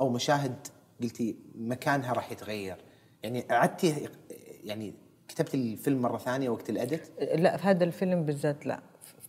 أو 0.00 0.08
مشاهد 0.08 0.56
قلتي 1.02 1.36
مكانها 1.54 2.12
راح 2.12 2.32
يتغير؟ 2.32 2.76
يعني 3.22 3.40
قعدتي 3.40 4.08
يعني 4.64 4.94
كتبتي 5.28 5.56
الفيلم 5.56 6.02
مرة 6.02 6.18
ثانية 6.18 6.48
وقت 6.48 6.70
الأدت؟ 6.70 7.12
لا 7.34 7.56
في 7.56 7.66
هذا 7.66 7.84
الفيلم 7.84 8.22
بالذات 8.22 8.66
لا 8.66 8.80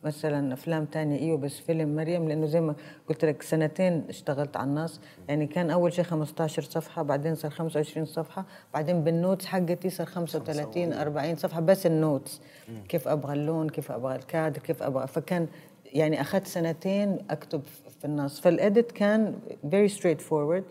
مثلا 0.06 0.54
أفلام 0.54 0.86
تانية 0.86 1.20
إيوه 1.20 1.38
بس 1.38 1.60
فيلم 1.60 1.96
مريم 1.96 2.28
لأنه 2.28 2.46
زي 2.46 2.62
ما 2.62 2.76
قلت 3.10 3.26
لك 3.26 3.42
سنتين 3.42 4.04
اشتغلت 4.10 4.58
على 4.58 4.70
النص. 4.70 5.02
يعني 5.28 5.48
كان 5.48 5.70
أول 5.70 5.94
شيء 5.94 6.04
15 6.04 6.62
صفحة 6.62 7.04
بعدين 7.04 7.36
صار 7.36 7.52
25 7.52 8.06
صفحة 8.06 8.46
بعدين 8.74 9.04
بال 9.04 9.16
notes 9.16 9.46
حقتي 9.46 9.90
صار 9.90 10.08
35 10.08 10.94
40 10.94 11.36
صفحة 11.36 11.62
بس 11.62 11.86
ال 11.86 11.94
notes. 11.94 12.42
كيف 12.90 13.08
أبغى 13.08 13.34
اللون 13.34 13.70
كيف 13.70 13.92
أبغى 13.92 14.16
الكادر 14.16 14.60
كيف 14.60 14.84
أبغى. 14.84 15.08
فكان 15.08 15.48
يعني 15.86 16.22
أخذت 16.22 16.48
سنتين 16.48 17.18
أكتب 17.30 17.62
في 18.00 18.06
النص. 18.06 18.40
فال 18.40 18.57
edit 18.57 18.92
كان 18.92 19.36
very 19.66 19.92
straightforward. 19.92 20.64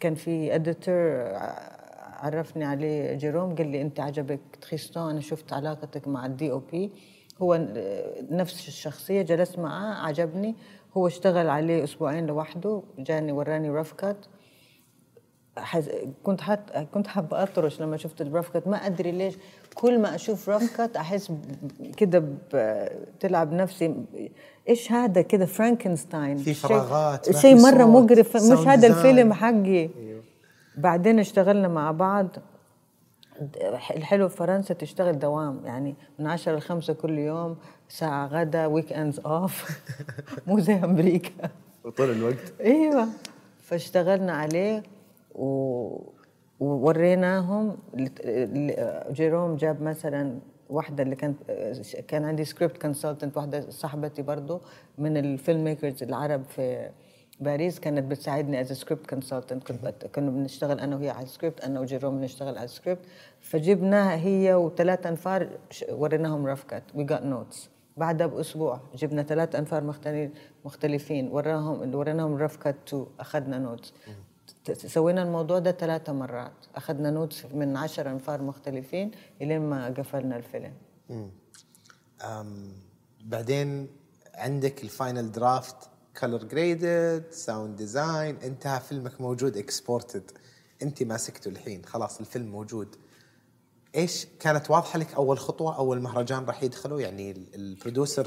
كان 0.00 0.14
في 0.14 0.54
editor 0.54 1.28
عرفني 2.20 2.64
عليه 2.64 3.14
جيروم 3.14 3.54
قال 3.54 3.66
لي 3.66 3.82
أنت 3.82 4.00
عجبك 4.00 4.40
تخيستون 4.60 5.10
أنا 5.10 5.20
شفت 5.20 5.52
علاقتك 5.52 6.08
مع 6.08 6.26
ال 6.26 6.50
DOP 6.50 6.90
هو 7.42 7.66
نفس 8.30 8.68
الشخصية 8.68 9.22
جلست 9.22 9.58
معاه 9.58 10.06
عجبني. 10.06 10.54
هو 10.96 11.06
اشتغل 11.06 11.48
عليه 11.48 11.84
أسبوعين 11.84 12.26
لوحده 12.26 12.82
جاني 12.98 13.32
وراني 13.32 13.70
rough 13.70 13.92
cut 13.92 14.16
حز... 15.56 15.90
كنت 16.22 16.40
حت... 16.40 16.60
كنت 16.94 17.06
حابة 17.06 17.42
أطرش 17.42 17.80
لما 17.80 17.96
شفت 17.96 18.20
ال 18.20 18.25
rough 18.25 18.48
cut 18.48 18.68
ما 18.68 18.76
أدري 18.76 19.10
ليش. 19.10 19.34
كل 19.74 19.98
ما 20.00 20.14
أشوف 20.14 20.48
rough 20.48 20.76
cut 20.76 20.96
أحس 20.96 21.30
ب- 21.30 21.94
كده 21.96 22.24
بتلعب 22.52 23.52
نفسي. 23.52 23.94
إيش 24.68 24.92
هذا 24.92 25.22
كده؟ 25.22 25.46
فرانكنستاين 25.46 26.36
في 26.36 26.54
فراغات، 26.54 27.36
شيء 27.36 27.56
مرة 27.56 27.84
مقرف. 27.84 28.36
مش 28.36 28.66
هذا. 28.66 28.86
الفيلم 28.86 29.32
حقي. 29.32 29.88
بعدين 30.76 31.18
اشتغلنا 31.18 31.68
مع 31.68 31.90
بعض. 31.90 32.28
الحلو 33.96 34.28
في 34.28 34.36
فرنسا 34.36 34.74
تشتغل 34.74 35.18
دوام 35.18 35.60
يعني 35.64 35.94
من 36.18 36.26
عشرة 36.26 36.56
لخمسة 36.56 36.92
كل 36.94 37.18
يوم 37.18 37.56
ساعة 37.88 38.26
غدا 38.26 38.66
weekends 38.66 39.20
off 39.20 39.80
مو 40.46 40.58
زي 40.60 40.74
أمريكا. 40.74 41.50
طول 41.96 42.10
الوقت. 42.10 42.52
أيوه. 42.60 43.06
فاشتغلنا 43.62 44.32
عليه 44.32 44.82
و... 45.34 45.98
ووريناهم 46.60 47.76
ل- 47.94 49.12
جيروم 49.12 49.56
جاب 49.56 49.82
مثلا 49.82 50.38
واحدة 50.70 51.02
اللي 51.02 51.16
كانت 51.16 51.42
كان 52.08 52.24
عندي 52.24 52.44
script 52.44 52.82
consultant 52.82 53.36
واحدة 53.36 53.70
صاحبتي 53.70 54.22
برضو 54.22 54.60
من 54.98 55.16
ال 55.16 55.64
filmmakers 55.64 56.02
العرب 56.02 56.44
في 56.44 56.90
باريس 57.40 57.80
كانت 57.80 58.10
بتساعدني 58.10 58.60
as 58.60 58.72
script 58.72 59.06
consultant 59.10 59.70
كنا 60.14 60.30
بنشتغل 60.30 60.80
أنا 60.80 60.96
وهي 60.96 61.10
على 61.10 61.22
السكريبت 61.22 61.60
أنا 61.60 61.80
وجيروم 61.80 62.18
بنشتغل 62.20 62.56
على 62.58 62.64
السكريبت 62.64 63.00
فجبناها 63.48 64.16
هي 64.16 64.54
وثلاث 64.54 65.06
أنفار 65.06 65.48
ش- 65.70 65.84
وريناهم 65.90 66.46
rough 66.46 66.69
cut 66.69 66.82
we 66.94 67.04
got 67.04 67.22
notes 67.22 67.68
بعدها 67.96 68.26
بأسبوع 68.26 68.80
جبنا 68.94 69.22
ثلاث 69.22 69.54
أنفار 69.54 69.84
مختلفين 69.84 70.30
مختلفين. 70.64 71.28
وراهم 71.28 71.94
وريناهم 71.94 72.36
rough 72.36 72.61
cut 72.61 72.76
two 72.86 73.06
أخذنا 73.20 73.58
notes 73.58 73.92
سوينا 74.86 75.22
الموضوع 75.22 75.58
ده 75.58 75.72
ثلاثة 75.72 76.12
مرات. 76.12 76.52
أخذنا 76.76 77.10
notes 77.10 77.44
من 77.54 77.76
عشر 77.76 78.10
أنفار 78.10 78.42
مختلفين 78.42 79.10
إلين 79.42 79.60
ما 79.60 79.86
قفلنا 79.86 80.36
الفيلم. 80.36 80.72
أم 82.22 82.72
بعدين 83.24 83.88
عندك 84.34 84.82
ال 84.82 84.90
final 84.90 85.32
draft 85.32 85.76
color 86.20 86.44
graded 86.44 87.24
sound 87.30 87.76
design 87.76 88.36
انتهى 88.36 88.80
فيلمك 88.80 89.20
موجود 89.20 89.56
exported 89.56 90.30
انت 90.82 91.02
ماسكته 91.02 91.48
الحين. 91.48 91.84
خلاص 91.84 92.20
الفيلم 92.20 92.46
موجود. 92.52 92.96
إيش 93.94 94.26
كانت 94.40 94.70
واضحة 94.70 94.98
لك 94.98 95.14
أول 95.14 95.38
خطوة 95.38 95.76
أول 95.78 96.00
مهرجان 96.00 96.44
راح 96.44 96.62
يدخله 96.62 97.00
يعني 97.00 97.30
ال- 97.30 97.54
البر 97.54 97.74
producer 97.74 98.26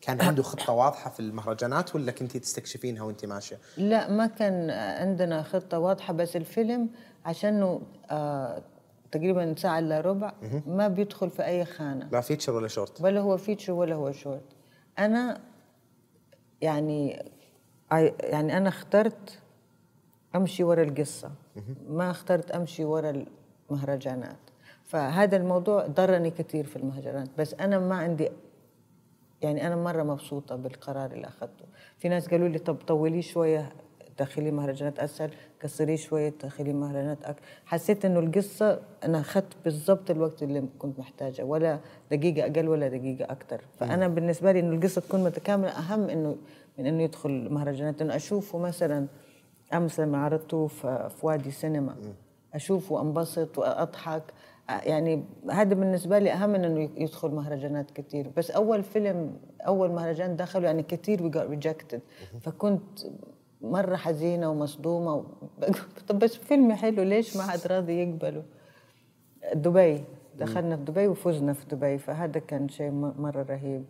كان 0.00 0.20
عنده 0.20 0.42
خطة 0.42 0.72
واضحة 0.72 1.10
في 1.10 1.20
المهرجانات 1.20 1.94
ولا 1.94 2.12
كنتي 2.12 2.38
تستكشفينها 2.38 3.02
وأنت 3.02 3.24
ماشية؟ 3.26 3.58
لا 3.76 4.10
ما 4.10 4.26
كان 4.26 4.70
عندنا 4.70 5.42
خطة 5.42 5.78
واضحة 5.78 6.12
بس 6.12 6.36
الفيلم 6.36 6.88
عشانه 7.24 7.80
آه 8.10 8.62
تقريبا 9.12 9.54
ساعة 9.58 9.78
إلا 9.78 10.00
ربع 10.00 10.32
ما 10.66 10.88
بيدخل 10.88 11.30
في 11.30 11.44
أي 11.46 11.64
خانة. 11.64 12.08
لا 12.12 12.20
feature 12.20 12.52
ولا 12.54 12.68
شورت 12.68 13.00
ولا 13.00 13.20
هو 13.20 13.36
feature 13.36 13.72
ولا 13.72 13.94
هو 13.94 14.12
شورت 14.12 14.44
أنا 14.98 15.40
يعني 16.60 17.22
I- 17.94 18.24
يعني 18.24 18.56
أنا 18.56 18.68
اخترت 18.68 19.38
أمشي 20.36 20.64
ورا 20.64 20.82
القصة. 20.82 21.30
ما 21.88 22.10
اخترت 22.10 22.50
أمشي 22.50 22.84
ورا 22.84 23.24
المهرجانات. 23.70 24.36
فهذا 24.84 25.36
الموضوع 25.36 25.86
ضرني 25.86 26.30
كثير 26.30 26.66
في 26.66 26.76
المهرجانات 26.76 27.28
بس 27.38 27.54
أنا 27.54 27.78
ما 27.78 27.94
عندي 27.94 28.28
يعني 29.42 29.66
أنا 29.66 29.76
مرة 29.76 30.02
مبسوطة 30.02 30.56
بالقرار 30.56 31.12
اللي 31.12 31.26
أخذته. 31.26 31.64
في 31.98 32.08
ناس 32.08 32.28
قالوا 32.28 32.48
لي 32.48 32.58
طب 32.58 32.76
طولي 32.86 33.22
شوية 33.22 33.72
دخلي 34.18 34.50
مهرجانات 34.50 34.98
أسهل 34.98 35.30
كسري 35.60 35.96
شوية 35.96 36.34
دخلي 36.44 36.72
مهرجانات 36.72 37.24
أكثر 37.24 37.42
حسيت 37.66 38.04
إنه 38.04 38.18
القصة 38.20 38.80
أنا 39.04 39.20
أخذت 39.20 39.52
بالضبط 39.64 40.10
الوقت 40.10 40.42
اللي 40.42 40.64
كنت 40.78 40.98
محتاجة 40.98 41.44
ولا 41.44 41.80
دقيقة 42.10 42.46
أقل 42.46 42.68
ولا 42.68 42.88
دقيقة 42.88 43.32
أكثر 43.32 43.60
فأنا 43.78 44.08
بالنسبة 44.08 44.52
لي 44.52 44.60
إنه 44.60 44.76
القصة 44.76 45.00
تكون 45.00 45.24
متكاملة. 45.24 45.68
أهم 45.68 46.08
انه 46.08 46.36
من 46.78 46.86
إنه 46.86 47.02
يدخل 47.02 47.48
مهرجانات. 47.50 48.02
إنه 48.02 48.16
أشوفه 48.16 48.58
مثلا 48.58 49.06
أمس 49.74 50.00
لما 50.00 50.18
عرضته 50.18 50.66
في 50.66 51.10
وادي 51.22 51.50
سينما. 51.50 51.96
أشوفه 52.54 52.94
وأنبسط 52.94 53.58
وأضحك. 53.58 54.22
يعني 54.68 55.24
هذا 55.50 55.74
بالنسبة 55.74 56.18
لي 56.18 56.32
أهم 56.32 56.50
من 56.50 56.64
إنه 56.64 56.90
يدخل 56.96 57.30
مهرجانات 57.30 57.90
كثير 57.90 58.30
بس 58.36 58.50
أول 58.50 58.82
فيلم 58.82 59.36
أول 59.66 59.90
مهرجان 59.92 60.36
دخلوا 60.36 60.64
يعني 60.66 60.82
كثير 60.82 61.22
we 61.22 61.28
get 61.30 61.36
rejected 61.36 62.00
فكنت 62.40 62.98
مرة 63.60 63.96
حزينة 63.96 64.50
ومصدومة 64.50 65.14
و... 65.14 65.24
طب 66.08 66.18
بس 66.18 66.36
فيلم 66.36 66.72
حلو 66.72 67.02
ليش 67.02 67.36
ما 67.36 67.42
حد 67.42 67.60
راضي 67.66 67.92
يقبله؟ 68.02 68.42
دبي. 69.54 70.04
دخلنا 70.38 70.76
في 70.76 70.82
دبي 70.84 71.06
وفزنا 71.06 71.52
في 71.52 71.66
دبي 71.66 71.98
فهذا 71.98 72.40
كان 72.40 72.68
شيء 72.68 72.90
م- 72.90 73.14
مرة 73.18 73.42
رهيب. 73.42 73.84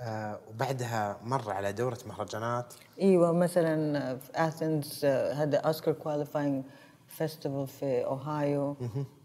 آه 0.00 0.38
وبعدها 0.50 1.16
مر 1.24 1.50
على 1.50 1.72
دورة 1.72 1.98
مهرجانات؟ 2.06 2.74
إيوه 3.00 3.32
مثلا 3.32 4.16
في 4.16 4.30
Athens 4.34 5.04
هذا 5.04 5.58
Oscar 5.58 5.94
qualifying 5.94 6.64
festival 7.10 7.66
في 7.66 8.04
اوهايو 8.04 8.76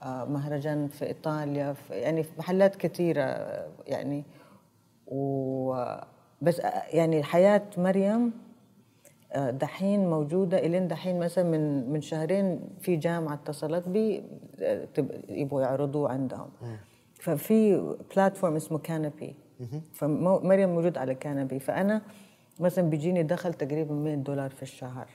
آه، 0.03 0.25
مهرجان 0.25 0.87
في 0.87 1.05
إيطاليا 1.05 1.73
في 1.73 1.93
يعني 1.93 2.23
في 2.23 2.29
محلات 2.37 2.75
كثيره 2.75 3.21
آه، 3.21 3.67
يعني. 3.87 4.23
و 5.07 5.73
بس 6.41 6.59
آه، 6.59 6.83
يعني 6.93 7.23
حياة 7.23 7.63
مريم 7.77 8.33
آه، 9.31 9.51
دحين 9.51 10.09
موجودة 10.09 10.57
إلين 10.59 10.87
دحين 10.87 11.19
مثلا 11.19 11.43
من 11.43 11.89
من 11.89 12.01
شهرين 12.01 12.59
في 12.79 12.95
جامعة 12.95 13.33
اتصلت 13.33 13.87
بي 13.87 14.23
يبغوا 15.29 15.61
يعرضوه 15.61 16.09
عندهم. 16.09 16.49
ففي 17.13 17.93
platform 18.15 18.55
اسمه 18.55 18.77
Kanopy 18.77 19.35
فمريم 19.93 20.69
موجود 20.69 20.97
على 20.97 21.15
Kanopy 21.15 21.59
فأنا 21.59 22.01
مثلا 22.59 22.89
بيجيني 22.89 23.23
دخل 23.23 23.53
تقريبا 23.53 23.93
100 23.95 24.15
دولار 24.15 24.49
في 24.49 24.63
الشهر. 24.63 25.07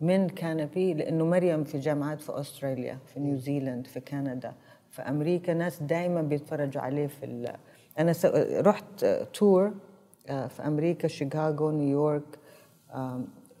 من 0.00 0.28
Kanopy 0.28 0.94
لأنه 0.94 1.24
مريم 1.24 1.64
في 1.64 1.78
جامعات 1.78 2.20
في 2.20 2.40
أستراليا 2.40 2.98
في 3.06 3.20
نيوزيلاند 3.20 3.86
في 3.86 4.00
كندا 4.00 4.54
في 4.90 5.02
أمريكا 5.02 5.54
ناس 5.54 5.82
دائما 5.82 6.22
بيتفرجوا 6.22 6.82
عليه 6.82 7.06
في. 7.06 7.52
أنا 7.98 8.12
س... 8.12 8.26
رحت 8.66 9.04
tour 9.34 9.72
آه، 10.28 10.46
في 10.46 10.66
أمريكا 10.66 11.08
شيكاغو 11.08 11.70
نيويورك 11.70 12.38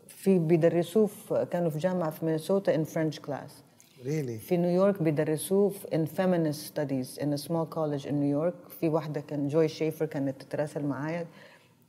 في 0.08 0.38
بيدرسوه 0.38 1.06
في 1.06 1.46
كانوا 1.50 1.70
في 1.70 1.78
جامعة 1.78 2.10
في 2.10 2.24
مينيسوتا 2.24 2.74
in 2.74 2.84
French 2.84 3.20
class 3.20 3.64
really 4.04 4.38
في 4.38 4.56
نيويورك 4.56 5.02
بيدرسوه 5.02 5.68
في 5.68 5.86
in 5.88 6.08
feminist 6.18 6.66
studies 6.72 7.22
in 7.22 7.26
a 7.32 7.48
small 7.48 7.66
college 7.76 8.06
in 8.06 8.14
New 8.20 8.40
York. 8.40 8.68
في 8.80 8.88
واحدة 8.88 9.20
كان 9.20 9.48
جوي 9.48 9.68
شيفر 9.68 10.06
كانت 10.06 10.42
تتراسل 10.42 10.84
معايا. 10.84 11.26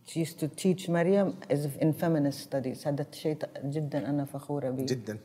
She 0.09 0.19
used 0.19 0.39
to 0.41 0.47
teach 0.63 0.89
مريم 0.89 1.33
as 1.51 1.55
if 1.57 1.81
in 1.83 1.87
feminist 2.03 2.49
studies 2.49 2.87
هذا 2.87 3.05
شيء 3.11 3.37
جدا 3.65 4.09
أنا 4.09 4.25
فخورة 4.25 4.69
به 4.69 4.83
جدا 4.85 5.17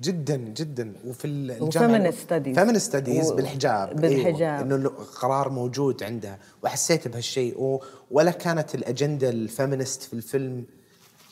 جدا 0.00 0.36
جدا 0.36 0.92
وفي 1.06 1.24
الجامعة 1.26 2.10
feminist 2.10 2.14
studies. 2.14 2.56
feminist 2.58 2.92
studies 2.92 3.30
و- 3.32 3.34
بالحجاب 3.36 3.96
بالحجاب. 4.00 4.42
أيوة. 4.42 4.76
انه 4.76 4.88
قرار 5.20 5.48
موجود 5.48 6.02
عندها 6.02 6.38
وحسيت 6.62 7.08
بهالشيء 7.08 7.60
و... 7.60 7.82
ولا 8.10 8.30
كانت 8.30 8.74
الأجندة 8.74 9.30
ال 9.30 9.38
feminist 9.38 10.02
في 10.02 10.12
الفيلم 10.12 10.64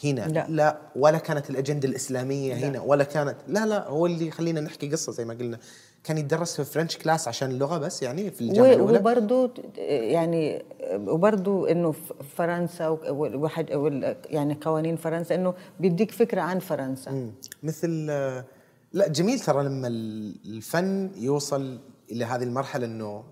هنا 0.04 0.20
لا. 0.20 0.46
لا 0.48 0.78
ولا 0.96 1.18
كانت 1.18 1.50
الأجندة 1.50 1.88
الإسلامية 1.88 2.54
لا. 2.54 2.68
هنا 2.68 2.80
ولا 2.80 3.04
كانت 3.04 3.36
لا 3.48 3.66
لا 3.66 3.88
هو 3.88 4.06
اللي 4.06 4.26
يخلينا 4.26 4.60
نحكي 4.60 4.88
قصة 4.90 5.12
زي 5.12 5.24
ما 5.24 5.34
قلنا 5.34 5.58
كان 6.04 6.18
يدرس 6.18 6.56
في 6.60 6.64
French 6.64 6.96
class 6.96 7.28
عشان 7.28 7.50
اللغة 7.50 7.78
بس 7.78 8.02
يعني 8.02 8.30
في 8.30 8.40
الجامعة 8.40 8.72
الأولى 8.72 8.98
وبرضه 8.98 9.50
يعني 9.88 10.62
وبرضه 10.94 11.70
إنه 11.70 11.94
فرنسا 12.36 12.88
وحد 13.08 13.70
يعني 14.30 14.58
قوانين 14.60 14.96
فرنسا 14.96 15.34
إنه 15.34 15.54
بيديك 15.80 16.10
فكرة 16.10 16.40
عن 16.40 16.58
فرنسا 16.58 17.10
مم. 17.10 17.30
مثل 17.62 18.06
لا 18.92 19.08
جميل 19.08 19.40
ترى 19.40 19.64
لما 19.64 19.88
ال- 19.88 20.34
الفن 20.46 21.10
يوصل 21.16 21.78
إلى 22.10 22.24
هذه 22.24 22.42
المرحلة 22.42 22.86
إنه 22.86 23.24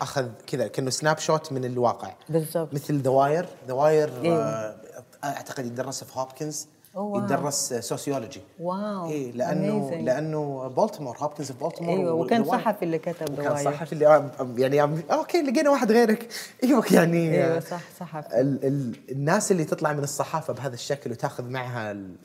أخذ 0.00 0.28
كذا 0.46 0.66
كأنه 0.66 0.90
snapshot 0.90 1.52
من 1.52 1.64
الواقع 1.64 2.14
بالضبط. 2.28 2.74
مثل 2.74 3.02
The 3.02 3.21
Wire 3.21 3.46
The 3.68 3.86
Wire 3.86 4.10
إيه. 4.22 4.38
آه، 4.38 4.76
أعتقد 5.24 5.66
يدرس 5.66 6.04
في 6.04 6.18
هوبكنز 6.20 6.66
أوه،. 6.96 7.24
يدرس 7.24 7.74
sociology 7.74 8.40
wow 8.60 9.10
إيه 9.10 9.32
لأنه 9.32 9.90
amazing. 9.90 10.04
لأنه 10.04 10.68
بالتيمور 10.68 11.16
هوبكنز 11.18 11.52
في 11.52 11.58
بولتمور 11.58 11.98
أيوه 11.98 12.12
وكان. 12.12 12.44
صحفي 12.44 12.84
اللي 12.84 12.98
كتب 12.98 13.32
وكان 13.32 13.44
The 13.44 13.53
Wire 13.53 13.64
صحفي 13.64 13.92
اللي 13.92 14.06
آه، 14.06 14.30
يعني 14.56 14.80
آه، 14.80 15.00
okay 15.10 15.42
لقينا 15.42 15.70
واحد 15.70 15.92
غيرك 15.92 16.28
أيوه 16.64 16.84
يعني 16.90 17.34
أيوه 17.34 17.56
آه، 17.56 17.60
صح 17.60 17.82
صحفي 18.00 18.40
ال 18.40 18.64
ال 18.64 18.96
الناس 19.10 19.52
اللي 19.52 19.64
تطلع 19.64 19.92
من 19.92 20.02
الصحافة 20.02 20.52
بهذا 20.52 20.74
الشكل 20.74 21.10
وتاخذ 21.10 21.48
معها 21.50 21.90
ال 21.90 22.16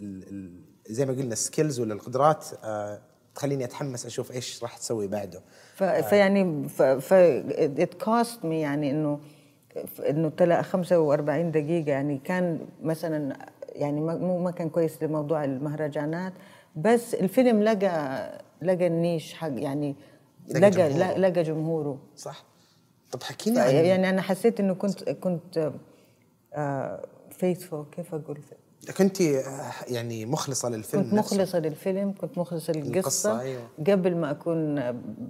ال 0.00 0.22
ال 0.30 0.50
زي 0.86 1.06
ما 1.06 1.12
قلنا 1.12 1.32
ال 1.32 1.39
skills 1.39 1.80
ولا 1.80 1.94
القدرات 1.94 2.46
آه 2.64 2.98
تخليني 3.34 3.64
أتحمس 3.64 4.06
أشوف 4.06 4.32
إيش 4.32 4.62
راح 4.62 4.76
تسوي 4.76 5.08
بعده 5.08 5.40
ف... 5.74 5.84
فيعني 5.84 6.68
ف... 6.68 6.82
ف 6.82 7.14
it 7.78 8.04
cost 8.04 8.42
me 8.42 8.52
يعني 8.52 8.90
انه 8.90 9.20
إنه 10.08 10.28
طلع 10.28 10.62
45 10.62 11.50
دقيقة 11.50 11.90
يعني 11.90 12.20
كان 12.24 12.60
مثلا 12.82 13.36
يعني 13.78 14.00
ما 14.00 14.16
مو 14.16 14.38
ما 14.38 14.50
كان 14.50 14.68
كويس 14.68 15.02
لموضوع 15.02 15.44
المهرجانات. 15.44 16.32
بس 16.76 17.14
الفيلم 17.14 17.62
لقى 17.62 18.42
لقى 18.62 18.86
النيش 18.86 19.34
حق 19.34 19.52
يعني 19.52 19.96
لقى 20.48 20.60
لقى 20.60 20.70
جمهوره. 20.70 21.16
لقى 21.18 21.42
جمهوره. 21.42 21.98
صح. 22.16 22.44
طب 23.12 23.22
حكيني 23.22 23.60
عن 23.60 23.74
يعني 23.74 24.10
أنا 24.10 24.22
حسيت 24.22 24.60
إنه 24.60 24.74
كنت 24.74 25.10
كنت 25.10 25.72
فيثفول 27.30 27.86
كيف 27.92 28.14
أقول؟ 28.14 28.38
كنت 28.98 29.20
آه، 29.20 29.72
يعني 29.88 30.26
مخلصة 30.26 30.68
للفيلم 30.68 31.02
كنت 31.02 31.14
نفسه. 31.14 31.36
مخلصة 31.36 31.58
للفيلم 31.58 32.14
كنت 32.20 32.38
مخلصة 32.38 32.72
للقصة. 32.72 32.98
القصة، 32.98 33.40
أيوة. 33.40 33.62
قبل 33.86 34.16
ما 34.16 34.30
أكون 34.30 34.76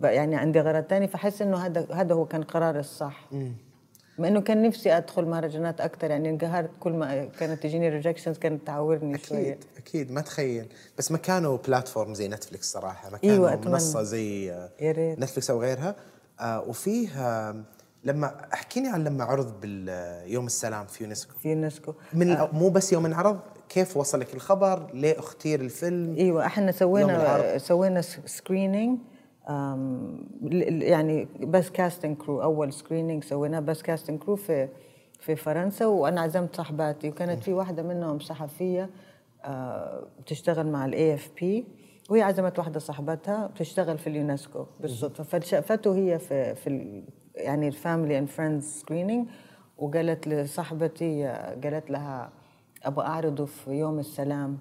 يعني 0.02 0.36
عندي 0.36 0.60
غرض 0.60 0.82
تاني 0.82 1.08
فحس 1.08 1.42
إنه 1.42 1.56
هذا 1.56 1.86
هذا 1.92 2.14
هو 2.14 2.26
كان 2.26 2.42
قرار 2.42 2.78
الصح. 2.78 3.28
مع 4.18 4.28
إنه 4.28 4.40
كان 4.40 4.62
نفسي 4.62 4.96
أدخل 4.96 5.24
مهرجانات 5.24 5.80
أكثر 5.80 6.10
يعني 6.10 6.30
انقهرت 6.30 6.70
كل 6.80 6.92
ما 6.92 7.24
كانت 7.24 7.62
تجيني 7.62 7.88
rejections 7.88 8.38
كانت 8.38 8.66
تعورني 8.66 9.18
شوية 9.18 9.52
أكيد 9.52 9.64
أكيد 9.76 10.12
ما 10.12 10.20
تخيل 10.20 10.66
بس 10.98 11.12
ما 11.12 11.18
كانوا 11.18 11.58
platform 11.66 12.14
زي 12.14 12.28
نتفلكس 12.28 12.72
صراحة 12.72 13.10
ما 13.10 13.18
كانوا 13.18 13.48
أيوة،. 13.48 13.60
منصة 13.68 14.02
زي 14.02 14.52
آه،. 14.52 14.70
نتفلكس 15.18 15.50
أو 15.50 15.60
غيرها 15.60 15.96
آه 16.40 16.60
وفيه 16.60 17.08
آه 17.08 17.64
لما 18.04 18.34
احكيني 18.54 18.88
عن 18.88 19.04
لما 19.04 19.24
عرض 19.24 19.60
باليوم 19.60 20.46
السلام 20.46 20.86
في 20.86 21.04
يونسكو 21.04 21.38
في 21.38 21.48
يونسكو 21.48 21.94
من 22.12 22.36
الأ- 22.36 22.54
مو 22.54 22.68
بس 22.68 22.92
يوم 22.92 23.06
انعرض 23.06 23.38
كيف 23.68 23.96
وصلك 23.96 24.34
الخبر 24.34 24.90
ليه 24.94 25.18
اختير 25.18 25.60
الفيلم 25.60 26.16
إيوه 26.16 26.46
إحنا 26.46 26.72
سوينا. 26.72 27.58
سوينا 27.58 28.00
screening 28.26 28.98
يعني 30.68 31.28
بس 31.40 31.70
cast 31.70 31.97
and 31.97 32.16
crew 32.16 32.42
أول 32.42 32.72
screening 32.72 33.24
سويناه 33.24 33.60
بس 33.60 33.82
cast 33.82 34.03
and 34.03 34.18
crew 34.18 34.36
في 34.36 34.68
في 35.20 35.36
فرنسا 35.36 35.86
وأنا 35.86 36.20
عزمت 36.20 36.56
صاحباتي 36.56 37.08
وكانت 37.08 37.42
في 37.42 37.52
واحدة 37.52 37.82
منهم 37.82 38.18
صحفية 38.18 38.90
آه، 39.44 40.06
بتشتغل 40.20 40.66
مع 40.66 40.84
ال 40.84 41.14
AFP 41.14 41.66
وهي 42.10 42.22
عزمت 42.22 42.58
واحدة 42.58 42.80
صاحبتها 42.80 43.46
بتشتغل 43.46 43.98
في 43.98 44.06
اليونسكو 44.06 44.66
بالصدفة. 44.80 45.24
فشافته 45.24 45.96
هي 45.96 46.18
في 46.18 46.54
في 46.54 47.02
يعني 47.34 47.68
ال 47.68 47.75
family 47.75 48.18
and 48.18 48.28
friends 48.28 48.64
screening 48.64 49.28
وقالت 49.78 50.28
لصاحبتي 50.28 51.26
آه، 51.26 51.60
قالت 51.64 51.90
لها 51.90 52.32
أبغى 52.84 53.06
أعرضه 53.06 53.44
في 53.44 53.70
يوم 53.70 53.98
السلام 53.98 54.58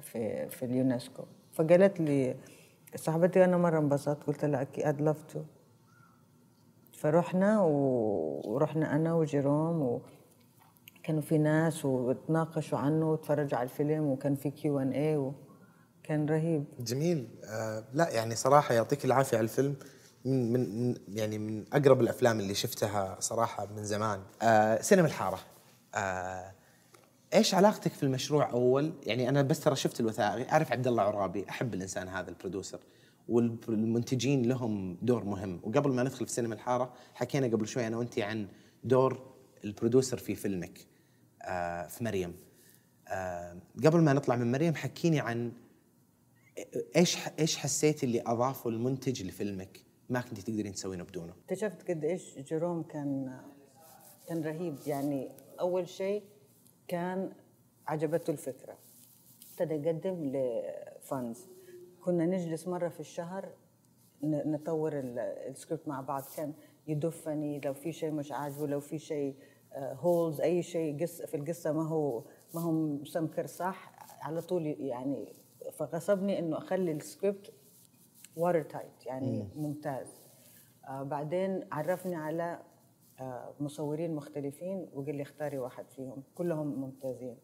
في 0.00 0.48
في 0.48 0.64
اليونسكو. 0.64 1.22
فقالت 1.52 2.00
لي 2.00 2.36
صاحبتي 2.96 3.44
أنا 3.44 3.56
مرة 3.56 3.78
انبسطت 3.78 4.24
قلت 4.24 4.44
لها 4.44 4.62
أكيد 4.62 5.10
love 5.10 5.34
to. 5.34 5.38
فرحنا 6.98 7.60
ورحنا 7.60 8.94
أنا 8.96 9.14
وجيروم 9.14 10.00
وكانوا 11.02 11.20
في 11.22 11.38
ناس 11.38 11.84
وتناقشوا 11.84 12.78
عنه 12.78 13.12
وتفرجوا 13.12 13.58
على 13.58 13.64
الفيلم 13.68 14.04
وكان 14.06 14.34
في 14.34 14.50
Q 14.50 14.78
and 14.78 14.92
A 14.92 15.16
وكان 15.16 16.26
رهيب. 16.28 16.64
جميل. 16.80 17.28
آه 17.44 17.84
لا 17.92 18.10
يعني 18.10 18.34
صراحة 18.34 18.74
يعطيك 18.74 19.04
العافية 19.04 19.36
على 19.36 19.44
الفيلم. 19.44 19.76
من 20.24 20.52
من- 20.88 20.96
يعني 21.08 21.38
من 21.38 21.64
أقرب 21.72 22.00
الأفلام 22.00 22.40
اللي 22.40 22.54
شفتها 22.54 23.16
صراحة 23.20 23.66
من 23.76 23.84
زمان. 23.84 24.20
آه 24.42 24.80
سينما 24.82 25.06
الحارة. 25.06 25.38
آه 25.94 26.52
إيش 27.34 27.54
علاقتك 27.54 27.92
في 27.92 28.02
المشروع 28.02 28.50
أول؟ 28.50 28.92
يعني 29.06 29.28
أنا 29.28 29.42
بس 29.42 29.60
ترى 29.60 29.76
شفت 29.76 30.00
الوثائقي 30.00 30.52
أعرف 30.52 30.72
عبد 30.72 30.86
الله 30.86 31.02
عرابي 31.02 31.48
أحب 31.48 31.74
الإنسان 31.74 32.08
هذا 32.08 32.30
البرودوسر 32.30 32.80
والمنتجين 33.28 34.48
لهم 34.48 34.98
دور 35.02 35.24
مهم. 35.24 35.60
وقبل 35.62 35.90
ما 35.90 36.02
ندخل 36.02 36.26
في 36.26 36.32
سينما 36.32 36.54
الحارة 36.54 36.92
حكينا 37.14 37.46
قبل 37.46 37.68
شوي 37.68 37.86
أنا 37.86 37.96
وانت 37.96 38.18
عن 38.18 38.48
دور 38.84 39.34
البرودوسر 39.64 40.16
في 40.18 40.34
فيلمك 40.34 40.78
آه 41.42 41.86
في 41.86 42.04
مريم. 42.04 42.36
آه 43.08 43.56
قبل 43.84 44.00
ما 44.00 44.12
نطلع 44.12 44.36
من 44.36 44.52
مريم 44.52 44.74
حكيني 44.74 45.20
عن 45.20 45.52
إيش 46.96 47.18
إيش 47.38 47.56
حسيتي 47.56 48.06
اللي 48.06 48.22
أضافه 48.26 48.70
المنتج 48.70 49.22
لفيلمك 49.22 49.80
ما 50.10 50.20
كنت 50.20 50.40
تقدرين 50.40 50.72
تسوينه 50.72 51.04
بدونه؟ 51.04 51.32
اكتشفت 51.44 51.90
قد 51.90 52.04
إيش 52.04 52.38
جيروم 52.38 52.82
كان 52.82 53.40
كان 54.28 54.42
رهيب. 54.42 54.76
يعني 54.86 55.28
أول 55.60 55.88
شيء 55.88 56.22
كان 56.88 57.32
عجبته 57.86 58.30
الفكرة. 58.30 58.78
ابتدى 59.50 59.74
يقدم 59.74 60.24
الفانز 60.24 61.46
كنا 62.04 62.26
نجلس 62.26 62.68
مرة 62.68 62.88
في 62.88 63.00
الشهر 63.00 63.48
نطور 64.22 64.98
ال- 64.98 65.18
السكريبت 65.18 65.88
مع 65.88 66.00
بعض. 66.00 66.22
كان 66.36 66.52
يدفني 66.86 67.60
لو 67.60 67.74
في 67.74 67.92
شيء 67.92 68.10
مش 68.10 68.32
عاجبه 68.32 68.66
لو 68.66 68.80
في 68.80 68.98
شيء 68.98 69.36
holes 69.76 70.40
أي 70.40 70.62
شيء 70.62 71.02
قصه 71.02 71.26
في 71.26 71.36
القصة 71.36 71.72
ما 71.72 71.88
هو 71.88 72.24
ما 72.54 72.60
هو 72.60 72.72
مسمكر 72.72 73.46
صح. 73.46 73.92
على 74.22 74.40
طول 74.42 74.66
يعني 74.66 75.32
فغصبني 75.72 76.38
إنه 76.38 76.58
أخلي 76.58 76.92
السكريبت 76.92 77.52
watertight 78.36 79.06
يعني 79.06 79.48
ممتاز. 79.56 80.06
آه 80.88 81.02
بعدين 81.02 81.68
عرفني 81.72 82.14
على 82.14 82.42
آه 82.52 82.62
مصورين 83.60 84.14
مختلفين 84.14 84.88
وقال 84.94 85.14
لي 85.16 85.22
اختاري 85.22 85.58
واحد 85.58 85.90
فيهم. 85.90 86.22
كلهم 86.34 86.66
ممتازين. 86.80 87.36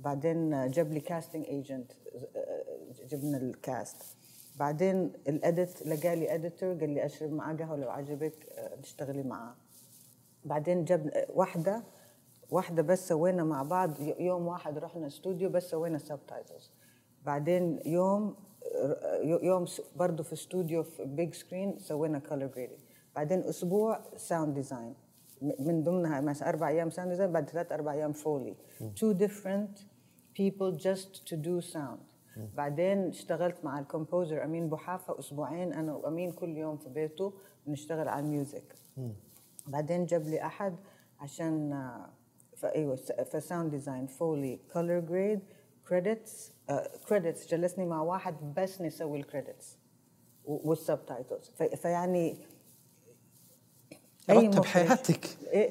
بعدين 0.00 0.54
آه، 0.54 0.66
جاب 0.66 0.92
لي 0.92 1.00
casting 1.00 1.46
agent 1.46 1.92
جبنا 3.08 3.38
ال 3.38 3.54
cast 3.54 4.16
بعدين 4.56 5.12
ال 5.28 5.40
edit 5.40 5.86
لقى 5.86 6.16
لي 6.16 6.34
editor 6.34 6.74
قال 6.74 6.90
لي 6.90 7.04
أشرب 7.06 7.32
معاه 7.32 7.56
قهوة 7.56 7.76
لو 7.76 7.90
عجبك 7.90 8.46
آه، 8.52 8.74
تشتغلي 8.74 9.22
معاه. 9.22 9.54
بعدين 10.44 10.84
جاب 10.84 11.26
واحدة 11.34 11.82
واحدة 12.50 12.82
بس 12.82 13.08
سوينا 13.08 13.44
مع 13.44 13.62
بعض 13.62 13.90
يوم 14.00 14.46
واحد 14.46 14.78
رحنا 14.78 15.06
استوديو 15.06 15.48
بس 15.50 15.70
سوينا 15.70 15.98
subtitles 15.98 16.70
بعدين 17.24 17.80
يوم 17.86 18.36
يوم 19.24 19.64
برضه 19.96 20.22
في 20.22 20.32
استوديو 20.32 20.82
في 20.82 21.04
big 21.04 21.34
screen 21.34 21.78
سوينا 21.78 22.18
color 22.18 22.46
grading 22.46 22.78
بعدين 23.18 23.40
أسبوع 23.44 24.00
sound 24.16 24.54
design 24.54 24.94
من 25.42 25.82
ضمنها 25.82 26.20
مثلا 26.20 26.48
أربع 26.48 26.68
أيام 26.68 26.90
sound 26.90 27.10
design 27.10 27.32
بعد 27.32 27.50
ثلاث 27.50 27.72
أربع 27.72 27.92
أيام 27.92 28.12
foley 28.12 28.56
two 28.80 29.14
different 29.14 29.78
people 30.34 30.78
just 30.78 31.26
to 31.26 31.36
do 31.36 31.60
sound. 31.74 32.00
بعدين 32.56 33.08
اشتغلت 33.08 33.64
مع 33.64 33.78
ال 33.78 33.85
composer 33.85 34.44
أمين 34.44 34.68
بوحافة 34.68 35.18
أسبوعين 35.18 35.72
أنا 35.72 35.94
وأمين 35.94 36.32
كل 36.32 36.56
يوم 36.56 36.76
في 36.76 36.88
بيته 36.88 37.32
بنشتغل 37.66 38.08
على 38.08 38.26
ال 38.26 38.33
music. 38.33 38.74
بعدين 39.66 40.06
جاب 40.06 40.22
لي 40.22 40.42
أحد 40.42 40.76
عشان 41.20 41.86
فايوه 42.56 42.96
ف 43.30 43.37
sound 43.37 43.70
design 43.70 44.06
foley 44.06 44.60
color 44.72 45.00
grade 45.00 45.40
credits 45.88 46.52
credits 47.08 47.46
جلسني 47.46 47.86
مع 47.86 48.02
واحد 48.02 48.54
بس 48.56 48.80
نسوي 48.82 49.20
ال 49.20 49.26
credits 49.26 49.66
وال 49.66 49.78
subtitles 50.44 51.50
فيعني 51.76 52.36
رتب 54.30 54.64
حياتك. 54.64 55.26
إيه، 55.52 55.70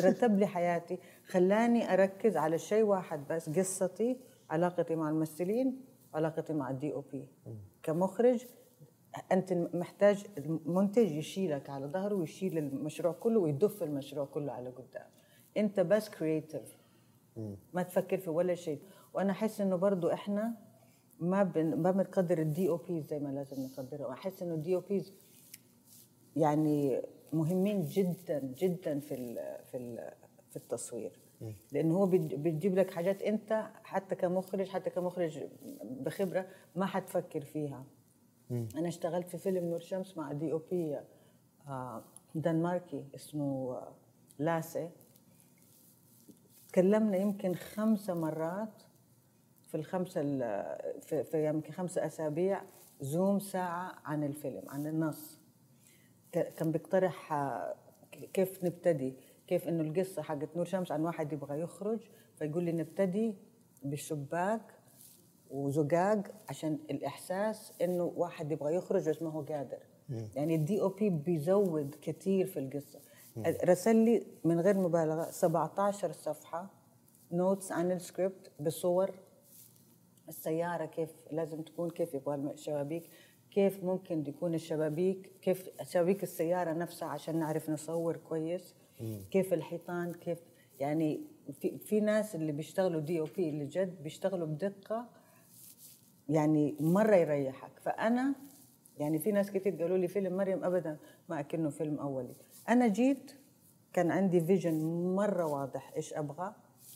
رتب 0.00 0.38
لي 0.38 0.46
حياتي. 0.46 0.98
خلاني 1.26 1.92
أركز 1.92 2.36
على 2.36 2.58
شيء 2.58 2.82
واحد 2.82 3.28
بس 3.30 3.50
قصتي 3.50 4.16
علاقتي 4.50 4.94
مع 4.96 5.10
الممثلين 5.10 5.80
علاقتي 6.14 6.52
مع 6.52 6.70
ال 6.70 6.92
DOP 6.92 7.28
كمخرج 7.82 8.44
أنت 9.32 9.52
محتاج 9.52 10.24
المنتج 10.38 11.10
يشيلك 11.10 11.70
على 11.70 11.86
ظهره 11.86 12.14
ويشيل 12.14 12.58
المشروع 12.58 13.12
كله 13.12 13.40
ويدف 13.40 13.82
المشروع 13.82 14.24
كله 14.24 14.52
على 14.52 14.70
قدام. 14.70 15.06
أنت 15.56 15.80
بس 15.80 16.08
creative 16.08 16.78
ما 17.72 17.82
تفكر 17.82 18.18
في 18.18 18.30
ولا 18.30 18.54
شيء. 18.54 18.78
وأنا 19.14 19.32
أحس 19.32 19.60
إنه 19.60 19.76
برضو 19.76 20.08
إحنا 20.08 20.54
ما 21.20 21.42
بن 21.42 21.74
ما 21.74 21.90
بنقدر 21.90 22.38
ال 22.38 22.68
DOPs 22.68 23.06
زي 23.06 23.18
ما 23.18 23.28
لازم 23.28 23.62
نقدرها 23.62 24.06
واحس 24.06 24.42
إنه 24.42 24.54
ال 24.54 24.74
DOPs 24.74 25.12
يعني 26.36 27.02
مهمين 27.34 27.82
جدا 27.84 28.38
جدا 28.58 29.00
في 29.00 29.14
ال 29.14 29.58
في 29.64 29.76
ال 29.76 30.10
في 30.50 30.56
التصوير. 30.56 31.12
لأنه 31.72 31.96
هو 31.96 32.06
بيجيب 32.06 32.78
لك 32.78 32.90
حاجات 32.90 33.22
أنت 33.22 33.66
حتى 33.84 34.14
كمخرج 34.14 34.68
حتى 34.68 34.90
كمخرج 34.90 35.40
بخبرة 35.82 36.46
ما 36.76 36.86
حتفكر 36.86 37.40
فيها. 37.40 37.84
أنا 38.50 38.88
اشتغلت 38.88 39.28
في 39.28 39.38
فيلم 39.38 39.64
نور 39.64 39.78
شمس 39.78 40.16
مع 40.16 40.32
DOP 40.32 40.98
دنماركي 42.34 43.04
اسمه 43.14 43.72
آه، 43.74 43.92
لاسي. 44.38 44.90
تكلمنا 46.68 47.16
يمكن 47.16 47.54
خمسة 47.54 48.14
مرات 48.14 48.82
في 49.68 49.74
الخمسة 49.76 50.20
ال- 50.20 51.00
في, 51.02 51.24
في 51.24 51.48
يمكن 51.48 51.72
خمسة 51.72 52.06
أسابيع 52.06 52.62
زوم 53.00 53.38
ساعة 53.38 53.94
عن 54.04 54.24
الفيلم 54.24 54.62
عن 54.68 54.86
النص. 54.86 55.38
كان 56.38 56.72
بيقترح 56.72 57.32
آه، 57.32 57.74
كيف 58.32 58.64
نبتدي؟ 58.64 59.14
كيف 59.46 59.68
إنه 59.68 59.82
القصة 59.82 60.22
حقت 60.22 60.56
نور 60.56 60.64
شمس 60.64 60.92
عن 60.92 61.04
واحد 61.04 61.32
يبغى 61.32 61.60
يخرج 61.60 62.00
فيقول 62.38 62.64
لي 62.64 62.72
نبتدي 62.72 63.34
بالشباك 63.82 64.62
وزجاج 65.50 66.26
عشان 66.48 66.78
الإحساس 66.90 67.72
إنه 67.82 68.12
واحد 68.16 68.52
يبغى 68.52 68.74
يخرج 68.74 69.08
بس 69.08 69.22
ما 69.22 69.30
هو 69.30 69.40
قادر. 69.42 69.78
يعني 70.34 70.54
ال 70.54 70.80
DOP 70.80 71.10
بيزود 71.10 71.94
كثير 72.02 72.46
في 72.46 72.58
القصة. 72.58 73.00
رسل 73.64 73.96
لي 73.96 74.26
من 74.44 74.60
غير 74.60 74.78
مبالغة 74.78 75.30
17 75.30 76.12
صفحة 76.12 76.70
notes 77.32 77.72
عن 77.72 77.92
السكريبت 77.92 78.50
بصور 78.60 79.10
السيارة 80.28 80.86
كيف 80.86 81.10
لازم 81.30 81.62
تكون 81.62 81.90
كيف 81.90 82.14
يبغى 82.14 82.34
الشبابيك 82.34 83.10
كيف 83.54 83.84
ممكن 83.84 84.24
تكون 84.24 84.54
الشبابيك 84.54 85.32
كيف 85.42 85.68
شبابيك 85.82 86.22
السيارة 86.22 86.72
نفسها 86.72 87.08
عشان 87.08 87.38
نعرف 87.38 87.70
نصور 87.70 88.16
كويس 88.16 88.74
كيف 89.30 89.52
الحيطان 89.52 90.12
كيف 90.12 90.38
يعني 90.80 91.20
في, 91.52 91.78
في 91.78 92.00
ناس 92.00 92.34
اللي 92.34 92.52
بيشتغلوا 92.52 93.00
DOP 93.00 93.48
اللي 93.48 93.64
جد 93.64 94.02
بيشتغلوا 94.02 94.46
بدقة 94.46 95.08
يعني 96.28 96.76
مرة 96.80 97.16
يريحك. 97.16 97.70
فأنا 97.80 98.34
يعني 98.98 99.18
في 99.18 99.32
ناس 99.32 99.50
كتير 99.50 99.82
قالوا 99.82 99.98
لي 99.98 100.08
فيلم 100.08 100.36
مريم 100.36 100.64
أبدا 100.64 100.96
ما 101.28 101.40
أكنه 101.40 101.70
فيلم 101.70 101.98
أولي. 101.98 102.34
أنا 102.68 102.86
جيت 102.86 103.32
كان 103.92 104.10
عندي 104.10 104.40
vision 104.40 104.84
مرة 105.14 105.46
واضح 105.46 105.92
إيش 105.96 106.14
أبغى 106.14 106.54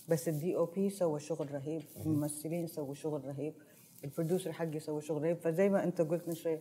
بس 0.08 0.28
ال 0.28 0.56
DOP 0.56 0.90
سوى 0.90 1.20
شغل 1.20 1.54
رهيب 1.54 1.82
الممثلين 2.06 2.66
سووا 2.66 2.94
شغل 2.94 3.24
رهيب. 3.24 3.54
ال 4.04 4.10
producer 4.10 4.52
حقي 4.52 4.78
سوى 4.80 5.00
شغل 5.00 5.22
رهيب 5.22 5.36
فزي 5.38 5.68
ما 5.68 5.84
أنت 5.84 6.00
قلت 6.00 6.28
من 6.28 6.34
شوي 6.34 6.60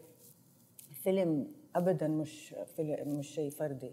الفيلم 0.90 1.48
ابدا 1.76 2.08
مش 2.08 2.56
فيلم 2.76 3.20
مش 3.20 3.28
شيء 3.28 3.50
فردي. 3.50 3.92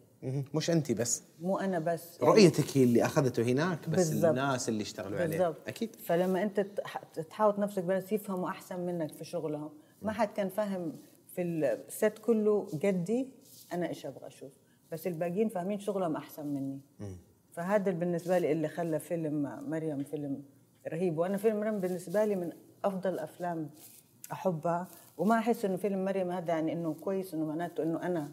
مش 0.54 0.70
انت 0.70 0.92
بس. 0.92 1.22
مو 1.40 1.58
أنا 1.58 1.78
بس. 1.78 2.18
يعني 2.20 2.32
رؤيتك 2.32 2.76
هي 2.76 2.84
اللي 2.84 3.04
أخذته 3.04 3.42
هناك 3.42 3.88
بس 3.88 4.08
بالضبط. 4.08 4.30
الناس 4.30 4.68
اللي 4.68 4.82
اشتغلوا 4.82 5.20
عليه. 5.20 5.54
أكيد. 5.66 5.96
فلما 5.96 6.42
أنت 6.42 6.60
تح- 6.60 7.02
تحاوط 7.28 7.58
نفسك 7.58 7.84
بس 7.84 8.12
يفهموا 8.12 8.48
أحسن 8.48 8.80
منك 8.80 9.12
في 9.12 9.24
شغلهم. 9.24 9.70
ما 10.02 10.12
حد 10.12 10.28
كان 10.28 10.48
فاهم 10.48 10.92
في 11.34 11.42
الست 11.42 12.18
كله 12.18 12.66
قدي 12.84 13.28
أنا 13.72 13.88
إيش 13.88 14.06
أبغى 14.06 14.26
أشوف. 14.26 14.52
بس 14.92 15.06
الباقيين 15.06 15.48
فاهمين 15.48 15.78
شغلهم 15.78 16.16
أحسن 16.16 16.46
مني. 16.46 16.80
فهذا 17.52 17.90
بالنسبة 17.92 18.38
لي 18.38 18.52
اللي 18.52 18.68
خلى 18.68 18.98
فيلم 18.98 19.42
مريم 19.70 20.02
فيلم 20.04 20.42
رهيب. 20.88 21.18
وأنا 21.18 21.36
فيلم 21.36 21.60
مريم 21.60 21.80
بالنسبة 21.80 22.24
لي 22.24 22.36
من 22.36 22.52
أفضل 22.84 23.14
الافلام 23.14 23.70
أحبها. 24.32 24.88
وما 25.18 25.38
أحس 25.38 25.64
إنه 25.64 25.76
فيلم 25.76 26.04
مريم 26.04 26.30
هذا 26.30 26.48
يعني 26.48 26.72
إنه 26.72 26.94
كويس 26.94 27.34
إنه 27.34 27.44
معناته 27.44 27.82
إنه 27.82 28.02
أنا 28.02 28.32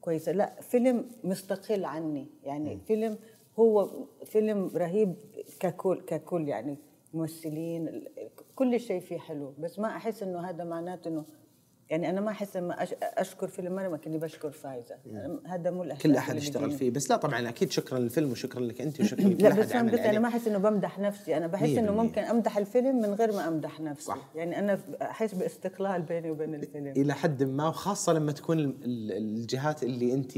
كويسة. 0.00 0.32
لا 0.32 0.60
فيلم 0.60 1.08
مستقل 1.24 1.84
عني. 1.84 2.26
يعني 2.42 2.78
فيلم 2.86 3.18
هو 3.58 3.90
فيلم 4.24 4.70
رهيب 4.74 5.14
ككل 5.60 6.00
ككل 6.00 6.48
يعني 6.48 6.78
ممثلين 7.14 8.04
كل 8.54 8.80
شيء 8.80 9.00
فيه 9.00 9.18
حلو. 9.18 9.54
بس 9.58 9.78
ما 9.78 9.88
أحس 9.88 10.22
إنه 10.22 10.40
هذا 10.40 10.64
معناته 10.64 11.08
إنه 11.08 11.24
يعني 11.90 12.10
أنا 12.10 12.20
ما 12.20 12.30
أحس 12.30 12.56
لما 12.56 12.86
أشكر 13.02 13.48
فيلم 13.48 13.74
مريم 13.74 13.96
كاني 13.96 14.18
بشكر 14.18 14.50
فايزة. 14.50 14.94
هذا 15.46 15.70
مو 15.70 15.82
الاحساس 15.82 16.02
كل 16.02 16.16
أحد 16.16 16.36
اشتغل. 16.36 16.70
فيه. 16.70 16.90
بس 16.90 17.10
لا 17.10 17.16
طبعا 17.16 17.48
أكيد 17.48 17.70
شكرا 17.70 17.98
للفيلم 17.98 18.30
وشكرا 18.30 18.60
لك 18.60 18.80
أنت 18.80 19.00
وشكرا 19.00 19.20
لكل 19.28 19.42
لا 19.44 19.52
أحد 19.52 19.58
بس 19.60 19.72
عمل 19.72 19.90
قصدي 19.90 20.10
أنا 20.10 20.18
ما 20.18 20.28
أحس 20.28 20.46
إنه 20.48 20.58
بمدح 20.58 20.98
نفسي. 20.98 21.36
أنا 21.36 21.46
بحس 21.46 21.68
إنه. 21.68 21.92
ممكن 21.92 22.22
أمدح 22.22 22.56
الفيلم 22.58 22.96
من 22.96 23.14
غير 23.14 23.32
ما 23.32 23.48
أمدح 23.48 23.80
نفسي. 23.80 24.04
صح. 24.06 24.30
يعني 24.34 24.58
أنا 24.58 24.78
أحس 25.02 25.34
باستقلال 25.34 26.02
بيني 26.02 26.30
وبين 26.30 26.54
الفيلم. 26.54 26.86
إلى 26.86 27.14
حد 27.14 27.42
ما 27.42 27.68
وخاصة 27.68 28.12
لما 28.12 28.32
تكون 28.32 28.58
ال- 28.58 28.84
ال- 28.84 29.12
الجهات 29.12 29.82
اللي 29.82 30.14
أنت 30.14 30.36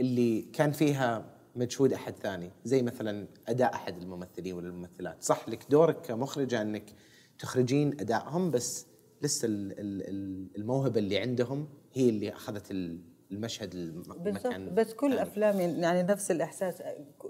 اللي 0.00 0.42
كان 0.42 0.72
فيها 0.72 1.24
مجهود 1.56 1.92
أحد 1.92 2.14
ثاني. 2.22 2.50
زي 2.64 2.82
مثلا 2.82 3.26
أداء 3.48 3.74
أحد 3.74 4.02
الممثلين 4.02 4.54
ولا 4.54 4.66
الممثلات 4.68 5.22
صح 5.22 5.48
لك 5.48 5.66
دورك 5.70 6.00
كمخرجة 6.00 6.62
أنك 6.62 6.84
تخرجين 7.38 8.00
أدائهم 8.00 8.50
بس 8.50 8.86
لسه 9.22 9.46
ال- 9.46 9.72
ال- 9.80 10.02
ال- 10.08 10.56
الموهبة 10.56 10.98
اللي 11.00 11.18
عندهم 11.18 11.68
هي 11.92 12.08
اللي 12.08 12.32
أخذت 12.32 12.70
ال- 12.70 13.00
المشهد 13.32 13.74
المكان 13.74 14.74
بس 14.74 14.92
كل. 14.94 15.18
أفلامي 15.18 15.62
يعني 15.62 16.02
نفس 16.02 16.30
الإحساس. 16.30 16.82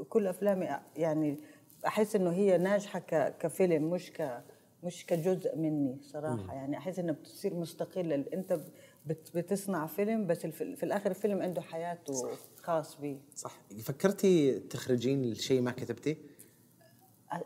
كل 0.09 0.27
أفلامي 0.27 0.69
يعني 0.97 1.39
أحس 1.87 2.17
إنه 2.17 2.31
هي 2.31 2.59
ناجحة 2.59 2.99
كفيلم 3.29 3.91
مش 3.91 4.13
ك 4.13 4.43
مش 4.83 5.07
كجزء 5.07 5.57
مني 5.57 5.99
صراحة. 6.03 6.55
يعني 6.55 6.79
أحس 6.79 6.99
انها 6.99 7.15
بتصير 7.15 7.55
مستقلة. 7.55 8.25
أنت 8.35 8.61
بت- 9.07 9.31
بتصنع 9.37 9.87
فيلم 9.87 10.27
بس 10.27 10.47
في 10.47 10.83
الآخر 10.83 11.11
الفيلم 11.11 11.43
عنده 11.43 11.61
حياته 11.63 12.29
خاص 12.63 13.01
بيه. 13.01 13.19
صح. 13.35 13.61
فكرتي 13.83 14.59
تخرجين 14.59 15.25
الشيء 15.25 15.61
ما 15.61 15.71
كتبتيه؟ 15.71 16.17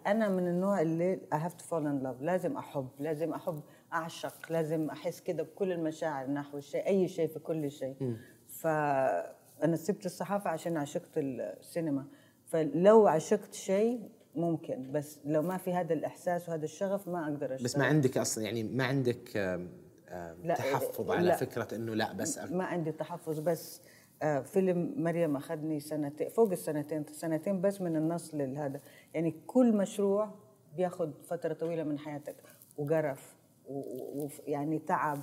أنا 0.06 0.28
من 0.28 0.48
النوع 0.48 0.80
اللي 0.80 1.20
I 1.34 1.36
have 1.36 1.52
to 1.52 1.64
fall 1.64 1.82
in 1.84 2.04
love. 2.06 2.22
لازم 2.22 2.56
أحب 2.56 2.88
لازم 2.98 3.32
أحب 3.32 3.60
أعشق 3.92 4.52
لازم 4.52 4.90
أحس 4.90 5.20
كده 5.20 5.42
بكل 5.42 5.72
المشاعر 5.72 6.30
نحو 6.30 6.58
الشيء 6.58 6.86
أي 6.86 7.08
شيء 7.08 7.28
في 7.28 7.38
كل 7.38 7.70
شيء. 7.70 8.16
فانا 8.48 9.76
سبت 9.76 10.06
الصحافة 10.06 10.50
عشان 10.50 10.76
عشقت 10.76 11.10
السينما. 11.18 12.06
فلو 12.46 13.06
عشقت 13.06 13.54
شيء 13.54 14.08
ممكن 14.34 14.92
بس 14.92 15.18
لو 15.24 15.42
ما 15.42 15.56
في 15.56 15.72
هذا 15.72 15.92
الإحساس 15.94 16.48
وهذا 16.48 16.64
الشغف 16.64 17.08
ما 17.08 17.24
أقدر 17.24 17.54
أشتغل. 17.54 17.64
بس 17.64 17.76
ما 17.78 17.84
عندك 17.86 18.18
أصلا 18.18 18.44
يعني 18.44 18.62
ما 18.62 18.84
عندك 18.84 19.36
آم، 19.36 19.68
آم، 20.08 20.36
لا، 20.44 20.54
تحفظ 20.54 21.10
لا. 21.10 21.16
على 21.16 21.32
فكرة 21.36 21.76
إنه 21.76 21.94
لا 21.94 22.12
بس 22.12 22.38
ما 22.38 22.64
عندي 22.64 22.92
تحفظ 22.92 23.38
بس 23.40 23.82
آه، 24.22 24.40
فيلم 24.40 24.94
مريم 24.96 25.36
أخذني 25.36 25.80
سنتين 25.80 26.28
فوق 26.28 26.50
السنتين 26.52 27.04
سنتين 27.12 27.60
بس 27.60 27.80
من 27.80 27.96
النص 27.96 28.34
لهذا. 28.34 28.80
يعني 29.14 29.34
كل 29.46 29.76
مشروع 29.76 30.34
بياخذ 30.76 31.10
فترة 31.24 31.52
طويلة 31.52 31.82
من 31.82 31.98
حياتك 31.98 32.36
وقرف. 32.78 33.36
ويعني 33.70 34.78
تعب 34.78 35.22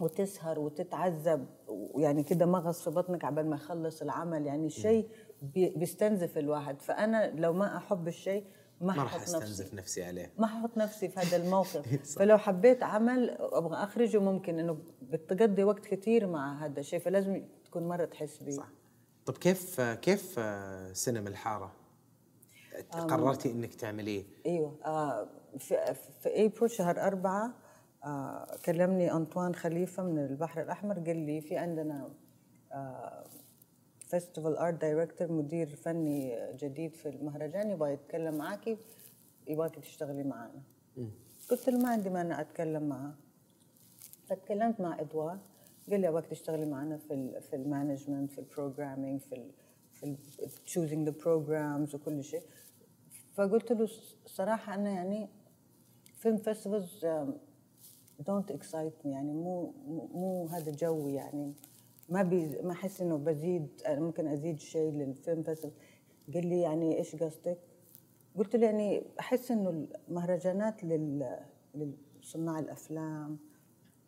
وتسهر 0.00 0.58
وتتعذب 0.60 1.46
ويعني 1.68 2.22
كده 2.22 2.46
مغص 2.46 2.82
في 2.84 2.90
بطنك 2.90 3.24
عبال 3.24 3.50
ما 3.50 3.56
يخلص 3.56 4.02
العمل 4.02 4.46
يعني 4.46 4.70
شيء 4.70 5.08
بي- 5.42 5.68
بيستنزف 5.76 6.38
الواحد. 6.38 6.82
فأنا 6.82 7.30
لو 7.30 7.52
ما 7.52 7.76
أحب 7.76 8.08
الشيء 8.08 8.44
ما 8.80 8.92
راح 9.02 9.14
أستنزف 9.22 9.74
نفسي 9.74 10.04
عليه. 10.04 10.32
ما 10.38 10.46
ححط 10.46 10.76
نفسي 10.78 11.08
في 11.08 11.20
هذا 11.20 11.36
الموقف. 11.36 12.02
فلو 12.18 12.38
حبيت 12.38 12.82
عمل 12.82 13.30
أبغى 13.40 13.76
أخرجه 13.76 14.18
ممكن 14.20 14.58
إنه 14.58 14.78
بتقضي 15.02 15.64
وقت 15.64 15.86
كثير 15.86 16.26
مع 16.26 16.64
هذا 16.64 16.80
الشيء 16.80 16.98
فلازم 16.98 17.42
تكون 17.64 17.88
مرة 17.88 18.04
تحس 18.04 18.42
به 18.42 18.50
صح. 18.50 18.68
طب 19.26 19.34
كيف 19.34 19.80
كيف 19.80 20.40
سينما 20.92 21.28
الحارة؟ 21.28 21.72
قررتي 22.90 23.50
إنك 23.50 23.74
تعمليه؟ 23.74 24.24
إيوه 24.46 24.76
آه 24.84 25.28
في 25.58 25.94
في 25.94 26.46
ابريل 26.46 26.70
شهر 26.70 27.00
أربعة 27.00 27.54
آه 28.04 28.56
كلمني 28.64 29.12
أنطوان 29.12 29.54
خليفة 29.54 30.02
من 30.02 30.18
البحر 30.18 30.62
الأحمر 30.62 30.94
قال 30.94 31.16
لي 31.16 31.40
في 31.40 31.56
عندنا 31.56 32.10
festival 34.10 34.56
art 34.56 34.80
director 34.80 35.32
مدير 35.32 35.76
فني 35.76 36.38
جديد 36.56 36.94
في 36.94 37.08
المهرجان 37.08 37.70
يبغى 37.70 37.92
يتكلم 37.92 38.34
معاكي 38.34 38.78
يبغاكي 39.46 39.80
تشتغلي 39.80 40.22
معنا 40.24 40.62
قلت 41.50 41.68
له 41.68 41.78
ما 41.78 41.88
عندي 41.88 42.10
مانع 42.10 42.40
أتكلم 42.40 42.82
معاه. 42.88 43.14
فتكلمت 44.26 44.80
مع 44.80 45.00
إدوار 45.00 45.38
قال 45.90 46.00
لي 46.00 46.08
ابغاك 46.08 46.26
تشتغلي 46.26 46.66
معنا 46.66 46.96
في 46.96 47.40
في 47.40 47.56
ال 47.56 47.63
management 47.63 48.30
في 48.32 48.38
ال 48.38 48.45
programming 48.45 49.20
في 49.20 49.34
ال 49.34 49.50
في 50.48 50.60
choosing 50.66 51.08
the 51.08 51.14
programs 51.24 51.94
وكل 51.94 52.24
شيء. 52.24 52.42
فقلت 53.34 53.72
له 53.72 53.88
صراحة 54.26 54.74
أنا 54.74 54.90
يعني 54.90 55.28
film 56.24 56.36
festivals 56.36 57.06
don't 58.26 58.50
excite 58.50 59.04
يعني 59.04 59.32
مو 59.32 59.74
مو, 60.14 60.46
هذا 60.46 60.72
جوي 60.72 61.14
يعني 61.14 61.52
ما 62.08 62.22
بي 62.22 62.62
ما 62.62 62.72
أحس 62.72 63.00
إنه 63.00 63.16
بزيد 63.16 63.68
أنا 63.86 64.00
ممكن 64.00 64.26
أزيد 64.26 64.60
شيء 64.60 64.92
لل 64.92 65.09
film 65.09 65.42
festival 65.42 65.78
قال 66.34 66.46
لي 66.46 66.60
يعني 66.60 66.98
إيش 66.98 67.16
قصدك؟ 67.16 67.58
قلت 68.36 68.56
له 68.56 68.66
يعني 68.66 69.02
أحس 69.20 69.50
إنه 69.50 69.86
المهرجانات 70.08 70.84
لل 70.84 71.38
لصناع 72.22 72.58
الأفلام 72.58 73.38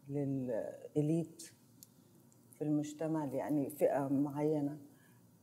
لل 0.09 0.47
elite 0.47 1.43
في 2.53 2.63
المجتمع 2.63 3.25
يعني 3.25 3.71
فئة 3.71 4.09
معينة. 4.09 4.79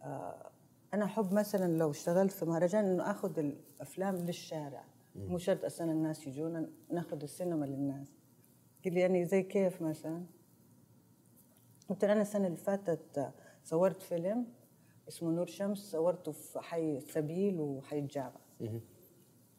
آه، 0.02 0.52
أنا 0.94 1.06
أحب 1.06 1.34
مثلا 1.34 1.78
لو 1.78 1.91
اشتغلت 1.91 2.32
في 2.32 2.45
مهرجان 2.45 2.86
إنه 2.86 3.12
آخذ 3.12 3.40
الأفلام 3.40 4.16
للشارع. 4.16 4.93
مو 5.15 5.38
شرط 5.38 5.65
أصلا 5.65 5.91
الناس 5.91 6.27
يجونا 6.27 6.69
ناخذ 6.91 7.22
السينما 7.23 7.65
للناس. 7.65 8.07
قال 8.85 8.94
لي 8.94 8.99
يعني 8.99 9.26
زي 9.26 9.44
كيف 9.44 9.81
مثلا؟ 9.81 10.23
قلت 11.90 12.03
أنا 12.03 12.22
السنة 12.22 12.48
اللي 12.48 12.57
فاتت 12.57 13.34
صورت 13.64 14.02
فيلم 14.02 14.45
اسمه 15.07 15.31
نور 15.31 15.45
شمس 15.45 15.91
صورته 15.91 16.31
في 16.31 16.60
حي 16.60 16.98
السبيل 16.98 17.60
وحي 17.60 17.99
الجامعة 17.99 18.41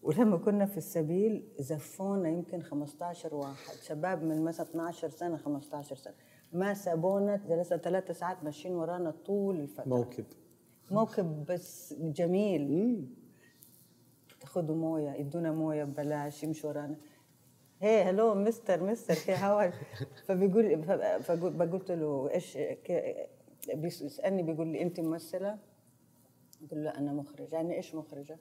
ولما 0.02 0.36
كنا 0.36 0.66
في 0.66 0.78
السبيل 0.78 1.48
زفونا 1.59 2.28
يمكن 2.28 2.62
15 2.62 3.35
واحد 3.35 3.74
شباب 3.82 4.22
من 4.22 4.44
مثلا 4.44 4.66
12 4.66 5.10
سنة 5.10 5.36
15 5.36 5.97
سنة. 5.97 6.14
ما 6.52 6.74
سابونا 6.74 7.36
جلسنا 7.36 7.78
ثلاثة 7.78 8.14
ساعات 8.14 8.44
ماشيين 8.44 8.74
ورانا 8.74 9.10
طول 9.10 9.60
الفترة. 9.60 9.89
موكب. 9.89 10.24
موكب 10.90 11.44
بس 11.47 11.94
جميل. 11.98 13.09
تاخذوا 14.45 14.77
موية 14.77 15.11
يدونا 15.11 15.53
موية 15.53 15.85
ببلاش 15.85 16.43
يمشوا 16.43 16.71
ورانا 16.71 16.97
هي 17.81 18.03
هلو 18.03 18.35
مستر 18.35 18.83
مستر 18.83 19.15
كي 19.15 19.33
هاو 19.33 19.71
فبيقول 20.27 20.77
بقولت 21.31 21.91
له 21.91 22.31
إيش 22.31 22.59
بيسألني 23.75 24.43
بيقول 24.43 24.69
لي 24.69 24.83
أنت 24.83 25.01
ممثلة؟ 25.01 25.59
قلت 26.61 26.75
له 26.75 26.91
أنا 26.91 27.12
مخرج 27.12 27.53
يعني 27.53 27.77
إيش 27.77 27.95
مخرجة؟ 27.95 28.39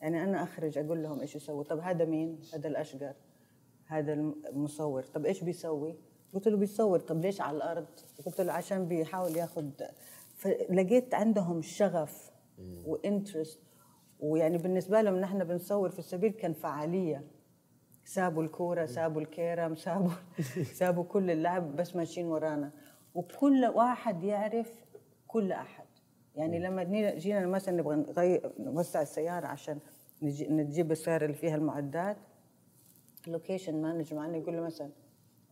يعني 0.00 0.24
أنا 0.24 0.42
أخرج 0.42 0.78
أقول 0.78 1.02
لهم 1.02 1.20
إيش 1.20 1.36
يسووا 1.36 1.62
طب 1.62 1.78
هذا 1.78 2.04
مين؟ 2.04 2.40
هذا 2.54 2.68
الأشقر 2.68 3.14
هذا 3.86 4.12
المصور 4.12 5.02
طب 5.02 5.26
إيش 5.26 5.44
بيسوي؟ 5.44 5.96
قلت 6.34 6.48
له 6.48 6.56
بيصور 6.56 7.00
طب 7.00 7.20
ليش 7.20 7.40
على 7.40 7.56
الأرض؟ 7.56 7.86
قلت 8.26 8.40
له 8.40 8.52
عشان 8.52 8.88
بيحاول 8.88 9.36
ياخذ 9.36 9.70
فلقيت 10.36 11.14
عندهم 11.14 11.62
شغف 11.62 12.30
و 12.86 12.94
interest 12.94 13.60
ويعني 14.20 14.58
بالنسبة 14.58 15.00
لهم 15.02 15.16
نحن 15.16 15.44
بنصور 15.44 15.90
في 15.90 15.98
السبيل 15.98 16.32
كان 16.32 16.52
فعاليه 16.52 17.24
سابوا 18.04 18.42
الكورة 18.42 18.86
سابوا 18.86 19.20
الكيرم 19.20 19.74
سابوا 19.76 20.10
سابوا 20.80 21.04
كل 21.04 21.30
اللعب 21.30 21.76
بس 21.76 21.96
ماشيين 21.96 22.26
ورانا. 22.26 22.70
وكل 23.14 23.64
واحد 23.64 24.24
يعرف 24.24 24.84
كل 25.26 25.52
أحد. 25.52 25.84
يعني 26.36 26.58
لما 26.58 26.82
جينا- 27.14 27.46
مثلا 27.46 27.76
نبغى 27.76 27.96
نغير 27.96 28.52
نوسع 28.58 29.02
السيارة 29.02 29.46
عشان 29.46 29.78
نجي 30.22 30.48
نجيب 30.48 30.92
السياره 30.92 31.24
اللي 31.24 31.36
فيها 31.36 31.54
المعدات. 31.56 32.16
ال 33.26 33.32
location 33.32 33.82
manager 33.82 34.16
معنا 34.16 34.36
يقول 34.36 34.56
له 34.56 34.62
مثلا 34.62 34.90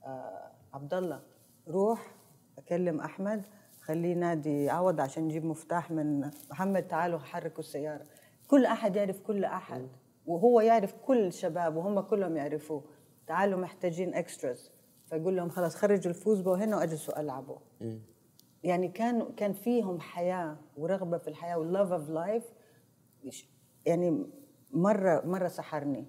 آه 0.06 0.50
عبد 0.72 0.94
الله 0.94 1.22
روح 1.68 2.14
أكلم 2.58 3.00
أحمد 3.00 3.42
خليه 3.80 4.08
ينادي 4.12 4.70
عوض 4.70 5.00
عشان 5.00 5.24
نجيب 5.24 5.44
مفتاح 5.44 5.90
من 5.90 6.30
محمد 6.50 6.82
تعالوا 6.88 7.18
حركوا 7.18 7.60
السيارة. 7.60 8.06
كل 8.52 8.66
أحد 8.66 8.96
يعرف 8.96 9.20
كل 9.20 9.44
أحد 9.44 9.88
وهو 10.26 10.60
يعرف 10.60 10.92
كل 10.92 11.26
الشباب 11.26 11.76
وهم 11.76 12.00
كلهم 12.00 12.36
يعرفوه. 12.36 12.84
تعالوا 13.26 13.60
محتاجين 13.60 14.14
extras 14.14 14.70
فيقول 15.06 15.36
لهم 15.36 15.48
خلاص 15.48 15.76
خرجوا 15.76 16.10
ال 16.10 16.15
foosball 16.15 16.54
هنا 16.54 16.76
وأجلسوا 16.76 17.20
ألعبوا. 17.20 17.56
يعني 18.62 18.88
كان 18.88 19.32
كان 19.36 19.52
فيهم 19.52 20.00
حياة 20.00 20.56
ورغبة 20.76 21.18
في 21.18 21.28
الحياة 21.28 21.58
وال 21.58 21.69
love 21.69 21.92
of 21.92 22.10
life 22.10 22.44
يعني 23.86 24.26
مرة 24.72 25.22
مرة 25.26 25.48
سحرني. 25.48 26.06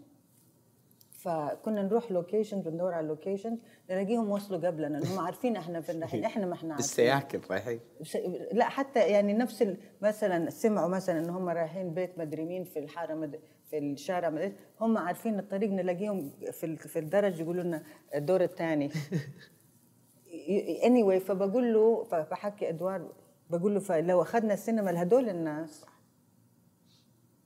فكنا 1.23 1.83
نروح 1.83 2.11
location 2.11 2.61
بندور 2.61 2.93
على 2.93 3.07
location 3.07 3.57
نلاقيهم 3.89 4.29
وصلوا 4.29 4.67
قبلنا 4.67 4.97
انهم 4.97 5.19
عارفين 5.19 5.55
إحنا 5.55 5.81
فين 5.81 5.99
رايحين 5.99 6.25
إحنا 6.31 6.45
ما 6.45 6.53
إحنا 6.53 6.73
عارفين. 6.73 6.75
بالسياكل 6.87 7.39
رايحين 7.51 7.79
لا 8.53 8.65
حتى 8.69 8.99
يعني 8.99 9.33
نفس 9.33 9.67
مثلا 10.01 10.49
سمعوا 10.49 10.89
مثلا 10.89 11.19
إن 11.19 11.29
هم 11.29 11.49
رايحين 11.49 11.93
بيت 11.93 12.17
مدري 12.19 12.45
مين 12.45 12.63
في 12.63 12.79
الحارة 12.79 13.13
مد... 13.13 13.39
في 13.69 13.77
الشارع 13.77 14.29
مدري 14.29 14.53
هم 14.81 14.97
عارفين 14.97 15.39
الطريق 15.39 15.69
نلاقيهم 15.69 16.31
في 16.51 16.65
ال- 16.65 16.77
في 16.77 16.99
الدرج 16.99 17.39
يقولوا 17.39 17.63
لنا 17.63 17.83
الدور 18.15 18.41
الثاني. 18.43 18.89
اني 20.85 21.03
anyway 21.19 21.23
فبقول 21.23 21.73
له 21.73 22.03
فبحكي 22.03 22.69
أدوار 22.69 23.11
بقول 23.49 23.73
له 23.73 23.79
فلو 23.79 24.21
أخذنا 24.21 24.53
السينما 24.53 24.91
لهدول 24.91 25.29
الناس 25.29 25.85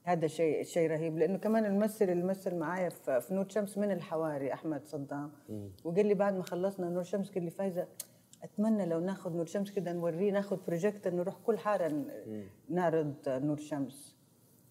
هذا 0.08 0.26
شيء 0.26 0.62
شيء 0.62 0.90
رهيب. 0.90 1.18
لأنه 1.18 1.38
كمان 1.38 1.64
الممثل 1.64 2.10
اللي 2.10 2.24
مثل 2.24 2.54
معايا 2.54 2.88
في 2.88 3.34
نور 3.34 3.48
شمس 3.48 3.78
من 3.78 3.90
الحواري 3.90 4.52
أحمد 4.52 4.86
صدام. 4.86 5.32
وقال 5.84 6.06
لي 6.06 6.14
بعد 6.14 6.36
ما 6.36 6.42
خلصنا 6.42 6.88
نور 6.88 7.02
شمس 7.02 7.30
قال 7.30 7.44
لي 7.44 7.50
فايزة 7.50 7.86
أتمنى 8.42 8.86
لو 8.86 9.00
ناخذ 9.00 9.36
نور 9.36 9.46
شمس 9.46 9.70
كده 9.70 9.92
نوريه 9.92 10.32
ناخذ 10.32 10.58
بروجيكتور 10.66 11.14
نروح 11.14 11.36
كل 11.46 11.58
حارة 11.58 12.04
نعرض 12.68 13.14
نور 13.28 13.56
شمس. 13.56 14.16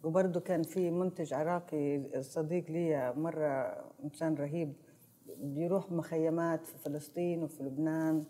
وبرضه 0.04 0.40
كان 0.40 0.64
في 0.64 0.92
منتج 0.92 1.34
عراقي 1.34 2.02
صديق 2.22 2.72
لي 2.72 3.14
مرة 3.18 3.84
إنسان 4.04 4.36
رهيب 4.36 4.74
بيروح 5.38 5.92
مخيمات 5.92 6.66
في 6.66 6.78
فلسطين 6.78 7.44
وفي 7.44 7.64
لبنان 7.64 8.24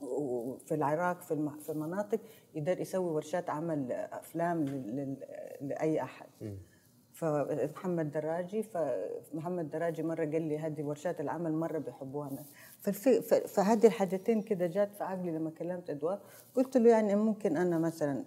وفي 0.00 0.74
العراق 0.74 1.22
في 1.22 1.50
في 1.60 1.72
مناطق 1.72 2.20
يقدر 2.54 2.80
يسوي 2.80 3.10
ورشات 3.10 3.50
عمل 3.50 3.92
أفلام 3.92 4.64
لأي 5.60 6.02
أحد. 6.02 6.26
فمحمد 7.12 8.12
دراجي 8.12 8.62
فمحمد 8.62 9.70
دراجي 9.70 10.02
مرة 10.02 10.24
قال 10.24 10.42
لي 10.42 10.58
هذه 10.58 10.82
ورشات 10.82 11.20
العمل 11.20 11.52
مرة 11.52 11.78
بيحبوها. 11.78 12.30
فهذه 13.46 13.86
الحاجتين 13.86 14.42
كده 14.42 14.66
جات 14.66 14.94
في 14.94 15.04
عقلي 15.04 15.30
لما 15.30 15.50
كلمت 15.50 15.90
أدوار. 15.90 16.20
قلت 16.54 16.76
له 16.76 16.90
يعني 16.90 17.14
ممكن 17.14 17.56
أنا 17.56 17.78
مثلا 17.78 18.24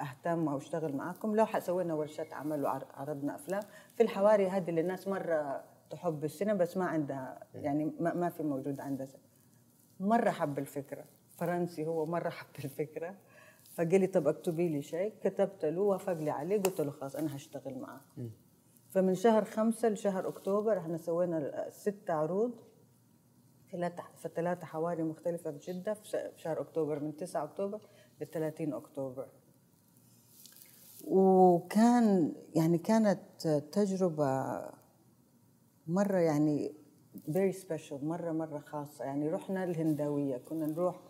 أهتم 0.00 0.48
أو 0.48 0.56
أشتغل 0.56 0.96
معاكم 0.96 1.36
لو 1.36 1.46
سوينا 1.58 1.94
ورشات 1.94 2.32
عمل 2.32 2.64
وعرضنا 2.64 3.34
أفلام. 3.34 3.62
في 3.96 4.02
الحواري 4.02 4.48
هذه 4.48 4.70
اللي 4.70 4.80
الناس 4.80 5.08
مرة 5.08 5.64
تحب 5.90 6.24
السينما 6.24 6.54
بس 6.54 6.76
ما 6.76 6.84
عندها 6.84 7.40
يعني 7.54 7.92
ما, 8.00 8.14
ما 8.14 8.28
في 8.28 8.42
موجود 8.42 8.80
عندها. 8.80 9.06
مرة 10.00 10.30
حب 10.30 10.58
الفكرة. 10.58 11.04
فرنسي 11.38 11.86
هو 11.86 12.06
مرة 12.06 12.28
حب 12.28 12.64
الفكرة. 12.64 13.14
فقال 13.74 14.00
لي 14.00 14.06
طب 14.06 14.28
اكتبي 14.28 14.68
لي 14.68 14.82
شيء. 14.82 15.14
كتبت 15.22 15.64
له 15.64 15.80
وافق 15.80 16.12
لي 16.12 16.30
عليه 16.30 16.62
قلت 16.62 16.80
له 16.80 16.90
خلاص 16.90 17.16
أنا 17.16 17.36
هشتغل 17.36 17.78
معك 17.78 18.00
فمن 18.90 19.14
شهر 19.14 19.44
خمسة 19.44 19.88
لشهر 19.88 20.28
أكتوبر 20.28 20.78
إحنا 20.78 20.96
سوينا 20.98 21.70
ست 21.70 22.10
عروض. 22.10 22.52
ثلاث 23.72 23.92
في 24.16 24.28
ثلاثة 24.36 24.66
حواري 24.66 25.02
مختلفة 25.02 25.52
في 25.52 25.72
جدة 25.72 25.94
في 25.94 26.30
شهر 26.36 26.60
أكتوبر 26.60 27.00
من 27.00 27.16
9 27.16 27.44
أكتوبر 27.44 27.80
ل 28.20 28.26
30 28.26 28.74
أكتوبر. 28.74 29.28
وكان 31.04 32.34
يعني 32.54 32.78
كانت 32.78 33.48
تجربة 33.72 34.62
مرة 35.86 36.18
يعني 36.18 36.74
very 37.14 37.52
special 37.52 38.02
مرة 38.02 38.32
مرة 38.32 38.58
خاصة. 38.58 39.04
يعني 39.04 39.28
رحنا 39.28 39.64
الهنداوية 39.64 40.36
كنا 40.36 40.66
نروح 40.66 41.00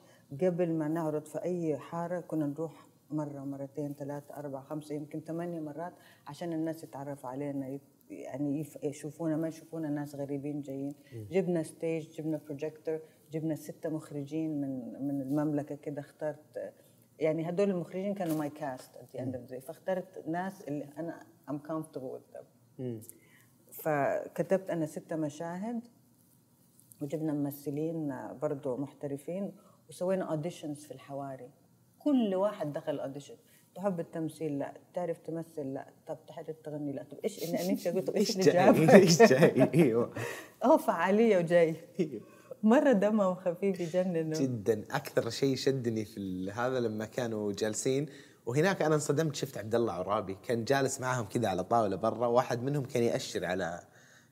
قبل 0.43 0.72
ما 0.72 0.89
نعرض 0.89 1.24
في 1.24 1.43
أي 1.43 1.76
حارة 1.76 2.20
كنا 2.20 2.47
نروح 2.47 2.86
مرة 3.10 3.44
مرتين 3.44 3.94
ثلاثة 3.94 4.36
أربعة 4.36 4.62
خمسة 4.62 4.94
يمكن 4.94 5.20
ثمانية 5.20 5.60
مرات 5.60 5.93
عشان 6.26 6.52
الناس 6.52 6.85
يتعرفوا 6.85 7.31
علينا 7.31 7.78
يعني 8.10 8.66
يشوفونا. 8.82 9.36
ما 9.36 9.48
يشوفونا 9.48 9.89
ناس 9.89 10.14
غريبين 10.14 10.62
جايين. 10.62 10.94
جبنا 11.12 11.62
stage 11.62 12.11
جبنا 12.10 12.40
بروجيكتور 12.47 13.01
جبنا 13.32 13.55
ستة 13.55 13.89
مخرجين 13.89 14.60
من 14.60 15.02
من 15.06 15.20
المملكة 15.20 15.74
كده. 15.74 16.01
اخترت 16.01 16.72
يعني 17.18 17.48
هدول 17.48 17.70
المخرجين 17.70 18.14
كانوا 18.14 18.39
my 18.39 18.51
cast 18.51 18.91
day. 19.51 19.59
فاخترت 19.59 20.28
ناس 20.28 20.62
اللي 20.68 21.12
comfortable 21.48 22.18
with 22.18 22.36
them. 22.36 22.44
فكتبت 23.70 24.70
أنا 24.70 24.86
ستة 24.86 25.16
مشاهد. 25.16 25.89
وجبنا 27.05 27.32
ممثلين 27.32 28.14
برضو 28.43 28.76
محترفين 28.76 29.52
وسوينا 29.89 30.24
auditions 30.24 30.85
في 30.85 30.90
الحواري. 30.94 31.51
كل 31.98 32.35
واحد 32.35 32.72
دخل 32.72 33.01
audition 33.01 33.35
تحب 33.74 34.01
التمثيل؟ 34.01 34.59
لا. 34.59 34.74
تعرف 34.94 35.18
تمثل؟ 35.18 35.74
لا. 35.74 35.86
طب 36.06 36.18
تعرف 36.26 36.56
تغني؟ 36.64 36.93
لا. 36.93 37.02
طب 37.02 37.18
إيش 37.24 37.51
نفسي 37.51 37.90
أقول 37.90 38.02
طب 38.02 38.16
إيش 38.16 38.31
اللي 38.31 38.43
جابك 38.52 38.94
إيش 39.05 39.22
جاي؟ 39.22 39.70
إيوه. 39.74 40.12
آه 40.64 40.76
فعالية 40.76 41.39
وجاي. 41.39 41.76
أيوه. 42.01 42.20
مرة 42.62 42.93
دمهم 42.93 43.35
خفيف 43.35 43.81
يجننوا 43.81 44.39
جدا. 44.40 44.85
أكثر 44.90 45.31
شيء 45.31 45.56
شدني 45.56 46.05
في 46.05 46.51
هذا 46.55 46.81
لما 46.81 47.05
كانوا 47.05 47.52
جالسين 47.52 48.06
وهناك 48.47 48.82
أنا 48.82 48.94
انصدمت 48.94 49.35
شفت 49.35 49.59
عبد 49.59 49.74
الله 49.74 49.93
عرابي. 49.93 50.36
كان 50.48 50.64
جالس 50.64 51.01
معاهم 51.01 51.24
كذا 51.24 51.48
على 51.48 51.64
طاولة 51.64 51.97
برا 51.97 52.26
واحد 52.26 52.62
منهم 52.62 52.85
كان 52.85 53.02
يأشر 53.02 53.44
على 53.44 53.81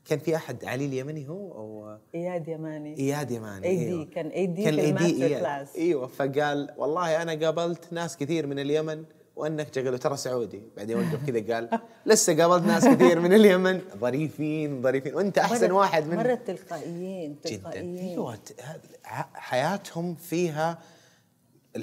كان 0.05 0.19
في 0.19 0.37
أحد 0.37 0.65
علي 0.65 0.87
اليمني 0.87 1.29
هو 1.29 1.53
أو 1.53 1.97
إياد 2.15 2.49
يماني. 2.49 2.99
إياد 2.99 3.31
يماني 3.31 3.67
أيوة. 3.67 4.05
كان 4.05 4.31
AD 4.31 4.35
كان 4.35 4.55
في 4.57 4.65
AD 4.65 4.79
الماستر 4.89 5.27
إياد. 5.27 5.41
كلاس. 5.41 5.77
أيوه 5.77 6.07
فقال 6.07 6.75
والله 6.77 7.23
أنا 7.23 7.47
قابلت 7.47 7.93
ناس 7.93 8.17
كثير 8.17 8.47
من 8.47 8.59
اليمن 8.59 9.05
وأنك 9.37 9.79
جغله 9.79 9.97
ترى 9.97 10.17
سعودي. 10.17 10.63
بعدين 10.77 10.97
وقف 10.97 11.27
كذا 11.31 11.55
قال 11.55 11.79
لسه 12.07 12.43
قابلت 12.43 12.67
ناس 12.67 12.89
كثير 12.89 13.21
من 13.21 13.33
اليمن. 13.33 13.81
ظريفين 13.99 14.83
ظريفين. 14.83 15.15
وأنت 15.15 15.39
أحسن 15.39 15.69
مرة- 15.69 15.73
واحد 15.73 16.07
من 16.07 16.17
مرة 16.17 16.35
تلقائيين 16.35 17.37
جدا. 17.47 17.57
تلقائيين. 17.57 17.99
أيوه 17.99 18.39
هذا- 18.63 18.81
ح- 19.05 19.31
حياتهم 19.35 20.15
فيها 20.15 20.79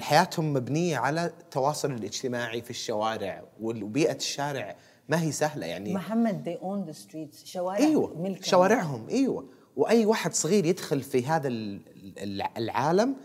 حياتهم 0.00 0.52
مبنية 0.52 0.96
على 0.96 1.24
التواصل 1.26 1.90
الاجتماعي 1.90 2.62
في 2.62 2.70
الشوارع 2.70 3.42
وبيئة 3.60 4.16
الشارع. 4.16 4.76
ما 5.10 5.22
هي 5.22 5.32
سهلة 5.32 5.66
يعني. 5.66 5.94
محمد 5.94 6.44
they 6.48 6.62
own 6.64 6.92
the 6.94 6.98
streets. 7.06 7.44
شوارع 7.46 7.78
أيوه 7.78 8.22
ملكهم. 8.22 8.42
شوارعهم 8.42 9.08
أيوه. 9.08 9.44
وأي 9.76 10.06
واحد 10.06 10.34
صغير 10.34 10.64
يدخل 10.66 11.02
في 11.02 11.26
هذا 11.26 11.48
ال- 11.48 11.80
ال- 12.18 12.42
العالم 12.56 13.16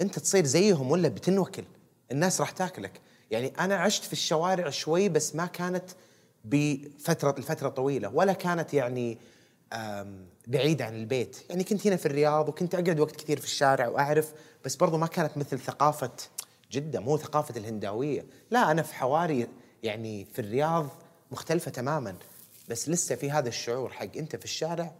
أنت 0.00 0.18
تصير 0.18 0.44
زيهم 0.44 0.90
ولا 0.90 1.08
بتنوكل. 1.08 1.64
الناس 2.12 2.40
راح 2.40 2.50
تاكلك. 2.50 3.00
يعني 3.30 3.52
أنا 3.60 3.74
عشت 3.76 4.04
في 4.04 4.12
الشوارع 4.12 4.70
شوي 4.70 5.08
بس 5.08 5.34
ما 5.36 5.46
كانت 5.46 5.84
بفترة 6.44 7.34
الفترة 7.38 7.68
طويلة 7.68 8.08
ولا 8.14 8.32
كانت 8.32 8.74
يعني 8.74 9.18
آم، 9.72 10.26
بعيدة 10.46 10.84
عن 10.84 10.94
البيت. 10.94 11.36
يعني 11.50 11.64
كنت 11.64 11.86
هنا 11.86 11.96
في 11.96 12.06
الرياض 12.06 12.48
وكنت 12.48 12.74
أقعد 12.74 13.00
وقت 13.00 13.16
كثير 13.16 13.38
في 13.40 13.44
الشارع 13.46 13.88
وأعرف 13.88 14.32
بس 14.64 14.76
برضو 14.76 14.96
ما 14.96 15.06
كانت 15.06 15.38
مثل 15.38 15.58
ثقافة 15.58 16.10
جدة 16.72 17.00
مو 17.00 17.16
ثقافة 17.18 17.56
الهنداوية 17.56 18.24
لا 18.50 18.70
أنا 18.70 18.82
في 18.82 18.94
حواري 18.94 19.46
يعني 19.82 20.24
في 20.24 20.38
الرياض 20.38 20.86
مختلفة 21.32 21.70
تماما 21.70 22.14
بس 22.68 22.88
لسه 22.88 23.14
في 23.14 23.30
هذا 23.30 23.48
الشعور 23.48 23.90
حق 23.90 24.16
أنت 24.16 24.36
في 24.36 24.44
الشارع 24.44 24.92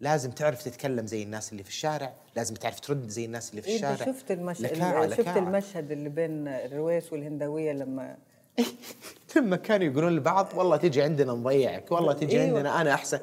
لازم 0.00 0.30
تعرف 0.30 0.62
تتكلم 0.62 1.06
زي 1.06 1.22
الناس 1.22 1.52
اللي 1.52 1.62
في 1.62 1.68
الشارع 1.68 2.12
لازم 2.36 2.54
تعرف 2.54 2.80
ترد 2.80 3.08
زي 3.08 3.24
الناس 3.24 3.50
اللي 3.50 3.62
في 3.62 3.68
إيه 3.68 3.76
الشارع 3.76 3.92
انت 3.92 4.02
شفت 4.02 4.30
المش... 4.30 4.60
لكاعة 4.60 5.08
شفت 5.08 5.20
لكاعة. 5.20 5.38
المشهد 5.38 5.90
اللي 5.90 6.08
بين 6.08 6.48
الرويس 6.48 7.12
والهنداوية 7.12 7.72
لما 7.72 8.16
لما 9.36 9.56
كانوا 9.56 9.86
يقولون 9.86 10.16
لبعض 10.16 10.48
والله 10.54 10.76
تجي 10.76 11.02
عندنا 11.02 11.32
نضيعك 11.32 11.92
والله 11.92 12.12
تجي 12.12 12.40
أيوة. 12.40 12.56
عندنا 12.56 12.80
أنا 12.80 12.94
أحسن 12.94 13.18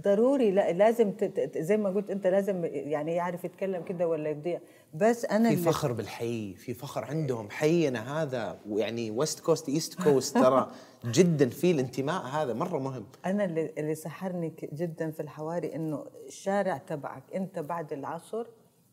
ضروري 0.00 0.50
لا 0.50 0.72
لازم 0.72 1.12
زي 1.56 1.76
ما 1.76 1.90
قلت 1.90 2.10
أنت 2.10 2.26
لازم 2.26 2.64
يعني 2.64 3.14
يعرف 3.14 3.44
يتكلم 3.44 3.82
كده 3.82 4.08
ولا 4.08 4.30
يضيع 4.30 4.60
بس 4.94 5.24
أنا 5.24 5.48
في 5.48 5.54
اللي 5.54 5.66
فخر 5.66 5.92
بالحي 5.92 6.54
في 6.54 6.74
فخر 6.74 7.04
عندهم. 7.04 7.50
حينا 7.50 8.22
هذا 8.22 8.60
ويعني 8.68 9.10
West 9.10 9.40
Coast 9.40 9.68
East 9.68 10.02
Coast 10.02 10.38
ترى 10.38 10.70
جدا 11.04 11.48
في 11.48 11.70
الانتماء. 11.70 12.22
هذا 12.22 12.52
مرة 12.54 12.78
مهم. 12.78 13.06
أنا 13.26 13.44
اللي, 13.44 13.72
اللي 13.78 13.94
سحرني 13.94 14.52
جدا 14.72 15.10
في 15.10 15.20
الحواري 15.20 15.74
إنه 15.74 16.06
الشارع 16.26 16.76
تبعك 16.78 17.22
أنت 17.34 17.58
بعد 17.58 17.92
العصر 17.92 18.46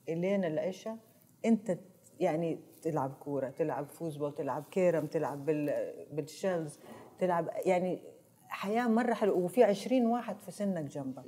إلين 0.10 0.46
العشاء 0.46 0.98
أنت 1.46 1.78
يعني 2.20 2.60
تلعب 2.82 3.14
كورة 3.14 3.50
تلعب 3.50 3.90
foosball 3.90 4.36
تلعب 4.36 4.64
كيرم 4.72 5.06
تلعب 5.06 5.46
بال 5.46 5.94
بال 6.12 6.29
shells 6.29 6.80
تلعب 7.20 7.50
يعني 7.66 8.02
حياة 8.48 8.88
مرة 8.88 9.14
حلوة. 9.14 9.38
وفي 9.38 9.64
عشرين 9.64 10.06
واحد 10.06 10.40
في 10.40 10.52
سنك 10.52 10.84
جنبك. 10.84 11.24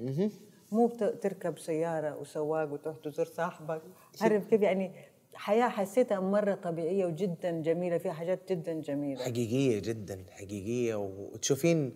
مو 0.75 0.87
تركب 1.21 1.59
سيارة 1.59 2.17
وسواق 2.17 2.73
وتروح 2.73 2.97
تزور 2.97 3.25
صاحبك. 3.25 3.81
عارف 4.21 4.45
كيف 4.45 4.61
يعني؟ 4.61 4.91
حياة 5.33 5.69
حسيتها 5.69 6.19
مرة 6.19 6.55
طبيعية 6.55 7.05
وجدا 7.05 7.61
جميلة 7.61 7.97
فيها 7.97 8.13
حاجات 8.13 8.51
جدا 8.51 8.73
جميلة. 8.81 9.23
حقيقية 9.23 9.79
جدا 9.79 10.25
حقيقية. 10.31 10.95
وتشوفين 10.95 11.95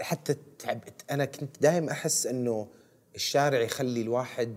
حتى 0.00 0.36
تعب 0.58 0.80
أنا 1.10 1.24
كنت 1.24 1.62
دائما 1.62 1.92
أحس 1.92 2.26
إنه 2.26 2.68
الشارع 3.14 3.58
يخلي 3.58 4.02
الواحد 4.02 4.54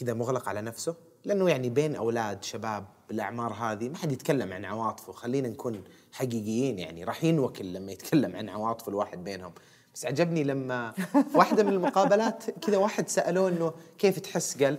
كذا 0.00 0.14
مغلق 0.14 0.48
على 0.48 0.62
نفسه. 0.62 0.96
لأنه 1.24 1.50
يعني 1.50 1.70
بين 1.70 1.96
أولاد 1.96 2.44
شباب 2.44 2.84
بالاعمار 3.08 3.52
هذه 3.52 3.88
ما 3.88 3.96
حد 3.96 4.12
يتكلم 4.12 4.52
عن 4.52 4.64
عواطفه. 4.64 5.12
خلينا 5.12 5.48
نكون 5.48 5.84
حقيقيين 6.12 6.78
يعني. 6.78 7.04
راح 7.04 7.24
ينوكل 7.24 7.72
لما 7.72 7.92
يتكلم 7.92 8.36
عن 8.36 8.48
عواطف 8.48 8.88
الواحد 8.88 9.24
بينهم. 9.24 9.52
بس 9.94 10.06
عجبني 10.06 10.44
لما 10.44 10.92
في 10.92 11.24
واحدة 11.34 11.62
من 11.62 11.72
المقابلات 11.72 12.44
كذا 12.50 12.76
واحد 12.76 13.08
سألوه 13.08 13.48
إنه 13.48 13.72
كيف 13.98 14.18
تحس؟ 14.18 14.62
قال 14.62 14.78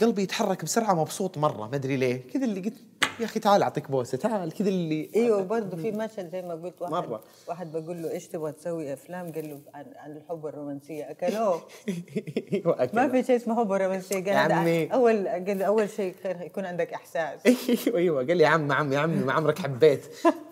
قلبي 0.00 0.22
يتحرك 0.22 0.64
بسرعة 0.64 0.94
مبسوط 0.94 1.38
مرة 1.38 1.66
ما 1.68 1.76
أدري 1.76 1.96
ليه. 1.96 2.22
كذا 2.34 2.44
اللي 2.44 2.60
قلت 2.60 2.76
يا 3.20 3.24
أخي 3.24 3.40
تعال 3.40 3.62
أعطيك 3.62 3.90
بوسة 3.90 4.18
تعال 4.18 4.52
كذا 4.52 4.68
اللي 4.68 5.10
أيوه 5.16 5.42
برضه 5.42 5.76
في 5.76 5.90
مشهد 5.90 6.30
زي 6.32 6.42
ما 6.42 6.54
قلت 6.54 6.82
واحد 6.82 6.92
مرة. 6.92 7.22
واحد 7.48 7.72
بقول 7.72 8.02
له 8.02 8.10
إيش 8.10 8.26
تبغى 8.28 8.52
تسوي 8.52 8.92
أفلام؟ 8.92 9.32
قال 9.32 9.48
له 9.50 9.60
عن, 9.74 9.84
عن 9.96 10.16
الحب 10.16 10.44
والرومانسيه 10.44 11.10
أكلوه. 11.10 11.60
أيوه 12.52 12.82
أكل. 12.82 12.96
ما 12.96 13.08
في 13.08 13.22
شيء 13.22 13.36
اسمه 13.36 13.60
حب 13.60 13.70
ورومانسيه 13.70 14.24
قال 14.24 14.52
عمي. 14.52 14.92
اول 14.92 15.28
قال 15.28 15.62
أول 15.62 15.90
شيء 15.90 16.14
يكون 16.24 16.64
عندك 16.64 16.92
إحساس. 16.92 17.40
أيوه 17.86 17.98
أيوه. 17.98 18.26
قال 18.26 18.36
لي 18.36 18.42
يا 18.44 18.48
عم 18.48 18.72
عم 18.72 18.92
يا 18.92 18.98
عمي 18.98 19.24
ما 19.24 19.32
عمرك 19.32 19.58
حبيت. 19.58 20.04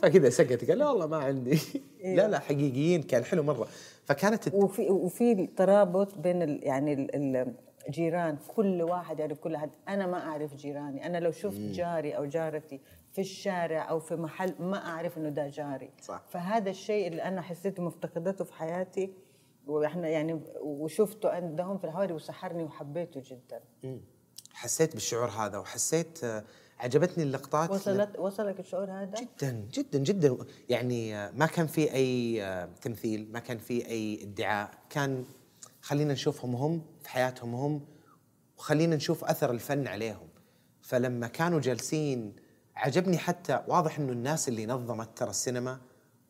فكذا 0.02 0.30
سكت 0.30 0.68
قال 0.68 0.78
لا 0.78 0.88
والله 0.88 1.06
ما 1.06 1.16
عندي. 1.16 1.58
لا 2.04 2.28
لا 2.28 2.38
حقيقيين 2.38 3.02
كان 3.02 3.24
حلو 3.24 3.42
مرة. 3.42 3.66
فكانت 4.04 4.54
وفي 4.54 4.90
وفي 4.90 5.46
ترابط 5.56 6.18
بين 6.18 6.42
ال 6.42 6.60
يعني 6.62 6.92
ال- 6.92 7.54
الجيران 7.86 8.38
كل 8.48 8.82
واحد 8.82 9.20
يعرف 9.20 9.38
كل 9.38 9.54
أحد. 9.54 9.70
أنا 9.88 10.06
ما 10.06 10.18
أعرف 10.18 10.54
جيراني. 10.54 11.06
أنا 11.06 11.18
لو 11.18 11.30
شفت 11.30 11.60
جاري 11.60 12.16
أو 12.16 12.24
جارتي 12.24 12.80
في 13.12 13.20
الشارع 13.20 13.90
أو 13.90 14.00
في 14.00 14.16
محل 14.16 14.54
ما 14.58 14.86
أعرف 14.86 15.18
إنه 15.18 15.28
ده 15.28 15.48
جاري. 15.48 15.90
صح. 16.02 16.22
فهذا 16.28 16.70
الشيء 16.70 17.08
اللي 17.08 17.22
أنا 17.22 17.42
حسيته 17.42 17.82
مفتقدته 17.82 18.44
في 18.44 18.54
حياتي 18.54 19.12
وإحنا 19.66 20.08
يعني 20.08 20.40
وشفته 20.60 21.28
عندهم 21.30 21.78
في 21.78 21.84
الحواري 21.84 22.12
وسحرني 22.12 22.64
وحبيته 22.64 23.22
جدا. 23.26 23.60
مم. 23.84 24.00
حسيت 24.52 24.92
بالشعور 24.94 25.28
هذا 25.28 25.58
وحسيت 25.58 26.24
آه، 26.24 26.44
عجبتني 26.78 27.24
اللقطات 27.24 27.70
وصلت 27.70 28.18
وصلك 28.18 28.60
الشعور 28.60 28.90
هذا؟ 28.90 29.14
جدا 29.20 29.66
جدا 29.72 29.98
جدا. 29.98 30.36
يعني 30.68 31.16
آه، 31.16 31.30
ما 31.30 31.46
كان 31.46 31.66
في 31.66 31.92
أي 31.94 32.42
آه، 32.44 32.68
تمثيل 32.82 33.32
ما 33.32 33.38
كان 33.38 33.58
في 33.58 33.86
أي 33.86 34.22
ادعاء. 34.22 34.70
كان 34.90 35.24
خلينا 35.82 36.12
نشوفهم 36.12 36.56
هم 36.56 36.82
في 37.04 37.10
حياتهم 37.10 37.54
هم 37.54 37.86
وخلينا 38.58 38.96
نشوف 38.96 39.24
أثر 39.24 39.50
الفن 39.50 39.86
عليهم. 39.86 40.28
فلما 40.82 41.26
كانوا 41.26 41.60
جالسين 41.60 42.36
عجبني 42.76 43.18
حتى 43.18 43.64
واضح 43.68 43.98
إنه 43.98 44.12
الناس 44.12 44.48
اللي 44.48 44.66
نظمت 44.66 45.18
ترى 45.18 45.30
السينما 45.30 45.80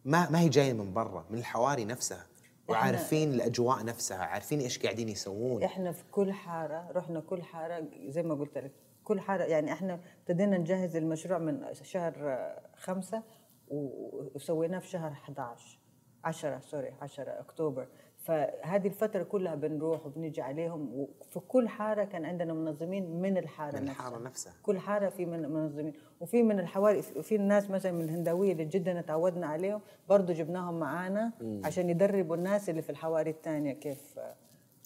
ما 0.05 0.31
ما 0.31 0.41
هي 0.41 0.49
جاية 0.49 0.73
من 0.73 0.93
برا 0.93 1.27
من 1.31 1.39
الحواري 1.39 1.85
نفسها 1.85 2.27
وعارفين 2.69 3.33
الأجواء 3.33 3.85
نفسها 3.85 4.19
عارفين 4.19 4.61
إيش 4.61 4.79
قاعدين 4.79 5.09
يسوون. 5.09 5.63
إحنا 5.63 5.93
في 5.93 6.05
كل 6.11 6.33
حارة 6.33 6.91
رحنا 6.93 7.21
كل 7.21 7.43
حارة 7.43 7.89
زي 8.09 8.23
ما 8.23 8.35
قلت 8.35 8.59
لك 8.59 8.73
كل 9.05 9.21
حارة 9.21 9.43
يعني 9.45 9.73
إحنا 9.73 10.01
ابتدينا 10.21 10.59
نجهز 10.59 10.97
المشروع 10.97 11.39
من 11.39 11.75
شهر 11.83 12.39
خمسة 12.77 13.23
وسويناه 13.69 14.79
في 14.79 14.89
شهر 14.89 15.13
11 15.13 15.79
10 16.25 16.61
سوري 16.61 16.95
10 17.01 17.25
أكتوبر. 17.41 17.89
فهذه 18.25 18.87
الفترة 18.87 19.23
كلها 19.23 19.55
بنروح 19.55 20.07
وبنيجي 20.07 20.43
عليهم 20.43 20.89
وفي 20.95 21.41
كل 21.41 21.69
حارة 21.69 22.05
كان 22.05 22.25
عندنا 22.25 22.53
منظمين 22.53 23.21
من 23.21 23.37
الحارة 23.39 23.77
من 23.77 23.85
نفسها. 23.85 23.93
الحارة 23.93 24.19
نفسها. 24.19 24.53
كل 24.63 24.79
حارة 24.79 25.09
في 25.09 25.27
من 25.27 25.49
منظمين. 25.49 25.93
وفي 26.21 26.43
من 26.43 26.61
الحواري 26.61 27.03
في 27.03 27.37
الناس 27.37 27.71
مثلا 27.71 27.93
من 27.93 28.05
الهنداوية 28.05 28.53
اللي 28.53 28.65
جدا 28.65 29.01
تعودنا 29.01 29.47
عليهم 29.47 29.81
برضو 30.09 30.33
جبناهم 30.33 30.81
معانا 30.81 31.33
عشان 31.65 31.91
يدربوا 31.91 32.37
الناس 32.37 32.71
اللي 32.71 32.83
في 32.83 32.91
الحواري 32.91 33.31
الثانية 33.31 33.73
كيف. 33.73 34.19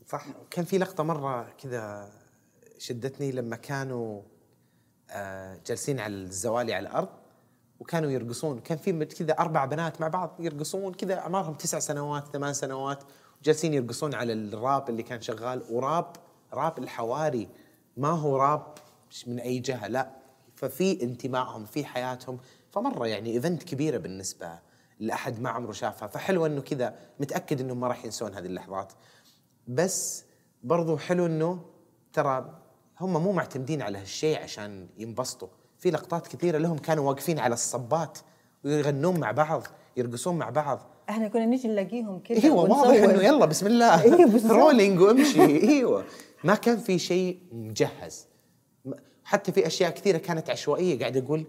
صح. 0.07 0.27
كان 0.51 0.65
في 0.65 0.79
لقطة 0.79 1.05
مرة 1.05 1.51
كذا 1.63 2.11
شدتني 2.79 3.33
لما 3.33 3.57
كانوا 3.57 4.23
آه، 5.11 5.59
جالسين 5.67 6.01
على 6.01 6.15
الزوالي 6.15 6.75
على 6.75 6.89
الأرض 6.89 7.09
وكانوا 7.81 8.11
يرقصون. 8.11 8.59
كان 8.61 8.79
في 8.79 9.05
كذا 9.05 9.33
أربع 9.33 9.65
بنات 9.65 10.01
مع 10.01 10.09
بعض 10.09 10.37
يرقصون 10.41 10.93
كذا 10.95 11.19
اعمارهم 11.19 11.55
تسع 11.55 11.79
سنوات 11.79 12.27
ثمان 12.27 12.53
سنوات. 12.53 13.05
وجالسين 13.41 13.75
يرقصون 13.75 14.15
على 14.15 14.33
الراب 14.33 14.89
اللي 14.89 15.03
كان 15.03 15.21
شغال. 15.21 15.63
وراب 15.71 16.07
راب 16.53 16.79
الحواري. 16.79 17.49
ما 17.97 18.09
هو 18.09 18.37
راب 18.37 18.75
من 19.27 19.39
أي 19.39 19.59
جهة 19.59 19.87
لا. 19.87 20.11
ففي 20.55 21.03
انتمائهم 21.03 21.65
في 21.65 21.85
حياتهم. 21.85 22.39
فمرة 22.71 23.07
يعني 23.07 23.33
event 23.33 23.63
كبيرة 23.63 23.99
بالنسبة 23.99 24.59
لأحد 25.01 25.41
ما 25.41 25.51
عمره 25.51 25.73
شافها. 25.73 26.09
فحلو 26.09 26.47
إنه 26.47 26.61
كذا. 26.61 26.95
متأكد 27.21 27.61
إنهم 27.61 27.81
ما 27.81 27.89
راح 27.89 28.05
ينسون 28.05 28.35
هذه 28.35 28.47
اللحظات. 28.47 28.93
بس 29.69 30.25
برضو 30.63 30.97
حلو 30.97 31.27
إنه 31.27 31.65
ترى 32.13 32.59
هم 33.01 33.23
مو 33.23 33.33
معتمدين 33.33 33.83
على 33.83 33.99
هالشيء 33.99 34.43
عشان 34.43 34.89
ينبسطوا. 34.97 35.49
في 35.79 35.91
لقطات 35.91 36.27
كثيرة 36.27 36.59
لهم 36.59 36.79
كانوا 36.79 37.09
واقفين 37.09 37.39
على 37.39 37.55
الصبات 37.55 38.19
ويغنون 38.65 39.21
مع 39.21 39.31
بعض 39.31 39.63
يرقصون 39.97 40.39
مع 40.39 40.51
بعض. 40.51 40.98
إحنا 41.09 41.29
كنا 41.29 41.47
نيجي 41.47 41.69
نلاقيهم 41.69 42.21
كده 42.21 42.43
إيوه 42.45 42.63
واضح. 42.63 43.03
إنه 43.03 43.23
يلا 43.23 43.47
بسم 43.47 43.67
الله. 43.67 44.03
إيه 44.05 44.27
بالضبط. 44.27 44.53
rolling 44.53 45.01
وامشي. 45.01 45.69
إيوه. 45.69 46.05
ما 46.45 46.55
كان 46.55 46.79
في 46.79 46.99
شيء 46.99 47.39
مجهز. 47.53 48.27
حتى 49.25 49.53
في 49.53 49.67
أشياء 49.67 49.91
كثيرة 49.91 50.19
كانت 50.19 50.51
عشوائية. 50.51 50.99
قاعد 50.99 51.17
أقول 51.17 51.45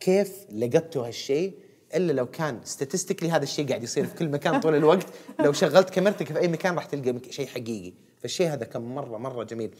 كيف 0.00 0.46
لقطتوا 0.52 1.06
هالشيء؟ 1.06 1.54
إلا 1.94 2.12
لو 2.12 2.26
كان 2.26 2.60
ستاتستيكلي 2.64 3.30
هذا 3.30 3.42
الشيء 3.42 3.68
قاعد 3.68 3.82
يصير 3.82 4.06
في 4.06 4.14
كل 4.14 4.28
مكان 4.28 4.60
طول 4.60 4.74
الوقت. 4.74 5.06
لو 5.44 5.52
شغلت 5.52 5.90
كاميرتك 5.90 6.26
في 6.32 6.38
أي 6.38 6.48
مكان 6.48 6.74
راح 6.74 6.84
تلقى 6.84 7.32
شيء 7.32 7.46
حقيقي. 7.46 7.92
فالشيء 8.20 8.52
هذا 8.52 8.64
كان 8.64 8.82
مرة 8.82 9.18
مرة 9.18 9.44
جميل. 9.44 9.74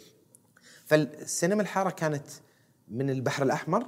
فالسينما 0.86 1.62
الحارة 1.62 1.90
كانت 1.90 2.26
من 2.88 3.10
البحر 3.10 3.42
الأحمر 3.42 3.86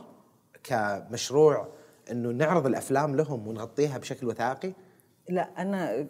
كمشروع 0.65 1.69
إنه 2.11 2.31
نعرض 2.31 2.67
الأفلام 2.67 3.17
لهم 3.17 3.49
ونغطيها 3.49 3.99
بشكل 3.99 4.27
وثائقي. 4.27 4.73
لا 5.29 5.63
أنا 5.63 6.07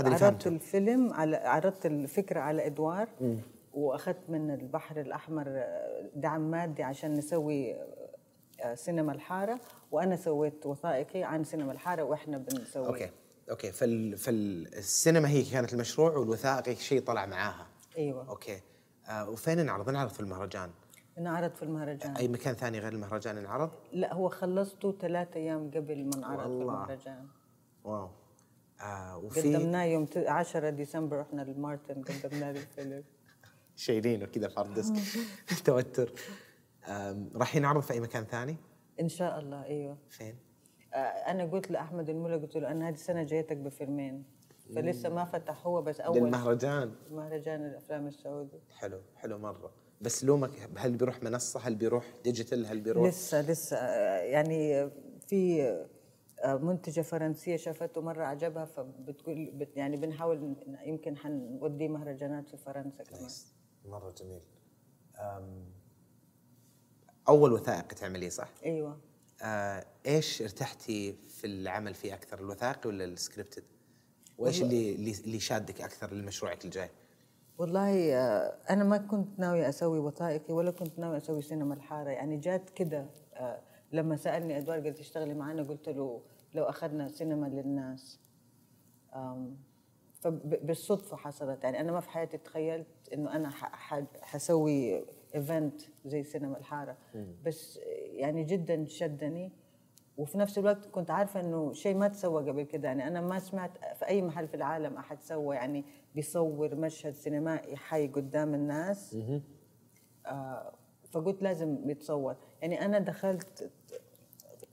عرضت. 0.00 0.46
الفيلم 0.46 1.12
على 1.12 1.36
عرضت 1.36 1.86
الفكرة 1.86 2.40
على 2.40 2.66
إدوار 2.66 3.08
وأخذت 3.74 4.30
من 4.30 4.50
البحر 4.50 5.00
الأحمر 5.00 5.64
دعم 6.14 6.50
مادي 6.50 6.82
عشان 6.82 7.14
نسوي 7.14 7.76
سينما 8.74 9.12
الحارة 9.12 9.60
وأنا 9.90 10.16
سويت 10.16 10.66
وثائقي 10.66 11.22
عن 11.22 11.44
سينما 11.44 11.72
الحارة 11.72 12.02
وإحنا 12.02 12.38
بنسوي. 12.38 12.86
okay 12.86 13.10
أوكي. 13.50 13.72
فال 13.72 14.16
فالسينما 14.16 15.28
هي 15.28 15.42
كانت 15.42 15.72
المشروع 15.72 16.16
والوثائقي 16.16 16.76
شيء 16.76 17.00
طلع 17.00 17.26
معاها. 17.26 17.66
أيوه. 17.98 18.28
أوكي. 18.28 18.60
آه 19.08 19.30
وفين 19.30 19.58
انعرض؟ 19.58 19.88
انعرض 19.88 20.10
في 20.10 20.20
المهرجان؟ 20.20 20.70
انعرض 21.18 21.54
في 21.54 21.62
المهرجان. 21.62 22.16
أي 22.16 22.28
مكان 22.28 22.54
ثاني 22.54 22.78
غير 22.78 22.92
المهرجان 22.92 23.38
انعرض؟ 23.38 23.70
لا 23.92 24.14
هو 24.14 24.28
خلصته 24.28 24.92
ثلاثة 25.00 25.36
أيام 25.40 25.70
قبل 25.70 26.04
ما 26.04 26.16
انعرض 26.16 26.40
في. 26.40 26.62
المهرجان. 26.62 27.26
wow. 27.84 28.08
آه 28.80 29.18
وفي 29.18 29.40
قدمناه 29.56 29.84
يوم 29.84 30.04
ت- 30.06 30.16
10 30.18 30.70
ديسمبر 30.70 31.18
رحنا 31.18 31.42
للمارتن 31.42 32.02
قدمنا 32.02 32.52
له 32.52 32.60
الفيلم 32.60 33.04
شايلينه 33.76 34.26
كذا 34.26 34.48
في 34.48 34.60
hard 34.60 34.74
disk 34.74 34.94
توتر. 35.64 36.12
راح 37.34 37.56
ينعرض 37.56 37.82
في 37.82 37.92
أي 37.92 38.00
مكان 38.00 38.24
ثاني؟ 38.24 38.56
إن 39.00 39.08
شاء 39.08 39.38
الله 39.38 39.64
إيوه. 39.64 39.98
فين؟ 40.08 40.36
آه، 40.94 40.96
أنا 40.96 41.44
قلت 41.44 41.70
لأحمد 41.70 42.08
الملا 42.10 42.36
قلت 42.36 42.56
له 42.56 42.70
أنا 42.70 42.88
هذه 42.88 42.94
السنة 42.94 43.22
جايتك 43.22 43.56
بفيلمين. 43.56 44.24
فلسه 44.74 45.08
ما 45.08 45.24
فتح 45.24 45.66
هو 45.66 45.82
بس 45.82 46.00
أول 46.00 46.16
للمهرجان. 46.18 46.92
مهرجان 47.10 47.66
الأفلام 47.66 48.06
السعودي. 48.06 48.60
حلو 48.78 49.00
حلو 49.16 49.38
مرة. 49.38 49.72
بس 50.00 50.24
لومك 50.24 50.50
هل 50.76 50.96
بيروح 50.96 51.22
منصة؟ 51.22 51.60
هل 51.60 51.74
بيروح 51.74 52.04
digital؟ 52.24 52.66
هل 52.66 52.80
بيروح؟ 52.80 53.08
لسه 53.08 53.40
لسه. 53.50 53.76
آه، 53.76 54.18
يعني 54.18 54.90
في 55.28 55.62
منتجة 56.46 57.00
فرنسية 57.00 57.56
شافته 57.56 58.00
مرة 58.00 58.24
عجبها 58.24 58.64
فبتقول 58.64 59.50
بت 59.54 59.76
يعني 59.76 59.96
بنحاول 59.96 60.56
يمكن 60.84 61.16
حنوديه 61.16 61.88
مهرجانات 61.88 62.48
في 62.48 62.56
فرنسا 62.56 63.04
كمان 63.04 63.30
مرة 63.84 64.10
جميل 64.10 64.40
أول 67.28 67.52
وثائقي 67.52 67.94
تعمليه 67.94 68.28
صح؟ 68.28 68.48
أيوه 68.64 68.98
آه، 69.42 69.84
إيش 70.06 70.42
ارتحتي 70.42 71.12
في 71.12 71.46
العمل 71.46 71.94
فيه 71.94 72.14
أكثر 72.14 72.40
الوثائقي 72.40 72.88
ولا 72.88 73.04
السكريبتد؟ 73.04 73.64
وإيش 74.38 74.62
اللي 74.62 74.94
اللي 74.94 75.12
اللي 75.24 75.40
شادك 75.40 75.80
أكثر 75.80 76.14
لمشروعك 76.14 76.64
الجاي؟ 76.64 76.90
والله 77.58 78.14
آه، 78.14 78.56
أنا 78.70 78.84
ما 78.84 78.96
كنت 78.98 79.38
ناوية 79.38 79.68
أسوي 79.68 79.98
وثائقي 79.98 80.54
ولا 80.54 80.70
كنت 80.70 80.98
ناوية 80.98 81.16
أسوي 81.16 81.42
سينما 81.42 81.74
الحارة 81.74 82.10
يعني 82.10 82.36
جات 82.36 82.70
كده 82.70 83.06
آه، 83.34 83.60
لما 83.92 84.16
سألني 84.16 84.58
أدوار 84.58 84.80
قال 84.80 84.94
تشتغلي 84.94 85.34
معنا 85.34 85.62
قلت 85.62 85.88
له 85.88 86.22
لو 86.54 86.64
أخذنا 86.64 87.08
سينما 87.08 87.46
للناس. 87.46 88.20
فبالصدفه 90.20 91.16
حصلت. 91.16 91.64
يعني 91.64 91.80
أنا 91.80 91.92
ما 91.92 92.00
في 92.00 92.10
حياتي 92.10 92.38
تخيلت 92.38 92.86
إنه 93.14 93.36
أنا 93.36 93.50
حسوي 94.22 95.04
ايفنت 95.34 95.80
زي 96.04 96.22
سينما 96.22 96.58
الحارة. 96.58 96.96
بس 97.44 97.80
يعني 98.12 98.44
جدا 98.44 98.84
شدني. 98.84 99.52
وفي 100.16 100.38
نفس 100.38 100.58
الوقت 100.58 100.86
كنت 100.86 101.10
عارفة 101.10 101.40
إنه 101.40 101.72
شيء 101.72 101.96
ما 101.96 102.08
تسوى 102.08 102.50
قبل 102.50 102.62
كده. 102.62 102.88
يعني 102.88 103.06
أنا 103.06 103.20
ما 103.20 103.38
سمعت 103.38 103.78
في 103.94 104.06
أي 104.06 104.22
محل 104.22 104.48
في 104.48 104.54
العالم 104.54 104.96
أحد 104.96 105.22
سوى 105.22 105.56
يعني 105.56 105.84
بيصور 106.14 106.74
مشهد 106.74 107.12
سينمائي 107.12 107.76
حي 107.76 108.08
قدام 108.08 108.54
الناس. 108.54 109.16
آه 110.26 110.74
فقلت 111.10 111.42
لازم 111.42 111.90
يتصور. 111.90 112.36
يعني 112.62 112.84
أنا 112.84 112.98
دخلت 112.98 113.70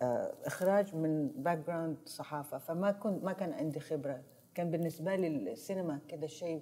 إخراج 0.01 0.95
من 0.95 1.27
background 1.27 1.97
صحافة 2.05 2.57
فما 2.57 2.91
كنت 2.91 3.23
ما 3.23 3.33
كان 3.33 3.53
عندي 3.53 3.79
خبرة. 3.79 4.21
كان 4.55 4.71
بالنسبة 4.71 5.15
لي 5.15 5.27
السينما 5.27 5.99
كده 6.09 6.27
شيء 6.27 6.61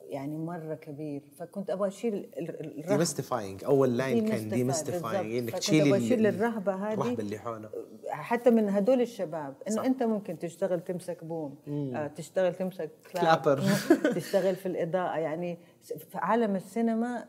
يعني 0.00 0.36
مرة 0.38 0.74
كبير. 0.74 1.22
فكنت 1.38 1.70
أبغى 1.70 1.88
أشيل 1.88 2.30
الرهبة. 2.38 2.96
demystifying 2.96 3.64
أول 3.64 3.96
line 3.96 4.28
كان 4.28 4.48
demystifying 4.48 5.32
انك 5.34 5.42
بالضبط. 5.44 5.58
تشيلي 5.60 5.80
فكنت 5.90 5.94
ال- 5.94 6.00
بشيل 6.06 6.26
الرهبة 6.26 6.74
هذه. 6.74 6.92
الرهبة 6.94 7.22
اللي 7.22 7.38
حوله 7.38 7.70
حتى 8.08 8.50
من 8.50 8.68
هدول 8.68 9.00
الشباب. 9.00 9.54
إنه 9.68 9.76
صح. 9.76 9.84
أنت 9.84 10.02
ممكن 10.02 10.38
تشتغل 10.38 10.80
تمسك 10.80 11.24
boom 11.24 11.56
آه 11.68 12.06
تشتغل 12.06 12.54
تمسك 12.54 12.90
clapper. 13.12 13.62
تشتغل 14.16 14.56
في 14.56 14.66
الإضاءة. 14.66 15.18
يعني 15.18 15.58
في 15.82 16.18
عالم 16.18 16.56
السينما 16.56 17.24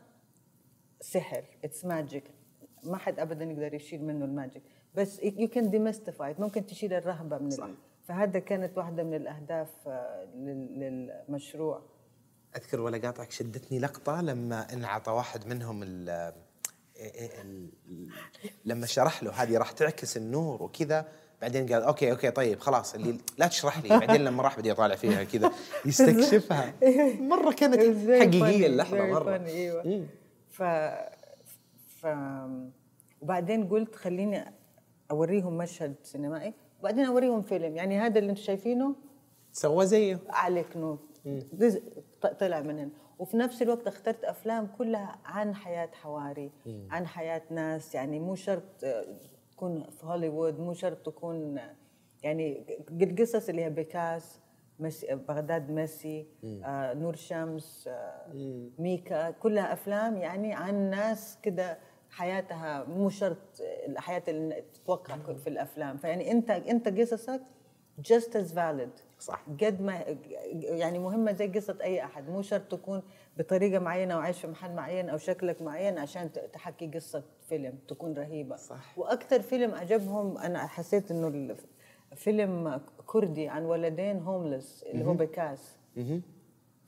سحر. 1.00 1.44
it's 1.64 1.84
magic 1.84 2.24
ما 2.84 2.96
حد 2.96 3.18
ابدا 3.20 3.44
يقدر 3.44 3.74
يشيل 3.74 4.04
منه 4.04 4.24
ال 4.24 4.29
magic. 4.29 4.62
بس 4.96 5.20
you 5.22 5.48
can 5.48 5.70
demystify 5.70 6.34
ممكن 6.38 6.66
تشيل 6.66 6.92
الرهبة 6.92 7.38
من 7.38 7.50
صح. 7.50 7.68
فهذا 8.08 8.38
كانت 8.38 8.78
واحدة 8.78 9.02
من 9.02 9.14
الأهداف 9.14 9.68
آه، 9.86 10.24
لل- 10.34 11.10
للمشروع. 11.28 11.82
أذكر 12.56 12.80
ولا 12.80 12.98
قاطعك 12.98 13.30
شدتني 13.30 13.78
لقطة 13.78 14.20
لما 14.20 14.72
انعطى 14.72 15.10
واحد 15.10 15.46
منهم 15.46 15.82
ال 15.82 16.32
ال- 17.40 17.70
لما 18.64 18.86
شرح 18.86 19.22
له 19.22 19.30
هذه 19.42 19.58
راح 19.58 19.70
تعكس 19.72 20.16
النور 20.16 20.62
وكذا 20.62 21.08
بعدين 21.42 21.66
قال 21.72 21.82
okay 21.82 22.10
okay 22.10 22.30
طيب 22.30 22.58
خلاص 22.60 22.94
اللي 22.94 23.18
لا 23.38 23.46
تشرح 23.46 23.78
لي. 23.78 23.88
بعدين 23.88 24.24
لما 24.24 24.42
راح 24.42 24.58
بدي 24.58 24.72
اطالع 24.72 24.94
فيها 24.94 25.24
كذا 25.24 25.50
يستكشفها. 25.86 26.74
مرة 27.20 27.52
كانت 27.52 27.76
حقيقية 28.22 28.66
اللحظة 28.66 29.06
مرة. 29.06 29.36
أيوه. 29.44 30.06
ف 30.50 30.62
ف 32.00 32.06
وبعدين 33.20 33.68
قلت 33.68 33.94
خليني 33.94 34.52
أوريهم 35.10 35.56
مشهد 35.56 35.94
سينمائي 36.02 36.54
وبعدين 36.80 37.04
أوريهم 37.04 37.42
فيلم. 37.42 37.76
يعني 37.76 37.98
هذا 37.98 38.18
اللي 38.18 38.30
أنتم 38.30 38.42
شايفينه؟ 38.42 38.94
سوى 39.52 39.86
زيه. 39.86 40.20
عليك 40.28 40.76
نور. 40.76 40.98
طلع 42.38 42.60
منهم 42.60 42.90
وفي 43.18 43.36
نفس 43.36 43.62
الوقت 43.62 43.86
اخترت 43.86 44.24
أفلام 44.24 44.66
كلها 44.78 45.18
عن 45.24 45.54
حياة 45.54 45.90
حواري 45.92 46.50
عن 46.90 47.06
حياة 47.06 47.42
ناس. 47.50 47.94
يعني 47.94 48.20
مو 48.20 48.34
شرط 48.34 48.84
تكون 49.52 49.84
في 49.90 50.06
هوليوود 50.06 50.60
مو 50.60 50.72
شرط 50.72 51.06
تكون 51.06 51.58
يعني 52.22 52.78
القصص 53.02 53.48
اللي 53.48 53.64
هي 53.64 53.70
بيكاس 53.70 54.40
ميسي 54.78 55.14
بغداد 55.14 55.70
ميسي 55.70 56.26
آه 56.44 56.94
نور 56.94 57.16
شمس 57.16 57.88
آه 57.88 58.32
ميكا 58.78 59.30
كلها 59.30 59.72
أفلام 59.72 60.16
يعني 60.16 60.54
عن 60.54 60.90
ناس 60.90 61.38
كده 61.42 61.78
حياتها 62.16 62.84
مو 62.84 63.08
شرط 63.08 63.62
الحياة 63.86 64.22
اللي 64.28 64.64
تتوقع 64.74 65.16
في 65.16 65.46
الأفلام. 65.46 65.96
فيعني 65.96 66.32
أنت 66.32 66.50
أنت 66.50 66.88
قصصك 66.88 67.40
just 68.08 68.32
as 68.34 68.54
valid. 68.54 69.20
صح. 69.20 69.44
قد 69.62 69.80
ما 69.80 70.04
يعني 70.52 70.98
مهمة 70.98 71.32
زي 71.32 71.48
قصة 71.48 71.78
أي 71.82 72.04
أحد. 72.04 72.28
مو 72.28 72.42
شرط 72.42 72.62
تكون 72.70 73.02
بطريقة 73.36 73.78
معينة 73.78 74.16
وعايش 74.16 74.40
في 74.40 74.46
محل 74.46 74.72
معين 74.74 75.08
أو 75.08 75.18
شكلك 75.18 75.62
معين 75.62 75.98
عشان 75.98 76.30
تحكي 76.52 76.86
قصة 76.86 77.22
فيلم 77.48 77.78
تكون 77.88 78.14
رهيبة. 78.14 78.56
صح. 78.56 78.98
وأكثر 78.98 79.42
فيلم 79.42 79.74
عجبهم 79.74 80.38
أنا 80.38 80.66
حسيت 80.66 81.10
إنه 81.10 81.56
فيلم 82.14 82.80
كردي 83.06 83.48
عن 83.48 83.64
ولدين 83.64 84.18
homeless 84.18 84.82
اللي 84.82 85.04
هو 85.04 85.14
بكاس 85.14 85.76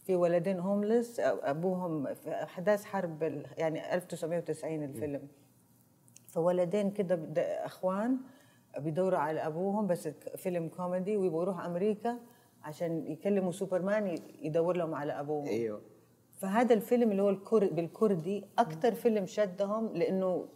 في 0.08 0.16
ولدين 0.16 0.58
homeless 0.58 1.20
أبوهم 1.20 2.14
في 2.14 2.30
أحداث 2.30 2.84
حرب 2.84 3.42
يعني 3.58 3.94
1990 3.94 4.82
الفيلم. 4.82 5.28
فولدين 6.26 6.90
كده 6.90 7.16
إخوان 7.64 8.18
بيدوروا 8.78 9.18
على 9.18 9.46
أبوهم 9.46 9.86
بس 9.86 10.08
فيلم 10.36 10.68
كوميدي 10.68 11.16
ويبغوا 11.16 11.42
يروحوا 11.42 11.66
أمريكا 11.66 12.18
عشان 12.62 13.06
يكلموا 13.06 13.52
سوبرمان 13.52 14.18
يدور 14.42 14.76
لهم 14.76 14.94
على 14.94 15.12
أبوهم. 15.12 15.46
أيوه. 15.46 15.80
فهذا 16.34 16.74
الفيلم 16.74 17.10
اللي 17.10 17.22
هو 17.22 17.30
الكر... 17.30 17.72
بالكردي 17.72 18.44
أكثر 18.58 18.94
فيلم 18.94 19.26
شدهم 19.26 19.96
لأنه 19.96 20.48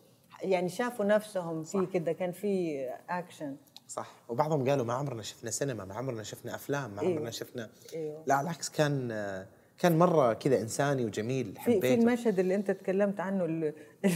يعني 0.42 0.68
شافوا 0.68 1.04
نفسهم 1.04 1.62
فيه 1.62 1.86
كده 1.86 2.12
كان 2.12 2.32
في 2.32 2.84
اكشن 3.10 3.56
صح. 3.88 4.10
وبعضهم 4.28 4.68
قالوا 4.68 4.84
ما 4.84 4.94
عمرنا 4.94 5.22
شفنا 5.22 5.50
سينما 5.50 5.84
ما 5.84 5.94
عمرنا 5.94 6.22
شفنا 6.22 6.54
أفلام 6.54 6.90
ما 6.94 7.02
أيوة. 7.02 7.12
عمرنا 7.12 7.30
شفنا 7.30 7.68
أيوة. 7.94 8.22
لا 8.26 8.40
بالعكس 8.40 8.68
كان 8.68 9.08
كان 9.78 9.98
مرة 9.98 10.32
كذا 10.32 10.60
إنساني 10.60 11.04
وجميل 11.04 11.46
في 11.46 11.52
في 11.54 11.60
حبيته. 11.60 11.94
المشهد 11.94 12.38
اللي 12.38 12.54
أنت 12.54 12.70
تكلمت 12.70 13.20
عنه 13.20 13.44
اللي 13.44 13.72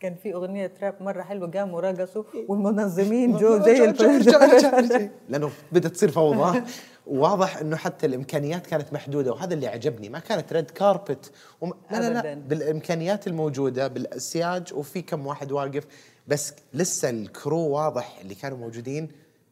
كان 0.00 0.14
في 0.14 0.34
أغنية 0.34 0.72
راب 0.82 1.02
مرة 1.02 1.22
حلوة 1.22 1.50
قاموا 1.50 1.80
رقصوا 1.80 2.24
والمنظمين 2.48 3.36
جو 3.36 3.58
زي 3.64 3.86
لأنه 5.28 5.50
بدأت 5.72 5.92
تصير 5.92 6.10
فوضى. 6.10 6.62
واضح 7.06 7.56
إنه 7.56 7.76
حتى 7.76 8.06
الإمكانيات 8.06 8.66
كانت 8.66 8.92
محدودة 8.92 9.32
وهذا 9.32 9.54
اللي 9.54 9.66
عجبني. 9.66 10.08
ما 10.08 10.18
كانت 10.18 10.52
red 10.52 10.70
carpet 10.70 11.32
وم... 11.60 11.72
لا 11.90 11.96
لا 12.10 12.22
لا. 12.22 12.34
بالإمكانيات 12.34 13.26
الموجودة 13.26 13.88
بالسياج 13.88 14.74
وفي 14.74 15.02
كم 15.02 15.26
واحد 15.26 15.52
واقف. 15.52 15.84
بس 16.28 16.54
لسه 16.74 17.10
ال 17.10 17.22
crew 17.22 17.68
واضح 17.68 18.18
اللي 18.20 18.34
كانوا 18.34 18.58
موجودين 18.58 19.08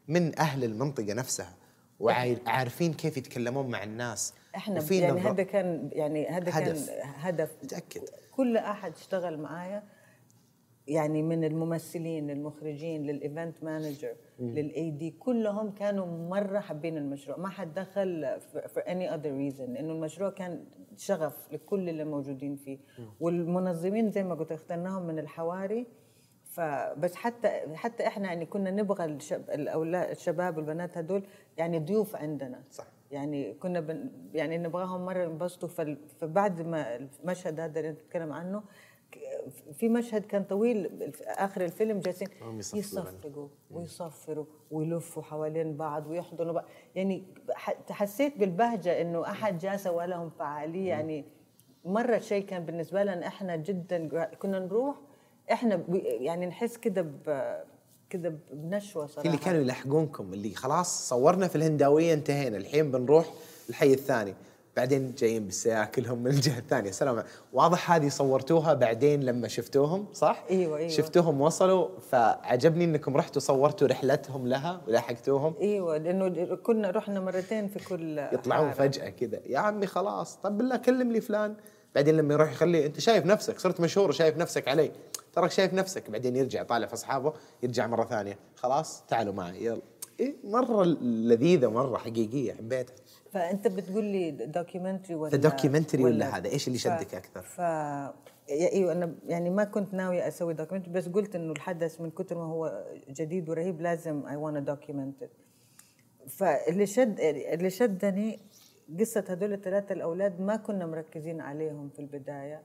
من 0.08 0.38
أهل 0.38 0.64
المنطقة 0.64 1.14
نفسها 1.14 1.54
وعارفين 2.00 2.94
كيف 2.94 3.16
يتكلمون 3.16 3.66
مع 3.66 3.82
الناس. 3.82 4.34
إحنا 4.56 4.92
يعني 4.92 5.20
هذا 5.20 5.42
كان 5.42 5.90
يعني 5.92 6.28
هذا 6.28 6.50
كان 6.50 6.62
هدف. 6.62 6.90
هدف. 7.02 7.56
متأكد. 7.62 8.02
كل 8.30 8.56
أحد 8.56 8.92
اشتغل 8.92 9.38
معايا 9.38 9.82
يعني 10.86 11.22
من 11.22 11.44
الممثلين 11.44 12.26
للمخرجين 12.26 13.02
لل 13.02 13.20
event 13.20 13.64
manager 13.64 14.14
للإي 14.40 14.90
دي 14.90 15.10
كلهم 15.10 15.70
كانوا 15.70 16.28
مرة 16.28 16.60
حابين 16.60 16.96
المشروع. 16.96 17.38
ما 17.38 17.48
حد 17.48 17.74
دخل 17.74 18.36
for 18.74 18.80
any 18.80 19.08
other 19.14 19.30
reason 19.30 19.78
إنه 19.78 19.92
المشروع 19.92 20.30
كان 20.30 20.64
شغف 20.96 21.52
لكل 21.52 21.88
اللي 21.88 22.04
موجودين 22.04 22.56
فيه. 22.56 22.78
والمنظمين 23.20 24.10
زي 24.10 24.24
ما 24.24 24.34
قلت 24.34 24.52
اخترناهم 24.52 25.06
من 25.06 25.18
الحواري 25.18 25.86
فبس 26.52 27.14
حتى 27.14 27.48
حتى 27.74 28.06
إحنا 28.06 28.28
يعني 28.28 28.46
كنا 28.46 28.70
نبغى 28.70 29.04
الشب 29.04 29.50
الأولاد 29.50 30.10
الشباب 30.10 30.56
والبنات 30.56 30.98
هدول 30.98 31.22
يعني 31.56 31.78
ضيوف 31.78 32.16
عندنا. 32.16 32.62
صح. 32.70 32.86
يعني 33.10 33.54
كنا 33.54 33.80
بن 33.80 34.10
يعني 34.34 34.58
نبغاهم 34.58 35.04
مرة 35.04 35.22
ينبسطوا. 35.22 35.68
فبعد 36.20 36.62
ما 36.62 37.08
المشهد 37.22 37.60
هذا 37.60 37.80
اللي 37.80 37.90
نتكلم 37.90 38.32
عنه 38.32 38.62
في 39.72 39.88
مشهد 39.88 40.24
كان 40.24 40.44
طويل 40.44 41.12
في 41.12 41.24
آخر 41.24 41.64
الفيلم 41.64 41.98
جالسين 41.98 42.28
يصفقوا 42.54 42.78
يصفقوا 42.78 43.48
ويصفروا 43.70 44.44
ويلفوا 44.70 45.22
حوالين 45.22 45.76
بعض 45.76 46.06
ويحضنوا 46.06 46.52
بعض. 46.52 46.64
يعني 46.94 47.24
حسيت 47.90 48.38
بالبهجة 48.38 49.00
إنه 49.00 49.24
أحد 49.30 49.58
جاء 49.58 49.76
سوى 49.76 50.06
لهم 50.06 50.30
فعاليه 50.30 50.88
يعني 50.88 51.24
مرة 51.84 52.18
شيء 52.18 52.46
كان 52.46 52.64
بالنسبة 52.64 53.02
لنا 53.02 53.26
إحنا 53.26 53.56
جدا 53.56 54.24
كنا 54.24 54.58
نروح 54.58 54.96
إحنا 55.52 55.82
يعني 56.04 56.46
نحس 56.46 56.76
كده 56.76 57.02
ب- 57.02 57.62
كده 58.10 58.34
بنشوة 58.52 59.06
صراحة 59.06 59.26
اللي 59.26 59.38
كانوا 59.38 59.60
يلحقونكم 59.60 60.32
اللي 60.32 60.54
خلاص 60.54 61.08
صورنا 61.08 61.48
في 61.48 61.56
الهنداوية 61.56 62.14
انتهينا 62.14 62.56
الحين 62.56 62.90
بنروح 62.90 63.26
الحي 63.70 63.92
الثاني 63.92 64.34
بعدين 64.76 65.14
جايين 65.18 65.44
بالسيارة 65.46 65.84
كلهم 65.84 66.18
من 66.22 66.30
الجهة 66.30 66.58
الثانية 66.58 66.90
سلام. 66.90 67.24
واضح 67.52 67.92
هذه 67.92 68.08
صورتوها 68.08 68.74
بعدين 68.74 69.22
لما 69.22 69.48
شفتوهم 69.48 70.06
صح؟ 70.12 70.44
أيوة، 70.50 70.78
أيوة. 70.78 70.88
شفتوهم 70.88 71.40
وصلوا 71.40 71.88
فعجبني 72.10 72.84
إنكم 72.84 73.16
رحتوا 73.16 73.40
صورتوا 73.40 73.88
رحلتهم 73.88 74.46
لها 74.46 74.80
ولحقتوهم 74.88 75.54
أيوه 75.60 75.96
لأنه 75.98 76.54
كنا 76.56 76.90
رحنا 76.90 77.20
مرتين 77.20 77.68
في 77.68 77.78
كل 77.88 78.18
يطلعون 78.18 78.70
حارة. 78.72 78.88
فجأة 78.88 79.08
كذا 79.10 79.40
يا 79.46 79.58
عمي 79.58 79.86
خلاص 79.86 80.36
طب 80.36 80.58
بالله 80.58 80.76
كلم 80.76 81.12
لي 81.12 81.20
فلان 81.20 81.54
بعدين 81.94 82.16
لما 82.16 82.34
يروح 82.34 82.50
يخليه 82.52 82.86
أنت 82.86 83.00
شايف 83.00 83.26
نفسك 83.26 83.58
صرت 83.58 83.80
مشهور 83.80 84.08
وشايف 84.08 84.36
نفسك 84.36 84.68
علي 84.68 84.90
تراك 85.32 85.50
شايف 85.50 85.74
نفسك. 85.74 86.10
بعدين 86.10 86.36
يرجع 86.36 86.62
طالع 86.62 86.86
في 86.86 86.92
أصحابه 86.94 87.32
يرجع 87.62 87.86
مرة 87.86 88.04
ثانية. 88.04 88.38
خلاص 88.56 89.04
تعالوا 89.06 89.34
معي. 89.34 89.64
يلا. 89.64 89.82
إيه 90.20 90.34
مرة 90.44 90.84
لذيذة 91.02 91.70
مرة 91.70 91.98
حقيقية 91.98 92.52
حبيتها. 92.52 92.94
فأنت 93.32 93.68
بتقول 93.68 94.04
لي 94.04 94.30
documentary 94.30 95.14
ولا 95.14 95.30
ف 95.30 95.36
documentary 95.36 96.04
ولا 96.04 96.36
هذا؟ 96.36 96.48
إيش 96.48 96.66
اللي 96.68 96.78
شدك 96.78 97.14
أكثر؟ 97.14 97.42
ف 97.42 97.60
أيوه 98.50 98.92
أنا 98.92 99.14
يعني 99.26 99.50
ما 99.50 99.64
كنت 99.64 99.94
ناوية 99.94 100.28
أسوي 100.28 100.54
documentary 100.54 100.92
بس 100.92 101.08
قلت 101.08 101.34
إنه 101.34 101.52
الحدث 101.52 102.00
من 102.00 102.10
كثر 102.10 102.34
ما 102.34 102.44
هو 102.44 102.84
جديد 103.08 103.48
ورهيب 103.48 103.80
لازم 103.80 104.26
I 104.26 104.36
wanna 104.36 104.60
document 104.60 105.30
فاللي 106.28 106.86
شد 106.86 107.20
اللي 107.20 107.70
شدني 107.70 108.40
قصة 109.00 109.24
هذول 109.28 109.52
الثلاثة 109.52 109.92
الأولاد 109.92 110.40
ما 110.40 110.56
كنا 110.56 110.86
مركزين 110.86 111.40
عليهم 111.40 111.88
في 111.88 111.98
البداية. 111.98 112.62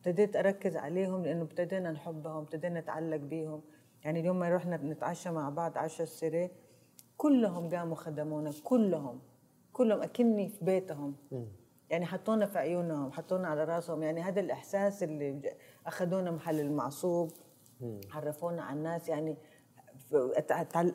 ابتديت 0.00 0.36
أركز 0.36 0.76
عليهم 0.76 1.24
لأنه 1.24 1.42
ابتدينا 1.42 1.90
نحبهم 1.92 2.36
ابتدينا 2.36 2.80
نتعلق 2.80 3.16
بيهم. 3.16 3.62
يعني 4.04 4.20
اليوم 4.20 4.38
ما 4.38 4.48
رحنا 4.48 4.76
نتعشى 4.76 5.30
مع 5.30 5.48
بعض 5.48 5.78
عشاء 5.78 6.02
السري 6.02 6.50
كلهم 7.16 7.68
قاموا 7.68 7.96
خدمونا 7.96 8.50
كلهم 8.64 9.20
كلهم 9.72 10.02
أكني 10.02 10.48
في 10.48 10.64
بيتهم. 10.64 11.16
يعني 11.90 12.06
حطونا 12.06 12.46
في 12.46 12.58
عيونهم 12.58 13.12
حطونا 13.12 13.48
على 13.48 13.64
راسهم. 13.64 14.02
يعني 14.02 14.20
هذا 14.20 14.40
الإحساس 14.40 15.02
اللي 15.02 15.54
أخذونا 15.86 16.30
محل 16.30 16.60
المعصوب 16.60 17.30
عرفونا 18.10 18.62
على 18.62 18.78
الناس. 18.78 19.08
يعني 19.08 19.36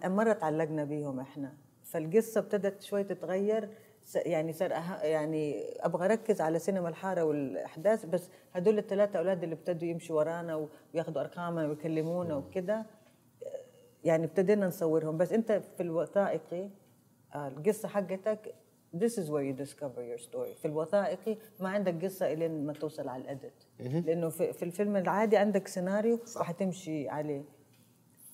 مرة 0.06 0.34
تعلقنا 0.34 0.84
بيهم 0.84 1.20
إحنا. 1.20 1.58
فالقصة 1.84 2.40
ابتدت 2.40 2.82
شوي 2.82 3.04
تتغير. 3.04 3.70
يعني 4.16 4.54
صار 4.54 4.70
أه- 4.70 5.04
يعني 5.06 5.64
أبغى 5.80 6.06
أركز 6.06 6.42
على 6.42 6.60
سينما 6.60 6.90
الحارة 6.90 7.24
والأحداث 7.24 8.06
بس 8.06 8.30
هدول 8.54 8.78
الثلاثه 8.78 9.20
أولاد 9.20 9.44
اللي 9.44 9.56
ابتدوا 9.56 9.88
يمشوا 9.88 10.18
ورانا 10.18 10.68
وياخذوا 10.94 11.22
ارقامنا 11.22 11.68
ويكلمونا 11.68 12.36
وكده 12.36 12.86
يعني 14.04 14.26
ابتدينا 14.26 14.68
نصورهم. 14.68 15.18
بس 15.18 15.32
أنت 15.34 15.52
في 15.52 15.84
الوثائقي 15.84 16.70
آه، 17.36 17.48
القصة 17.48 17.88
حقتك 17.88 18.54
this 18.96 19.12
is 19.18 19.26
where 19.30 19.44
you 19.50 19.64
discover 19.66 20.02
your 20.12 20.22
story. 20.28 20.56
في 20.62 20.66
الوثائقي 20.66 21.38
ما 21.60 21.70
عندك 21.70 22.06
قصة 22.06 22.34
إلين 22.34 22.66
ما 22.66 22.74
توصل 22.74 23.08
على 23.08 23.22
الإديت. 23.24 23.64
لأنه 23.80 24.30
في, 24.30 24.54
في 24.54 24.64
الفيلم 24.66 24.96
العادي 24.96 25.38
عندك 25.38 25.68
سيناريو 25.68 26.20
وحتمشي 26.40 27.10
عليه. 27.10 27.44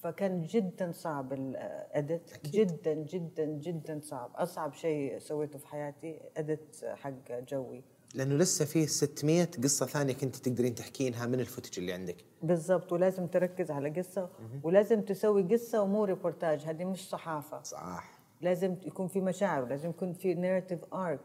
فكان 0.03 0.43
جدا 0.43 0.91
صعب 0.91 1.33
الاديت 1.33 2.45
جدا 2.45 2.93
جدا 2.93 3.45
جدا 3.45 3.99
صعب. 4.03 4.31
أصعب 4.35 4.73
شيء 4.73 5.19
سويته 5.19 5.59
في 5.59 5.67
حياتي 5.67 6.19
اديت 6.37 6.85
حق 6.85 7.31
جوي. 7.49 7.83
لأنه 8.15 8.35
لسه 8.35 8.65
في 8.65 8.87
600 8.87 9.47
قصة 9.63 9.85
ثانية 9.85 10.13
كنت 10.13 10.35
تقدرين 10.35 10.75
تحكينها 10.75 11.25
من 11.25 11.39
ال 11.39 11.44
footage 11.44 11.79
اللي 11.79 11.93
عندك. 11.93 12.15
بالضبط 12.43 12.93
ولازم 12.93 13.27
تركز 13.27 13.71
على 13.71 13.89
قصة 13.89 14.29
ولازم 14.63 15.01
تسوي 15.01 15.43
قصة 15.43 15.81
ومو 15.81 16.03
ريبورتاج 16.03 16.61
هذه 16.61 16.85
مش 16.85 17.09
صحافة. 17.09 17.63
صح. 17.63 18.21
لازم 18.41 18.75
يكون 18.85 19.07
في 19.07 19.21
مشاعر 19.21 19.63
ولازم 19.63 19.89
يكون 19.89 20.13
في 20.13 20.33
narrative 20.33 20.93
arc 20.93 21.19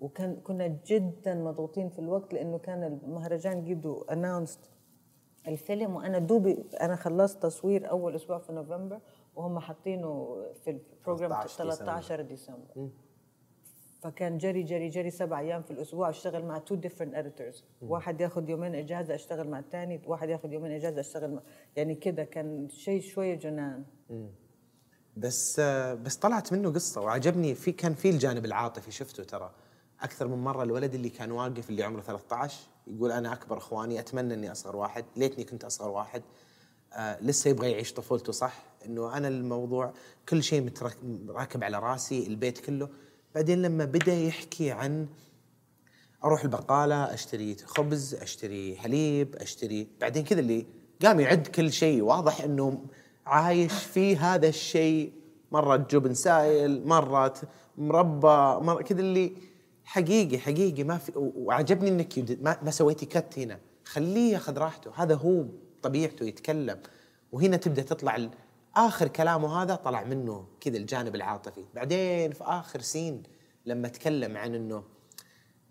وكان 0.00 0.36
كنا 0.36 0.78
جدا 0.86 1.34
مضغوطين 1.34 1.88
في 1.88 1.98
الوقت 1.98 2.34
لأنه 2.34 2.58
كان 2.58 2.82
المهرجان 2.84 3.64
already 3.64 4.02
announced 4.02 4.60
الفيلم 5.46 5.96
وأنا 5.96 6.18
دوبي 6.18 6.64
أنا 6.80 6.96
خلصت 6.96 7.42
تصوير 7.42 7.90
أول 7.90 8.14
أسبوع 8.14 8.38
في 8.38 8.52
نوفمبر 8.52 9.00
وهم 9.36 9.58
حاطينه 9.58 10.36
في 10.64 10.70
ال 10.70 10.77
program 10.77 11.30
13 11.30 11.64
ديسمبر. 11.64 11.84
13 11.84 12.22
ديسمبر 12.22 12.88
فكان 14.02 14.38
جري 14.38 14.62
جري 14.62 14.88
جري 14.88 15.10
سبع 15.10 15.40
أيام 15.40 15.62
في 15.62 15.70
الأسبوع 15.70 16.08
أشتغل 16.08 16.44
مع 16.44 16.58
two 16.58 16.74
different 16.74 17.14
editors 17.14 17.64
واحد 17.82 18.20
ياخذ 18.20 18.48
يومين 18.48 18.74
إجازة 18.74 19.14
أشتغل 19.14 19.48
مع 19.48 19.58
الثاني 19.58 20.00
واحد 20.06 20.28
ياخذ 20.28 20.52
يومين 20.52 20.72
إجازة 20.72 21.00
أشتغل 21.00 21.34
مع 21.34 21.40
يعني 21.76 21.94
كده 21.94 22.24
كان 22.24 22.68
شيء 22.68 23.00
شوية 23.00 23.34
جنان. 23.34 23.84
بس 25.16 25.60
آه، 25.60 25.94
بس 25.94 26.16
طلعت 26.16 26.52
منه 26.52 26.72
قصة 26.72 27.00
وعجبني 27.00 27.54
في 27.54 27.72
كان 27.72 27.94
في 27.94 28.10
الجانب 28.10 28.44
العاطفي 28.44 28.90
شفته 28.90 29.24
ترى. 29.24 29.50
أكثر 30.00 30.28
من 30.28 30.38
مرة 30.38 30.62
الولد 30.62 30.94
اللي 30.94 31.08
كان 31.08 31.32
واقف 31.32 31.70
اللي 31.70 31.82
عمره 31.82 32.00
13 32.00 32.60
يقول 32.96 33.12
أنا 33.12 33.32
أكبر 33.32 33.58
إخواني 33.58 34.00
أتمنى 34.00 34.34
إني 34.34 34.52
أصغر 34.52 34.76
واحد. 34.76 35.04
ليتني 35.16 35.44
كنت 35.44 35.64
أصغر 35.64 35.90
واحد. 35.90 36.22
آه 36.92 37.20
لسه 37.20 37.50
يبغى 37.50 37.70
يعيش 37.70 37.92
طفولته 37.92 38.32
صح؟ 38.32 38.62
إنه 38.86 39.16
أنا 39.16 39.28
الموضوع 39.28 39.92
كل 40.28 40.42
شيء 40.42 40.72
راكب 41.28 41.64
على 41.64 41.78
رأسي 41.78 42.26
البيت 42.26 42.58
كله. 42.58 42.88
بعدين 43.34 43.62
لما 43.62 43.84
بدأ 43.84 44.14
يحكي 44.14 44.70
عن 44.70 45.06
أروح 46.24 46.42
البقالة 46.42 47.14
أشتري 47.14 47.56
خبز 47.56 48.14
أشتري 48.14 48.76
حليب 48.76 49.36
أشتري 49.36 49.88
بعدين 50.00 50.24
كذا 50.24 50.40
اللي 50.40 50.66
قام 51.02 51.20
يعد 51.20 51.46
كل 51.46 51.72
شيء. 51.72 52.02
واضح 52.02 52.40
إنه 52.40 52.84
عايش 53.26 53.72
في 53.72 54.16
هذا 54.16 54.48
الشيء. 54.48 55.12
مرة 55.52 55.76
جبن 55.76 56.14
سائل 56.14 56.88
مرة 56.88 57.34
مربى 57.78 58.64
مرة 58.66 58.82
كذا 58.82 59.00
اللي 59.00 59.32
حقيقي 59.88 60.38
حقيقي 60.38 60.84
ما 60.84 60.98
في 60.98 61.12
وعجبني 61.16 61.88
إنك 61.88 62.38
ما, 62.62 62.70
سويتي 62.70 63.06
كت 63.06 63.38
هنا. 63.38 63.60
خليه 63.84 64.32
ياخذ 64.32 64.58
راحته. 64.58 64.90
هذا 64.94 65.14
هو 65.14 65.44
طبيعته 65.82 66.24
يتكلم. 66.24 66.80
وهنا 67.32 67.56
تبدأ 67.56 67.82
تطلع 67.82 68.28
آخر 68.76 69.08
كلامه 69.08 69.62
هذا 69.62 69.74
طلع 69.74 70.04
منه 70.04 70.46
كذا 70.60 70.76
الجانب 70.76 71.14
العاطفي. 71.14 71.64
بعدين 71.74 72.32
في 72.32 72.44
آخر 72.44 72.80
سين 72.80 73.22
لما 73.66 73.88
تكلم 73.88 74.36
عن 74.36 74.54
إنه 74.54 74.82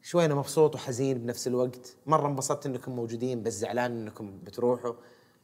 شوي 0.02 0.26
أنا 0.26 0.36
مبسوط 0.36 0.76
وحزين 0.76 1.18
بنفس 1.18 1.48
الوقت. 1.48 1.96
مرة 2.06 2.28
انبسطت 2.28 2.66
إنكم 2.66 2.96
موجودين 2.96 3.44
بس 3.44 3.54
زعلان 3.54 4.02
إنكم 4.02 4.40
بتروحوا. 4.44 4.94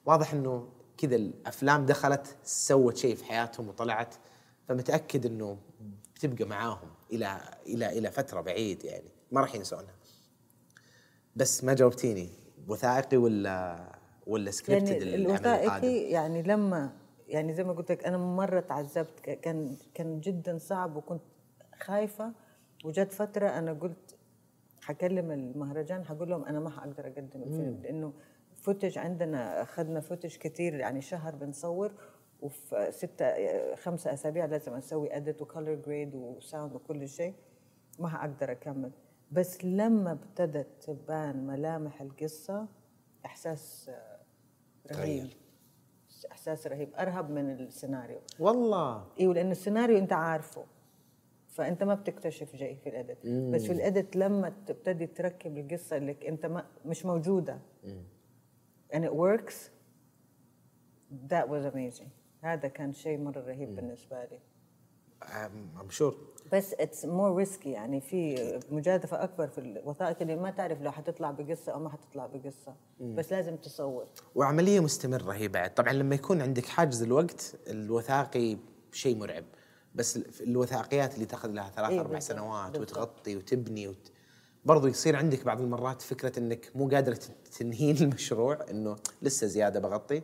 واضح 0.06 0.34
إنه 0.34 0.68
كذا 0.98 1.16
الأفلام 1.16 1.86
دخلت 1.86 2.36
سوت 2.44 2.98
شيء 2.98 3.16
في 3.16 3.26
حياتهم 3.26 3.68
وطلعت. 3.70 4.16
فمتأكد 4.68 5.26
إنه 5.26 5.58
بتبقى 6.16 6.46
معاهم. 6.46 6.93
إلى 7.16 7.40
إلى 7.66 7.98
إلى 7.98 8.12
فترة 8.12 8.42
بعيد 8.42 8.86
يعني 8.86 9.10
ما 9.32 9.42
راح 9.42 9.56
ينسونها 9.56 9.96
بس 11.36 11.64
ما 11.64 11.74
جاوبتيني 11.74 12.30
وثائقي 12.68 13.18
ولا 13.18 13.78
ولا 14.28 14.52
scripted 14.52 14.90
يعني 14.90 15.16
الوثائقي 15.16 15.98
يعني 15.98 16.42
لما 16.42 16.92
يعني 17.28 17.54
زي 17.54 17.64
ما 17.64 17.74
قلت 17.74 17.92
لك 17.92 18.06
أنا 18.06 18.18
مرة 18.18 18.60
تعذبت 18.60 19.20
كان 19.20 19.78
كان 19.94 20.20
جدا 20.20 20.58
صعب 20.58 20.96
وكنت 20.96 21.22
خايفة 21.82 22.34
وجت 22.86 23.14
فترة 23.14 23.48
أنا 23.48 23.74
قلت 23.74 24.18
حكلم 24.82 25.32
المهرجان 25.32 26.06
حقول 26.06 26.30
لهم 26.30 26.46
أنا 26.46 26.60
ما 26.60 26.70
حقدر 26.70 27.08
أقدم 27.08 27.44
الفيلم 27.44 27.80
لأنه 27.84 28.14
footage 28.56 28.98
عندنا 28.98 29.62
أخذنا 29.62 30.00
footage 30.00 30.38
كثير 30.38 30.74
يعني 30.74 31.02
شهر 31.02 31.36
بنصور 31.36 31.92
وفي 32.44 32.92
ستة 32.92 33.26
خمسة 33.76 34.14
أسابيع 34.14 34.46
لازم 34.46 34.74
أسوي 34.74 35.16
edit 35.16 35.42
و 35.42 35.47
color 35.47 35.76
grade 35.76 36.16
و 36.16 36.26
sound 36.26 36.76
وكل 36.76 37.08
شيء 37.10 37.34
ما 38.00 38.10
حقدر 38.10 38.52
أكمل. 38.52 38.92
بس 39.32 39.66
لما 39.66 40.12
ابتدت 40.12 40.68
تبان 40.84 41.48
ملامح 41.48 42.02
القصة 42.02 42.68
إحساس 43.26 43.92
رهيب. 44.92 45.28
إحساس 46.32 46.68
رهيب. 46.68 46.90
أرهب 46.96 47.30
من 47.30 47.52
السيناريو. 47.52 48.20
والله. 48.40 49.08
أيوه 49.20 49.34
لأن 49.34 49.52
السيناريو 49.52 49.98
أنت 49.98 50.14
عارفه 50.14 50.66
فأنت 51.48 51.84
ما 51.84 51.94
بتكتشف 51.96 52.56
شيء 52.56 52.76
في 52.76 52.90
الادت 52.90 53.28
بس 53.28 53.66
في 53.66 53.74
الادت 53.74 54.16
لما 54.16 54.54
تبتدي 54.66 55.08
تركب 55.08 55.58
القصة 55.58 55.98
اللي 55.98 56.18
أنت 56.28 56.46
ما 56.46 56.66
مش 56.86 57.06
موجودة. 57.06 57.60
and 58.94 59.04
it 59.04 59.14
works. 59.14 59.70
That 61.30 61.48
was 61.50 61.64
amazing. 61.74 62.10
هذا 62.44 62.68
كان 62.68 62.94
شيء 62.94 63.18
مرة 63.18 63.40
رهيب 63.40 63.76
بالنسبة 63.76 64.26
لي. 64.26 64.40
I'm 65.82 65.90
sure 65.90 66.16
بس 66.54 66.74
it's 66.80 67.06
more 67.06 67.36
risky 67.36 67.72
يعني 67.72 68.02
في 68.02 68.36
مجازفة 68.72 69.24
أكبر 69.24 69.48
في 69.48 69.58
الوثائق 69.58 70.18
اللي 70.22 70.36
ما 70.36 70.52
تعرف 70.52 70.82
لو 70.82 70.92
حتطلع 70.92 71.32
بقصة 71.32 71.72
أو 71.72 71.80
ما 71.80 71.90
حتطلع 71.90 72.26
بقصة. 72.26 72.76
بس 73.00 73.32
لازم 73.32 73.56
تصور. 73.56 74.06
وعملية 74.36 74.80
مستمرة 74.80 75.32
هي 75.32 75.48
بعد. 75.48 75.74
طبعا 75.74 75.94
لما 75.94 76.16
يكون 76.16 76.42
عندك 76.42 76.66
حاجز 76.66 77.04
الوقت 77.04 77.56
الوثائقي 77.68 78.58
شيء 78.92 79.18
مرعب. 79.18 79.44
بس 79.96 80.18
ال- 80.18 80.26
الوثائقيات 80.48 81.16
اللي 81.16 81.26
تاخذ 81.26 81.50
لها 81.50 81.70
ثلاث 81.70 81.90
إيه 81.90 82.00
أربع 82.00 82.20
سنوات 82.20 82.72
بالضبط. 82.72 82.92
وتغطي 82.92 83.36
وتبني 83.38 83.88
وت... 83.88 84.12
برضو 84.66 84.88
يصير 84.88 85.16
عندك 85.16 85.46
بعض 85.46 85.62
المرات 85.62 86.02
فكرة 86.02 86.40
إنك 86.40 86.72
مو 86.76 86.90
قادره 86.90 87.20
تنهين 87.60 87.98
المشروع 88.04 88.58
إنه 88.70 88.96
لسه 89.22 89.48
زيادة 89.48 89.80
بغطي. 89.80 90.22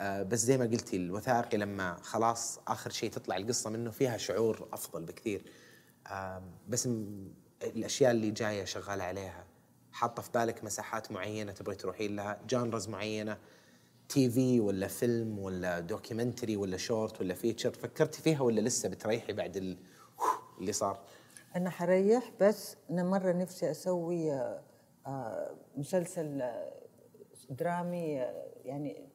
بس 0.00 0.38
زي 0.38 0.58
ما 0.58 0.64
قلتي 0.64 0.96
الوثائقي 0.96 1.56
لما 1.58 1.96
خلاص 2.02 2.60
آخر 2.68 2.90
شيء 2.90 3.10
تطلع 3.10 3.36
القصة 3.36 3.70
منه 3.70 3.90
فيها 3.90 4.16
شعور 4.16 4.68
أفضل 4.72 5.04
بكثير. 5.04 5.44
آه 6.06 6.42
بس 6.68 6.88
الأشياء 7.62 8.10
اللي 8.10 8.30
جاية 8.30 8.64
شغالة 8.64 9.04
عليها 9.04 9.44
حاطة 9.92 10.22
في 10.22 10.30
بالك 10.34 10.64
مساحات 10.64 11.12
معينة 11.12 11.52
تبغي 11.52 11.74
تروحين 11.74 12.16
لها 12.16 12.40
genres 12.48 12.88
معينة 12.88 13.38
TV 14.08 14.60
ولا 14.60 14.86
فيلم 14.88 15.38
ولا 15.38 15.80
documentary 15.80 16.56
ولا 16.56 16.76
شورت 16.76 17.20
ولا 17.20 17.34
feature 17.34 17.70
فكرتي 17.72 18.22
فيها 18.22 18.40
ولا 18.40 18.60
لسه 18.60 18.88
بتريحي 18.88 19.32
بعد 19.32 19.56
ال- 19.56 19.78
اللي 20.60 20.72
صار؟ 20.72 21.00
أنا 21.56 21.70
حريح 21.70 22.32
بس 22.40 22.76
أنا 22.90 23.02
مرة 23.04 23.32
نفسي 23.32 23.70
أسوي 23.70 24.32
آه، 24.32 24.62
آه، 25.06 25.54
مسلسل 25.76 26.42
آه، 26.42 26.72
درامي 27.50 28.22
آه، 28.22 28.46
يعني 28.64 29.08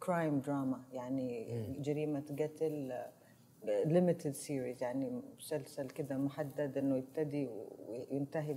crime 0.00 0.40
drama 0.40 0.82
يعني 0.92 1.46
جريمة 1.80 2.24
قتل 2.40 2.92
limited 3.64 4.30
series 4.30 4.82
يعني 4.82 5.22
مسلسل 5.38 5.90
كذا 5.90 6.16
محدد 6.16 6.78
إنه 6.78 6.96
يبتدي 6.96 7.48
وينتهي. 7.88 8.56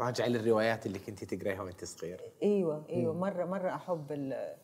راجع 0.00 0.26
للروايات 0.26 0.86
اللي 0.86 0.98
كنتي 0.98 1.26
تقريها 1.26 1.62
وانت 1.62 1.84
صغير. 1.84 2.20
إيوه 2.42 2.84
إيوه. 2.90 3.14
مرة 3.14 3.44
مرة 3.44 3.74
أحب 3.74 4.12
ال 4.12 4.56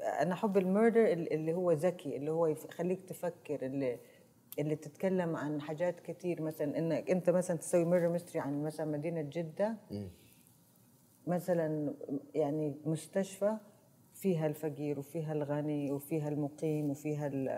أنا 0.00 0.32
أحب 0.32 0.56
ال 0.56 0.64
murder 0.64 1.12
اللي 1.12 1.54
هو 1.54 1.72
ذكي 1.72 2.16
اللي 2.16 2.30
هو 2.30 2.46
يخليك 2.46 3.02
تفكر 3.02 3.66
اللي 3.66 3.98
اللي 4.58 4.76
تتكلم 4.76 5.36
عن 5.36 5.60
حاجات 5.60 6.00
كتير. 6.00 6.42
مثلا 6.42 6.78
إنك 6.78 7.10
أنت 7.10 7.30
مثلا 7.30 7.56
تسوي 7.56 7.84
murder 7.84 8.08
mystery 8.08 8.40
عن 8.40 8.62
مثلا 8.62 8.86
مدينة 8.86 9.22
جدة. 9.22 9.76
مثلا 11.26 11.94
يعني 12.34 12.74
مستشفى. 12.84 13.56
فيها 14.22 14.46
الفقير 14.46 14.98
وفيها 14.98 15.32
الغني 15.32 15.92
وفيها 15.92 16.28
المقيم 16.28 16.90
وفيها 16.90 17.26
ال 17.26 17.48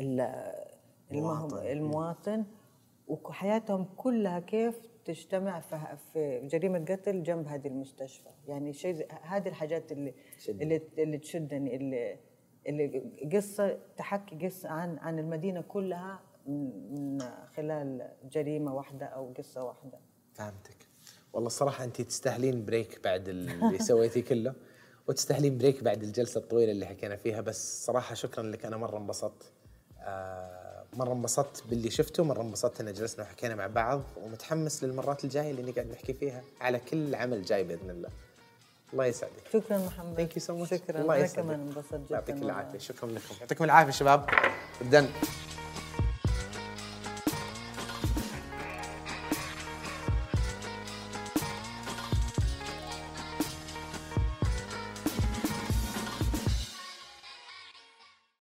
ال 0.00 0.20
المهم 1.12 1.54
المواطن. 1.58 2.44
وحياتهم 3.08 3.84
كلها 3.96 4.40
كيف 4.40 4.78
تجتمع 5.04 5.60
في- 5.60 6.40
جريمة 6.46 6.84
قتل 6.84 7.22
جنب 7.22 7.48
هذه 7.48 7.66
المستشفى. 7.68 8.28
يعني 8.48 8.72
شيء 8.72 9.06
هذه 9.22 9.48
الحاجات 9.48 9.92
اللي 9.92 10.14
تشدني. 10.38 10.62
اللي 10.62 10.82
اللي 10.98 11.18
تشدني 11.18 11.76
اللي 11.76 12.18
اللي 12.68 13.02
قصة 13.32 13.78
تحكي 13.96 14.46
قصة 14.46 14.68
عن 14.68 14.98
عن 14.98 15.18
المدينة 15.18 15.60
كلها 15.60 16.20
من 16.46 17.18
خلال 17.56 18.08
جريمة 18.32 18.74
واحدة 18.74 19.06
أو 19.06 19.32
قصة 19.38 19.64
واحدة. 19.64 19.98
فهمتك. 20.34 20.76
والله 21.32 21.46
الصراحة 21.46 21.84
أنت 21.84 22.00
تستاهلين 22.00 22.64
break 22.64 23.00
بعد 23.04 23.28
اللي 23.28 23.78
سويتيه 23.88 24.24
كله. 24.24 24.54
وتستاهلين 25.08 25.58
break 25.58 25.82
بعد 25.82 26.02
الجلسة 26.02 26.38
الطويلة 26.38 26.72
اللي 26.72 26.86
حكينا 26.86 27.16
فيها 27.16 27.40
بس 27.40 27.86
صراحة 27.86 28.14
شكرا 28.14 28.42
لك. 28.42 28.64
أنا 28.64 28.76
مرة 28.76 28.98
انبسطت. 28.98 29.42
آه 30.00 30.84
مرة 30.92 31.12
انبسطت 31.12 31.62
باللي 31.66 31.90
شفته 31.90 32.24
مرة 32.24 32.42
انبسطت 32.42 32.80
إن 32.80 32.92
جلسنا 32.92 33.24
وحكينا 33.24 33.54
مع 33.54 33.66
بعض 33.66 34.02
ومتحمس 34.16 34.84
للمرات 34.84 35.24
الجاية 35.24 35.50
اللي 35.50 35.70
نقعد 35.70 35.90
نحكي 35.90 36.12
فيها 36.12 36.42
على 36.60 36.78
كل 36.78 37.14
عمل 37.14 37.42
جاي 37.42 37.64
بإذن 37.64 37.90
الله. 37.90 38.08
الله 38.92 39.06
يسعدك. 39.06 39.32
شكرا 39.52 39.78
محمد. 39.78 40.16
thank 40.16 40.36
you 40.36 40.42
so 40.42 40.56
much 40.56 40.70
شكرا. 40.70 41.00
الله 41.00 41.14
أنا 41.14 41.24
يسعدك. 41.24 41.42
كمان 41.42 41.60
انبسطت 41.60 41.94
جدا 41.94 42.14
يعطيك 42.14 42.34
والله. 42.34 42.50
العافية. 42.52 42.78
شكرا 42.78 43.08
لكم. 43.08 43.34
يعطيكم 43.40 43.64
العافية 43.64 43.92
شباب. 43.92 44.26
جدا 44.82 45.08